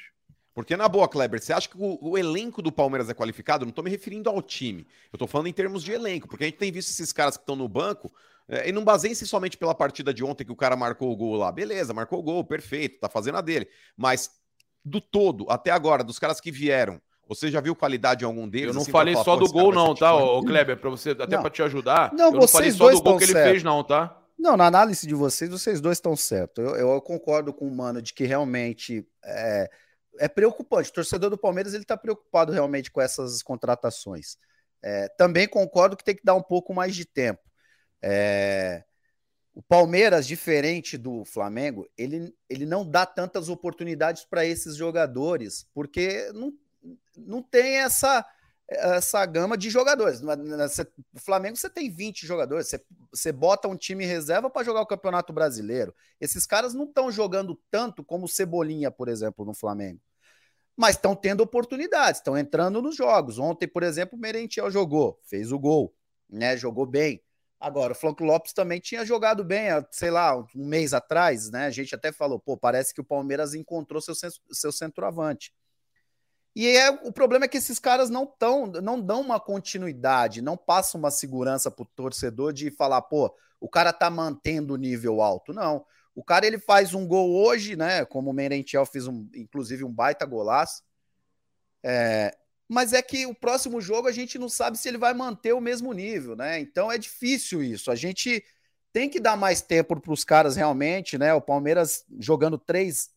Porque, 0.54 0.78
na 0.78 0.88
boa, 0.88 1.08
Kleber, 1.08 1.42
você 1.42 1.52
acha 1.52 1.68
que 1.68 1.76
o, 1.78 1.98
o, 2.00 2.18
elenco 2.18 2.62
do 2.62 2.72
Palmeiras 2.72 3.10
é 3.10 3.14
qualificado? 3.14 3.66
Não 3.66 3.72
tô 3.72 3.82
me 3.82 3.90
referindo 3.90 4.30
ao 4.30 4.42
time. 4.42 4.86
Eu 5.12 5.18
tô 5.18 5.26
falando 5.26 5.48
em 5.48 5.54
termos 5.54 5.84
de 5.84 5.92
elenco, 5.92 6.28
porque 6.28 6.44
a 6.44 6.48
gente 6.48 6.60
tem 6.60 6.72
visto 6.72 6.90
esses 6.90 7.12
caras 7.12 7.36
que 7.36 7.42
estão 7.42 7.56
no 7.56 7.68
banco 7.68 8.14
é, 8.48 8.70
e 8.70 8.72
não 8.72 8.84
baseiem-se 8.84 9.26
somente 9.26 9.58
pela 9.58 9.74
partida 9.74 10.14
de 10.14 10.24
ontem 10.24 10.46
que 10.46 10.52
o 10.52 10.56
cara 10.56 10.76
marcou 10.76 11.12
o 11.12 11.16
gol 11.16 11.36
lá. 11.36 11.52
Beleza, 11.52 11.94
marcou 11.94 12.20
o 12.20 12.24
gol, 12.24 12.44
perfeito, 12.44 13.00
tá 13.00 13.10
fazendo 13.10 13.40
a 13.40 13.42
dele. 13.42 13.68
Mas 13.98 14.30
do 14.86 15.02
todo, 15.02 15.48
até 15.50 15.72
agora, 15.72 16.04
dos 16.04 16.20
caras 16.20 16.40
que 16.40 16.52
vieram, 16.52 17.02
você 17.28 17.50
já 17.50 17.62
viu 17.62 17.76
qualidade 17.76 18.24
em 18.24 18.28
algum 18.28 18.48
deles? 18.48 18.68
Eu 18.70 18.74
não 18.74 18.82
assim, 18.82 18.92
falei 18.92 19.16
só 19.16 19.36
do 19.36 19.50
gol, 19.50 19.74
não, 19.74 19.96
tá, 19.96 20.16
ô, 20.16 20.44
Kleber? 20.44 20.78
Para 20.78 20.90
você, 20.90 21.12
até 21.12 21.38
para 21.38 21.50
te 21.50 21.62
ajudar. 21.64 22.14
Não, 22.14 22.26
eu 22.26 22.42
não 22.42 22.48
falei 22.48 22.72
só 22.72 22.90
do 22.90 23.02
gol 23.02 23.18
que 23.18 23.26
certo. 23.26 23.38
ele 23.38 23.52
fez, 23.52 23.64
não, 23.64 23.84
tá? 23.84 24.20
Não, 24.38 24.58
na 24.58 24.66
análise 24.66 25.08
de 25.08 25.14
vocês, 25.14 25.50
vocês 25.50 25.80
dois 25.80 25.98
estão 25.98 26.16
certos. 26.16 26.64
Eu, 26.64 26.76
eu, 26.76 27.02
concordo 27.02 27.54
com 27.54 27.68
o 27.68 27.72
Mano 27.72 28.02
de 28.02 28.14
que 28.14 28.26
realmente 28.26 29.08
é, 29.24 29.70
é 30.20 30.28
preocupante. 30.28 30.90
O 30.90 30.94
torcedor 30.94 31.30
do 31.30 31.38
Palmeiras 31.38 31.74
ele 31.74 31.84
está 31.84 31.96
preocupado 31.96 32.52
realmente 32.52 32.92
com 32.92 33.00
essas 33.00 33.42
contratações. 33.42 34.38
É, 34.82 35.08
também 35.18 35.48
concordo 35.48 35.96
que 35.96 36.04
tem 36.04 36.16
que 36.16 36.26
dar 36.26 36.36
um 36.36 36.42
pouco 36.42 36.74
mais 36.74 36.96
de 36.96 37.06
tempo. 37.06 37.42
É, 38.02 38.84
o 39.54 39.62
Palmeiras, 39.62 40.28
diferente 40.28 40.98
do 40.98 41.24
Flamengo, 41.24 41.88
ele, 41.98 42.36
ele 42.50 42.66
não 42.66 42.86
dá 42.86 43.06
tantas 43.06 43.50
oportunidades 43.50 44.26
para 44.26 44.46
esses 44.46 44.76
jogadores, 44.76 45.66
porque 45.74 46.32
não, 46.34 46.52
não 47.16 47.42
tem 47.42 47.78
essa 47.78 48.26
essa 48.70 49.26
gama 49.26 49.58
de 49.58 49.70
jogadores. 49.70 50.22
O 50.22 51.20
Flamengo 51.20 51.58
você 51.58 51.70
tem 51.70 51.90
20 51.90 52.26
jogadores, 52.26 52.68
você, 52.68 52.82
você 53.12 53.32
bota 53.32 53.68
um 53.68 53.76
time 53.76 54.06
reserva 54.06 54.50
para 54.50 54.64
jogar 54.64 54.82
o 54.82 54.86
Campeonato 54.86 55.34
Brasileiro. 55.34 55.94
Esses 56.20 56.46
caras 56.46 56.74
não 56.74 56.86
estão 56.86 57.12
jogando 57.12 57.60
tanto 57.70 58.04
como 58.04 58.26
o 58.26 58.30
Cebolinha, 58.30 58.90
por 58.90 59.08
exemplo, 59.08 59.46
no 59.46 59.54
Flamengo. 59.54 60.00
Mas 60.76 60.96
estão 60.96 61.16
tendo 61.16 61.42
oportunidades, 61.42 62.20
estão 62.20 62.38
entrando 62.38 62.82
nos 62.82 62.96
jogos. 62.96 63.38
Ontem, 63.38 63.68
por 63.68 63.84
exemplo, 63.84 64.18
o 64.18 64.22
Merentiel 64.22 64.72
jogou, 64.72 65.20
fez 65.24 65.52
o 65.52 65.60
gol, 65.60 65.94
né? 66.30 66.58
Jogou 66.58 66.86
bem. 66.86 67.22
Agora, 67.60 67.94
o 67.94 67.96
Franco 67.96 68.24
Lopes 68.24 68.54
também 68.54 68.80
tinha 68.80 69.06
jogado 69.06 69.44
bem, 69.44 69.68
sei 69.92 70.12
lá, 70.12 70.36
um 70.36 70.48
mês 70.54 70.94
atrás, 70.94 71.50
né? 71.50 71.68
A 71.68 71.70
gente 71.70 71.94
até 71.94 72.12
falou, 72.12 72.40
pô, 72.40 72.58
parece 72.58 72.94
que 72.94 73.00
o 73.00 73.06
Palmeiras 73.06 73.54
encontrou 73.54 74.02
seu, 74.02 74.16
seu 74.52 74.72
centroavante. 74.72 75.54
E 76.56 76.68
é, 76.68 76.90
o 76.90 77.12
problema 77.12 77.46
é 77.46 77.48
que 77.48 77.58
esses 77.58 77.80
caras 77.80 78.10
não 78.10 78.26
tão, 78.26 78.68
não 78.68 79.02
dão 79.02 79.22
uma 79.22 79.40
continuidade, 79.40 80.42
não 80.42 80.56
passam 80.56 81.00
uma 81.00 81.10
segurança 81.10 81.72
para 81.72 81.84
o 81.84 81.88
torcedor 81.96 82.54
de 82.54 82.70
falar, 82.70 83.02
pô, 83.02 83.34
o 83.60 83.68
cara 83.68 83.92
tá 83.92 84.10
mantendo 84.10 84.74
o 84.74 84.78
nível 84.78 85.22
alto. 85.22 85.52
Não. 85.52 85.86
O 86.14 86.24
cara 86.24 86.46
ele 86.46 86.60
faz 86.60 86.94
um 86.94 87.08
gol 87.08 87.34
hoje, 87.34 87.76
né? 87.76 88.06
Como 88.06 88.30
o 88.30 88.34
Merentiel 88.34 88.86
fez 88.86 89.08
um, 89.08 89.28
inclusive 89.34 89.84
um 89.84 89.92
baita 89.92 90.26
golaço. 90.26 90.84
É, 91.82 92.36
mas 92.68 92.94
é 92.94 93.02
que 93.02 93.26
o 93.26 93.34
próximo 93.34 93.82
jogo 93.82 94.08
a 94.08 94.12
gente 94.12 94.38
não 94.38 94.48
sabe 94.48 94.78
se 94.78 94.88
ele 94.88 94.98
vai 94.98 95.14
manter 95.14 95.54
o 95.54 95.62
mesmo 95.62 95.92
nível, 95.92 96.36
né? 96.36 96.60
Então 96.60 96.92
é 96.92 96.98
difícil 96.98 97.64
isso. 97.64 97.90
A 97.90 97.96
gente 97.96 98.44
tem 98.92 99.10
que 99.10 99.20
dar 99.20 99.36
mais 99.36 99.62
tempo 99.62 100.00
para 100.00 100.14
os 100.14 100.24
caras 100.24 100.56
realmente, 100.56 101.18
né? 101.18 101.34
O 101.34 101.42
Palmeiras 101.42 102.06
jogando 102.20 102.60
três 102.60 103.10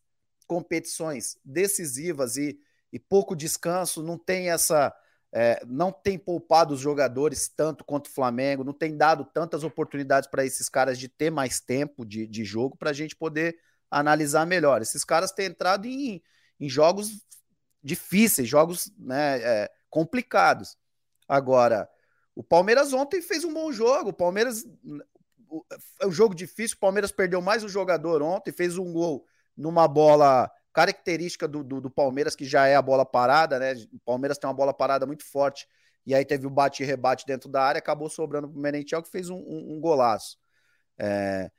competições 0.46 1.36
decisivas 1.44 2.36
e 2.36 2.58
e 2.92 2.98
pouco 2.98 3.36
descanso, 3.36 4.02
não 4.02 4.18
tem 4.18 4.50
essa. 4.50 4.94
É, 5.32 5.60
não 5.66 5.92
tem 5.92 6.16
poupado 6.18 6.72
os 6.72 6.80
jogadores 6.80 7.48
tanto 7.48 7.84
quanto 7.84 8.06
o 8.06 8.10
Flamengo, 8.10 8.64
não 8.64 8.72
tem 8.72 8.96
dado 8.96 9.24
tantas 9.24 9.64
oportunidades 9.64 10.30
para 10.30 10.46
esses 10.46 10.68
caras 10.68 10.98
de 10.98 11.08
ter 11.08 11.30
mais 11.30 11.60
tempo 11.60 12.06
de, 12.06 12.26
de 12.26 12.44
jogo 12.44 12.76
para 12.76 12.90
a 12.90 12.92
gente 12.92 13.14
poder 13.14 13.58
analisar 13.90 14.46
melhor. 14.46 14.80
Esses 14.80 15.04
caras 15.04 15.32
têm 15.32 15.46
entrado 15.46 15.86
em, 15.86 16.22
em 16.58 16.68
jogos 16.68 17.26
difíceis, 17.82 18.48
jogos 18.48 18.90
né, 18.98 19.38
é, 19.42 19.70
complicados. 19.90 20.78
Agora, 21.28 21.88
o 22.34 22.42
Palmeiras 22.42 22.92
ontem 22.92 23.22
fez 23.22 23.44
um 23.44 23.52
bom 23.52 23.72
jogo. 23.72 24.10
O 24.10 24.14
Palmeiras. 24.14 24.64
O, 25.48 25.64
o 26.04 26.10
jogo 26.10 26.34
difícil, 26.34 26.76
o 26.76 26.80
Palmeiras 26.80 27.12
perdeu 27.12 27.40
mais 27.40 27.62
um 27.62 27.68
jogador 27.68 28.20
ontem, 28.20 28.50
fez 28.52 28.76
um 28.76 28.92
gol 28.92 29.24
numa 29.56 29.86
bola 29.86 30.50
característica 30.76 31.48
do, 31.48 31.64
do, 31.64 31.80
do, 31.80 31.90
Palmeiras, 31.90 32.36
que 32.36 32.44
já 32.44 32.66
é 32.66 32.76
a 32.76 32.82
bola 32.82 33.06
parada, 33.06 33.58
né? 33.58 33.72
O 33.94 33.98
Palmeiras 34.04 34.36
tem 34.36 34.46
uma 34.46 34.52
bola 34.52 34.74
parada 34.74 35.06
muito 35.06 35.24
forte. 35.24 35.66
E 36.04 36.14
aí 36.14 36.22
teve 36.22 36.46
o 36.46 36.50
bate 36.50 36.82
e 36.82 36.86
rebate 36.86 37.24
dentro 37.24 37.48
da 37.48 37.62
área, 37.62 37.78
acabou 37.78 38.10
sobrando 38.10 38.46
para 38.46 38.58
o 38.58 38.60
Merentiel, 38.60 39.02
que 39.02 39.08
fez 39.10 39.30
um, 39.30 39.38
um, 39.38 39.76
um 39.76 39.80
golaço. 39.80 40.36
É... 40.98 41.50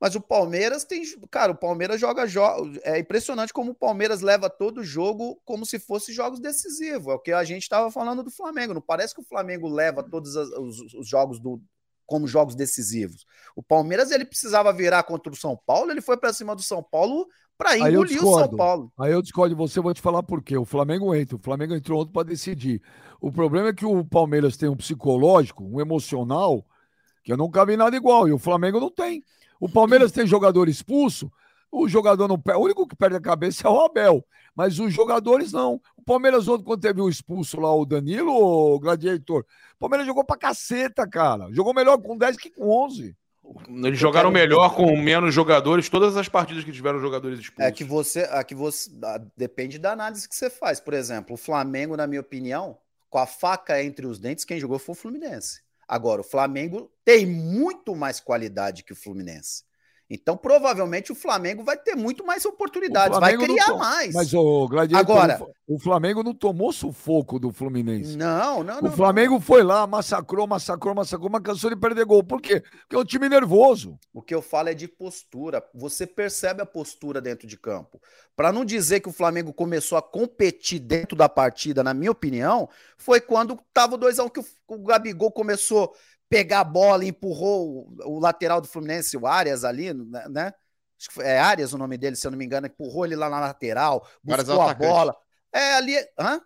Mas 0.00 0.16
o 0.16 0.20
Palmeiras 0.20 0.84
tem. 0.84 1.04
Cara, 1.30 1.52
o 1.52 1.56
Palmeiras 1.56 2.00
joga. 2.00 2.26
jogos. 2.26 2.76
É 2.82 2.98
impressionante 2.98 3.52
como 3.52 3.70
o 3.70 3.74
Palmeiras 3.74 4.20
leva 4.20 4.50
todo 4.50 4.82
jogo 4.82 5.40
como 5.44 5.64
se 5.64 5.78
fosse 5.78 6.12
jogos 6.12 6.40
decisivos. 6.40 7.12
É 7.12 7.14
o 7.14 7.20
que 7.20 7.30
a 7.30 7.44
gente 7.44 7.62
estava 7.62 7.88
falando 7.88 8.24
do 8.24 8.32
Flamengo. 8.32 8.74
Não 8.74 8.82
parece 8.82 9.14
que 9.14 9.20
o 9.20 9.24
Flamengo 9.24 9.68
leva 9.68 10.02
todos 10.02 10.34
os, 10.34 10.92
os 10.92 11.08
jogos 11.08 11.38
do, 11.38 11.62
como 12.04 12.26
jogos 12.26 12.56
decisivos. 12.56 13.24
O 13.54 13.62
Palmeiras 13.62 14.10
ele 14.10 14.24
precisava 14.24 14.72
virar 14.72 15.04
contra 15.04 15.32
o 15.32 15.36
São 15.36 15.56
Paulo, 15.56 15.92
ele 15.92 16.00
foi 16.00 16.16
para 16.16 16.32
cima 16.32 16.54
do 16.54 16.62
São 16.62 16.82
Paulo 16.82 17.28
para 17.56 17.78
engolir 17.78 18.22
o 18.24 18.38
São 18.38 18.48
Paulo. 18.56 18.92
Aí 18.98 19.12
eu 19.12 19.22
discordo 19.22 19.54
de 19.54 19.58
você, 19.58 19.80
vou 19.80 19.94
te 19.94 20.00
falar 20.00 20.22
por 20.22 20.42
quê. 20.42 20.56
O 20.56 20.64
Flamengo 20.64 21.14
entra, 21.14 21.36
o 21.36 21.40
Flamengo 21.40 21.74
entrou 21.74 22.02
ontem 22.02 22.12
para 22.12 22.28
decidir. 22.28 22.82
O 23.20 23.32
problema 23.32 23.68
é 23.68 23.72
que 23.72 23.86
o 23.86 24.04
Palmeiras 24.04 24.56
tem 24.56 24.68
um 24.68 24.76
psicológico, 24.76 25.64
um 25.64 25.80
emocional, 25.80 26.64
que 27.24 27.32
eu 27.32 27.36
nunca 27.36 27.64
vi 27.64 27.76
nada 27.76 27.96
igual, 27.96 28.28
e 28.28 28.32
o 28.32 28.38
Flamengo 28.38 28.78
não 28.78 28.90
tem. 28.90 29.24
O 29.58 29.68
Palmeiras 29.68 30.12
tem 30.12 30.26
jogador 30.26 30.68
expulso, 30.68 31.30
o 31.72 31.88
jogador 31.88 32.28
não 32.28 32.38
perde. 32.38 32.60
O 32.60 32.64
único 32.64 32.86
que 32.86 32.94
perde 32.94 33.16
a 33.16 33.20
cabeça 33.20 33.66
é 33.66 33.70
o 33.70 33.80
Abel, 33.80 34.24
mas 34.54 34.78
os 34.78 34.92
jogadores 34.92 35.52
não. 35.52 35.80
O 35.96 36.02
Palmeiras 36.02 36.46
ontem, 36.46 36.64
quando 36.64 36.80
teve 36.80 37.00
o 37.00 37.08
expulso 37.08 37.58
lá, 37.58 37.74
o 37.74 37.86
Danilo, 37.86 38.32
o 38.32 38.78
Gladiator, 38.78 39.40
o 39.40 39.78
Palmeiras 39.78 40.06
jogou 40.06 40.24
pra 40.24 40.36
caceta, 40.36 41.08
cara. 41.08 41.48
Jogou 41.52 41.74
melhor 41.74 41.98
com 41.98 42.16
10 42.16 42.36
que 42.36 42.50
com 42.50 42.68
11. 42.84 43.16
Eles 43.68 43.98
jogaram 43.98 44.30
melhor 44.30 44.74
com 44.74 44.96
menos 44.96 45.34
jogadores, 45.34 45.88
todas 45.88 46.16
as 46.16 46.28
partidas 46.28 46.64
que 46.64 46.72
tiveram 46.72 47.00
jogadores 47.00 47.38
expulsos. 47.38 47.64
É 47.64 47.72
que 47.72 47.84
você, 47.84 48.20
é 48.20 48.44
que 48.44 48.54
você 48.54 48.90
depende 49.36 49.78
da 49.78 49.92
análise 49.92 50.28
que 50.28 50.34
você 50.34 50.50
faz. 50.50 50.80
Por 50.80 50.94
exemplo, 50.94 51.34
o 51.34 51.36
Flamengo, 51.36 51.96
na 51.96 52.06
minha 52.06 52.20
opinião, 52.20 52.78
com 53.08 53.18
a 53.18 53.26
faca 53.26 53.82
entre 53.82 54.06
os 54.06 54.18
dentes, 54.18 54.44
quem 54.44 54.58
jogou 54.58 54.78
foi 54.78 54.92
o 54.94 54.96
Fluminense. 54.96 55.62
Agora, 55.88 56.20
o 56.20 56.24
Flamengo 56.24 56.90
tem 57.04 57.24
muito 57.24 57.94
mais 57.94 58.18
qualidade 58.18 58.82
que 58.82 58.92
o 58.92 58.96
Fluminense. 58.96 59.64
Então, 60.08 60.36
provavelmente, 60.36 61.10
o 61.10 61.16
Flamengo 61.16 61.64
vai 61.64 61.76
ter 61.76 61.96
muito 61.96 62.24
mais 62.24 62.44
oportunidades, 62.44 63.18
vai 63.18 63.36
criar 63.36 63.74
mais. 63.74 64.14
Mas, 64.14 64.32
o 64.32 64.68
Gladiator, 64.68 65.16
Agora, 65.16 65.46
o 65.66 65.80
Flamengo 65.80 66.22
não 66.22 66.32
tomou 66.32 66.72
sufoco 66.72 67.40
do 67.40 67.52
Fluminense. 67.52 68.16
Não, 68.16 68.62
não, 68.62 68.80
não. 68.80 68.88
O 68.88 68.92
Flamengo 68.92 69.34
não. 69.34 69.40
foi 69.40 69.64
lá, 69.64 69.84
massacrou, 69.84 70.46
massacrou, 70.46 70.94
massacrou, 70.94 71.28
mas 71.28 71.42
cansou 71.42 71.70
de 71.70 71.76
perder 71.76 72.04
gol. 72.04 72.22
Por 72.22 72.40
quê? 72.40 72.60
Porque 72.60 72.94
é 72.94 72.98
um 72.98 73.04
time 73.04 73.28
nervoso. 73.28 73.98
O 74.14 74.22
que 74.22 74.32
eu 74.32 74.40
falo 74.40 74.68
é 74.68 74.74
de 74.74 74.86
postura. 74.86 75.60
Você 75.74 76.06
percebe 76.06 76.62
a 76.62 76.66
postura 76.66 77.20
dentro 77.20 77.48
de 77.48 77.58
campo. 77.58 78.00
Para 78.36 78.52
não 78.52 78.64
dizer 78.64 79.00
que 79.00 79.08
o 79.08 79.12
Flamengo 79.12 79.52
começou 79.52 79.98
a 79.98 80.02
competir 80.02 80.78
dentro 80.78 81.16
da 81.16 81.28
partida, 81.28 81.82
na 81.82 81.92
minha 81.92 82.12
opinião, 82.12 82.68
foi 82.96 83.20
quando 83.20 83.58
tava 83.74 83.96
o 83.96 83.98
2x1 83.98 84.30
que 84.30 84.40
o 84.68 84.78
Gabigol 84.84 85.32
começou 85.32 85.92
pegar 86.28 86.60
a 86.60 86.64
bola 86.64 87.04
e 87.04 87.08
empurrou 87.08 87.88
o, 87.98 88.16
o 88.16 88.18
lateral 88.18 88.60
do 88.60 88.68
Fluminense, 88.68 89.16
o 89.16 89.26
Arias 89.26 89.64
ali, 89.64 89.92
né, 89.92 90.26
né? 90.28 90.54
Acho 90.98 91.10
que 91.10 91.22
é 91.22 91.38
Arias 91.38 91.72
o 91.72 91.78
nome 91.78 91.98
dele, 91.98 92.16
se 92.16 92.26
eu 92.26 92.30
não 92.30 92.38
me 92.38 92.44
engano, 92.44 92.66
empurrou 92.66 93.04
ele 93.04 93.16
lá 93.16 93.28
na 93.28 93.40
lateral, 93.40 94.06
buscou 94.22 94.62
é 94.62 94.70
a 94.70 94.74
bola. 94.74 95.16
É 95.52 95.74
ali. 95.74 95.94
Hã? 96.18 96.40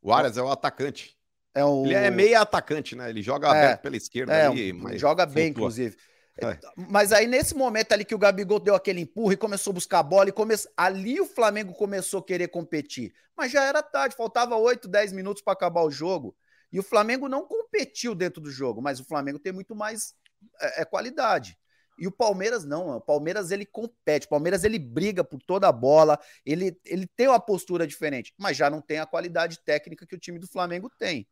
O 0.00 0.12
Arias 0.12 0.36
é 0.36 0.42
o 0.42 0.50
atacante. 0.50 1.18
É 1.54 1.64
o... 1.64 1.84
Ele 1.84 1.94
é 1.94 2.10
meia 2.10 2.40
atacante, 2.40 2.94
né? 2.94 3.10
Ele 3.10 3.22
joga 3.22 3.54
é, 3.56 3.76
pela 3.76 3.96
esquerda 3.96 4.32
é, 4.32 4.46
ali, 4.46 4.98
joga 4.98 5.26
bem, 5.26 5.48
inclusive. 5.48 5.96
É. 6.40 6.56
Mas 6.76 7.12
aí, 7.12 7.26
nesse 7.26 7.54
momento 7.54 7.92
ali 7.92 8.04
que 8.04 8.14
o 8.14 8.18
Gabigol 8.18 8.60
deu 8.60 8.76
aquele 8.76 9.00
empurro 9.00 9.32
e 9.32 9.36
começou 9.36 9.72
a 9.72 9.74
buscar 9.74 9.98
a 9.98 10.02
bola, 10.04 10.28
e 10.28 10.32
come... 10.32 10.54
ali 10.76 11.20
o 11.20 11.26
Flamengo 11.26 11.72
começou 11.74 12.20
a 12.20 12.24
querer 12.24 12.46
competir. 12.48 13.12
Mas 13.36 13.50
já 13.50 13.64
era 13.64 13.82
tarde, 13.82 14.14
faltava 14.14 14.56
8, 14.56 14.86
10 14.86 15.12
minutos 15.12 15.42
para 15.42 15.52
acabar 15.52 15.82
o 15.82 15.90
jogo. 15.90 16.36
E 16.72 16.78
o 16.78 16.82
Flamengo 16.82 17.28
não 17.28 17.46
competiu 17.46 18.14
dentro 18.14 18.40
do 18.40 18.50
jogo, 18.50 18.82
mas 18.82 19.00
o 19.00 19.04
Flamengo 19.04 19.38
tem 19.38 19.52
muito 19.52 19.74
mais 19.74 20.14
é, 20.60 20.82
é, 20.82 20.84
qualidade. 20.84 21.56
E 21.98 22.06
o 22.06 22.12
Palmeiras 22.12 22.64
não, 22.64 22.96
o 22.96 23.00
Palmeiras 23.00 23.50
ele 23.50 23.66
compete, 23.66 24.26
o 24.26 24.28
Palmeiras 24.28 24.62
ele 24.62 24.78
briga 24.78 25.24
por 25.24 25.42
toda 25.42 25.66
a 25.66 25.72
bola, 25.72 26.18
ele, 26.46 26.78
ele 26.84 27.08
tem 27.08 27.26
uma 27.26 27.40
postura 27.40 27.86
diferente, 27.86 28.32
mas 28.38 28.56
já 28.56 28.70
não 28.70 28.80
tem 28.80 29.00
a 29.00 29.06
qualidade 29.06 29.58
técnica 29.64 30.06
que 30.06 30.14
o 30.14 30.18
time 30.18 30.38
do 30.38 30.46
Flamengo 30.46 30.88
tem. 30.96 31.26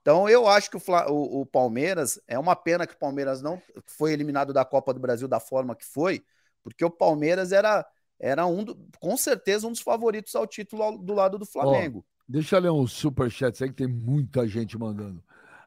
Então 0.00 0.28
eu 0.28 0.46
acho 0.46 0.70
que 0.70 0.76
o, 0.76 0.80
o, 1.08 1.40
o 1.42 1.46
Palmeiras, 1.46 2.18
é 2.26 2.38
uma 2.38 2.56
pena 2.56 2.86
que 2.86 2.94
o 2.94 2.98
Palmeiras 2.98 3.42
não 3.42 3.60
foi 3.84 4.12
eliminado 4.12 4.54
da 4.54 4.64
Copa 4.64 4.94
do 4.94 5.00
Brasil 5.00 5.28
da 5.28 5.40
forma 5.40 5.76
que 5.76 5.84
foi, 5.84 6.24
porque 6.62 6.84
o 6.84 6.90
Palmeiras 6.90 7.52
era, 7.52 7.86
era 8.18 8.46
um, 8.46 8.64
do, 8.64 8.88
com 8.98 9.16
certeza 9.16 9.66
um 9.66 9.72
dos 9.72 9.80
favoritos 9.80 10.34
ao 10.34 10.46
título 10.46 10.96
do 10.96 11.12
lado 11.12 11.38
do 11.38 11.44
Flamengo. 11.44 12.06
Oh. 12.08 12.15
Deixa 12.28 12.56
eu 12.56 12.60
ler 12.60 12.70
um 12.70 12.86
superchat 12.86 13.62
aí 13.62 13.70
que 13.70 13.76
tem 13.76 13.86
muita 13.86 14.46
gente 14.48 14.76
mandando. 14.78 15.22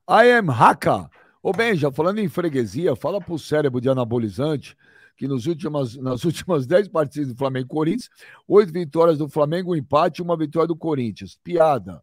I 0.09 0.31
am 0.31 0.49
Haka. 0.49 1.09
Ô, 1.41 1.53
Benja, 1.53 1.91
falando 1.91 2.19
em 2.19 2.27
freguesia, 2.27 2.95
fala 2.95 3.21
pro 3.21 3.39
cérebro 3.39 3.79
de 3.79 3.89
anabolizante 3.89 4.75
que 5.15 5.27
nos 5.27 5.45
últimas, 5.47 5.95
nas 5.95 6.23
últimas 6.25 6.65
10 6.65 6.87
partidas 6.87 7.29
do 7.29 7.37
Flamengo 7.37 7.65
e 7.65 7.69
Corinthians, 7.69 8.09
oito 8.47 8.71
vitórias 8.73 9.17
do 9.17 9.29
Flamengo, 9.29 9.73
um 9.73 9.75
empate 9.75 10.21
e 10.21 10.23
uma 10.23 10.37
vitória 10.37 10.67
do 10.67 10.75
Corinthians. 10.75 11.37
Piada. 11.43 12.01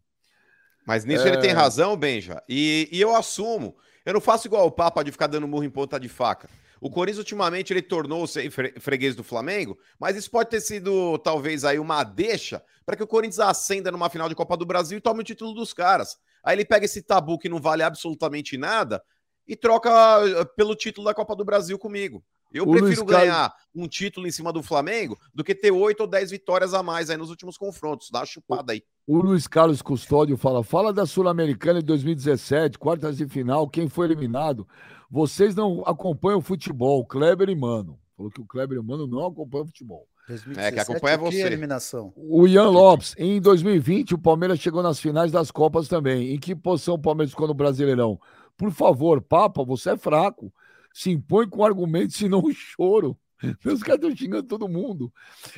Mas 0.87 1.05
nisso 1.05 1.27
é... 1.27 1.29
ele 1.29 1.39
tem 1.39 1.53
razão, 1.53 1.97
Benja. 1.97 2.43
E, 2.49 2.89
e 2.93 3.01
eu 3.01 3.17
assumo. 3.17 3.77
Eu 4.05 4.15
não 4.15 4.21
faço 4.21 4.47
igual 4.47 4.67
o 4.67 4.71
Papa 4.71 5.03
de 5.03 5.11
ficar 5.11 5.27
dando 5.27 5.49
murro 5.49 5.65
em 5.65 5.71
ponta 5.71 5.99
de 5.99 6.09
faca. 6.09 6.49
O 6.81 6.91
Corinthians 6.91 7.19
ultimamente 7.19 7.73
ele 7.73 7.83
tornou-se 7.83 8.51
freguês 8.81 9.17
do 9.17 9.25
Flamengo, 9.25 9.79
mas 9.99 10.17
isso 10.17 10.31
pode 10.31 10.51
ter 10.51 10.61
sido 10.61 11.19
talvez 11.19 11.65
aí 11.65 11.79
uma 11.79 12.05
deixa 12.05 12.63
para 12.85 12.97
que 12.97 13.03
o 13.03 13.07
Corinthians 13.07 13.41
ascenda 13.41 13.91
numa 13.91 14.11
final 14.11 14.29
de 14.29 14.35
Copa 14.35 14.57
do 14.57 14.67
Brasil 14.67 14.99
e 14.99 15.01
tome 15.01 15.21
o 15.21 15.25
título 15.25 15.55
dos 15.55 15.73
caras. 15.73 16.17
Aí 16.45 16.55
ele 16.55 16.65
pega 16.65 16.85
esse 16.85 17.03
tabu 17.03 17.39
que 17.39 17.49
não 17.49 17.61
vale 17.61 17.83
absolutamente 17.83 18.57
nada 18.57 19.03
e 19.47 19.57
troca 19.57 19.91
eh, 19.91 20.45
pelo 20.57 20.77
título 20.77 21.07
da 21.07 21.15
Copa 21.15 21.35
do 21.35 21.45
Brasil 21.45 21.79
comigo. 21.79 22.25
Eu 22.53 22.65
o 22.65 22.71
prefiro 22.71 23.05
Luiz 23.05 23.19
ganhar 23.19 23.51
Carlos... 23.51 23.67
um 23.75 23.89
título 23.89 24.27
em 24.27 24.31
cima 24.31 24.53
do 24.53 24.63
Flamengo 24.63 25.19
do 25.35 25.45
que 25.45 25.55
ter 25.55 25.71
oito 25.71 26.01
ou 26.01 26.07
dez 26.07 26.31
vitórias 26.31 26.75
a 26.75 26.83
mais 26.83 27.11
aí 27.11 27.17
nos 27.17 27.31
últimos 27.31 27.59
confrontos. 27.59 28.11
Dá 28.11 28.21
uma 28.21 28.27
chupada 28.27 28.73
aí. 28.73 28.83
O 29.07 29.19
Luiz 29.19 29.47
Carlos 29.47 29.83
Custódio 29.83 30.37
fala: 30.37 30.65
fala 30.65 30.93
da 30.93 31.07
Sul-Americana 31.07 31.81
de 31.81 31.87
2017, 31.87 32.79
quartas 32.79 33.17
de 33.17 33.27
final, 33.27 33.69
quem 33.69 33.89
foi 33.89 34.07
eliminado. 34.07 34.67
Vocês 35.11 35.55
não 35.55 35.83
acompanham 35.87 36.41
futebol, 36.41 37.05
Kleber 37.07 37.49
e 37.49 37.55
Mano. 37.55 37.99
Falou 38.17 38.33
que 38.33 38.41
o 38.41 38.47
Kleber 38.47 38.77
e 38.77 38.81
o 38.81 38.85
Mano 38.85 39.07
não 39.07 39.27
acompanham 39.27 39.67
futebol. 39.67 40.09
2017, 40.27 40.59
é, 40.59 40.73
que 40.73 40.81
acompanha 40.81 41.19
você. 41.19 41.43
eliminação? 41.43 42.13
O 42.17 42.49
Ian 42.49 42.69
Lopes, 42.69 43.15
em 43.17 43.41
2020, 43.41 44.15
o 44.15 44.19
Palmeiras 44.19 44.59
chegou 44.59 44.83
nas 44.83 44.99
finais 44.99 45.31
das 45.31 45.51
Copas 45.51 45.87
também. 45.87 46.35
Em 46.35 46.39
que 46.39 46.55
posição 46.55 46.95
o 46.95 46.99
Palmeiras 46.99 47.31
ficou 47.31 47.47
no 47.47 47.55
Brasileirão? 47.55 48.19
Por 48.57 48.73
favor, 48.73 49.21
Papa, 49.21 49.65
você 49.65 49.91
é 49.91 49.97
fraco. 49.97 50.53
Se 50.97 51.11
impõe 51.11 51.47
com 51.47 51.63
argumentos, 51.63 52.17
senão 52.17 52.43
choro. 52.51 53.19
Os 53.67 53.83
caras 53.83 54.01
estão 54.01 54.17
xingando 54.17 54.49
todo 54.49 54.67
mundo. 54.67 55.13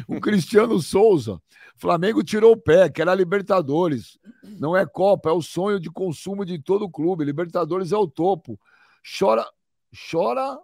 O 0.08 0.18
Cristiano 0.20 0.80
Souza. 0.80 1.40
Flamengo 1.76 2.24
tirou 2.24 2.54
o 2.54 2.60
pé, 2.60 2.88
que 2.88 3.00
era 3.00 3.14
Libertadores. 3.14 4.18
Não 4.58 4.76
é 4.76 4.84
Copa, 4.84 5.30
é 5.30 5.32
o 5.32 5.40
sonho 5.40 5.78
de 5.78 5.92
consumo 5.92 6.44
de 6.44 6.58
todo 6.60 6.86
o 6.86 6.90
clube. 6.90 7.24
Libertadores 7.24 7.92
é 7.92 7.96
o 7.96 8.08
topo. 8.08 8.58
Chora, 9.16 9.48
chora, 10.10 10.58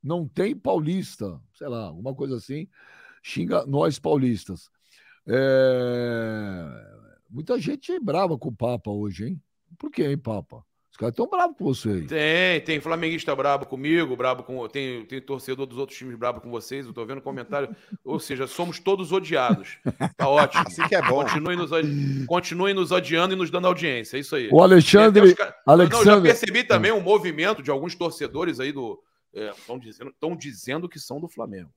não 0.00 0.28
tem 0.28 0.54
paulista. 0.54 1.40
Sei 1.52 1.66
lá, 1.66 1.86
alguma 1.86 2.14
coisa 2.14 2.36
assim. 2.36 2.68
Xinga 3.24 3.66
nós 3.66 3.98
paulistas. 3.98 4.70
É... 5.26 6.66
Muita 7.28 7.58
gente 7.58 7.90
é 7.90 7.98
brava 7.98 8.38
com 8.38 8.50
o 8.50 8.56
Papa 8.56 8.92
hoje, 8.92 9.26
hein? 9.26 9.42
Por 9.76 9.90
que, 9.90 10.04
hein, 10.04 10.16
Papa? 10.16 10.64
Caras 11.00 11.12
estão 11.14 11.26
bravos 11.26 11.56
com 11.56 11.64
vocês. 11.64 12.06
Tem, 12.06 12.60
tem 12.60 12.80
flamenguista 12.80 13.34
brabo 13.34 13.64
comigo, 13.64 14.14
brabo 14.14 14.42
com. 14.42 14.68
Tem, 14.68 15.04
tem 15.06 15.20
torcedor 15.20 15.66
dos 15.66 15.78
outros 15.78 15.96
times 15.96 16.14
brabo 16.14 16.40
com 16.40 16.50
vocês. 16.50 16.86
Eu 16.86 16.92
tô 16.92 17.04
vendo 17.06 17.22
comentário. 17.22 17.74
Ou 18.04 18.20
seja, 18.20 18.46
somos 18.46 18.78
todos 18.78 19.10
odiados. 19.10 19.78
Tá 20.16 20.28
ótimo. 20.28 20.62
Assim 20.66 20.86
que 20.86 20.94
é 20.94 21.02
bom. 21.02 21.24
Continuem 21.24 21.56
nos, 21.56 21.70
continuem 22.26 22.74
nos 22.74 22.92
odiando 22.92 23.34
e 23.34 23.36
nos 23.36 23.50
dando 23.50 23.66
audiência. 23.66 24.18
É 24.18 24.20
isso 24.20 24.36
aí. 24.36 24.48
O 24.52 24.62
Alexandre. 24.62 25.34
Alexandre... 25.66 26.06
Não, 26.06 26.16
já 26.16 26.20
percebi 26.20 26.64
também 26.64 26.92
um 26.92 27.00
movimento 27.00 27.62
de 27.62 27.70
alguns 27.70 27.94
torcedores 27.94 28.60
aí 28.60 28.70
do. 28.70 29.02
Estão 29.32 29.76
é, 29.76 29.78
dizendo, 29.78 30.12
dizendo 30.36 30.88
que 30.88 30.98
são 30.98 31.20
do 31.20 31.28
Flamengo. 31.28 31.70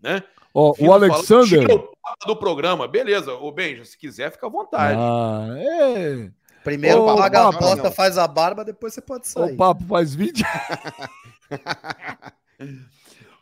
Né? 0.00 0.22
Oh, 0.54 0.74
o 0.78 0.92
Alexander. 0.92 1.66
Fala, 1.68 2.16
do 2.26 2.36
programa, 2.36 2.88
beleza. 2.88 3.34
Ô, 3.34 3.52
Benja, 3.52 3.84
se 3.84 3.98
quiser, 3.98 4.30
fica 4.30 4.46
à 4.46 4.50
vontade. 4.50 4.98
Ah, 4.98 5.46
é. 5.56 6.30
Primeiro 6.64 7.02
Ô, 7.02 7.16
paga 7.16 7.44
papo, 7.44 7.64
a 7.64 7.72
aposta, 7.72 7.90
faz 7.90 8.18
a 8.18 8.28
barba, 8.28 8.64
depois 8.64 8.92
você 8.94 9.00
pode 9.00 9.26
sair. 9.26 9.54
O 9.54 9.56
papo 9.56 9.82
faz 9.84 10.14
20. 10.14 10.42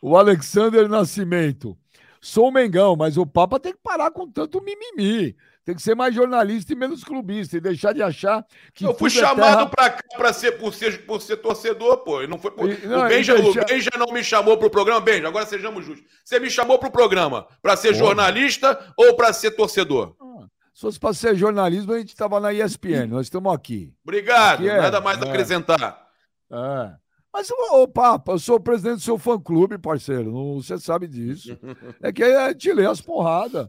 o 0.01 0.17
Alexander 0.17 0.87
Nascimento. 0.87 1.77
Sou 2.21 2.49
o 2.49 2.51
Mengão, 2.51 2.97
mas 2.97 3.17
o 3.17 3.25
Papa 3.25 3.59
tem 3.59 3.71
que 3.71 3.79
parar 3.81 4.11
com 4.11 4.29
tanto 4.29 4.61
mimimi. 4.61 5.35
Tem 5.63 5.75
que 5.75 5.81
ser 5.81 5.95
mais 5.95 6.13
jornalista 6.15 6.73
e 6.73 6.75
menos 6.75 7.03
clubista 7.03 7.55
e 7.55 7.61
deixar 7.61 7.93
de 7.93 8.01
achar 8.01 8.43
que. 8.73 8.83
Eu 8.85 8.93
fui 8.93 9.07
é 9.07 9.11
chamado 9.11 9.37
terra- 9.37 9.65
pra 9.67 9.89
cá 9.91 10.03
pra 10.17 10.33
ser, 10.33 10.53
por, 10.53 10.73
ser, 10.73 11.05
por 11.05 11.21
ser 11.21 11.37
torcedor, 11.37 11.97
pô. 11.97 12.21
E 12.23 12.27
Não 12.27 12.39
foi 12.39 12.51
por... 12.51 12.69
E- 12.69 12.85
não, 12.87 13.03
o, 13.03 13.05
e 13.05 13.09
Benja, 13.09 13.35
deixa- 13.35 13.61
o 13.61 13.65
Benja 13.65 13.89
não 13.97 14.11
me 14.11 14.23
chamou 14.23 14.57
pro 14.57 14.69
programa. 14.69 14.99
Benja, 14.99 15.27
agora 15.27 15.45
sejamos 15.45 15.85
justos. 15.85 16.05
Você 16.25 16.39
me 16.39 16.49
chamou 16.49 16.77
pro 16.79 16.91
programa 16.91 17.47
pra 17.61 17.77
ser 17.77 17.89
Óbvio. 17.89 18.05
jornalista 18.05 18.93
ou 18.97 19.15
pra 19.15 19.31
ser 19.31 19.51
torcedor? 19.51 20.15
Se 20.73 20.81
fosse 20.81 20.99
para 20.99 21.13
ser 21.13 21.35
jornalismo, 21.35 21.91
a 21.93 21.99
gente 21.99 22.09
estava 22.09 22.39
na 22.39 22.53
ESPN. 22.53 23.07
Nós 23.07 23.25
estamos 23.27 23.53
aqui. 23.53 23.93
Obrigado. 24.03 24.59
Aqui 24.59 24.69
é, 24.69 24.81
Nada 24.81 25.01
mais 25.01 25.21
a 25.21 25.25
é. 25.25 25.29
acrescentar. 25.29 26.07
É. 26.51 26.91
Mas, 27.33 27.49
ô, 27.51 27.87
Papa, 27.87 28.31
eu 28.31 28.39
sou 28.39 28.55
o 28.55 28.59
presidente 28.59 28.95
do 28.95 29.01
seu 29.01 29.17
fã-clube, 29.17 29.77
parceiro. 29.77 30.31
Não- 30.31 30.61
Você 30.61 30.77
sabe 30.79 31.07
disso. 31.07 31.57
É 32.01 32.11
que 32.11 32.23
é 32.23 32.53
te 32.53 32.71
ler 32.73 32.87
as 32.89 33.01
porradas. 33.01 33.67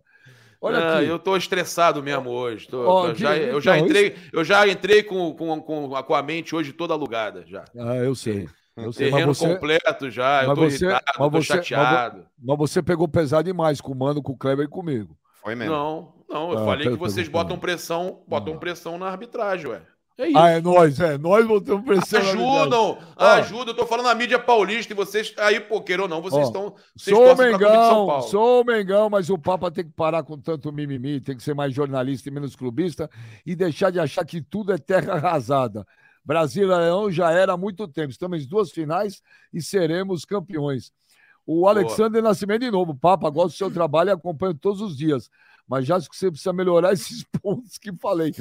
Olha 0.62 0.78
Ah, 0.78 0.98
aqui. 0.98 1.08
eu 1.08 1.18
tô 1.18 1.36
estressado 1.36 2.02
mesmo 2.02 2.30
hoje. 2.30 2.68
Tô- 2.68 2.86
Ó, 2.86 3.08
eu, 3.08 3.14
que- 3.14 3.20
já, 3.20 3.36
eu 3.36 3.60
já 3.60 3.78
entrei, 3.78 4.14
eu 4.32 4.44
já 4.44 4.68
entrei 4.68 5.02
com, 5.02 5.32
com, 5.34 5.60
com, 5.60 5.96
a- 5.96 6.02
com 6.02 6.14
a 6.14 6.22
mente 6.22 6.54
hoje 6.54 6.72
toda 6.72 6.92
alugada 6.94 7.44
já. 7.46 7.64
Ah, 7.78 7.96
eu 7.96 8.14
sei. 8.14 8.46
Eu 8.76 8.92
sei, 8.92 9.10
Terreno 9.10 9.28
mas 9.28 9.38
você, 9.38 9.48
completo 9.54 10.10
já. 10.10 10.42
Eu 10.42 10.48
mas 10.48 10.58
tô 10.58 10.64
você- 10.70 10.84
irritado, 10.84 11.04
mas 11.06 11.16
tô 11.16 11.30
você- 11.30 11.36
mas 11.36 11.46
vo- 11.46 11.64
chateado. 11.64 12.26
mas 12.38 12.58
você 12.58 12.82
pegou 12.82 13.08
pesado 13.08 13.44
demais 13.44 13.80
com 13.80 13.92
o 13.92 13.96
Mano, 13.98 14.22
com 14.22 14.32
o 14.32 14.36
Kleber 14.36 14.64
e 14.66 14.68
comigo. 14.68 15.16
Foi 15.42 15.54
mesmo. 15.54 15.72
Não, 15.74 16.14
não, 16.30 16.52
eu 16.52 16.58
Ah, 16.58 16.64
falei 16.64 16.88
que 16.88 16.96
vocês 16.96 17.28
botam 17.28 17.58
pressão, 17.58 18.22
botam 18.26 18.54
Ah. 18.54 18.58
pressão 18.58 18.96
na 18.96 19.06
arbitragem, 19.08 19.66
ué. 19.66 19.82
É 20.18 20.28
isso. 20.28 20.38
Ah, 20.38 20.50
é 20.50 20.60
nós, 20.60 21.00
é. 21.00 21.16
Nós 21.16 21.46
botamos 21.46 21.82
pressão. 21.82 22.20
Ajudam, 22.20 22.98
ajudam. 23.16 23.68
Eu 23.68 23.74
tô 23.74 23.86
falando 23.86 24.04
na 24.06 24.14
mídia 24.14 24.38
paulista 24.38 24.92
e 24.92 24.96
vocês, 24.96 25.32
aí, 25.38 25.58
pô, 25.58 25.80
queira 25.80 26.02
ou 26.02 26.08
não, 26.08 26.20
vocês 26.20 26.46
estão. 26.46 26.74
Sou 26.94 27.34
São 27.34 27.36
Mengão, 27.36 28.06
Paulo. 28.06 28.22
sou 28.24 28.64
Mengão, 28.64 29.08
mas 29.08 29.30
o 29.30 29.38
Papa 29.38 29.70
tem 29.70 29.84
que 29.84 29.92
parar 29.92 30.22
com 30.22 30.36
tanto 30.38 30.70
mimimi, 30.70 31.22
tem 31.22 31.34
que 31.34 31.42
ser 31.42 31.54
mais 31.54 31.72
jornalista 31.74 32.28
e 32.28 32.32
menos 32.32 32.54
clubista 32.54 33.08
e 33.46 33.56
deixar 33.56 33.90
de 33.90 33.98
achar 33.98 34.24
que 34.26 34.42
tudo 34.42 34.72
é 34.74 34.78
terra 34.78 35.14
arrasada. 35.14 35.86
Brasil 36.22 36.64
e 36.64 36.66
Leão 36.66 37.10
já 37.10 37.30
era 37.30 37.54
há 37.54 37.56
muito 37.56 37.88
tempo. 37.88 38.10
Estamos 38.10 38.44
em 38.44 38.46
duas 38.46 38.70
finais 38.70 39.22
e 39.54 39.62
seremos 39.62 40.26
campeões. 40.26 40.92
O 41.46 41.66
Alexander 41.66 42.22
Nascimento 42.22 42.60
de 42.60 42.70
novo. 42.70 42.94
Papa, 42.94 43.30
gosto 43.30 43.54
do 43.54 43.56
seu 43.58 43.70
trabalho 43.70 44.10
e 44.10 44.12
acompanho 44.12 44.52
todos 44.54 44.82
os 44.82 44.94
dias. 44.94 45.30
Mas 45.70 45.86
já 45.86 45.94
acho 45.94 46.10
que 46.10 46.16
você 46.16 46.28
precisa 46.28 46.52
melhorar 46.52 46.90
esses 46.92 47.22
pontos 47.40 47.78
que 47.78 47.92
falei. 47.96 48.34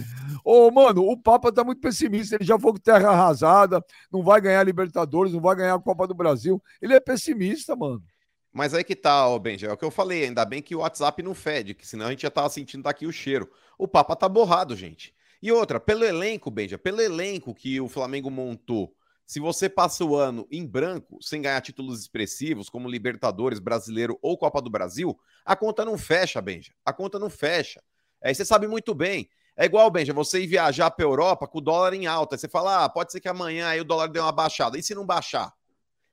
Ô, 0.44 0.72
mano, 0.72 1.08
o 1.08 1.16
Papa 1.16 1.52
tá 1.52 1.64
muito 1.64 1.80
pessimista. 1.80 2.36
Ele 2.36 2.44
já 2.44 2.58
falou 2.58 2.74
que 2.74 2.82
terra 2.82 3.12
arrasada, 3.12 3.86
não 4.12 4.24
vai 4.24 4.42
ganhar 4.42 4.64
Libertadores, 4.64 5.32
não 5.32 5.40
vai 5.40 5.56
ganhar 5.56 5.76
a 5.76 5.80
Copa 5.80 6.08
do 6.08 6.16
Brasil. 6.16 6.60
Ele 6.82 6.96
é 6.96 7.00
pessimista, 7.00 7.76
mano. 7.76 8.04
Mas 8.52 8.74
aí 8.74 8.84
que 8.84 8.96
tá, 8.96 9.28
ô 9.28 9.38
Benja, 9.38 9.68
é 9.68 9.72
o 9.72 9.78
que 9.78 9.86
eu 9.86 9.92
falei, 9.92 10.24
ainda 10.24 10.44
bem 10.44 10.60
que 10.60 10.74
o 10.76 10.80
WhatsApp 10.80 11.22
não 11.22 11.36
fede, 11.36 11.76
que 11.76 11.86
senão 11.86 12.08
a 12.08 12.10
gente 12.10 12.24
já 12.24 12.32
tava 12.32 12.50
sentindo 12.50 12.82
daqui 12.82 13.06
o 13.06 13.12
cheiro. 13.12 13.48
O 13.78 13.88
Papa 13.88 14.16
tá 14.16 14.28
borrado, 14.28 14.76
gente. 14.76 15.14
E 15.40 15.52
outra, 15.52 15.80
pelo 15.80 16.04
elenco, 16.04 16.50
Benja, 16.50 16.80
pelo 16.80 17.00
elenco 17.00 17.54
que 17.54 17.80
o 17.80 17.88
Flamengo 17.88 18.32
montou, 18.32 18.92
se 19.30 19.40
você 19.40 19.70
passa 19.70 20.04
o 20.04 20.16
ano 20.16 20.48
em 20.50 20.66
branco, 20.66 21.20
sem 21.22 21.40
ganhar 21.40 21.62
títulos 21.62 22.00
expressivos, 22.00 22.68
como 22.68 22.90
Libertadores, 22.90 23.60
Brasileiro 23.60 24.18
ou 24.24 24.36
Copa 24.36 24.60
do 24.60 24.72
Brasil, 24.72 25.16
a 25.46 25.56
conta 25.56 25.86
não 25.86 26.00
fecha, 26.00 26.42
Benja. 26.42 26.74
A 26.84 26.92
conta 26.92 27.20
não 27.20 27.30
fecha. 27.30 27.80
Aí 28.24 28.34
você 28.34 28.44
sabe 28.44 28.68
muito 28.68 28.96
bem. 28.96 29.30
É 29.56 29.66
igual, 29.66 29.92
Benja, 29.92 30.14
você 30.14 30.42
ir 30.42 30.48
viajar 30.48 30.90
pra 30.90 31.06
Europa 31.06 31.48
com 31.48 31.60
o 31.60 31.62
dólar 31.62 31.94
em 31.94 32.08
alta. 32.08 32.34
Aí 32.34 32.40
você 32.40 32.48
fala, 32.48 32.86
ah, 32.86 32.90
pode 32.90 33.12
ser 33.12 33.20
que 33.20 33.30
amanhã 33.30 33.68
aí 33.68 33.80
o 33.80 33.84
dólar 33.84 34.08
dê 34.08 34.20
uma 34.20 34.32
baixada. 34.32 34.80
E 34.80 34.82
se 34.82 34.96
não 34.96 35.06
baixar? 35.06 35.54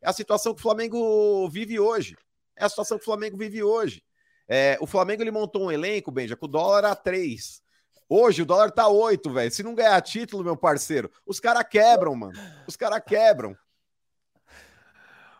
É 0.02 0.10
a 0.10 0.12
situação 0.12 0.52
que 0.52 0.60
o 0.60 0.62
Flamengo 0.62 1.48
vive 1.48 1.80
hoje. 1.80 2.18
É 2.54 2.66
a 2.66 2.68
situação 2.68 2.98
que 2.98 3.02
o 3.02 3.06
Flamengo 3.06 3.38
vive 3.38 3.62
hoje. 3.62 4.04
É, 4.46 4.76
o 4.78 4.86
Flamengo 4.86 5.22
ele 5.22 5.30
montou 5.30 5.62
um 5.62 5.72
elenco, 5.72 6.10
Benja, 6.10 6.36
com 6.36 6.44
o 6.44 6.50
dólar 6.50 6.84
a 6.84 6.94
3. 6.94 7.62
Hoje 8.08 8.42
o 8.42 8.46
dólar 8.46 8.70
tá 8.70 8.86
8, 8.88 9.30
velho. 9.32 9.50
Se 9.50 9.62
não 9.62 9.74
ganhar 9.74 10.00
título, 10.00 10.44
meu 10.44 10.56
parceiro, 10.56 11.10
os 11.26 11.40
caras 11.40 11.64
quebram, 11.68 12.14
mano. 12.14 12.34
Os 12.66 12.76
caras 12.76 13.02
quebram. 13.04 13.56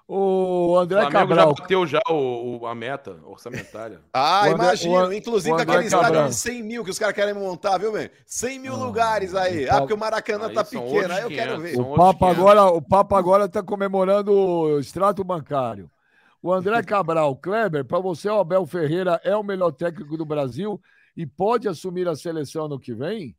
O 0.09 0.69
O 0.73 0.79
André 0.79 1.01
Flamengo 1.01 1.19
Cabral. 1.19 1.49
já 1.57 1.63
bateu 1.63 1.87
já 1.87 2.01
o, 2.09 2.61
o- 2.61 2.67
a 2.67 2.75
meta 2.77 3.17
orçamentária. 3.25 4.01
Ah, 4.15 4.43
O 4.43 4.51
André- 4.53 4.55
imagino. 4.55 5.07
o 5.09 5.13
Inclusive 5.13 5.53
o 5.57 5.59
aquele 5.61 5.85
estádio 5.87 6.29
de 6.29 6.35
100 6.35 6.63
mil 6.63 6.85
que 6.85 6.91
os 6.91 6.99
caras 6.99 7.15
querem 7.15 7.35
montar, 7.35 7.77
viu, 7.79 7.91
velho? 7.91 8.11
100 8.25 8.59
mil 8.61 8.75
Ah, 8.75 8.77
lugares 8.77 9.35
aí. 9.35 9.67
o 9.67 9.73
Ah, 9.73 9.79
porque 9.79 9.95
o 9.95 9.99
Maracanã 9.99 10.47
Aí 10.47 10.55
tá 10.55 10.63
pequeno. 10.65 11.13
Aí 11.13 11.23
eu 11.23 11.29
quero 11.29 11.57
500, 11.57 11.63
ver. 11.63 11.75
são 11.75 11.93
O 11.93 11.97
Papa 11.97 12.19
500. 12.27 12.39
agora, 12.39 12.65
o 12.67 12.81
Papa 12.83 13.19
agora 13.19 13.49
tá 13.49 13.63
comemorando 13.65 14.33
o 14.33 14.79
extrato 14.79 15.25
bancário. 15.25 15.91
O 16.41 16.53
André 16.53 16.81
Cabral, 16.85 17.35
Kleber, 17.35 17.85
para 17.85 17.99
você, 17.99 18.29
o 18.29 18.39
Abel 18.39 18.65
Ferreira 18.65 19.21
é 19.25 19.37
o 19.37 19.43
melhor 19.43 19.73
técnico 19.73 20.17
do 20.17 20.25
Brasil 20.25 20.81
e 21.17 21.27
pode 21.27 21.69
assumir 21.69 22.09
a 22.09 22.15
seleção 22.17 22.69
no 22.69 22.79
que 22.81 22.95
vem? 22.95 23.35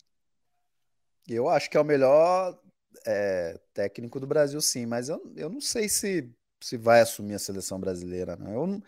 Eu 1.27 1.49
acho 1.49 1.69
que 1.69 1.77
é 1.77 1.79
o 1.81 1.83
melhor 1.85 2.57
é, 3.05 3.59
técnico 3.73 4.19
do 4.19 4.27
Brasil, 4.27 4.59
sim, 4.61 4.85
mas 4.85 5.09
eu, 5.09 5.21
eu 5.35 5.49
não 5.49 5.59
sei 5.61 5.89
se, 5.89 6.29
se 6.61 6.77
vai 6.77 7.01
assumir 7.01 7.33
a 7.35 7.39
seleção 7.39 7.79
brasileira, 7.79 8.35
não. 8.35 8.51
Eu 8.53 8.67
não- 8.67 8.83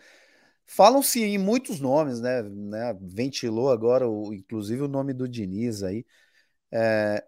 Falam-se 0.66 1.22
em 1.22 1.38
muitos 1.38 1.80
nomes, 1.80 2.20
né? 2.20 2.42
né? 2.42 2.94
Ventilou 3.00 3.70
agora, 3.70 4.08
o, 4.08 4.32
inclusive, 4.34 4.82
o 4.82 4.88
nome 4.88 5.12
do 5.12 5.28
Diniz 5.28 5.82
aí. 5.82 6.06
É, 6.72 7.24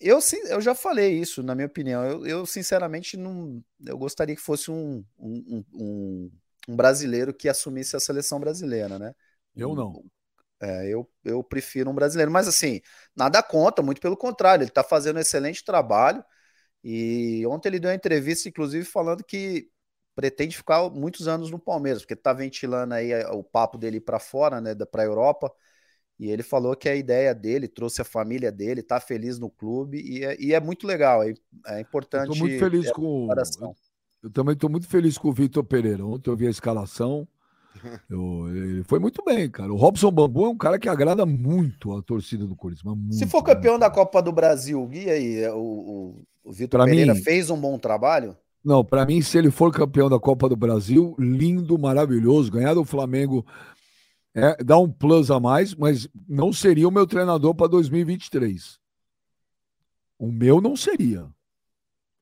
eu, 0.00 0.18
eu 0.48 0.60
já 0.60 0.74
falei 0.74 1.18
isso, 1.18 1.42
na 1.42 1.54
minha 1.54 1.66
opinião. 1.66 2.04
Eu, 2.04 2.26
eu, 2.26 2.46
sinceramente, 2.46 3.16
não. 3.16 3.62
Eu 3.84 3.96
gostaria 3.98 4.36
que 4.36 4.42
fosse 4.42 4.70
um, 4.70 5.04
um, 5.18 5.64
um, 5.72 6.32
um 6.68 6.76
brasileiro 6.76 7.32
que 7.34 7.48
assumisse 7.48 7.96
a 7.96 8.00
seleção 8.00 8.38
brasileira, 8.40 8.98
né? 8.98 9.14
Eu 9.56 9.74
não. 9.74 10.04
É, 10.60 10.88
eu, 10.88 11.08
eu 11.24 11.42
prefiro 11.42 11.90
um 11.90 11.94
brasileiro, 11.94 12.30
mas 12.30 12.48
assim, 12.48 12.80
nada 13.14 13.42
contra, 13.42 13.84
muito 13.84 14.00
pelo 14.00 14.16
contrário, 14.16 14.62
ele 14.62 14.70
está 14.70 14.82
fazendo 14.82 15.16
um 15.16 15.20
excelente 15.20 15.64
trabalho. 15.64 16.24
E 16.82 17.44
ontem 17.46 17.68
ele 17.68 17.80
deu 17.80 17.90
uma 17.90 17.96
entrevista, 17.96 18.48
inclusive, 18.48 18.84
falando 18.84 19.24
que 19.24 19.68
pretende 20.14 20.56
ficar 20.56 20.88
muitos 20.90 21.28
anos 21.28 21.50
no 21.50 21.58
Palmeiras, 21.58 22.02
porque 22.02 22.14
está 22.14 22.32
ventilando 22.32 22.94
aí 22.94 23.12
é, 23.12 23.28
o 23.28 23.42
papo 23.44 23.76
dele 23.76 24.00
para 24.00 24.18
fora, 24.18 24.60
né, 24.60 24.74
para 24.74 25.02
a 25.02 25.06
Europa. 25.06 25.52
E 26.18 26.30
ele 26.30 26.42
falou 26.42 26.74
que 26.74 26.88
a 26.88 26.96
ideia 26.96 27.34
dele 27.34 27.68
trouxe 27.68 28.00
a 28.00 28.04
família 28.04 28.50
dele, 28.50 28.82
tá 28.82 28.98
feliz 28.98 29.38
no 29.38 29.50
clube 29.50 30.00
e 30.00 30.24
é, 30.24 30.36
e 30.40 30.54
é 30.54 30.60
muito 30.60 30.86
legal, 30.86 31.22
é, 31.22 31.34
é 31.66 31.80
importante. 31.80 32.32
Estou 32.32 32.48
muito 32.48 32.58
feliz 32.58 32.90
com. 32.90 33.28
Eu 34.22 34.30
também 34.30 34.54
estou 34.54 34.70
muito 34.70 34.88
feliz 34.88 35.18
com 35.18 35.28
o 35.28 35.32
Vitor 35.32 35.62
Pereira. 35.62 36.04
Ontem 36.04 36.30
eu 36.30 36.36
vi 36.36 36.46
a 36.46 36.50
escalação. 36.50 37.28
Eu- 38.08 38.48
ele 38.54 38.84
foi 38.84 38.98
muito 38.98 39.22
bem, 39.24 39.50
cara. 39.50 39.72
O 39.72 39.76
Robson 39.76 40.10
Bambu 40.10 40.44
é 40.46 40.48
um 40.48 40.56
cara 40.56 40.78
que 40.78 40.88
agrada 40.88 41.24
muito 41.26 41.96
a 41.96 42.02
torcida 42.02 42.46
do 42.46 42.54
Corinthians. 42.56 42.84
mas 42.84 43.14
Se 43.16 43.20
muito, 43.24 43.30
for 43.30 43.42
campeão 43.42 43.74
muito. 43.74 43.80
da 43.82 43.90
Copa 43.90 44.22
do 44.22 44.32
Brasil, 44.32 44.84
Gui 44.86 45.08
aí, 45.10 45.36
é, 45.42 45.52
o, 45.52 45.58
o, 45.58 46.22
o 46.44 46.52
Vitor 46.52 46.84
Pereira 46.84 47.14
mim- 47.14 47.22
fez 47.22 47.50
um 47.50 47.60
bom 47.60 47.78
trabalho? 47.78 48.36
Não, 48.64 48.84
para 48.84 49.06
mim, 49.06 49.22
se 49.22 49.38
ele 49.38 49.50
for 49.50 49.72
campeão 49.72 50.08
da 50.08 50.18
Copa 50.18 50.48
do 50.48 50.56
Brasil, 50.56 51.14
lindo, 51.18 51.78
maravilhoso. 51.78 52.50
Ganhar 52.50 52.74
do 52.74 52.84
Flamengo 52.84 53.46
é, 54.34 54.56
dá 54.62 54.76
um 54.76 54.90
plus 54.90 55.30
a 55.30 55.38
mais, 55.38 55.74
mas 55.74 56.08
não 56.28 56.52
seria 56.52 56.88
o 56.88 56.90
meu 56.90 57.06
treinador 57.06 57.54
para 57.54 57.68
2023. 57.68 58.78
O 60.18 60.32
meu 60.32 60.60
não 60.60 60.74
seria. 60.76 61.26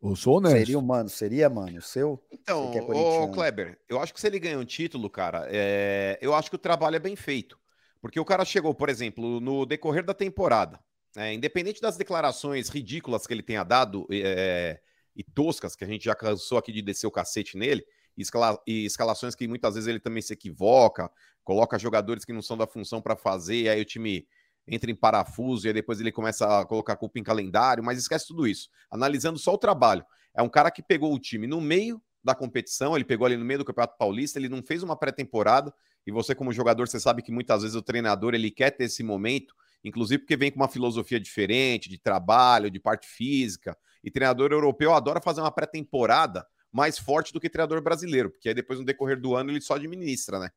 Eu 0.05 0.15
sou 0.15 0.37
honesto. 0.37 0.59
Seria, 0.59 0.81
mano, 0.81 1.09
seria, 1.09 1.49
mano, 1.51 1.79
o 1.79 1.83
seu? 1.83 2.23
Então, 2.31 2.71
é 2.75 2.83
ô. 2.83 3.29
Kleber, 3.33 3.79
eu 3.89 3.99
acho 3.99 4.13
que 4.13 4.21
se 4.21 4.27
ele 4.27 4.39
ganha 4.39 4.59
um 4.59 4.65
título, 4.65 5.09
cara, 5.09 5.49
é, 5.51 6.19
eu 6.21 6.35
acho 6.35 6.51
que 6.51 6.57
o 6.57 6.59
trabalho 6.59 6.97
é 6.97 6.99
bem 6.99 7.17
feito. 7.17 7.59
Porque 8.03 8.21
o 8.21 8.25
cara 8.25 8.45
chegou, 8.45 8.75
por 8.75 8.91
exemplo, 8.91 9.41
no 9.41 9.65
decorrer 9.65 10.05
da 10.05 10.13
temporada, 10.13 10.79
né, 11.17 11.33
independente 11.33 11.81
das 11.81 11.97
declarações 11.97 12.69
ridículas 12.69 13.27
que 13.27 13.33
ele 13.33 13.43
tenha 13.43 13.65
dado 13.65 14.07
é, 14.11 14.79
e 15.17 15.25
toscas, 15.25 15.75
que 15.75 15.85
a 15.85 15.87
gente 15.87 16.05
já 16.05 16.15
cansou 16.15 16.59
aqui 16.59 16.71
de 16.71 16.83
descer 16.83 17.07
o 17.07 17.11
cacete 17.11 17.57
nele, 17.57 17.83
e, 18.15 18.21
escala- 18.21 18.61
e 18.67 18.85
escalações 18.85 19.35
que 19.35 19.49
muitas 19.49 19.75
vezes 19.75 19.89
ele 19.89 20.01
também 20.01 20.21
se 20.21 20.35
equivoca, 20.35 21.11
coloca 21.43 21.79
jogadores 21.79 22.27
que 22.27 22.33
não 22.33 22.43
são 22.43 22.59
da 22.59 22.67
função 22.67 23.01
para 23.01 23.17
fazer, 23.17 23.63
e 23.63 23.69
aí 23.71 23.81
o 23.81 23.85
time 23.87 24.27
entra 24.67 24.91
em 24.91 24.95
parafuso 24.95 25.69
e 25.69 25.73
depois 25.73 26.01
ele 26.01 26.11
começa 26.11 26.61
a 26.61 26.65
colocar 26.65 26.97
culpa 26.97 27.19
em 27.19 27.23
calendário, 27.23 27.83
mas 27.83 27.99
esquece 27.99 28.27
tudo 28.27 28.47
isso. 28.47 28.69
Analisando 28.91 29.39
só 29.39 29.55
o 29.55 29.59
trabalho. 29.59 30.05
É 30.35 30.43
um 30.43 30.49
cara 30.49 30.71
que 30.71 30.83
pegou 30.83 31.15
o 31.15 31.19
time 31.19 31.47
no 31.47 31.61
meio 31.61 32.03
da 32.23 32.35
competição, 32.35 32.97
ele 32.97 33.05
pegou 33.05 33.27
ali 33.27 33.37
no 33.37 33.45
meio 33.45 33.59
do 33.59 33.65
Campeonato 33.65 33.99
Paulista, 33.99 34.39
ele 34.39 34.49
não 34.49 34.63
fez 34.63 34.83
uma 34.83 34.97
pré-temporada, 34.97 35.73
e 36.07 36.11
você 36.11 36.35
como 36.35 36.53
jogador, 36.53 36.89
você 36.89 36.99
sabe 36.99 37.23
que 37.23 37.31
muitas 37.31 37.63
vezes 37.63 37.77
o 37.77 37.83
treinador, 37.83 38.35
ele 38.35 38.51
quer 38.51 38.71
ter 38.71 38.85
esse 38.85 39.03
momento, 39.03 39.55
inclusive 39.85 40.21
porque 40.21 40.37
vem 40.37 40.51
com 40.51 40.57
uma 40.57 40.69
filosofia 40.69 41.21
diferente 41.21 41.89
de 41.89 41.99
trabalho, 41.99 42.71
de 42.71 42.81
parte 42.81 43.07
física, 43.07 43.77
e 44.03 44.11
treinador 44.11 44.53
europeu 44.53 44.95
adora 44.95 45.21
fazer 45.21 45.43
uma 45.43 45.53
pré-temporada 45.53 46.47
mais 46.73 46.99
forte 46.99 47.33
do 47.33 47.39
que 47.39 47.49
treinador 47.49 47.81
brasileiro, 47.83 48.31
porque 48.31 48.49
aí 48.49 48.55
depois 48.55 48.79
no 48.79 48.85
decorrer 48.85 49.21
do 49.21 49.37
ano 49.37 49.51
ele 49.51 49.61
só 49.61 49.75
administra, 49.75 50.41
né? 50.41 50.51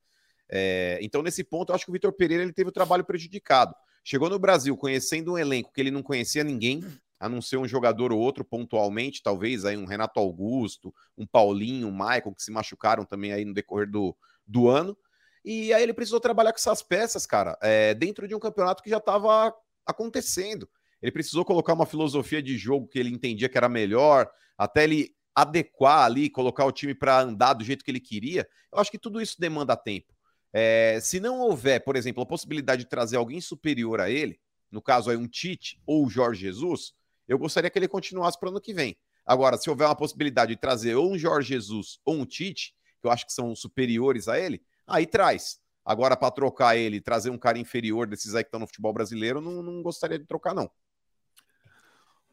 É, 0.50 0.98
então 1.02 1.22
nesse 1.22 1.44
ponto 1.44 1.72
eu 1.72 1.76
acho 1.76 1.84
que 1.84 1.92
o 1.92 1.94
Vitor 1.94 2.14
Pereira 2.14 2.42
ele 2.42 2.54
teve 2.54 2.70
o 2.70 2.74
trabalho 2.74 3.04
prejudicado. 3.04 3.76
Chegou 4.10 4.30
no 4.30 4.40
Brasil 4.40 4.78
conhecendo 4.78 5.34
um 5.34 5.38
elenco 5.38 5.70
que 5.74 5.82
ele 5.82 5.92
não 5.92 6.02
conhecia 6.02 6.42
ninguém, 6.42 6.82
a 7.20 7.28
não 7.28 7.42
ser 7.42 7.58
um 7.58 7.68
jogador 7.68 8.14
ou 8.14 8.20
outro 8.22 8.46
pontualmente, 8.46 9.22
talvez 9.22 9.66
aí 9.66 9.76
um 9.76 9.84
Renato 9.84 10.18
Augusto, 10.18 10.96
um 11.18 11.28
Paulinho, 11.28 11.90
um 11.90 11.92
Michael, 11.92 12.34
que 12.34 12.42
se 12.42 12.50
machucaram 12.50 13.04
também 13.04 13.34
aí 13.34 13.44
no 13.44 13.54
decorrer 13.54 13.92
do, 13.92 14.16
do 14.48 14.70
ano. 14.70 14.98
E 15.44 15.74
aí 15.74 15.84
ele 15.84 15.94
precisou 15.94 16.22
trabalhar 16.22 16.54
com 16.54 16.58
essas 16.58 16.82
peças, 16.82 17.26
cara, 17.26 17.58
é, 17.62 17.94
dentro 17.94 18.26
de 18.30 18.34
um 18.34 18.40
campeonato 18.40 18.82
que 18.82 18.90
já 18.90 18.96
estava 18.96 19.54
acontecendo. 19.86 20.70
Ele 21.02 21.12
precisou 21.12 21.44
colocar 21.44 21.74
uma 21.74 21.86
filosofia 21.86 22.42
de 22.42 22.58
jogo 22.58 22.88
que 22.88 22.98
ele 22.98 23.10
entendia 23.10 23.50
que 23.50 23.58
era 23.58 23.68
melhor, 23.68 24.32
até 24.58 24.86
ele 24.86 25.14
adequar 25.36 26.06
ali, 26.06 26.30
colocar 26.30 26.64
o 26.64 26.72
time 26.72 26.96
para 26.96 27.24
andar 27.24 27.56
do 27.56 27.66
jeito 27.66 27.84
que 27.84 27.92
ele 27.92 28.00
queria. 28.00 28.48
Eu 28.72 28.80
acho 28.80 28.90
que 28.90 28.98
tudo 28.98 29.20
isso 29.20 29.36
demanda 29.38 29.76
tempo. 29.76 30.17
É, 30.54 31.00
se 31.02 31.20
não 31.20 31.40
houver, 31.40 31.84
por 31.84 31.96
exemplo, 31.96 32.24
a 32.24 32.26
possibilidade 32.26 32.84
de 32.84 32.90
trazer 32.90 33.18
alguém 33.18 33.42
superior 33.42 34.00
a 34.00 34.10
ele, 34.10 34.40
no 34.72 34.82
caso 34.82 35.10
aí 35.10 35.18
um 35.18 35.28
Tite 35.28 35.80
ou 35.86 36.06
o 36.06 36.10
Jorge 36.10 36.42
Jesus, 36.42 36.94
eu 37.28 37.38
gostaria 37.38 37.70
que 37.70 37.78
ele 37.78 37.88
continuasse 37.88 38.40
para 38.40 38.48
o 38.48 38.52
ano 38.52 38.62
que 38.62 38.74
vem. 38.74 38.98
Agora, 39.26 39.58
se 39.58 39.70
houver 39.70 39.86
uma 39.86 39.96
possibilidade 39.96 40.54
de 40.54 40.60
trazer 40.60 40.96
ou 40.96 41.12
um 41.12 41.18
Jorge 41.18 41.50
Jesus 41.50 42.00
ou 42.06 42.16
um 42.16 42.26
Tite, 42.26 42.74
que 43.02 43.08
eu 43.08 43.12
acho 43.12 43.26
que 43.26 43.34
são 43.34 43.56
superiores 43.56 44.28
a 44.28 44.40
ele, 44.40 44.62
aí 44.86 45.06
traz. 45.06 45.60
Agora, 45.84 46.18
para 46.18 46.32
trocar 46.32 46.76
ele, 46.76 47.00
trazer 47.00 47.30
um 47.30 47.38
cara 47.38 47.58
inferior 47.58 48.08
desses 48.08 48.36
aí 48.36 48.44
que 48.44 48.48
estão 48.48 48.60
no 48.60 48.68
futebol 48.68 48.94
brasileiro, 48.94 49.40
não, 49.42 49.62
não 49.62 49.82
gostaria 49.82 50.18
de 50.20 50.26
trocar, 50.26 50.54
não. 50.54 50.70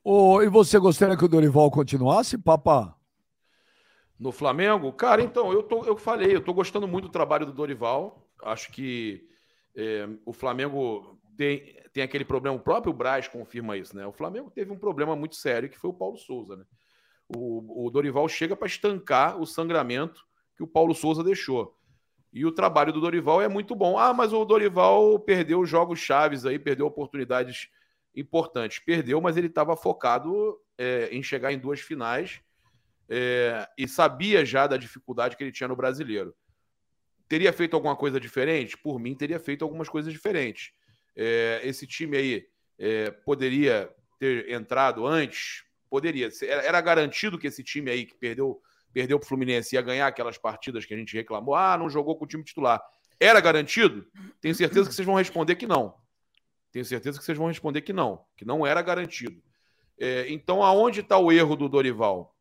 Oh, 0.03 0.43
e 0.43 0.49
você 0.49 0.79
gostaria 0.79 1.17
que 1.17 1.25
o 1.25 1.29
Dorival 1.29 1.71
continuasse, 1.71 2.37
papá? 2.37 2.95
No 4.19 4.31
Flamengo? 4.31 4.93
Cara, 4.93 5.23
então, 5.23 5.53
eu, 5.53 5.63
tô, 5.63 5.85
eu 5.85 5.97
falei, 5.97 6.35
eu 6.35 6.41
tô 6.41 6.53
gostando 6.53 6.87
muito 6.87 7.09
do 7.09 7.13
trabalho 7.13 7.47
do 7.47 7.53
Dorival. 7.53 8.29
Acho 8.43 8.71
que 8.71 9.29
é, 9.77 10.09
o 10.25 10.33
Flamengo 10.33 11.19
tem, 11.37 11.77
tem 11.93 12.03
aquele 12.03 12.25
problema, 12.25 12.57
o 12.57 12.61
próprio 12.61 12.93
Braz 12.93 13.27
confirma 13.27 13.77
isso, 13.77 13.97
né? 13.97 14.07
O 14.07 14.13
Flamengo 14.13 14.51
teve 14.51 14.71
um 14.71 14.79
problema 14.79 15.17
muito 15.17 15.37
sério 15.37 15.69
que 15.69 15.79
foi 15.79 15.91
o 15.91 15.95
Paulo 15.95 16.17
Souza, 16.17 16.57
né? 16.57 16.65
O, 17.29 17.87
o 17.87 17.91
Dorival 17.91 18.29
chega 18.29 18.55
para 18.55 18.67
estancar 18.67 19.41
o 19.41 19.47
sangramento 19.47 20.25
que 20.57 20.63
o 20.63 20.67
Paulo 20.67 20.95
Souza 20.95 21.25
deixou. 21.25 21.77
E 22.33 22.45
o 22.45 22.53
trabalho 22.53 22.93
do 22.93 23.01
Dorival 23.01 23.41
é 23.41 23.49
muito 23.49 23.75
bom. 23.75 23.99
Ah, 23.99 24.13
mas 24.13 24.33
o 24.33 24.45
Dorival 24.45 25.19
perdeu 25.21 25.65
jogos 25.65 26.01
chaves 26.01 26.45
aí, 26.45 26.59
perdeu 26.59 26.87
oportunidades 26.87 27.69
importantes. 28.15 28.79
Perdeu, 28.81 29.21
mas 29.21 29.37
ele 29.37 29.47
estava 29.47 29.77
focado 29.77 30.61
é, 30.77 31.09
em 31.11 31.23
chegar 31.23 31.53
em 31.53 31.59
duas 31.59 31.81
finais 31.81 32.44
é, 33.09 33.69
e 33.77 33.87
sabia 33.87 34.45
já 34.45 34.67
da 34.67 34.77
dificuldade 34.77 35.37
que 35.37 35.45
ele 35.45 35.53
tinha 35.53 35.69
no 35.69 35.77
brasileiro. 35.77 36.35
Teria 37.29 37.53
feito 37.53 37.75
alguma 37.75 37.97
coisa 37.97 38.21
diferente? 38.21 38.77
Por 38.77 38.99
mim, 38.99 39.15
teria 39.15 39.39
feito 39.39 39.65
algumas 39.65 39.89
coisas 39.89 40.13
diferentes. 40.13 40.73
É, 41.17 41.61
esse 41.65 41.87
time 41.87 42.17
aí 42.17 42.47
é, 42.79 43.11
poderia 43.11 43.91
ter 44.19 44.51
entrado 44.51 45.07
antes? 45.07 45.65
Poderia. 45.89 46.29
Era 46.43 46.81
garantido 46.81 47.39
que 47.39 47.47
esse 47.47 47.63
time 47.63 47.91
aí 47.91 48.05
que 48.07 48.15
perdeu 48.15 48.61
perdeu 48.93 49.19
para 49.19 49.27
o 49.27 49.29
Fluminense 49.29 49.75
ia 49.75 49.83
ganhar 49.83 50.07
aquelas 50.07 50.39
partidas 50.39 50.87
que 50.87 50.95
a 50.95 50.97
gente 50.97 51.17
reclamou. 51.17 51.57
Ah, 51.57 51.77
não 51.77 51.91
jogou 51.91 52.17
com 52.17 52.25
o 52.25 52.29
time 52.29 52.45
titular. 52.45 52.81
Era 53.19 53.41
garantido? 53.41 54.07
Tenho 54.41 54.55
certeza 54.55 54.89
que 54.89 54.95
vocês 54.95 55.05
vão 55.05 55.17
responder 55.17 55.57
que 55.57 55.67
não. 55.67 55.97
Tenho 56.71 56.85
certeza 56.85 57.19
que 57.19 57.25
vocês 57.25 57.37
vão 57.37 57.49
responder 57.49 57.83
que 57.83 57.93
não, 57.93 58.25
que 58.37 58.45
não 58.45 58.65
era 58.67 58.81
garantido. 58.83 59.43
É, 59.99 60.27
então, 60.29 60.63
aonde 60.63 61.01
está 61.01 61.19
o 61.19 61.31
erro 61.31 61.57
do 61.57 61.69
Dorival? 61.69 62.34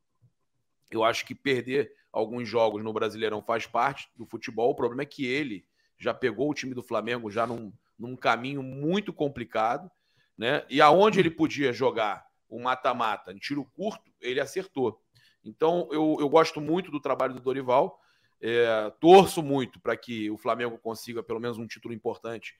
Eu 0.96 1.04
acho 1.04 1.26
que 1.26 1.36
perder 1.36 1.94
alguns 2.12 2.48
jogos 2.48 2.84
no 2.84 2.94
Brasileirão 2.94 3.42
faz 3.42 3.66
parte 3.66 4.10
do 4.16 4.26
futebol. 4.26 4.72
O 4.72 4.76
problema 4.76 5.04
é 5.04 5.06
que 5.06 5.26
ele 5.26 5.66
já 5.98 6.14
pegou 6.14 6.50
o 6.50 6.54
time 6.54 6.74
do 6.74 6.84
Flamengo 6.84 7.32
já 7.32 7.48
num, 7.48 7.74
num 7.98 8.16
caminho 8.16 8.62
muito 8.62 9.12
complicado, 9.12 9.90
né? 10.38 10.66
E 10.70 10.82
aonde 10.82 11.20
ele 11.20 11.30
podia 11.30 11.72
jogar 11.72 12.26
o 12.50 12.60
mata-mata 12.60 13.32
em 13.32 13.38
tiro 13.38 13.66
curto, 13.74 14.12
ele 14.22 14.40
acertou. 14.40 15.02
Então, 15.44 15.88
eu, 15.92 16.18
eu 16.20 16.30
gosto 16.30 16.62
muito 16.62 16.92
do 16.92 17.00
trabalho 17.00 17.34
do 17.34 17.42
Dorival. 17.42 18.00
É, 18.40 18.92
torço 19.00 19.42
muito 19.42 19.80
para 19.80 19.96
que 19.96 20.30
o 20.30 20.38
Flamengo 20.38 20.78
consiga 20.78 21.24
pelo 21.24 21.40
menos 21.40 21.58
um 21.58 21.66
título 21.66 21.94
importante, 21.94 22.54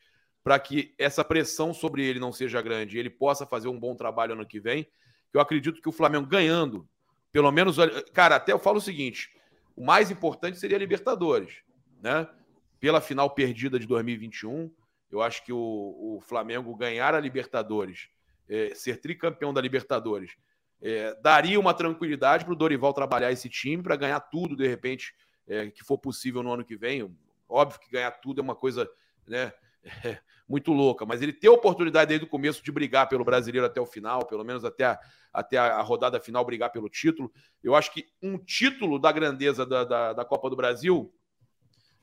para 0.44 0.58
que 0.58 0.94
essa 0.98 1.24
pressão 1.24 1.74
sobre 1.74 2.06
ele 2.06 2.20
não 2.20 2.32
seja 2.32 2.62
grande 2.62 2.96
e 2.96 3.00
ele 3.00 3.10
possa 3.10 3.46
fazer 3.46 3.68
um 3.68 3.80
bom 3.80 3.94
trabalho 3.96 4.34
ano 4.34 4.46
que 4.46 4.60
vem. 4.60 4.88
Eu 5.34 5.42
acredito 5.42 5.82
que 5.82 5.90
o 5.90 5.94
Flamengo 5.94 6.26
ganhando, 6.26 6.88
pelo 7.34 7.52
menos, 7.52 7.76
cara, 8.14 8.38
até 8.38 8.54
eu 8.54 8.60
falo 8.60 8.78
o 8.78 8.82
seguinte: 8.82 9.36
o 9.76 9.84
mais 9.84 10.10
importante 10.10 10.58
seria 10.58 10.78
a 10.78 10.80
Libertadores, 10.80 11.64
né? 12.02 12.30
Pela 12.80 13.02
final 13.02 13.30
perdida 13.32 13.80
de 13.80 13.88
2021, 13.88 14.72
eu 15.12 15.22
acho 15.22 15.44
que 15.44 15.52
o, 15.52 15.58
o 15.58 16.22
Flamengo 16.22 16.76
ganhar 16.76 17.16
a 17.16 17.20
Libertadores, 17.20 18.08
é, 18.48 18.74
ser 18.76 19.02
tricampeão 19.02 19.54
da 19.54 19.60
Libertadores 19.60 20.38
é, 20.84 21.18
daria 21.22 21.58
uma 21.58 21.74
tranquilidade 21.74 22.44
para 22.44 22.54
o 22.54 22.58
Dorival 22.58 22.94
trabalhar 22.94 23.32
esse 23.32 23.50
time 23.50 23.82
para 23.82 23.96
ganhar 23.96 24.20
tudo, 24.20 24.56
de 24.56 24.68
repente, 24.68 25.16
é, 25.48 25.72
que 25.72 25.84
for 25.84 25.98
possível 25.98 26.44
no 26.44 26.54
ano 26.54 26.66
que 26.66 26.76
vem. 26.76 27.10
Óbvio 27.48 27.80
que 27.80 27.90
ganhar 27.90 28.12
tudo 28.12 28.42
é 28.42 28.44
uma 28.44 28.56
coisa 28.56 28.90
né, 29.26 29.54
é, 30.04 30.18
muito 30.48 30.72
louca, 30.72 31.06
mas 31.06 31.22
ele 31.22 31.34
ter 31.34 31.48
a 31.48 31.52
oportunidade 31.52 32.10
desde 32.10 32.26
o 32.26 32.30
começo 32.30 32.64
de 32.64 32.72
brigar 32.72 33.08
pelo 33.08 33.24
brasileiro 33.24 33.66
até 33.66 33.80
o 33.80 33.86
final, 33.86 34.26
pelo 34.26 34.44
menos 34.44 34.64
até 34.64 34.86
a, 34.86 35.00
até 35.32 35.58
a 35.58 35.82
rodada 35.82 36.20
final, 36.20 36.46
brigar 36.46 36.72
pelo 36.72 36.90
título. 36.90 37.32
Eu 37.64 37.76
acho 37.76 37.92
que 37.94 38.06
um 38.22 38.38
título 38.38 39.00
da 39.00 39.12
grandeza 39.12 39.66
da, 39.66 39.84
da, 39.84 40.14
da 40.14 40.26
Copa 40.26 40.50
do 40.50 40.56
Brasil 40.56 41.14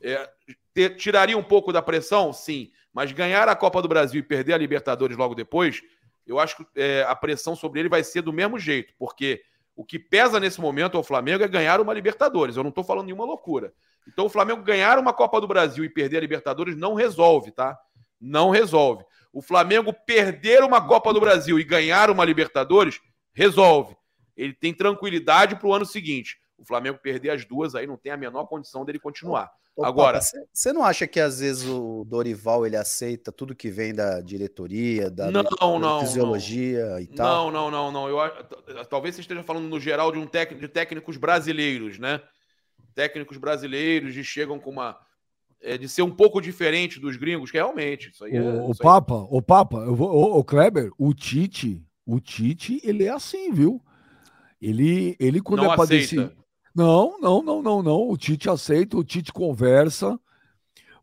é, 0.01 0.31
ter, 0.73 0.97
tiraria 0.97 1.37
um 1.37 1.43
pouco 1.43 1.73
da 1.73 1.83
pressão, 1.83 2.33
sim, 2.33 2.71
mas 2.93 3.13
ganhar 3.13 3.49
a 3.49 3.57
Copa 3.57 3.83
do 3.83 3.89
Brasil 3.89 4.21
e 4.21 4.23
perder 4.23 4.55
a 4.55 4.59
Libertadores 4.59 5.17
logo 5.17 5.35
depois 5.35 5.83
eu 6.31 6.39
acho 6.39 6.57
que 6.57 6.67
é, 6.77 7.03
a 7.03 7.17
pressão 7.17 7.57
sobre 7.57 7.81
ele 7.81 7.89
vai 7.89 8.05
ser 8.05 8.23
do 8.23 8.33
mesmo 8.33 8.59
jeito, 8.59 8.95
porque 8.99 9.43
o 9.81 9.85
que 9.85 9.99
pesa 9.99 10.39
nesse 10.39 10.61
momento 10.61 10.99
ao 10.99 11.03
Flamengo 11.03 11.43
é 11.43 11.49
ganhar 11.49 11.81
uma 11.81 11.95
Libertadores. 11.95 12.55
Eu 12.55 12.63
não 12.63 12.69
estou 12.69 12.85
falando 12.85 13.07
nenhuma 13.07 13.25
loucura. 13.25 13.73
Então, 14.07 14.27
o 14.27 14.29
Flamengo 14.29 14.63
ganhar 14.63 14.99
uma 14.99 15.11
Copa 15.11 15.41
do 15.41 15.49
Brasil 15.49 15.83
e 15.83 15.89
perder 15.89 16.19
a 16.19 16.21
Libertadores 16.21 16.77
não 16.77 16.93
resolve, 16.93 17.51
tá? 17.51 17.79
Não 18.21 18.51
resolve. 18.51 19.03
O 19.33 19.41
Flamengo 19.41 19.91
perder 20.05 20.63
uma 20.63 20.87
Copa 20.87 21.15
do 21.15 21.21
Brasil 21.21 21.59
e 21.59 21.65
ganhar 21.65 22.11
uma 22.11 22.27
Libertadores 22.27 23.01
resolve. 23.33 23.97
Ele 24.37 24.53
tem 24.53 24.75
tranquilidade 24.75 25.57
para 25.57 25.67
o 25.67 25.73
ano 25.73 25.87
seguinte. 25.87 26.37
O 26.61 26.65
Flamengo 26.67 26.99
perder 27.03 27.31
as 27.31 27.45
duas 27.47 27.75
aí 27.75 27.87
não 27.87 27.97
tem 27.97 28.13
a 28.13 28.17
menor 28.17 28.45
condição 28.45 28.85
dele 28.85 28.99
continuar. 28.99 29.51
Agora, 29.83 30.21
você 30.53 30.73
não 30.75 30.85
acha 30.85 31.07
que 31.07 31.19
às 31.19 31.41
vezes 31.41 31.67
o 31.67 32.05
Dorival 32.05 32.67
ele 32.67 32.77
aceita 32.77 33.33
tudo 33.33 33.55
que 33.55 33.71
vem 33.71 33.95
da 33.95 34.21
diretoria, 34.21 35.11
da, 35.11 35.31
não, 35.31 35.43
da 35.43 35.79
não, 35.79 36.01
fisiologia 36.01 36.87
não. 36.87 37.01
e 37.01 37.07
tal? 37.07 37.51
Não, 37.51 37.71
não, 37.71 37.91
não, 37.91 37.93
não. 37.93 38.09
Eu, 38.09 38.85
talvez 38.85 39.15
você 39.15 39.23
esteja 39.23 39.43
falando 39.43 39.69
no 39.69 39.81
geral 39.81 40.13
de 40.13 40.19
um 40.19 40.27
técnico, 40.27 40.61
de 40.61 40.69
técnicos 40.69 41.17
brasileiros, 41.17 41.99
né? 41.99 42.21
Técnicos 42.95 43.39
brasileiros 43.39 44.15
que 44.15 44.23
chegam 44.23 44.59
com 44.59 44.69
uma 44.69 44.99
é, 45.63 45.79
de 45.79 45.89
ser 45.89 46.03
um 46.03 46.11
pouco 46.11 46.43
diferente 46.43 47.01
dos 47.01 47.17
gringos, 47.17 47.51
que 47.51 47.57
realmente 47.57 48.11
isso 48.11 48.25
aí 48.25 48.37
é, 48.37 48.43
o, 48.43 48.71
o 48.71 48.77
Papa, 48.77 49.15
aí... 49.15 49.27
o 49.31 49.41
Papa, 49.41 49.79
eu 49.79 49.95
vou, 49.95 50.11
o, 50.11 50.39
o 50.39 50.45
Kleber, 50.45 50.91
o 50.99 51.15
Tite, 51.15 51.83
o 52.05 52.21
Tite, 52.21 52.81
ele 52.85 53.05
é 53.05 53.11
assim, 53.11 53.51
viu? 53.51 53.83
Ele, 54.61 55.17
ele 55.19 55.41
quando 55.41 55.63
não 55.63 55.73
é 55.73 55.77
para 55.77 55.87
decidir 55.87 56.31
não, 56.75 57.19
não, 57.21 57.43
não, 57.43 57.63
não, 57.63 57.83
não. 57.83 58.09
O 58.09 58.17
Tite 58.17 58.49
aceita, 58.49 58.97
o 58.97 59.05
Tite 59.05 59.33
conversa. 59.33 60.19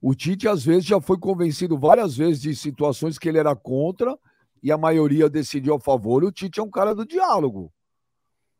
O 0.01 0.13
Tite, 0.13 0.47
às 0.47 0.63
vezes, 0.63 0.85
já 0.85 1.01
foi 1.01 1.17
convencido 1.17 1.77
várias 1.77 2.15
vezes 2.15 2.41
de 2.41 2.55
situações 2.55 3.17
que 3.17 3.27
ele 3.27 3.37
era 3.37 3.55
contra 3.55 4.17
e 4.61 4.71
a 4.71 4.77
maioria 4.77 5.29
decidiu 5.29 5.75
a 5.75 5.79
favor. 5.79 6.23
O 6.23 6.31
Tite 6.31 6.59
é 6.59 6.63
um 6.63 6.69
cara 6.69 6.95
do 6.95 7.05
diálogo. 7.05 7.71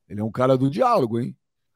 Ele 0.09 0.21
é 0.21 0.23
um 0.23 0.31
cara 0.31 0.57
do 0.57 0.69
diálogo, 0.69 1.19
hein? 1.19 1.35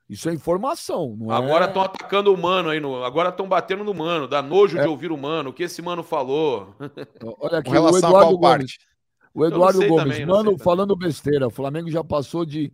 Isso 0.10 0.28
é 0.28 0.34
informação, 0.34 1.16
não 1.18 1.32
Agora 1.32 1.68
estão 1.68 1.84
é... 1.84 1.86
atacando 1.86 2.34
o 2.34 2.38
mano 2.38 2.68
aí, 2.68 2.82
no... 2.82 3.02
agora 3.02 3.30
estão 3.30 3.48
batendo 3.48 3.82
no 3.82 3.94
mano, 3.94 4.28
dá 4.28 4.41
nojo 4.41 4.78
é... 4.78 4.82
de 4.82 4.88
ouvir 4.90 5.10
o 5.10 5.18
mano, 5.18 5.52
o 5.52 5.53
que 5.53 5.64
esse 5.64 5.82
mano 5.82 6.03
falou. 6.03 6.76
Olha 7.40 7.60
aqui, 7.60 7.70
o 7.70 7.98
Eduardo 7.98 8.38
Gomes. 8.38 8.78
O 9.34 9.45
Eduardo 9.45 9.80
Gomes, 9.88 10.18
também, 10.18 10.26
mano, 10.26 10.58
falando 10.58 10.98
besteira, 10.98 11.48
o 11.48 11.49
Flamengo 11.49 11.90
já 11.90 12.03
passou 12.03 12.45
de 12.45 12.74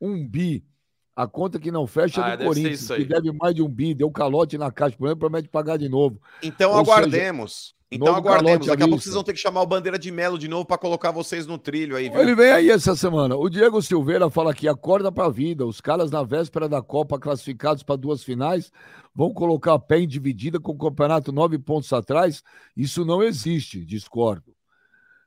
um 0.00 0.26
bi 0.26 0.64
a 1.18 1.26
conta 1.26 1.58
que 1.58 1.72
não 1.72 1.84
fecha 1.84 2.20
é 2.20 2.24
ah, 2.24 2.36
do 2.36 2.44
Corinthians, 2.44 2.86
que 2.86 3.04
deve 3.04 3.32
mais 3.32 3.52
de 3.52 3.60
um 3.60 3.68
bi, 3.68 3.92
deu 3.92 4.08
calote 4.08 4.56
na 4.56 4.70
caixa, 4.70 4.96
por 4.96 5.06
exemplo, 5.06 5.28
promete 5.28 5.48
pagar 5.48 5.76
de 5.76 5.88
novo. 5.88 6.22
Então 6.40 6.70
Ou 6.70 6.78
aguardemos. 6.78 7.52
Seja, 7.52 7.74
então 7.90 8.14
aguardemos. 8.14 8.68
Daqui 8.68 8.84
a 8.84 8.86
pouco 8.86 9.02
vocês 9.02 9.16
vão 9.16 9.24
ter 9.24 9.32
que 9.32 9.40
chamar 9.40 9.62
o 9.62 9.66
Bandeira 9.66 9.98
de 9.98 10.12
Melo 10.12 10.38
de 10.38 10.46
novo 10.46 10.64
para 10.64 10.78
colocar 10.78 11.10
vocês 11.10 11.44
no 11.44 11.58
trilho 11.58 11.96
aí, 11.96 12.08
viu? 12.08 12.20
Ele 12.20 12.36
vem 12.36 12.52
aí 12.52 12.70
essa 12.70 12.94
semana. 12.94 13.34
O 13.34 13.48
Diego 13.48 13.82
Silveira 13.82 14.30
fala 14.30 14.52
aqui: 14.52 14.68
acorda 14.68 15.10
para 15.10 15.26
a 15.26 15.28
vida. 15.28 15.66
Os 15.66 15.80
caras 15.80 16.08
na 16.08 16.22
véspera 16.22 16.68
da 16.68 16.80
Copa, 16.80 17.18
classificados 17.18 17.82
para 17.82 17.96
duas 17.96 18.22
finais, 18.22 18.70
vão 19.12 19.34
colocar 19.34 19.74
a 19.74 19.78
pé 19.78 19.98
em 19.98 20.06
dividida 20.06 20.60
com 20.60 20.70
o 20.70 20.78
campeonato 20.78 21.32
nove 21.32 21.58
pontos 21.58 21.92
atrás. 21.92 22.44
Isso 22.76 23.04
não 23.04 23.24
existe, 23.24 23.84
discordo. 23.84 24.54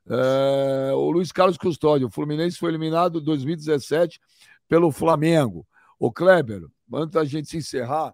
É, 0.10 0.94
o 0.94 1.12
Luiz 1.12 1.34
Carlos 1.34 1.58
Custódio, 1.58 2.08
o 2.08 2.12
Fluminense 2.12 2.58
foi 2.58 2.70
eliminado 2.70 3.20
em 3.20 3.24
2017 3.24 4.22
pelo 4.70 4.90
Flamengo. 4.90 5.68
Ô, 6.02 6.12
Kleber, 6.12 6.64
antes 6.92 7.12
da 7.14 7.24
gente 7.24 7.48
se 7.48 7.58
encerrar, 7.58 8.12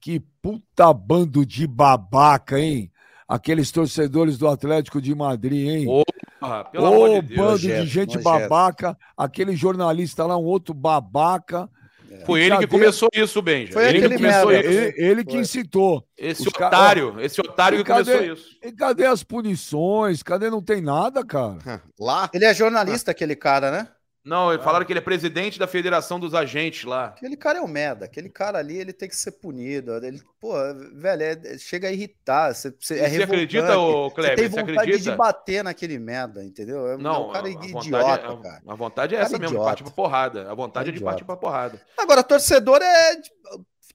que 0.00 0.18
puta 0.40 0.90
bando 0.94 1.44
de 1.44 1.66
babaca, 1.66 2.58
hein? 2.58 2.90
Aqueles 3.28 3.70
torcedores 3.70 4.38
do 4.38 4.48
Atlético 4.48 4.98
de 4.98 5.14
Madrid, 5.14 5.68
hein? 5.68 6.04
Porra, 6.40 6.64
pelo 6.64 6.86
Ô, 6.88 7.20
de 7.20 7.36
bando 7.36 7.58
de 7.58 7.84
gente 7.84 8.16
babaca. 8.16 8.96
Aquele 9.14 9.54
jornalista 9.54 10.24
lá, 10.24 10.38
um 10.38 10.44
outro 10.44 10.72
babaca. 10.72 11.68
É. 12.10 12.24
Foi 12.24 12.40
ele 12.40 12.56
que 12.56 12.66
começou 12.66 13.10
isso, 13.12 13.42
Benja. 13.42 13.74
Foi 13.74 13.86
ele 13.88 14.08
que 14.08 14.14
começou 14.16 14.50
isso. 14.50 14.70
Ele, 14.70 14.94
ele 14.96 15.24
que 15.26 15.36
incitou. 15.36 16.02
Esse 16.16 16.48
Os 16.48 16.52
ca- 16.54 16.68
otário, 16.68 17.20
esse 17.20 17.38
otário 17.42 17.78
E 17.78 17.84
que 17.84 17.90
começou 17.90 18.14
cadê- 18.14 18.32
isso. 18.32 18.56
E 18.62 18.72
cadê 18.72 19.04
as 19.04 19.22
punições? 19.22 20.22
Cadê? 20.22 20.48
Não 20.48 20.62
tem 20.62 20.80
nada, 20.80 21.22
cara. 21.26 21.58
Lá, 22.00 22.30
Ele 22.32 22.46
é 22.46 22.54
jornalista, 22.54 23.10
aquele 23.10 23.36
cara, 23.36 23.70
né? 23.70 23.88
Não, 24.28 24.62
falaram 24.62 24.84
que 24.84 24.92
ele 24.92 24.98
é 24.98 25.02
presidente 25.02 25.58
da 25.58 25.66
Federação 25.66 26.20
dos 26.20 26.34
Agentes 26.34 26.84
lá. 26.84 27.06
Aquele 27.06 27.36
cara 27.36 27.58
é 27.58 27.62
um 27.62 27.66
merda. 27.66 28.04
Aquele 28.04 28.28
cara 28.28 28.58
ali, 28.58 28.76
ele 28.76 28.92
tem 28.92 29.08
que 29.08 29.16
ser 29.16 29.32
punido. 29.32 29.94
Ele, 30.04 30.20
pô, 30.38 30.52
velho, 30.94 31.22
é- 31.22 31.56
chega 31.58 31.88
a 31.88 31.92
irritar. 31.92 32.54
Você, 32.54 32.74
você, 32.78 32.98
é 33.00 33.08
você 33.08 33.22
acredita, 33.22 33.78
ô 33.78 34.10
Você 34.10 34.14
Kleber? 34.16 34.36
tem 34.36 34.48
Você 34.50 34.60
vontade 34.60 34.78
acredita? 34.78 35.10
de 35.10 35.16
bater 35.16 35.64
naquele 35.64 35.98
merda, 35.98 36.44
entendeu? 36.44 36.86
É, 36.88 36.94
é 36.94 36.96
Não, 36.98 37.30
um 37.30 37.32
cara 37.32 37.46
a 37.46 37.50
idiota, 37.50 37.72
vontade, 37.72 38.26
é- 38.26 38.42
cara. 38.42 38.62
A 38.68 38.74
vontade 38.74 39.14
é 39.14 39.18
Cara 39.18 39.26
essa 39.28 39.38
mesmo, 39.38 39.46
de 39.46 39.52
idiota. 39.54 39.64
partir 39.70 39.82
pra 39.84 39.92
porrada. 39.92 40.50
A 40.50 40.54
vontade 40.54 40.88
é 40.90 40.92
de 40.92 40.98
Idiota. 40.98 41.10
partir 41.12 41.24
pra 41.24 41.36
porrada. 41.36 41.80
Agora, 41.98 42.22
torcedor 42.22 42.82
é 42.82 43.16
tipo, 43.20 43.36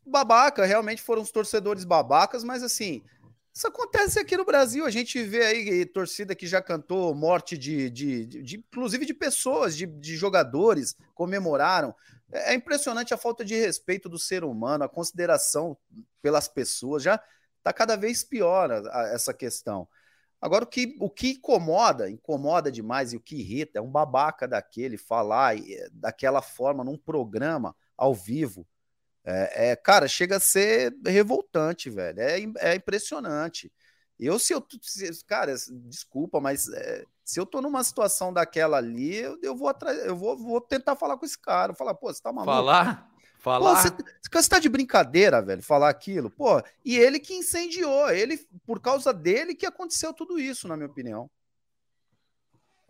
babaca. 0.05 0.65
Realmente 0.65 1.01
foram 1.01 1.21
os 1.21 1.31
torcedores 1.31 1.83
babacas, 1.85 2.43
mas 2.43 2.63
assim, 2.63 3.03
isso 3.53 3.67
acontece 3.67 4.19
aqui 4.19 4.35
no 4.35 4.45
Brasil. 4.45 4.85
A 4.85 4.89
gente 4.89 5.21
vê 5.23 5.45
aí 5.45 5.85
torcida 5.85 6.35
que 6.35 6.47
já 6.47 6.61
cantou 6.61 7.13
morte 7.13 7.57
de, 7.57 7.89
de, 7.89 8.25
de- 8.25 8.41
de- 8.43 8.57
inclusive 8.57 9.05
de 9.05 9.13
pessoas, 9.13 9.75
de, 9.77 9.85
de 9.85 10.15
jogadores, 10.15 10.95
comemoraram. 11.13 11.93
É 12.31 12.53
é 12.53 12.55
impressionante 12.55 13.13
a 13.13 13.17
falta 13.17 13.45
de 13.45 13.55
respeito 13.55 14.09
do 14.09 14.17
ser 14.17 14.43
humano, 14.43 14.83
a 14.83 14.89
consideração 14.89 15.77
pelas 16.21 16.47
pessoas. 16.47 17.03
Já 17.03 17.21
está 17.59 17.71
cada 17.71 17.95
vez 17.95 18.23
pior 18.23 18.71
a- 18.71 18.79
a- 19.03 19.07
essa 19.13 19.33
questão. 19.33 19.87
Agora, 20.41 20.65
o 20.65 20.67
que, 20.67 20.97
o 20.99 21.09
que 21.09 21.29
incomoda, 21.31 22.09
incomoda 22.09 22.71
demais 22.71 23.13
e 23.13 23.17
o 23.17 23.21
que 23.21 23.35
irrita 23.37 23.79
é 23.79 23.81
um 23.81 23.89
babaca 23.91 24.47
daquele 24.47 24.97
falar 24.97 25.57
eh, 25.57 25.87
daquela 25.93 26.41
forma 26.41 26.83
num 26.83 26.97
programa 26.97 27.75
ao 27.97 28.13
vivo. 28.13 28.67
É, 29.25 29.71
é, 29.71 29.75
cara, 29.75 30.07
chega 30.07 30.37
a 30.37 30.39
ser 30.39 30.93
revoltante, 31.05 31.89
velho. 31.89 32.19
É, 32.19 32.39
é 32.73 32.75
impressionante. 32.75 33.71
Eu, 34.19 34.37
se 34.39 34.53
eu. 34.53 34.65
se- 34.81 35.25
cara, 35.25 35.53
desculpa, 35.87 36.39
mas 36.41 36.67
é, 36.69 37.05
se 37.23 37.39
eu 37.39 37.45
tô 37.45 37.61
numa 37.61 37.83
situação 37.83 38.33
daquela 38.33 38.77
ali, 38.77 39.15
eu, 39.15 39.37
eu 39.41 39.55
vou 39.55 39.67
atrás, 39.69 39.97
eu 40.05 40.15
vou, 40.15 40.37
vou 40.37 40.61
tentar 40.61 40.95
falar 40.95 41.17
com 41.17 41.25
esse 41.25 41.39
cara. 41.39 41.73
Falar, 41.73 41.93
pô, 41.95 42.13
você 42.13 42.21
tá 42.21 42.31
maluco? 42.33 42.73
Falar, 42.73 43.09
Pô, 43.57 43.69
falar. 43.69 43.75
você, 43.75 43.89
você 44.33 44.49
tá 44.49 44.59
de 44.59 44.69
brincadeira, 44.69 45.41
velho, 45.41 45.61
falar 45.63 45.89
aquilo? 45.89 46.29
Pô, 46.31 46.61
e 46.83 46.97
ele 46.97 47.19
que 47.19 47.33
incendiou, 47.35 48.09
ele, 48.11 48.37
por 48.65 48.81
causa 48.81 49.13
dele 49.13 49.55
que 49.55 49.65
aconteceu 49.65 50.13
tudo 50.13 50.39
isso, 50.39 50.67
na 50.67 50.75
minha 50.77 50.89
opinião. 50.89 51.29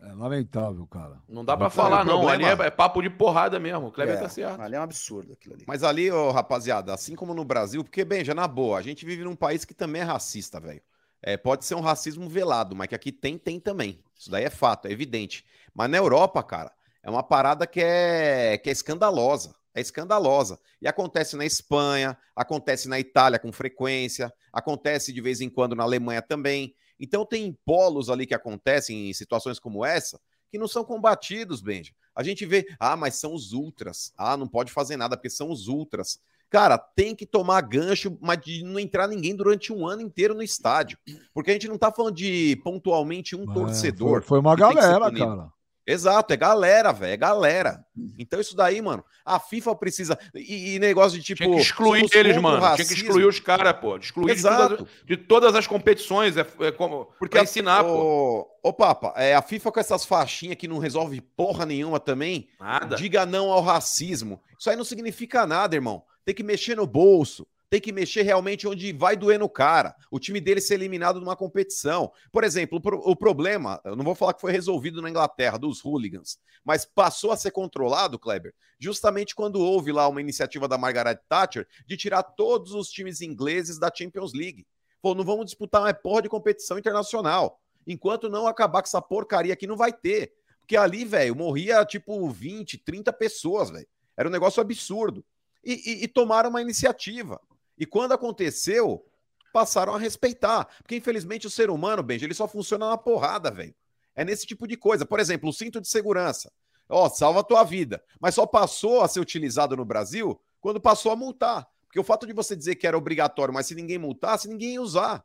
É 0.06 0.12
lamentável, 0.12 0.86
cara. 0.86 1.18
Não 1.28 1.44
dá 1.44 1.56
pra 1.56 1.66
Não, 1.66 1.70
falar, 1.70 2.02
o 2.02 2.04
não. 2.04 2.28
Ali 2.28 2.44
é, 2.44 2.50
é 2.52 2.70
papo 2.70 3.00
de 3.00 3.08
porrada 3.08 3.58
mesmo. 3.58 3.86
O 3.86 3.92
Kleber 3.92 4.16
É, 4.16 4.20
tá 4.20 4.28
certo. 4.28 4.60
Ali 4.60 4.76
é 4.76 4.80
um 4.80 4.82
absurdo 4.82 5.32
aquilo 5.32 5.54
ali. 5.54 5.64
Mas 5.66 5.82
ali, 5.82 6.10
ô, 6.10 6.30
rapaziada, 6.30 6.92
assim 6.92 7.16
como 7.16 7.32
no 7.32 7.44
Brasil, 7.44 7.82
porque, 7.82 8.04
bem, 8.04 8.24
já 8.24 8.34
na 8.34 8.46
boa, 8.46 8.78
a 8.78 8.82
gente 8.82 9.06
vive 9.06 9.24
num 9.24 9.34
país 9.34 9.64
que 9.64 9.72
também 9.72 10.02
é 10.02 10.04
racista, 10.04 10.60
velho. 10.60 10.82
É, 11.22 11.38
pode 11.38 11.64
ser 11.64 11.74
um 11.74 11.80
racismo 11.80 12.28
velado, 12.28 12.76
mas 12.76 12.88
que 12.88 12.94
aqui 12.94 13.10
tem, 13.10 13.38
tem 13.38 13.58
também. 13.58 13.98
Isso 14.14 14.30
daí 14.30 14.44
é 14.44 14.50
fato, 14.50 14.86
é 14.88 14.92
evidente. 14.92 15.42
Mas 15.74 15.88
na 15.88 15.96
Europa, 15.96 16.42
cara, 16.42 16.70
é 17.02 17.08
uma 17.08 17.22
parada 17.22 17.66
que 17.66 17.80
é, 17.80 18.58
que 18.58 18.68
é 18.68 18.72
escandalosa. 18.72 19.54
É 19.74 19.80
escandalosa. 19.80 20.58
E 20.80 20.86
acontece 20.86 21.34
na 21.34 21.46
Espanha, 21.46 22.16
acontece 22.36 22.88
na 22.88 23.00
Itália 23.00 23.38
com 23.38 23.50
frequência, 23.50 24.32
acontece 24.52 25.12
de 25.12 25.20
vez 25.20 25.40
em 25.40 25.48
quando 25.48 25.74
na 25.74 25.82
Alemanha 25.82 26.20
também. 26.20 26.74
Então 26.98 27.24
tem 27.24 27.56
polos 27.64 28.08
ali 28.08 28.26
que 28.26 28.34
acontecem 28.34 29.10
em 29.10 29.12
situações 29.12 29.58
como 29.58 29.84
essa 29.84 30.20
que 30.50 30.58
não 30.58 30.68
são 30.68 30.84
combatidos, 30.84 31.60
Benja. 31.60 31.92
A 32.14 32.22
gente 32.22 32.46
vê, 32.46 32.64
ah, 32.78 32.96
mas 32.96 33.16
são 33.16 33.34
os 33.34 33.52
ultras. 33.52 34.12
Ah, 34.16 34.36
não 34.36 34.46
pode 34.46 34.70
fazer 34.70 34.96
nada 34.96 35.16
porque 35.16 35.28
são 35.28 35.50
os 35.50 35.66
ultras. 35.66 36.20
Cara, 36.48 36.78
tem 36.78 37.16
que 37.16 37.26
tomar 37.26 37.60
gancho, 37.62 38.16
mas 38.20 38.40
de 38.40 38.62
não 38.62 38.78
entrar 38.78 39.08
ninguém 39.08 39.34
durante 39.34 39.72
um 39.72 39.84
ano 39.84 40.02
inteiro 40.02 40.32
no 40.32 40.42
estádio. 40.42 40.96
Porque 41.32 41.50
a 41.50 41.54
gente 41.54 41.66
não 41.66 41.76
tá 41.76 41.90
falando 41.90 42.14
de 42.14 42.54
pontualmente 42.62 43.34
um 43.34 43.50
É, 43.50 43.52
torcedor. 43.52 44.20
Foi, 44.20 44.28
foi 44.28 44.38
uma 44.38 44.54
galera, 44.54 45.10
cara. 45.10 45.52
Exato, 45.86 46.32
é 46.32 46.36
galera, 46.36 46.92
velho, 46.92 47.12
é 47.12 47.16
galera. 47.16 47.84
Então 48.18 48.40
isso 48.40 48.56
daí, 48.56 48.80
mano, 48.80 49.04
a 49.24 49.38
FIFA 49.38 49.74
precisa. 49.76 50.18
E, 50.34 50.76
e 50.76 50.78
negócio 50.78 51.18
de 51.18 51.24
tipo. 51.24 51.42
Tinha 51.44 51.54
que 51.56 51.60
excluir 51.62 52.08
eles, 52.14 52.36
mano. 52.40 52.56
Tinha 52.58 52.76
que 52.76 52.82
racismo. 52.82 53.04
excluir 53.08 53.24
os 53.26 53.38
caras, 53.38 53.72
pô. 53.78 53.98
De 53.98 54.06
Excluir 54.06 54.34
de 54.34 54.42
todas, 54.42 54.58
Exato. 54.70 54.88
de 55.04 55.16
todas 55.16 55.54
as 55.54 55.66
competições. 55.66 56.36
É, 56.38 56.46
é 56.60 56.72
como, 56.72 57.06
Porque 57.18 57.32
pra 57.32 57.40
a- 57.40 57.44
ensinar, 57.44 57.84
pô. 57.84 58.48
Ô, 58.62 58.68
ô, 58.68 58.72
Papa, 58.72 59.12
é, 59.16 59.34
a 59.34 59.42
FIFA 59.42 59.72
com 59.72 59.80
essas 59.80 60.04
faixinhas 60.06 60.56
que 60.56 60.66
não 60.66 60.78
resolve 60.78 61.20
porra 61.20 61.66
nenhuma 61.66 62.00
também. 62.00 62.48
Nada. 62.58 62.96
Diga 62.96 63.26
não 63.26 63.52
ao 63.52 63.60
racismo. 63.60 64.40
Isso 64.58 64.70
aí 64.70 64.76
não 64.76 64.84
significa 64.84 65.46
nada, 65.46 65.74
irmão. 65.74 66.02
Tem 66.24 66.34
que 66.34 66.42
mexer 66.42 66.74
no 66.76 66.86
bolso. 66.86 67.46
Tem 67.70 67.80
que 67.80 67.92
mexer 67.92 68.22
realmente 68.22 68.68
onde 68.68 68.92
vai 68.92 69.16
doer 69.16 69.38
no 69.38 69.48
cara. 69.48 69.96
O 70.10 70.20
time 70.20 70.40
dele 70.40 70.60
ser 70.60 70.74
eliminado 70.74 71.18
numa 71.20 71.34
competição. 71.34 72.12
Por 72.30 72.44
exemplo, 72.44 72.78
o, 72.78 72.80
pro- 72.80 73.02
o 73.04 73.16
problema, 73.16 73.80
eu 73.84 73.96
não 73.96 74.04
vou 74.04 74.14
falar 74.14 74.34
que 74.34 74.40
foi 74.40 74.52
resolvido 74.52 75.02
na 75.02 75.10
Inglaterra, 75.10 75.58
dos 75.58 75.84
hooligans, 75.84 76.38
mas 76.64 76.84
passou 76.84 77.32
a 77.32 77.36
ser 77.36 77.50
controlado, 77.50 78.18
Kleber, 78.18 78.54
justamente 78.78 79.34
quando 79.34 79.56
houve 79.60 79.90
lá 79.92 80.06
uma 80.08 80.20
iniciativa 80.20 80.68
da 80.68 80.78
Margaret 80.78 81.18
Thatcher 81.28 81.66
de 81.86 81.96
tirar 81.96 82.22
todos 82.22 82.72
os 82.72 82.88
times 82.90 83.20
ingleses 83.20 83.78
da 83.78 83.90
Champions 83.92 84.32
League. 84.32 84.66
Pô, 85.02 85.14
não 85.14 85.24
vamos 85.24 85.46
disputar 85.46 85.82
uma 85.82 85.92
porra 85.92 86.22
de 86.22 86.28
competição 86.28 86.78
internacional. 86.78 87.60
Enquanto 87.86 88.30
não 88.30 88.46
acabar 88.46 88.80
com 88.82 88.86
essa 88.88 89.02
porcaria 89.02 89.52
aqui, 89.52 89.66
não 89.66 89.76
vai 89.76 89.92
ter. 89.92 90.32
Porque 90.60 90.76
ali, 90.76 91.04
velho, 91.04 91.34
morria 91.36 91.84
tipo 91.84 92.26
20, 92.30 92.78
30 92.78 93.12
pessoas, 93.12 93.68
velho. 93.68 93.86
Era 94.16 94.28
um 94.28 94.32
negócio 94.32 94.60
absurdo. 94.62 95.22
E, 95.62 95.72
e- 95.74 96.04
e 96.04 96.08
tomaram 96.08 96.48
uma 96.48 96.62
iniciativa. 96.62 97.38
E 97.78 97.86
quando 97.86 98.12
aconteceu, 98.12 99.04
passaram 99.52 99.94
a 99.94 99.98
respeitar. 99.98 100.66
Porque, 100.78 100.96
infelizmente, 100.96 101.46
o 101.46 101.50
ser 101.50 101.70
humano, 101.70 102.02
Benji, 102.02 102.24
ele 102.24 102.34
só 102.34 102.48
funciona 102.48 102.88
na 102.88 102.98
porrada, 102.98 103.50
velho. 103.50 103.74
É 104.14 104.24
nesse 104.24 104.46
tipo 104.46 104.66
de 104.66 104.76
coisa. 104.76 105.04
Por 105.04 105.20
exemplo, 105.20 105.48
o 105.48 105.52
cinto 105.52 105.80
de 105.80 105.88
segurança. 105.88 106.52
Ó, 106.88 107.08
salva 107.08 107.40
a 107.40 107.44
tua 107.44 107.64
vida. 107.64 108.02
Mas 108.20 108.34
só 108.34 108.46
passou 108.46 109.02
a 109.02 109.08
ser 109.08 109.20
utilizado 109.20 109.76
no 109.76 109.84
Brasil 109.84 110.40
quando 110.60 110.80
passou 110.80 111.12
a 111.12 111.16
multar. 111.16 111.66
Porque 111.86 112.00
o 112.00 112.04
fato 112.04 112.26
de 112.26 112.32
você 112.32 112.56
dizer 112.56 112.74
que 112.74 112.86
era 112.86 112.98
obrigatório, 112.98 113.54
mas 113.54 113.66
se 113.66 113.74
ninguém 113.74 113.98
multasse, 113.98 114.48
ninguém 114.48 114.74
ia 114.74 114.82
usar. 114.82 115.24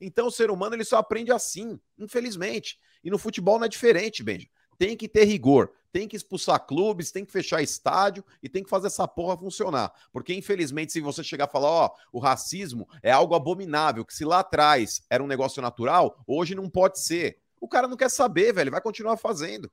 Então 0.00 0.26
o 0.26 0.30
ser 0.30 0.50
humano 0.50 0.74
ele 0.74 0.84
só 0.84 0.96
aprende 0.96 1.32
assim, 1.32 1.78
infelizmente. 1.98 2.78
E 3.02 3.10
no 3.10 3.18
futebol 3.18 3.58
não 3.58 3.66
é 3.66 3.68
diferente, 3.68 4.22
Benji. 4.22 4.50
Tem 4.78 4.96
que 4.96 5.08
ter 5.08 5.24
rigor, 5.24 5.72
tem 5.90 6.06
que 6.06 6.16
expulsar 6.16 6.64
clubes, 6.66 7.10
tem 7.10 7.24
que 7.24 7.32
fechar 7.32 7.60
estádio 7.60 8.24
e 8.42 8.48
tem 8.48 8.62
que 8.62 8.70
fazer 8.70 8.86
essa 8.86 9.08
porra 9.08 9.36
funcionar. 9.36 9.92
Porque, 10.12 10.32
infelizmente, 10.32 10.92
se 10.92 11.00
você 11.00 11.24
chegar 11.24 11.48
e 11.48 11.52
falar, 11.52 11.68
ó, 11.68 11.90
o 12.12 12.18
racismo 12.18 12.88
é 13.02 13.10
algo 13.10 13.34
abominável, 13.34 14.04
que 14.04 14.14
se 14.14 14.24
lá 14.24 14.40
atrás 14.40 15.02
era 15.10 15.22
um 15.22 15.26
negócio 15.26 15.60
natural, 15.60 16.22
hoje 16.26 16.54
não 16.54 16.70
pode 16.70 17.00
ser. 17.00 17.38
O 17.60 17.68
cara 17.68 17.88
não 17.88 17.96
quer 17.96 18.08
saber, 18.08 18.52
velho, 18.52 18.70
vai 18.70 18.80
continuar 18.80 19.16
fazendo. 19.16 19.70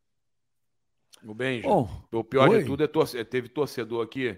O 1.23 1.33
Benja. 1.33 1.67
Bom, 1.67 1.89
O 2.11 2.23
pior 2.23 2.49
Oi. 2.49 2.59
de 2.59 2.65
tudo 2.65 2.83
é 2.83 2.87
torce... 2.87 3.23
teve 3.23 3.47
torcedor 3.47 4.03
aqui 4.03 4.37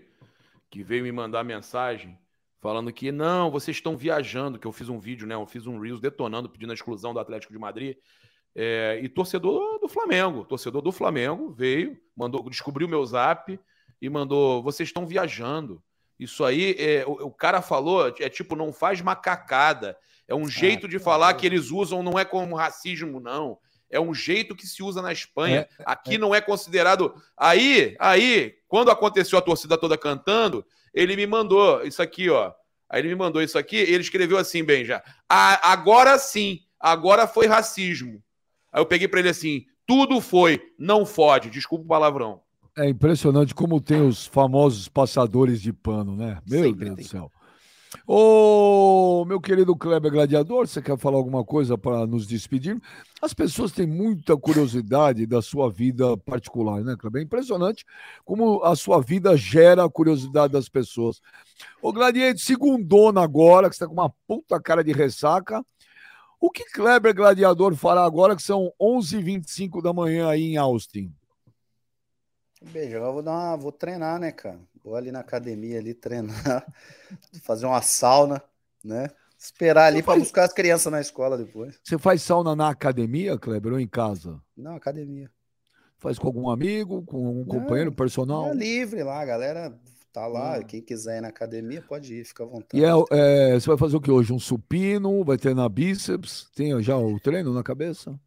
que 0.70 0.84
veio 0.84 1.04
me 1.04 1.12
mandar 1.12 1.44
mensagem 1.44 2.18
falando 2.60 2.92
que 2.92 3.12
não, 3.12 3.52
vocês 3.52 3.78
estão 3.78 3.96
viajando, 3.96 4.60
que 4.60 4.68
eu 4.68 4.72
fiz 4.72 4.90
um 4.90 5.00
vídeo, 5.00 5.28
né? 5.28 5.36
Eu 5.36 5.46
fiz 5.46 5.68
um 5.68 5.80
Reels 5.80 6.02
detonando, 6.02 6.50
pedindo 6.50 6.72
a 6.72 6.74
exclusão 6.74 7.14
do 7.14 7.20
Atlético 7.20 7.54
de 7.54 7.60
Madrid. 7.60 7.98
É, 8.56 9.00
e 9.04 9.08
torcedor 9.10 9.80
do 9.80 9.88
Flamengo, 9.88 10.44
torcedor 10.44 10.82
do 10.82 10.92
Flamengo 10.92 11.52
veio, 11.52 11.98
mandou, 12.16 12.50
descobriu 12.50 12.88
meu 12.88 13.06
zap 13.06 13.60
e 14.02 14.10
mandou: 14.10 14.64
vocês 14.64 14.90
estão 14.90 15.06
viajando. 15.06 15.82
Isso 16.20 16.44
aí, 16.44 16.76
é, 16.80 17.04
o, 17.06 17.28
o 17.28 17.32
cara 17.32 17.62
falou, 17.62 18.08
é 18.20 18.30
tipo, 18.30 18.56
não 18.56 18.74
faz 18.74 19.00
macacada. 19.02 19.96
É 20.28 20.34
um 20.34 20.48
jeito 20.50 20.88
de 20.88 20.98
falar 21.00 21.34
que 21.36 21.46
eles 21.46 21.70
usam, 21.70 22.02
não 22.02 22.18
é 22.18 22.26
como 22.26 22.56
racismo, 22.56 23.20
não. 23.20 23.60
É 23.90 24.00
um 24.00 24.14
jeito 24.14 24.56
que 24.56 24.68
se 24.68 24.84
usa 24.84 25.02
na 25.02 25.14
Espanha. 25.14 25.62
Aqui 25.86 26.18
não 26.18 26.36
é 26.36 26.42
considerado. 26.42 27.14
Aí, 27.38 27.96
aí, 28.00 28.56
quando 28.68 28.92
aconteceu 28.92 29.38
a 29.40 29.42
torcida 29.42 29.78
toda 29.78 29.98
cantando, 29.98 30.66
ele 30.94 31.16
me 31.16 31.26
mandou 31.28 31.82
isso 31.86 32.02
aqui, 32.02 32.30
ó. 32.30 32.52
Aí 32.90 33.00
ele 33.02 33.10
me 33.10 33.16
mandou 33.16 33.42
isso 33.42 33.58
aqui, 33.58 33.78
ele 33.78 34.02
escreveu 34.02 34.38
assim, 34.38 34.64
bem 34.64 34.84
já. 34.84 35.02
"A- 35.30 35.72
agora 35.72 36.18
sim, 36.18 36.62
agora 36.80 37.28
foi 37.28 37.46
racismo. 37.46 38.22
Aí 38.78 38.82
eu 38.82 38.86
peguei 38.86 39.08
pra 39.08 39.20
ele 39.20 39.30
assim: 39.30 39.66
tudo 39.88 40.22
foi, 40.22 40.62
não 40.78 41.04
fode, 41.04 41.50
desculpa 41.50 41.84
o 41.84 41.88
palavrão. 41.88 42.42
é 42.78 42.88
impressionante 42.88 43.56
como 43.56 43.82
tem 43.82 44.02
os 44.02 44.28
famosos 44.28 44.88
passadores 44.88 45.60
de 45.60 45.74
pano, 45.74 46.16
né? 46.16 46.40
Meu 46.48 46.64
Sempre 46.66 46.86
Deus 46.86 46.96
tem. 46.96 47.06
do 47.06 47.10
céu. 47.10 47.32
Ô, 48.06 49.26
meu 49.26 49.40
querido 49.42 49.76
Kleber 49.76 50.12
Gladiador, 50.12 50.68
você 50.68 50.82
quer 50.82 50.98
falar 50.98 51.18
alguma 51.18 51.44
coisa 51.44 51.78
para 51.78 52.06
nos 52.06 52.28
despedir? 52.28 52.80
As 53.22 53.34
pessoas 53.34 53.72
têm 53.72 53.88
muita 53.88 54.38
curiosidade 54.38 55.26
da 55.26 55.42
sua 55.42 55.72
vida 55.72 56.16
particular, 56.18 56.84
né, 56.84 56.96
Kleber? 57.00 57.22
É 57.22 57.26
impressionante 57.26 57.84
como 58.24 58.64
a 58.64 58.76
sua 58.76 59.02
vida 59.02 59.36
gera 59.36 59.84
a 59.86 59.90
curiosidade 59.90 60.54
das 60.54 60.70
pessoas. 60.70 61.20
Ô, 61.82 61.92
Gladiador, 61.92 62.38
segundona 62.40 63.22
agora, 63.24 63.70
que 63.70 63.76
você 63.76 63.80
tá 63.80 63.88
com 63.88 63.94
uma 63.94 64.14
puta 64.28 64.62
cara 64.62 64.84
de 64.84 64.92
ressaca. 64.92 65.64
O 66.40 66.52
que 66.52 66.66
Kleber 66.66 67.16
Gladiador 67.16 67.76
fará 67.76 68.04
agora, 68.04 68.36
que 68.36 68.44
são 68.44 68.72
11h25 68.80 69.82
da 69.82 69.92
manhã 69.92 70.30
aí 70.30 70.44
em 70.44 70.58
Austin? 70.58 71.12
Beijo, 72.62 72.96
agora 72.98 73.10
eu 73.10 73.14
vou 73.14 73.24
dar 73.24 73.32
uma, 73.32 73.58
vou 73.58 73.72
treinar, 73.72 74.20
né, 74.20 74.32
cara? 74.32 74.60
Vou 74.84 74.96
ali 74.96 75.12
na 75.12 75.20
academia 75.20 75.80
ali 75.80 75.94
treinar, 75.94 76.66
fazer 77.44 77.66
uma 77.66 77.82
sauna, 77.82 78.42
né? 78.84 79.10
Esperar 79.38 79.86
ali 79.86 80.02
para 80.02 80.20
buscar 80.20 80.46
as 80.46 80.54
crianças 80.54 80.92
na 80.92 81.00
escola 81.00 81.38
depois. 81.38 81.80
Você 81.84 81.98
faz 81.98 82.24
sauna 82.24 82.56
na 82.56 82.70
academia, 82.70 83.38
Kleber, 83.38 83.74
ou 83.74 83.80
em 83.80 83.88
casa? 83.88 84.42
Não, 84.56 84.76
academia. 84.76 85.30
Faz 86.00 86.18
com 86.18 86.28
algum 86.28 86.50
amigo, 86.50 87.04
com 87.04 87.18
algum 87.28 87.40
Não, 87.40 87.46
companheiro 87.46 87.92
personal? 87.92 88.48
É 88.48 88.54
livre 88.54 89.04
lá, 89.04 89.22
a 89.22 89.26
galera 89.26 89.80
tá 90.20 90.28
lá. 90.28 90.64
Quem 90.64 90.82
quiser 90.82 91.18
ir 91.18 91.22
na 91.22 91.30
academia 91.30 91.82
pode 91.82 92.14
ir, 92.16 92.26
fica 92.26 92.44
à 92.44 92.48
vontade. 92.48 92.74
E 92.74 92.84
é, 92.84 92.90
é, 93.12 93.54
você 93.60 93.68
vai 93.68 93.78
fazer 93.78 93.96
o 93.98 94.02
que 94.02 94.12
hoje? 94.12 94.34
Um 94.34 94.40
supino? 94.40 95.24
Vai 95.24 95.38
treinar 95.38 95.70
bíceps? 95.70 96.50
Tem 96.56 96.82
já 96.84 96.98
o 96.98 97.20
treino 97.20 97.54
na 97.54 97.64
cabeça? 97.64 98.20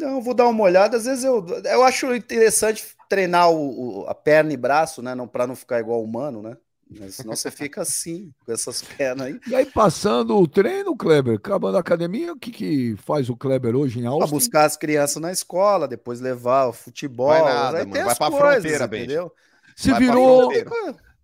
Não, 0.00 0.20
vou 0.22 0.34
dar 0.34 0.48
uma 0.48 0.62
olhada. 0.64 0.96
Às 0.96 1.04
vezes 1.04 1.24
eu, 1.24 1.44
eu 1.64 1.82
acho 1.84 2.14
interessante 2.14 2.96
treinar 3.08 3.50
o, 3.50 4.02
o- 4.04 4.06
a 4.08 4.14
perna 4.14 4.52
e 4.52 4.56
braço, 4.56 5.02
né? 5.02 5.14
Não, 5.14 5.28
para 5.28 5.46
não 5.46 5.56
ficar 5.56 5.80
igual 5.80 6.02
humano, 6.02 6.42
né? 6.42 6.56
Mas 6.90 7.16
senão 7.16 7.34
você 7.36 7.50
fica 7.50 7.82
assim, 7.82 8.32
com 8.44 8.52
essas 8.52 8.82
pernas 8.82 9.26
aí. 9.28 9.40
E 9.46 9.54
aí, 9.54 9.66
passando 9.66 10.36
o 10.36 10.46
treino, 10.48 10.96
Kleber, 10.96 11.36
acabando 11.36 11.76
a 11.76 11.80
academia, 11.80 12.32
o 12.32 12.38
que, 12.38 12.50
que 12.50 12.96
faz 12.96 13.28
o 13.28 13.36
Kleber 13.36 13.76
hoje 13.76 13.98
em 14.00 14.06
Pra 14.16 14.26
Austin? 14.26 14.26
buscar 14.26 14.64
as 14.64 14.76
crianças 14.76 15.20
na 15.20 15.32
escola, 15.32 15.88
depois 15.88 16.20
levar 16.20 16.66
o 16.68 16.72
futebol. 16.72 17.26
Vai 17.26 17.42
nada, 17.42 17.80
aí 17.80 17.86
mano, 17.86 18.02
tem 18.02 18.02
vai 18.02 18.14
as 18.14 18.16
pra 18.16 18.30
coisas, 18.30 18.80
fronteira, 18.80 18.84
entendeu? 18.84 19.32
Se 19.76 19.90
Vai 19.90 20.00
virou, 20.00 20.50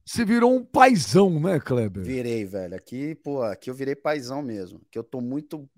se 0.04 0.24
virou 0.24 0.54
um 0.54 0.64
paizão, 0.64 1.38
né, 1.38 1.60
Kleber? 1.60 2.02
Virei, 2.02 2.44
velho. 2.44 2.74
Aqui, 2.74 3.14
pô, 3.14 3.42
aqui 3.42 3.70
eu 3.70 3.74
virei 3.74 3.94
paizão 3.94 4.42
mesmo. 4.42 4.80
Que 4.90 4.98
eu 4.98 5.04
tô 5.04 5.20
muito. 5.20 5.68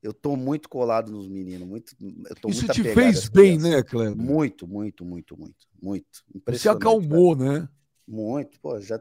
Eu 0.00 0.12
tô 0.12 0.36
muito 0.36 0.68
colado 0.68 1.10
nos 1.10 1.28
meninos. 1.28 1.66
Muito, 1.66 1.96
eu 2.00 2.36
tô 2.36 2.48
Isso 2.48 2.66
muito 2.66 2.72
te 2.72 2.84
fez 2.84 3.28
bem, 3.28 3.58
né, 3.58 3.82
Kleber? 3.82 4.16
Muito, 4.16 4.66
muito, 4.66 5.04
muito, 5.04 5.36
muito. 5.36 5.66
Muito. 5.82 6.06
Você 6.12 6.38
Impressionante, 6.38 6.82
acalmou, 6.82 7.34
né? 7.34 7.68
Muito, 8.06 8.60
pô, 8.60 8.80
já 8.80 9.00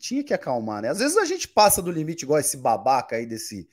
tinha 0.00 0.24
que 0.24 0.32
acalmar, 0.32 0.82
né? 0.82 0.88
Às 0.88 0.98
vezes 0.98 1.16
a 1.16 1.24
gente 1.24 1.46
passa 1.46 1.82
do 1.82 1.92
limite, 1.92 2.24
igual 2.24 2.38
esse 2.40 2.56
babaca 2.56 3.16
aí 3.16 3.26
desse 3.26 3.68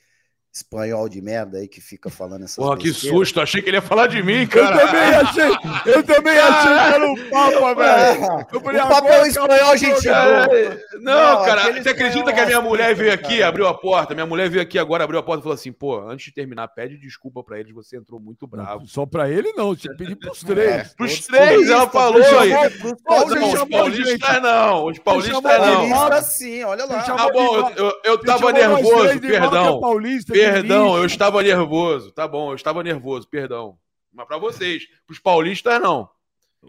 espanhol 0.56 1.08
de 1.08 1.20
merda 1.20 1.58
aí 1.58 1.68
que 1.68 1.80
fica 1.80 2.08
falando 2.10 2.44
essas 2.44 2.56
Porra, 2.56 2.76
que 2.78 2.88
besteiras. 2.88 3.18
susto. 3.18 3.40
Achei 3.40 3.60
que 3.62 3.68
ele 3.68 3.76
ia 3.76 3.82
falar 3.82 4.06
de 4.06 4.22
mim, 4.22 4.42
Eu 4.42 4.48
cara. 4.48 4.78
também 4.86 5.02
achei, 5.14 5.92
eu 5.94 6.02
também 6.02 6.38
achei 6.38 6.72
que 6.72 6.94
era 6.94 7.06
um 7.06 7.14
Papa, 7.30 7.74
velho. 7.76 8.46
Eu 8.52 8.60
falei, 8.60 8.80
o 8.80 8.88
papel 8.88 9.12
agora 9.12 9.28
espanhol, 9.28 9.54
acabou 9.54 9.72
o 9.74 9.76
gente. 9.76 10.08
É, 10.08 10.78
Não, 11.00 11.36
Não, 11.38 11.44
cara, 11.44 11.62
você 11.72 11.88
acredita 11.90 12.08
espanhol 12.08 12.34
que 12.34 12.40
a 12.40 12.46
minha 12.46 12.60
mulher 12.60 12.94
veio 12.94 13.12
aqui, 13.12 13.36
cara. 13.38 13.48
abriu 13.48 13.66
a 13.68 13.74
porta? 13.74 14.14
Minha 14.14 14.26
mulher 14.26 14.48
veio 14.48 14.62
aqui 14.62 14.78
agora, 14.78 15.04
abriu 15.04 15.18
a 15.18 15.22
porta 15.22 15.40
e 15.40 15.42
falou 15.42 15.54
assim: 15.54 15.72
pô, 15.72 15.98
antes 16.08 16.26
de 16.26 16.32
terminar, 16.32 16.68
pede 16.68 16.96
desculpa 16.98 17.42
pra 17.44 17.60
eles, 17.60 17.72
você 17.74 17.96
entrou 17.96 18.18
muito 18.18 18.46
bravo. 18.46 18.86
Só 18.86 19.04
pra 19.04 19.28
ele 19.30 19.52
não, 19.52 19.74
tinha 19.76 19.92
que 19.92 19.98
pedir 19.98 20.16
pros 20.16 20.40
três. 20.40 20.94
Pros 20.94 21.20
Todos 21.20 21.26
três, 21.26 21.70
ela 21.70 21.88
falou 21.88 22.22
você 22.22 22.34
aí. 22.36 22.50
chamou- 22.50 22.70
pros 22.70 22.94
Não, 23.06 23.52
os 23.52 23.68
paulistas 23.68 24.08
gente. 24.08 24.40
não, 24.40 24.86
os 24.86 24.98
paulistas 24.98 25.32
não. 25.34 25.42
paulista 25.42 26.22
sim, 26.22 26.64
olha 26.64 26.84
lá. 26.86 27.02
Tá 27.02 27.28
bom, 27.32 27.70
eu, 27.76 27.84
eu, 27.84 27.92
eu 28.04 28.18
tava 28.18 28.52
nervoso, 28.52 29.04
marca 29.04 29.20
perdão. 29.20 29.80
paulista, 29.80 30.32
Perdão, 30.52 30.96
eu 30.96 31.04
estava 31.06 31.42
nervoso. 31.42 32.10
Tá 32.12 32.26
bom, 32.28 32.50
eu 32.50 32.54
estava 32.56 32.82
nervoso, 32.82 33.28
perdão. 33.28 33.78
Mas 34.12 34.26
pra 34.26 34.38
vocês, 34.38 34.84
pros 35.06 35.18
paulistas, 35.18 35.80
não. 35.80 36.08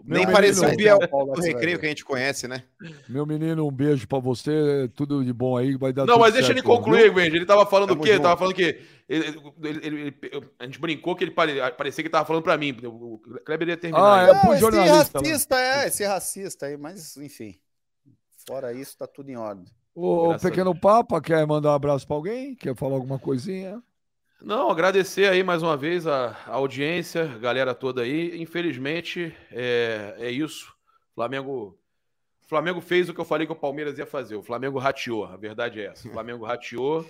Meu 0.04 0.20
Nem 0.20 0.32
pareceu 0.32 0.64
o 0.64 0.68
vai 0.68 0.76
Biel 0.76 1.00
Paulo 1.10 1.34
do 1.34 1.42
recreio 1.42 1.80
que 1.80 1.86
a 1.88 1.90
gente 1.90 2.06
conhece, 2.06 2.48
né? 2.48 2.64
Meu 3.10 3.26
menino, 3.26 3.66
um 3.66 3.72
beijo 3.72 4.08
pra 4.08 4.20
você, 4.20 4.88
tudo 4.96 5.26
de 5.26 5.34
bom 5.34 5.58
aí, 5.58 5.76
vai 5.76 5.92
dar 5.92 6.06
Não, 6.06 6.16
tudo 6.16 6.22
mas 6.22 6.34
deixa 6.34 6.52
ele 6.52 6.60
certo, 6.60 6.68
viu? 6.68 6.76
concluir, 6.78 7.12
Benji. 7.12 7.36
Ele 7.38 7.46
tava 7.48 7.66
falando 7.66 7.90
Tamo 7.90 8.02
o 8.02 8.04
quê? 8.04 8.10
Ele 8.12 8.18
junto. 8.18 8.24
tava 8.26 8.38
falando 8.38 8.54
que. 8.54 8.62
ele- 9.10 9.42
ele- 9.64 9.88
ele- 9.88 10.18
ele- 10.22 10.50
a 10.60 10.66
gente 10.66 10.80
brincou 10.80 11.16
que 11.16 11.24
ele 11.24 11.32
pare- 11.32 11.72
parecia 11.72 12.04
que 12.04 12.08
ele 12.08 12.12
tava 12.12 12.26
falando 12.26 12.44
pra 12.44 12.58
mim. 12.58 12.78
O 12.84 13.18
Kleber 13.44 13.70
ia 13.70 13.78
terminar. 13.78 14.28
Ah, 14.28 14.30
é 14.30 14.40
pro 14.40 14.52
esse 14.52 14.60
jornalista. 14.62 15.20
né? 15.22 15.30
racista, 15.30 15.60
é, 15.60 15.88
esse 15.88 16.06
racista 16.06 16.66
aí, 16.68 16.78
mas 16.78 17.18
enfim. 17.18 17.56
Fora 18.46 18.72
isso, 18.74 18.96
tá 18.98 19.08
tudo 19.08 19.32
em 19.32 19.36
ordem. 19.36 19.66
O 20.00 20.28
Graças 20.28 20.52
Pequeno 20.52 20.80
Papa 20.80 21.20
quer 21.20 21.44
mandar 21.48 21.72
um 21.72 21.74
abraço 21.74 22.06
pra 22.06 22.16
alguém? 22.16 22.54
Quer 22.54 22.76
falar 22.76 22.94
alguma 22.94 23.18
coisinha? 23.18 23.82
Não, 24.40 24.70
agradecer 24.70 25.28
aí 25.28 25.42
mais 25.42 25.64
uma 25.64 25.76
vez 25.76 26.06
a, 26.06 26.38
a 26.46 26.52
audiência, 26.52 27.24
a 27.24 27.40
galera 27.40 27.74
toda 27.74 28.04
aí. 28.04 28.40
Infelizmente, 28.40 29.36
é, 29.52 30.14
é 30.20 30.30
isso. 30.30 30.72
Flamengo. 31.16 31.76
Flamengo 32.48 32.80
fez 32.80 33.10
o 33.10 33.14
que 33.16 33.20
eu 33.20 33.26
falei 33.26 33.48
que 33.48 33.54
o 33.54 33.56
Palmeiras 33.56 33.98
ia 33.98 34.06
fazer. 34.06 34.36
O 34.36 34.44
Flamengo 34.44 34.78
rateou, 34.78 35.26
a 35.26 35.36
verdade 35.36 35.82
é 35.82 35.86
essa. 35.88 36.08
O 36.08 36.12
Flamengo 36.12 36.46
rateou. 36.46 37.04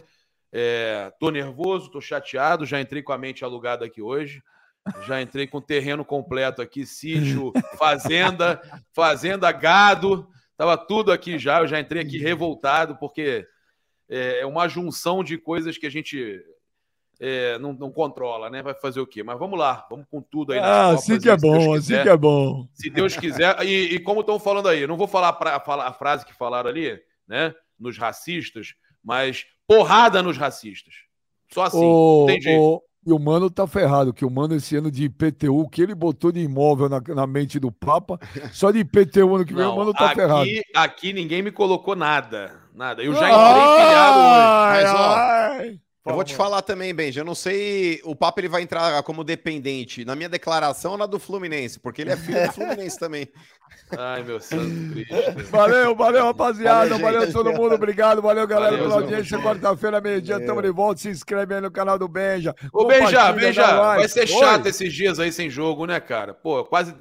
É, 0.49 1.11
tô 1.19 1.29
nervoso, 1.29 1.91
tô 1.91 1.99
chateado. 1.99 2.65
Já 2.65 2.79
entrei 2.79 3.03
com 3.03 3.11
a 3.11 3.17
mente 3.17 3.43
alugada 3.43 3.83
aqui 3.83 4.01
hoje. 4.01 4.41
Já 5.05 5.21
entrei 5.21 5.45
com 5.45 5.57
o 5.57 5.61
terreno 5.61 6.05
completo 6.05 6.61
aqui, 6.61 6.85
sítio, 6.85 7.51
fazenda, 7.77 8.61
fazenda, 8.93 9.51
gado. 9.51 10.25
Tava 10.57 10.75
tudo 10.75 11.11
aqui 11.11 11.37
já. 11.37 11.59
Eu 11.61 11.67
já 11.67 11.79
entrei 11.79 12.01
aqui 12.01 12.17
revoltado 12.17 12.97
porque 12.97 13.47
é 14.09 14.45
uma 14.45 14.67
junção 14.67 15.23
de 15.23 15.37
coisas 15.37 15.77
que 15.77 15.85
a 15.85 15.91
gente 15.91 16.43
é, 17.19 17.57
não, 17.59 17.73
não 17.73 17.91
controla, 17.91 18.49
né? 18.49 18.61
Vai 18.61 18.73
fazer 18.73 18.99
o 18.99 19.07
quê? 19.07 19.23
Mas 19.23 19.39
vamos 19.39 19.57
lá, 19.57 19.85
vamos 19.89 20.05
com 20.09 20.21
tudo 20.21 20.53
aí. 20.53 20.59
Ah, 20.59 20.89
Copas, 20.89 21.03
assim 21.03 21.19
que 21.19 21.29
é 21.29 21.37
bom, 21.37 21.73
assim 21.73 22.01
que 22.01 22.09
é 22.09 22.17
bom. 22.17 22.67
Se 22.73 22.89
Deus 22.89 23.15
quiser. 23.15 23.59
E, 23.63 23.95
e 23.95 23.99
como 23.99 24.21
estão 24.21 24.39
falando 24.39 24.69
aí, 24.69 24.85
não 24.85 24.97
vou 24.97 25.07
falar, 25.07 25.33
pra, 25.33 25.59
falar 25.59 25.87
a 25.87 25.93
frase 25.93 26.25
que 26.25 26.33
falaram 26.33 26.69
ali, 26.69 26.99
né? 27.27 27.53
Nos 27.79 27.97
racistas, 27.97 28.75
mas 29.03 29.45
porrada 29.67 30.21
nos 30.21 30.37
racistas. 30.37 30.93
Só 31.51 31.63
assim, 31.63 31.79
não 31.79 32.25
tem 32.27 32.41
jeito. 32.41 32.83
E 33.07 33.11
o 33.13 33.17
Mano 33.17 33.49
tá 33.49 33.65
ferrado, 33.65 34.13
que 34.13 34.25
o 34.25 34.29
Mano 34.29 34.53
esse 34.53 34.75
ano 34.75 34.91
de 34.91 35.05
IPTU, 35.05 35.57
o 35.61 35.69
que 35.69 35.81
ele 35.81 35.95
botou 35.95 36.29
de 36.29 36.41
imóvel 36.41 36.89
na, 36.89 36.99
na 37.15 37.25
mente 37.25 37.57
do 37.57 37.71
Papa, 37.71 38.19
só 38.51 38.69
de 38.69 38.79
IPTU 38.79 39.33
ano 39.33 39.45
que 39.45 39.53
vem 39.53 39.63
o 39.63 39.69
Não, 39.69 39.77
Mano 39.77 39.93
tá 39.93 40.09
ferrado. 40.13 40.41
aqui, 40.41 40.61
aqui 40.75 41.13
ninguém 41.13 41.41
me 41.41 41.49
colocou 41.51 41.95
nada. 41.95 42.51
Nada. 42.75 43.01
Eu 43.01 43.13
já 43.15 43.29
entrei 43.29 43.85
pilhado 43.85 44.19
hoje. 44.19 44.51
Ai, 44.69 44.83
Mas, 44.83 44.93
ó, 44.93 45.15
ai. 45.15 45.79
Eu 46.07 46.15
vou 46.15 46.23
te 46.23 46.35
falar 46.35 46.61
também, 46.61 46.93
Benji. 46.93 47.19
Eu 47.19 47.25
não 47.25 47.35
sei. 47.35 48.01
O 48.03 48.15
Papa 48.15 48.39
ele 48.39 48.47
vai 48.47 48.61
entrar 48.61 49.01
como 49.03 49.23
dependente 49.23 50.05
na 50.05 50.15
minha 50.15 50.29
declaração 50.29 50.91
ou 50.93 50.97
na 50.97 51.05
do 51.05 51.19
Fluminense, 51.19 51.79
porque 51.79 52.01
ele 52.01 52.11
é 52.11 52.17
filho 52.17 52.47
do 52.47 52.53
Fluminense 52.53 52.97
também. 52.97 53.27
Ai, 53.97 54.23
meu 54.23 54.39
santo 54.39 54.91
Cristo. 54.91 55.15
Valeu, 55.49 55.95
valeu, 55.95 56.23
rapaziada. 56.25 56.97
Valeu, 56.97 57.19
Valeu, 57.19 57.33
todo 57.33 57.53
mundo. 57.53 57.75
Obrigado. 57.75 58.21
Valeu, 58.21 58.47
galera, 58.47 58.71
Valeu, 58.71 58.89
pela 58.89 59.01
audiência. 59.01 59.39
Quarta-feira, 59.39 60.01
meio-dia, 60.01 60.45
tamo 60.45 60.61
de 60.61 60.71
volta. 60.71 61.01
Se 61.01 61.09
inscreve 61.09 61.55
aí 61.55 61.61
no 61.61 61.71
canal 61.71 61.97
do 61.97 62.07
Benja. 62.07 62.53
Ô, 62.73 62.85
Benja, 62.85 63.31
Benja, 63.31 63.65
vai 63.77 64.07
ser 64.07 64.21
Oi. 64.21 64.27
chato 64.27 64.65
esses 64.67 64.93
dias 64.93 65.19
aí 65.19 65.31
sem 65.31 65.49
jogo, 65.49 65.85
né, 65.85 65.99
cara? 65.99 66.33
Pô, 66.33 66.65
quase. 66.65 66.93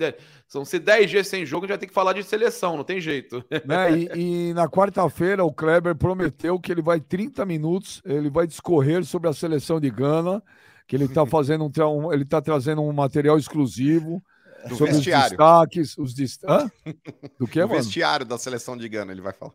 São 0.48 0.64
se 0.64 0.78
10 0.78 1.10
dias 1.10 1.26
sem 1.26 1.44
jogo, 1.44 1.64
a 1.64 1.66
gente 1.66 1.72
vai 1.72 1.78
ter 1.78 1.86
que 1.88 1.92
falar 1.94 2.12
de 2.12 2.22
seleção, 2.22 2.76
não 2.76 2.84
tem 2.84 3.00
jeito. 3.00 3.44
né? 3.66 3.98
E, 3.98 4.50
e 4.50 4.54
na 4.54 4.68
quarta-feira 4.68 5.44
o 5.44 5.52
Kleber 5.52 5.96
prometeu 5.96 6.58
que 6.60 6.70
ele 6.70 6.82
vai 6.82 7.00
30 7.00 7.44
minutos, 7.44 8.00
ele 8.04 8.30
vai 8.30 8.46
discorrer 8.46 9.04
sobre 9.04 9.28
a 9.28 9.32
seleção 9.32 9.80
de 9.80 9.90
Gana, 9.90 10.42
que 10.86 10.94
ele 10.94 11.06
está 11.06 11.26
fazendo 11.26 11.64
um, 11.64 12.06
um- 12.06 12.12
ele 12.12 12.24
tá 12.24 12.40
trazendo 12.40 12.80
um 12.80 12.92
material 12.92 13.36
exclusivo 13.36 14.22
Do 14.68 14.76
sobre 14.76 14.94
vestiário. 14.94 15.24
os 15.24 15.30
destaques, 15.30 15.98
os 15.98 16.14
dest... 16.14 16.44
Hã? 16.44 16.70
Do 17.40 17.48
que, 17.48 17.60
o 17.60 17.68
mano? 17.68 17.80
vestiário 17.82 18.24
da 18.24 18.38
seleção 18.38 18.76
de 18.76 18.88
Gana, 18.88 19.10
ele 19.10 19.20
vai 19.20 19.32
falar. 19.32 19.52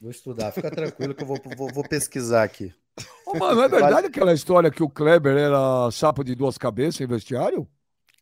Vou 0.00 0.10
estudar, 0.10 0.52
fica 0.52 0.70
tranquilo 0.70 1.14
que 1.14 1.22
eu 1.22 1.26
vou, 1.26 1.40
vou, 1.56 1.72
vou 1.72 1.88
pesquisar 1.88 2.42
aqui. 2.42 2.72
Ô, 3.26 3.38
mano, 3.38 3.62
é 3.62 3.68
verdade 3.68 4.08
aquela 4.08 4.32
história 4.34 4.70
que 4.70 4.82
o 4.82 4.88
Kleber 4.90 5.36
era 5.36 5.90
sapo 5.90 6.22
de 6.22 6.34
duas 6.34 6.58
cabeças 6.58 7.00
em 7.00 7.06
vestiário? 7.06 7.66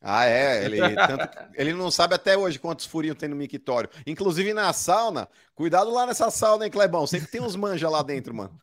Ah, 0.03 0.27
é. 0.27 0.65
Ele, 0.65 0.79
tanto 0.95 1.29
ele 1.55 1.73
não 1.73 1.91
sabe 1.91 2.15
até 2.15 2.37
hoje 2.37 2.59
quantos 2.59 2.87
furinhos 2.87 3.19
tem 3.19 3.29
no 3.29 3.37
mictório. 3.37 3.91
Inclusive 4.07 4.55
na 4.55 4.73
sauna. 4.73 5.29
Cuidado 5.55 5.91
lá 5.91 6.07
nessa 6.07 6.31
sauna, 6.31 6.65
hein, 6.65 6.71
Clebão? 6.71 7.07
Sempre 7.07 7.29
tem 7.29 7.41
uns 7.41 7.57
manja 7.57 7.89
lá 7.89 8.03
dentro, 8.03 8.35
mano. 8.35 8.59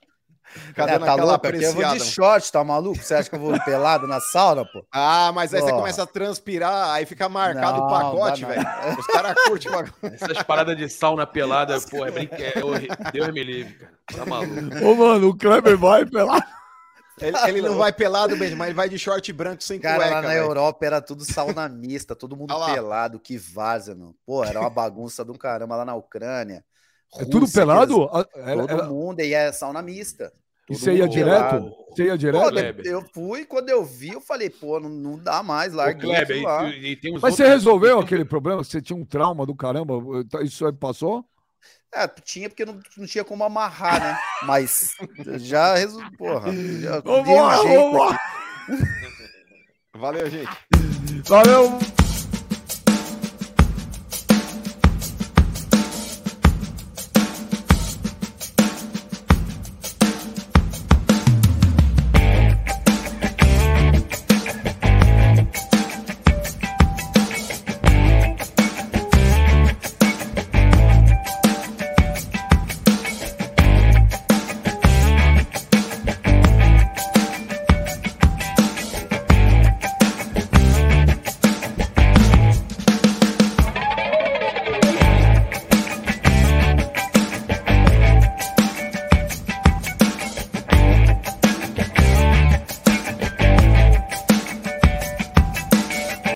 Cadê 0.76 0.92
É, 0.92 1.00
tá 1.00 1.06
naquela 1.06 1.32
louco? 1.32 1.48
Eu 1.48 1.74
vou 1.74 1.84
de 1.94 2.00
short, 2.02 2.52
tá 2.52 2.64
maluco? 2.64 3.02
Você 3.02 3.16
acha 3.16 3.30
que 3.30 3.36
eu 3.36 3.40
vou 3.40 3.60
pelado 3.64 4.08
na 4.08 4.20
sauna, 4.20 4.64
pô? 4.66 4.86
Ah, 4.92 5.32
mas 5.34 5.54
aí 5.54 5.62
você 5.62 5.72
Ó. 5.72 5.78
começa 5.78 6.04
a 6.04 6.06
transpirar, 6.06 6.92
aí 6.92 7.06
fica 7.06 7.28
marcado 7.28 7.80
Não, 7.80 7.88
o 7.88 7.90
pacote, 7.90 8.46
velho. 8.46 8.62
Os 9.00 9.08
caras 9.08 9.36
curtem 9.46 9.72
o 9.72 9.76
bagulho. 9.76 9.94
Essas 10.04 10.44
paradas 10.44 10.78
de 10.78 10.88
sauna 10.90 11.26
pelada, 11.26 11.80
pô, 11.90 12.06
é 12.06 12.12
brinquedo. 12.12 12.60
É 12.60 12.64
horrível. 12.64 12.98
Deus 13.12 13.28
me 13.34 13.44
livre, 13.44 13.74
cara. 13.74 13.94
Tá 14.16 14.26
maluco. 14.26 14.86
Ô, 14.86 14.96
mano, 14.96 15.30
o 15.30 15.38
Kleber 15.38 15.78
vai 15.78 16.06
pela. 16.06 16.40
Ele, 17.22 17.38
ele 17.48 17.62
não 17.62 17.78
vai 17.78 17.94
pelado 17.94 18.36
mesmo, 18.36 18.58
mas 18.58 18.68
ele 18.68 18.76
vai 18.76 18.90
de 18.90 18.98
short 18.98 19.32
branco 19.32 19.64
sem 19.64 19.80
Cara, 19.80 19.98
cueca, 19.98 20.16
lá 20.16 20.22
na 20.22 20.28
velho. 20.30 20.44
Europa 20.46 20.86
era 20.86 21.02
tudo 21.02 21.24
sauna 21.24 21.70
mista, 21.70 22.16
todo 22.16 22.36
mundo 22.36 22.54
pelado, 22.66 23.20
que 23.20 23.38
vaza, 23.38 23.94
meu. 23.94 24.16
Pô, 24.26 24.44
era 24.44 24.60
uma 24.60 24.70
bagunça 24.70 25.24
do 25.24 25.38
caramba 25.38 25.76
lá 25.76 25.86
na 25.86 25.96
Ucrânia. 25.96 26.64
É 27.16 27.24
tudo 27.26 27.42
Rússia, 27.42 27.62
pelado? 27.62 28.10
Ah, 28.12 28.26
era- 28.36 28.62
Todo 28.62 28.72
era- 28.72 28.84
mundo, 28.88 29.20
e 29.20 29.34
é 29.34 29.52
sauna 29.52 29.82
mista. 29.82 30.34
E 30.68 30.74
Todo 30.74 30.80
você 30.84 30.94
ia 30.96 31.08
direto? 31.08 31.72
Você 31.92 32.06
ia 32.06 32.12
Pô, 32.14 32.18
direto? 32.18 32.50
Kleber. 32.50 32.86
eu 32.88 33.02
fui, 33.14 33.46
quando 33.46 33.70
eu 33.70 33.84
vi, 33.86 34.10
eu 34.14 34.22
falei, 34.22 34.50
pô, 34.50 34.80
não, 34.80 34.90
não 34.90 35.20
dá 35.20 35.44
mais, 35.44 35.74
larguei 35.74 36.10
Kleber, 36.10 36.42
lá. 36.42 36.70
e, 36.70 36.92
e 36.92 36.96
tem 36.96 37.12
uns 37.16 37.22
Mas 37.22 37.36
você 37.36 37.44
outros- 37.44 37.60
resolveu 37.60 38.00
aquele 38.00 38.26
problema? 38.26 38.64
Você 38.64 38.82
tinha 38.82 38.98
um 38.98 39.06
trauma 39.06 39.46
do 39.46 39.54
caramba? 39.54 39.94
Isso 40.42 40.66
aí 40.66 40.74
passou? 40.74 41.24
É, 41.96 42.08
tinha 42.08 42.50
porque 42.50 42.66
não, 42.66 42.80
não 42.98 43.06
tinha 43.06 43.24
como 43.24 43.44
amarrar, 43.44 44.02
né? 44.02 44.20
Mas 44.44 44.96
já 45.38 45.76
resolveu, 45.76 46.12
porra. 46.18 46.52
Já 46.52 46.98
um 47.00 47.02
Vambora, 47.02 47.58
jeito 47.62 47.82
vambora. 47.82 48.16
aqui. 48.16 48.84
Valeu, 49.96 50.30
gente. 50.30 50.58
Valeu! 51.28 52.03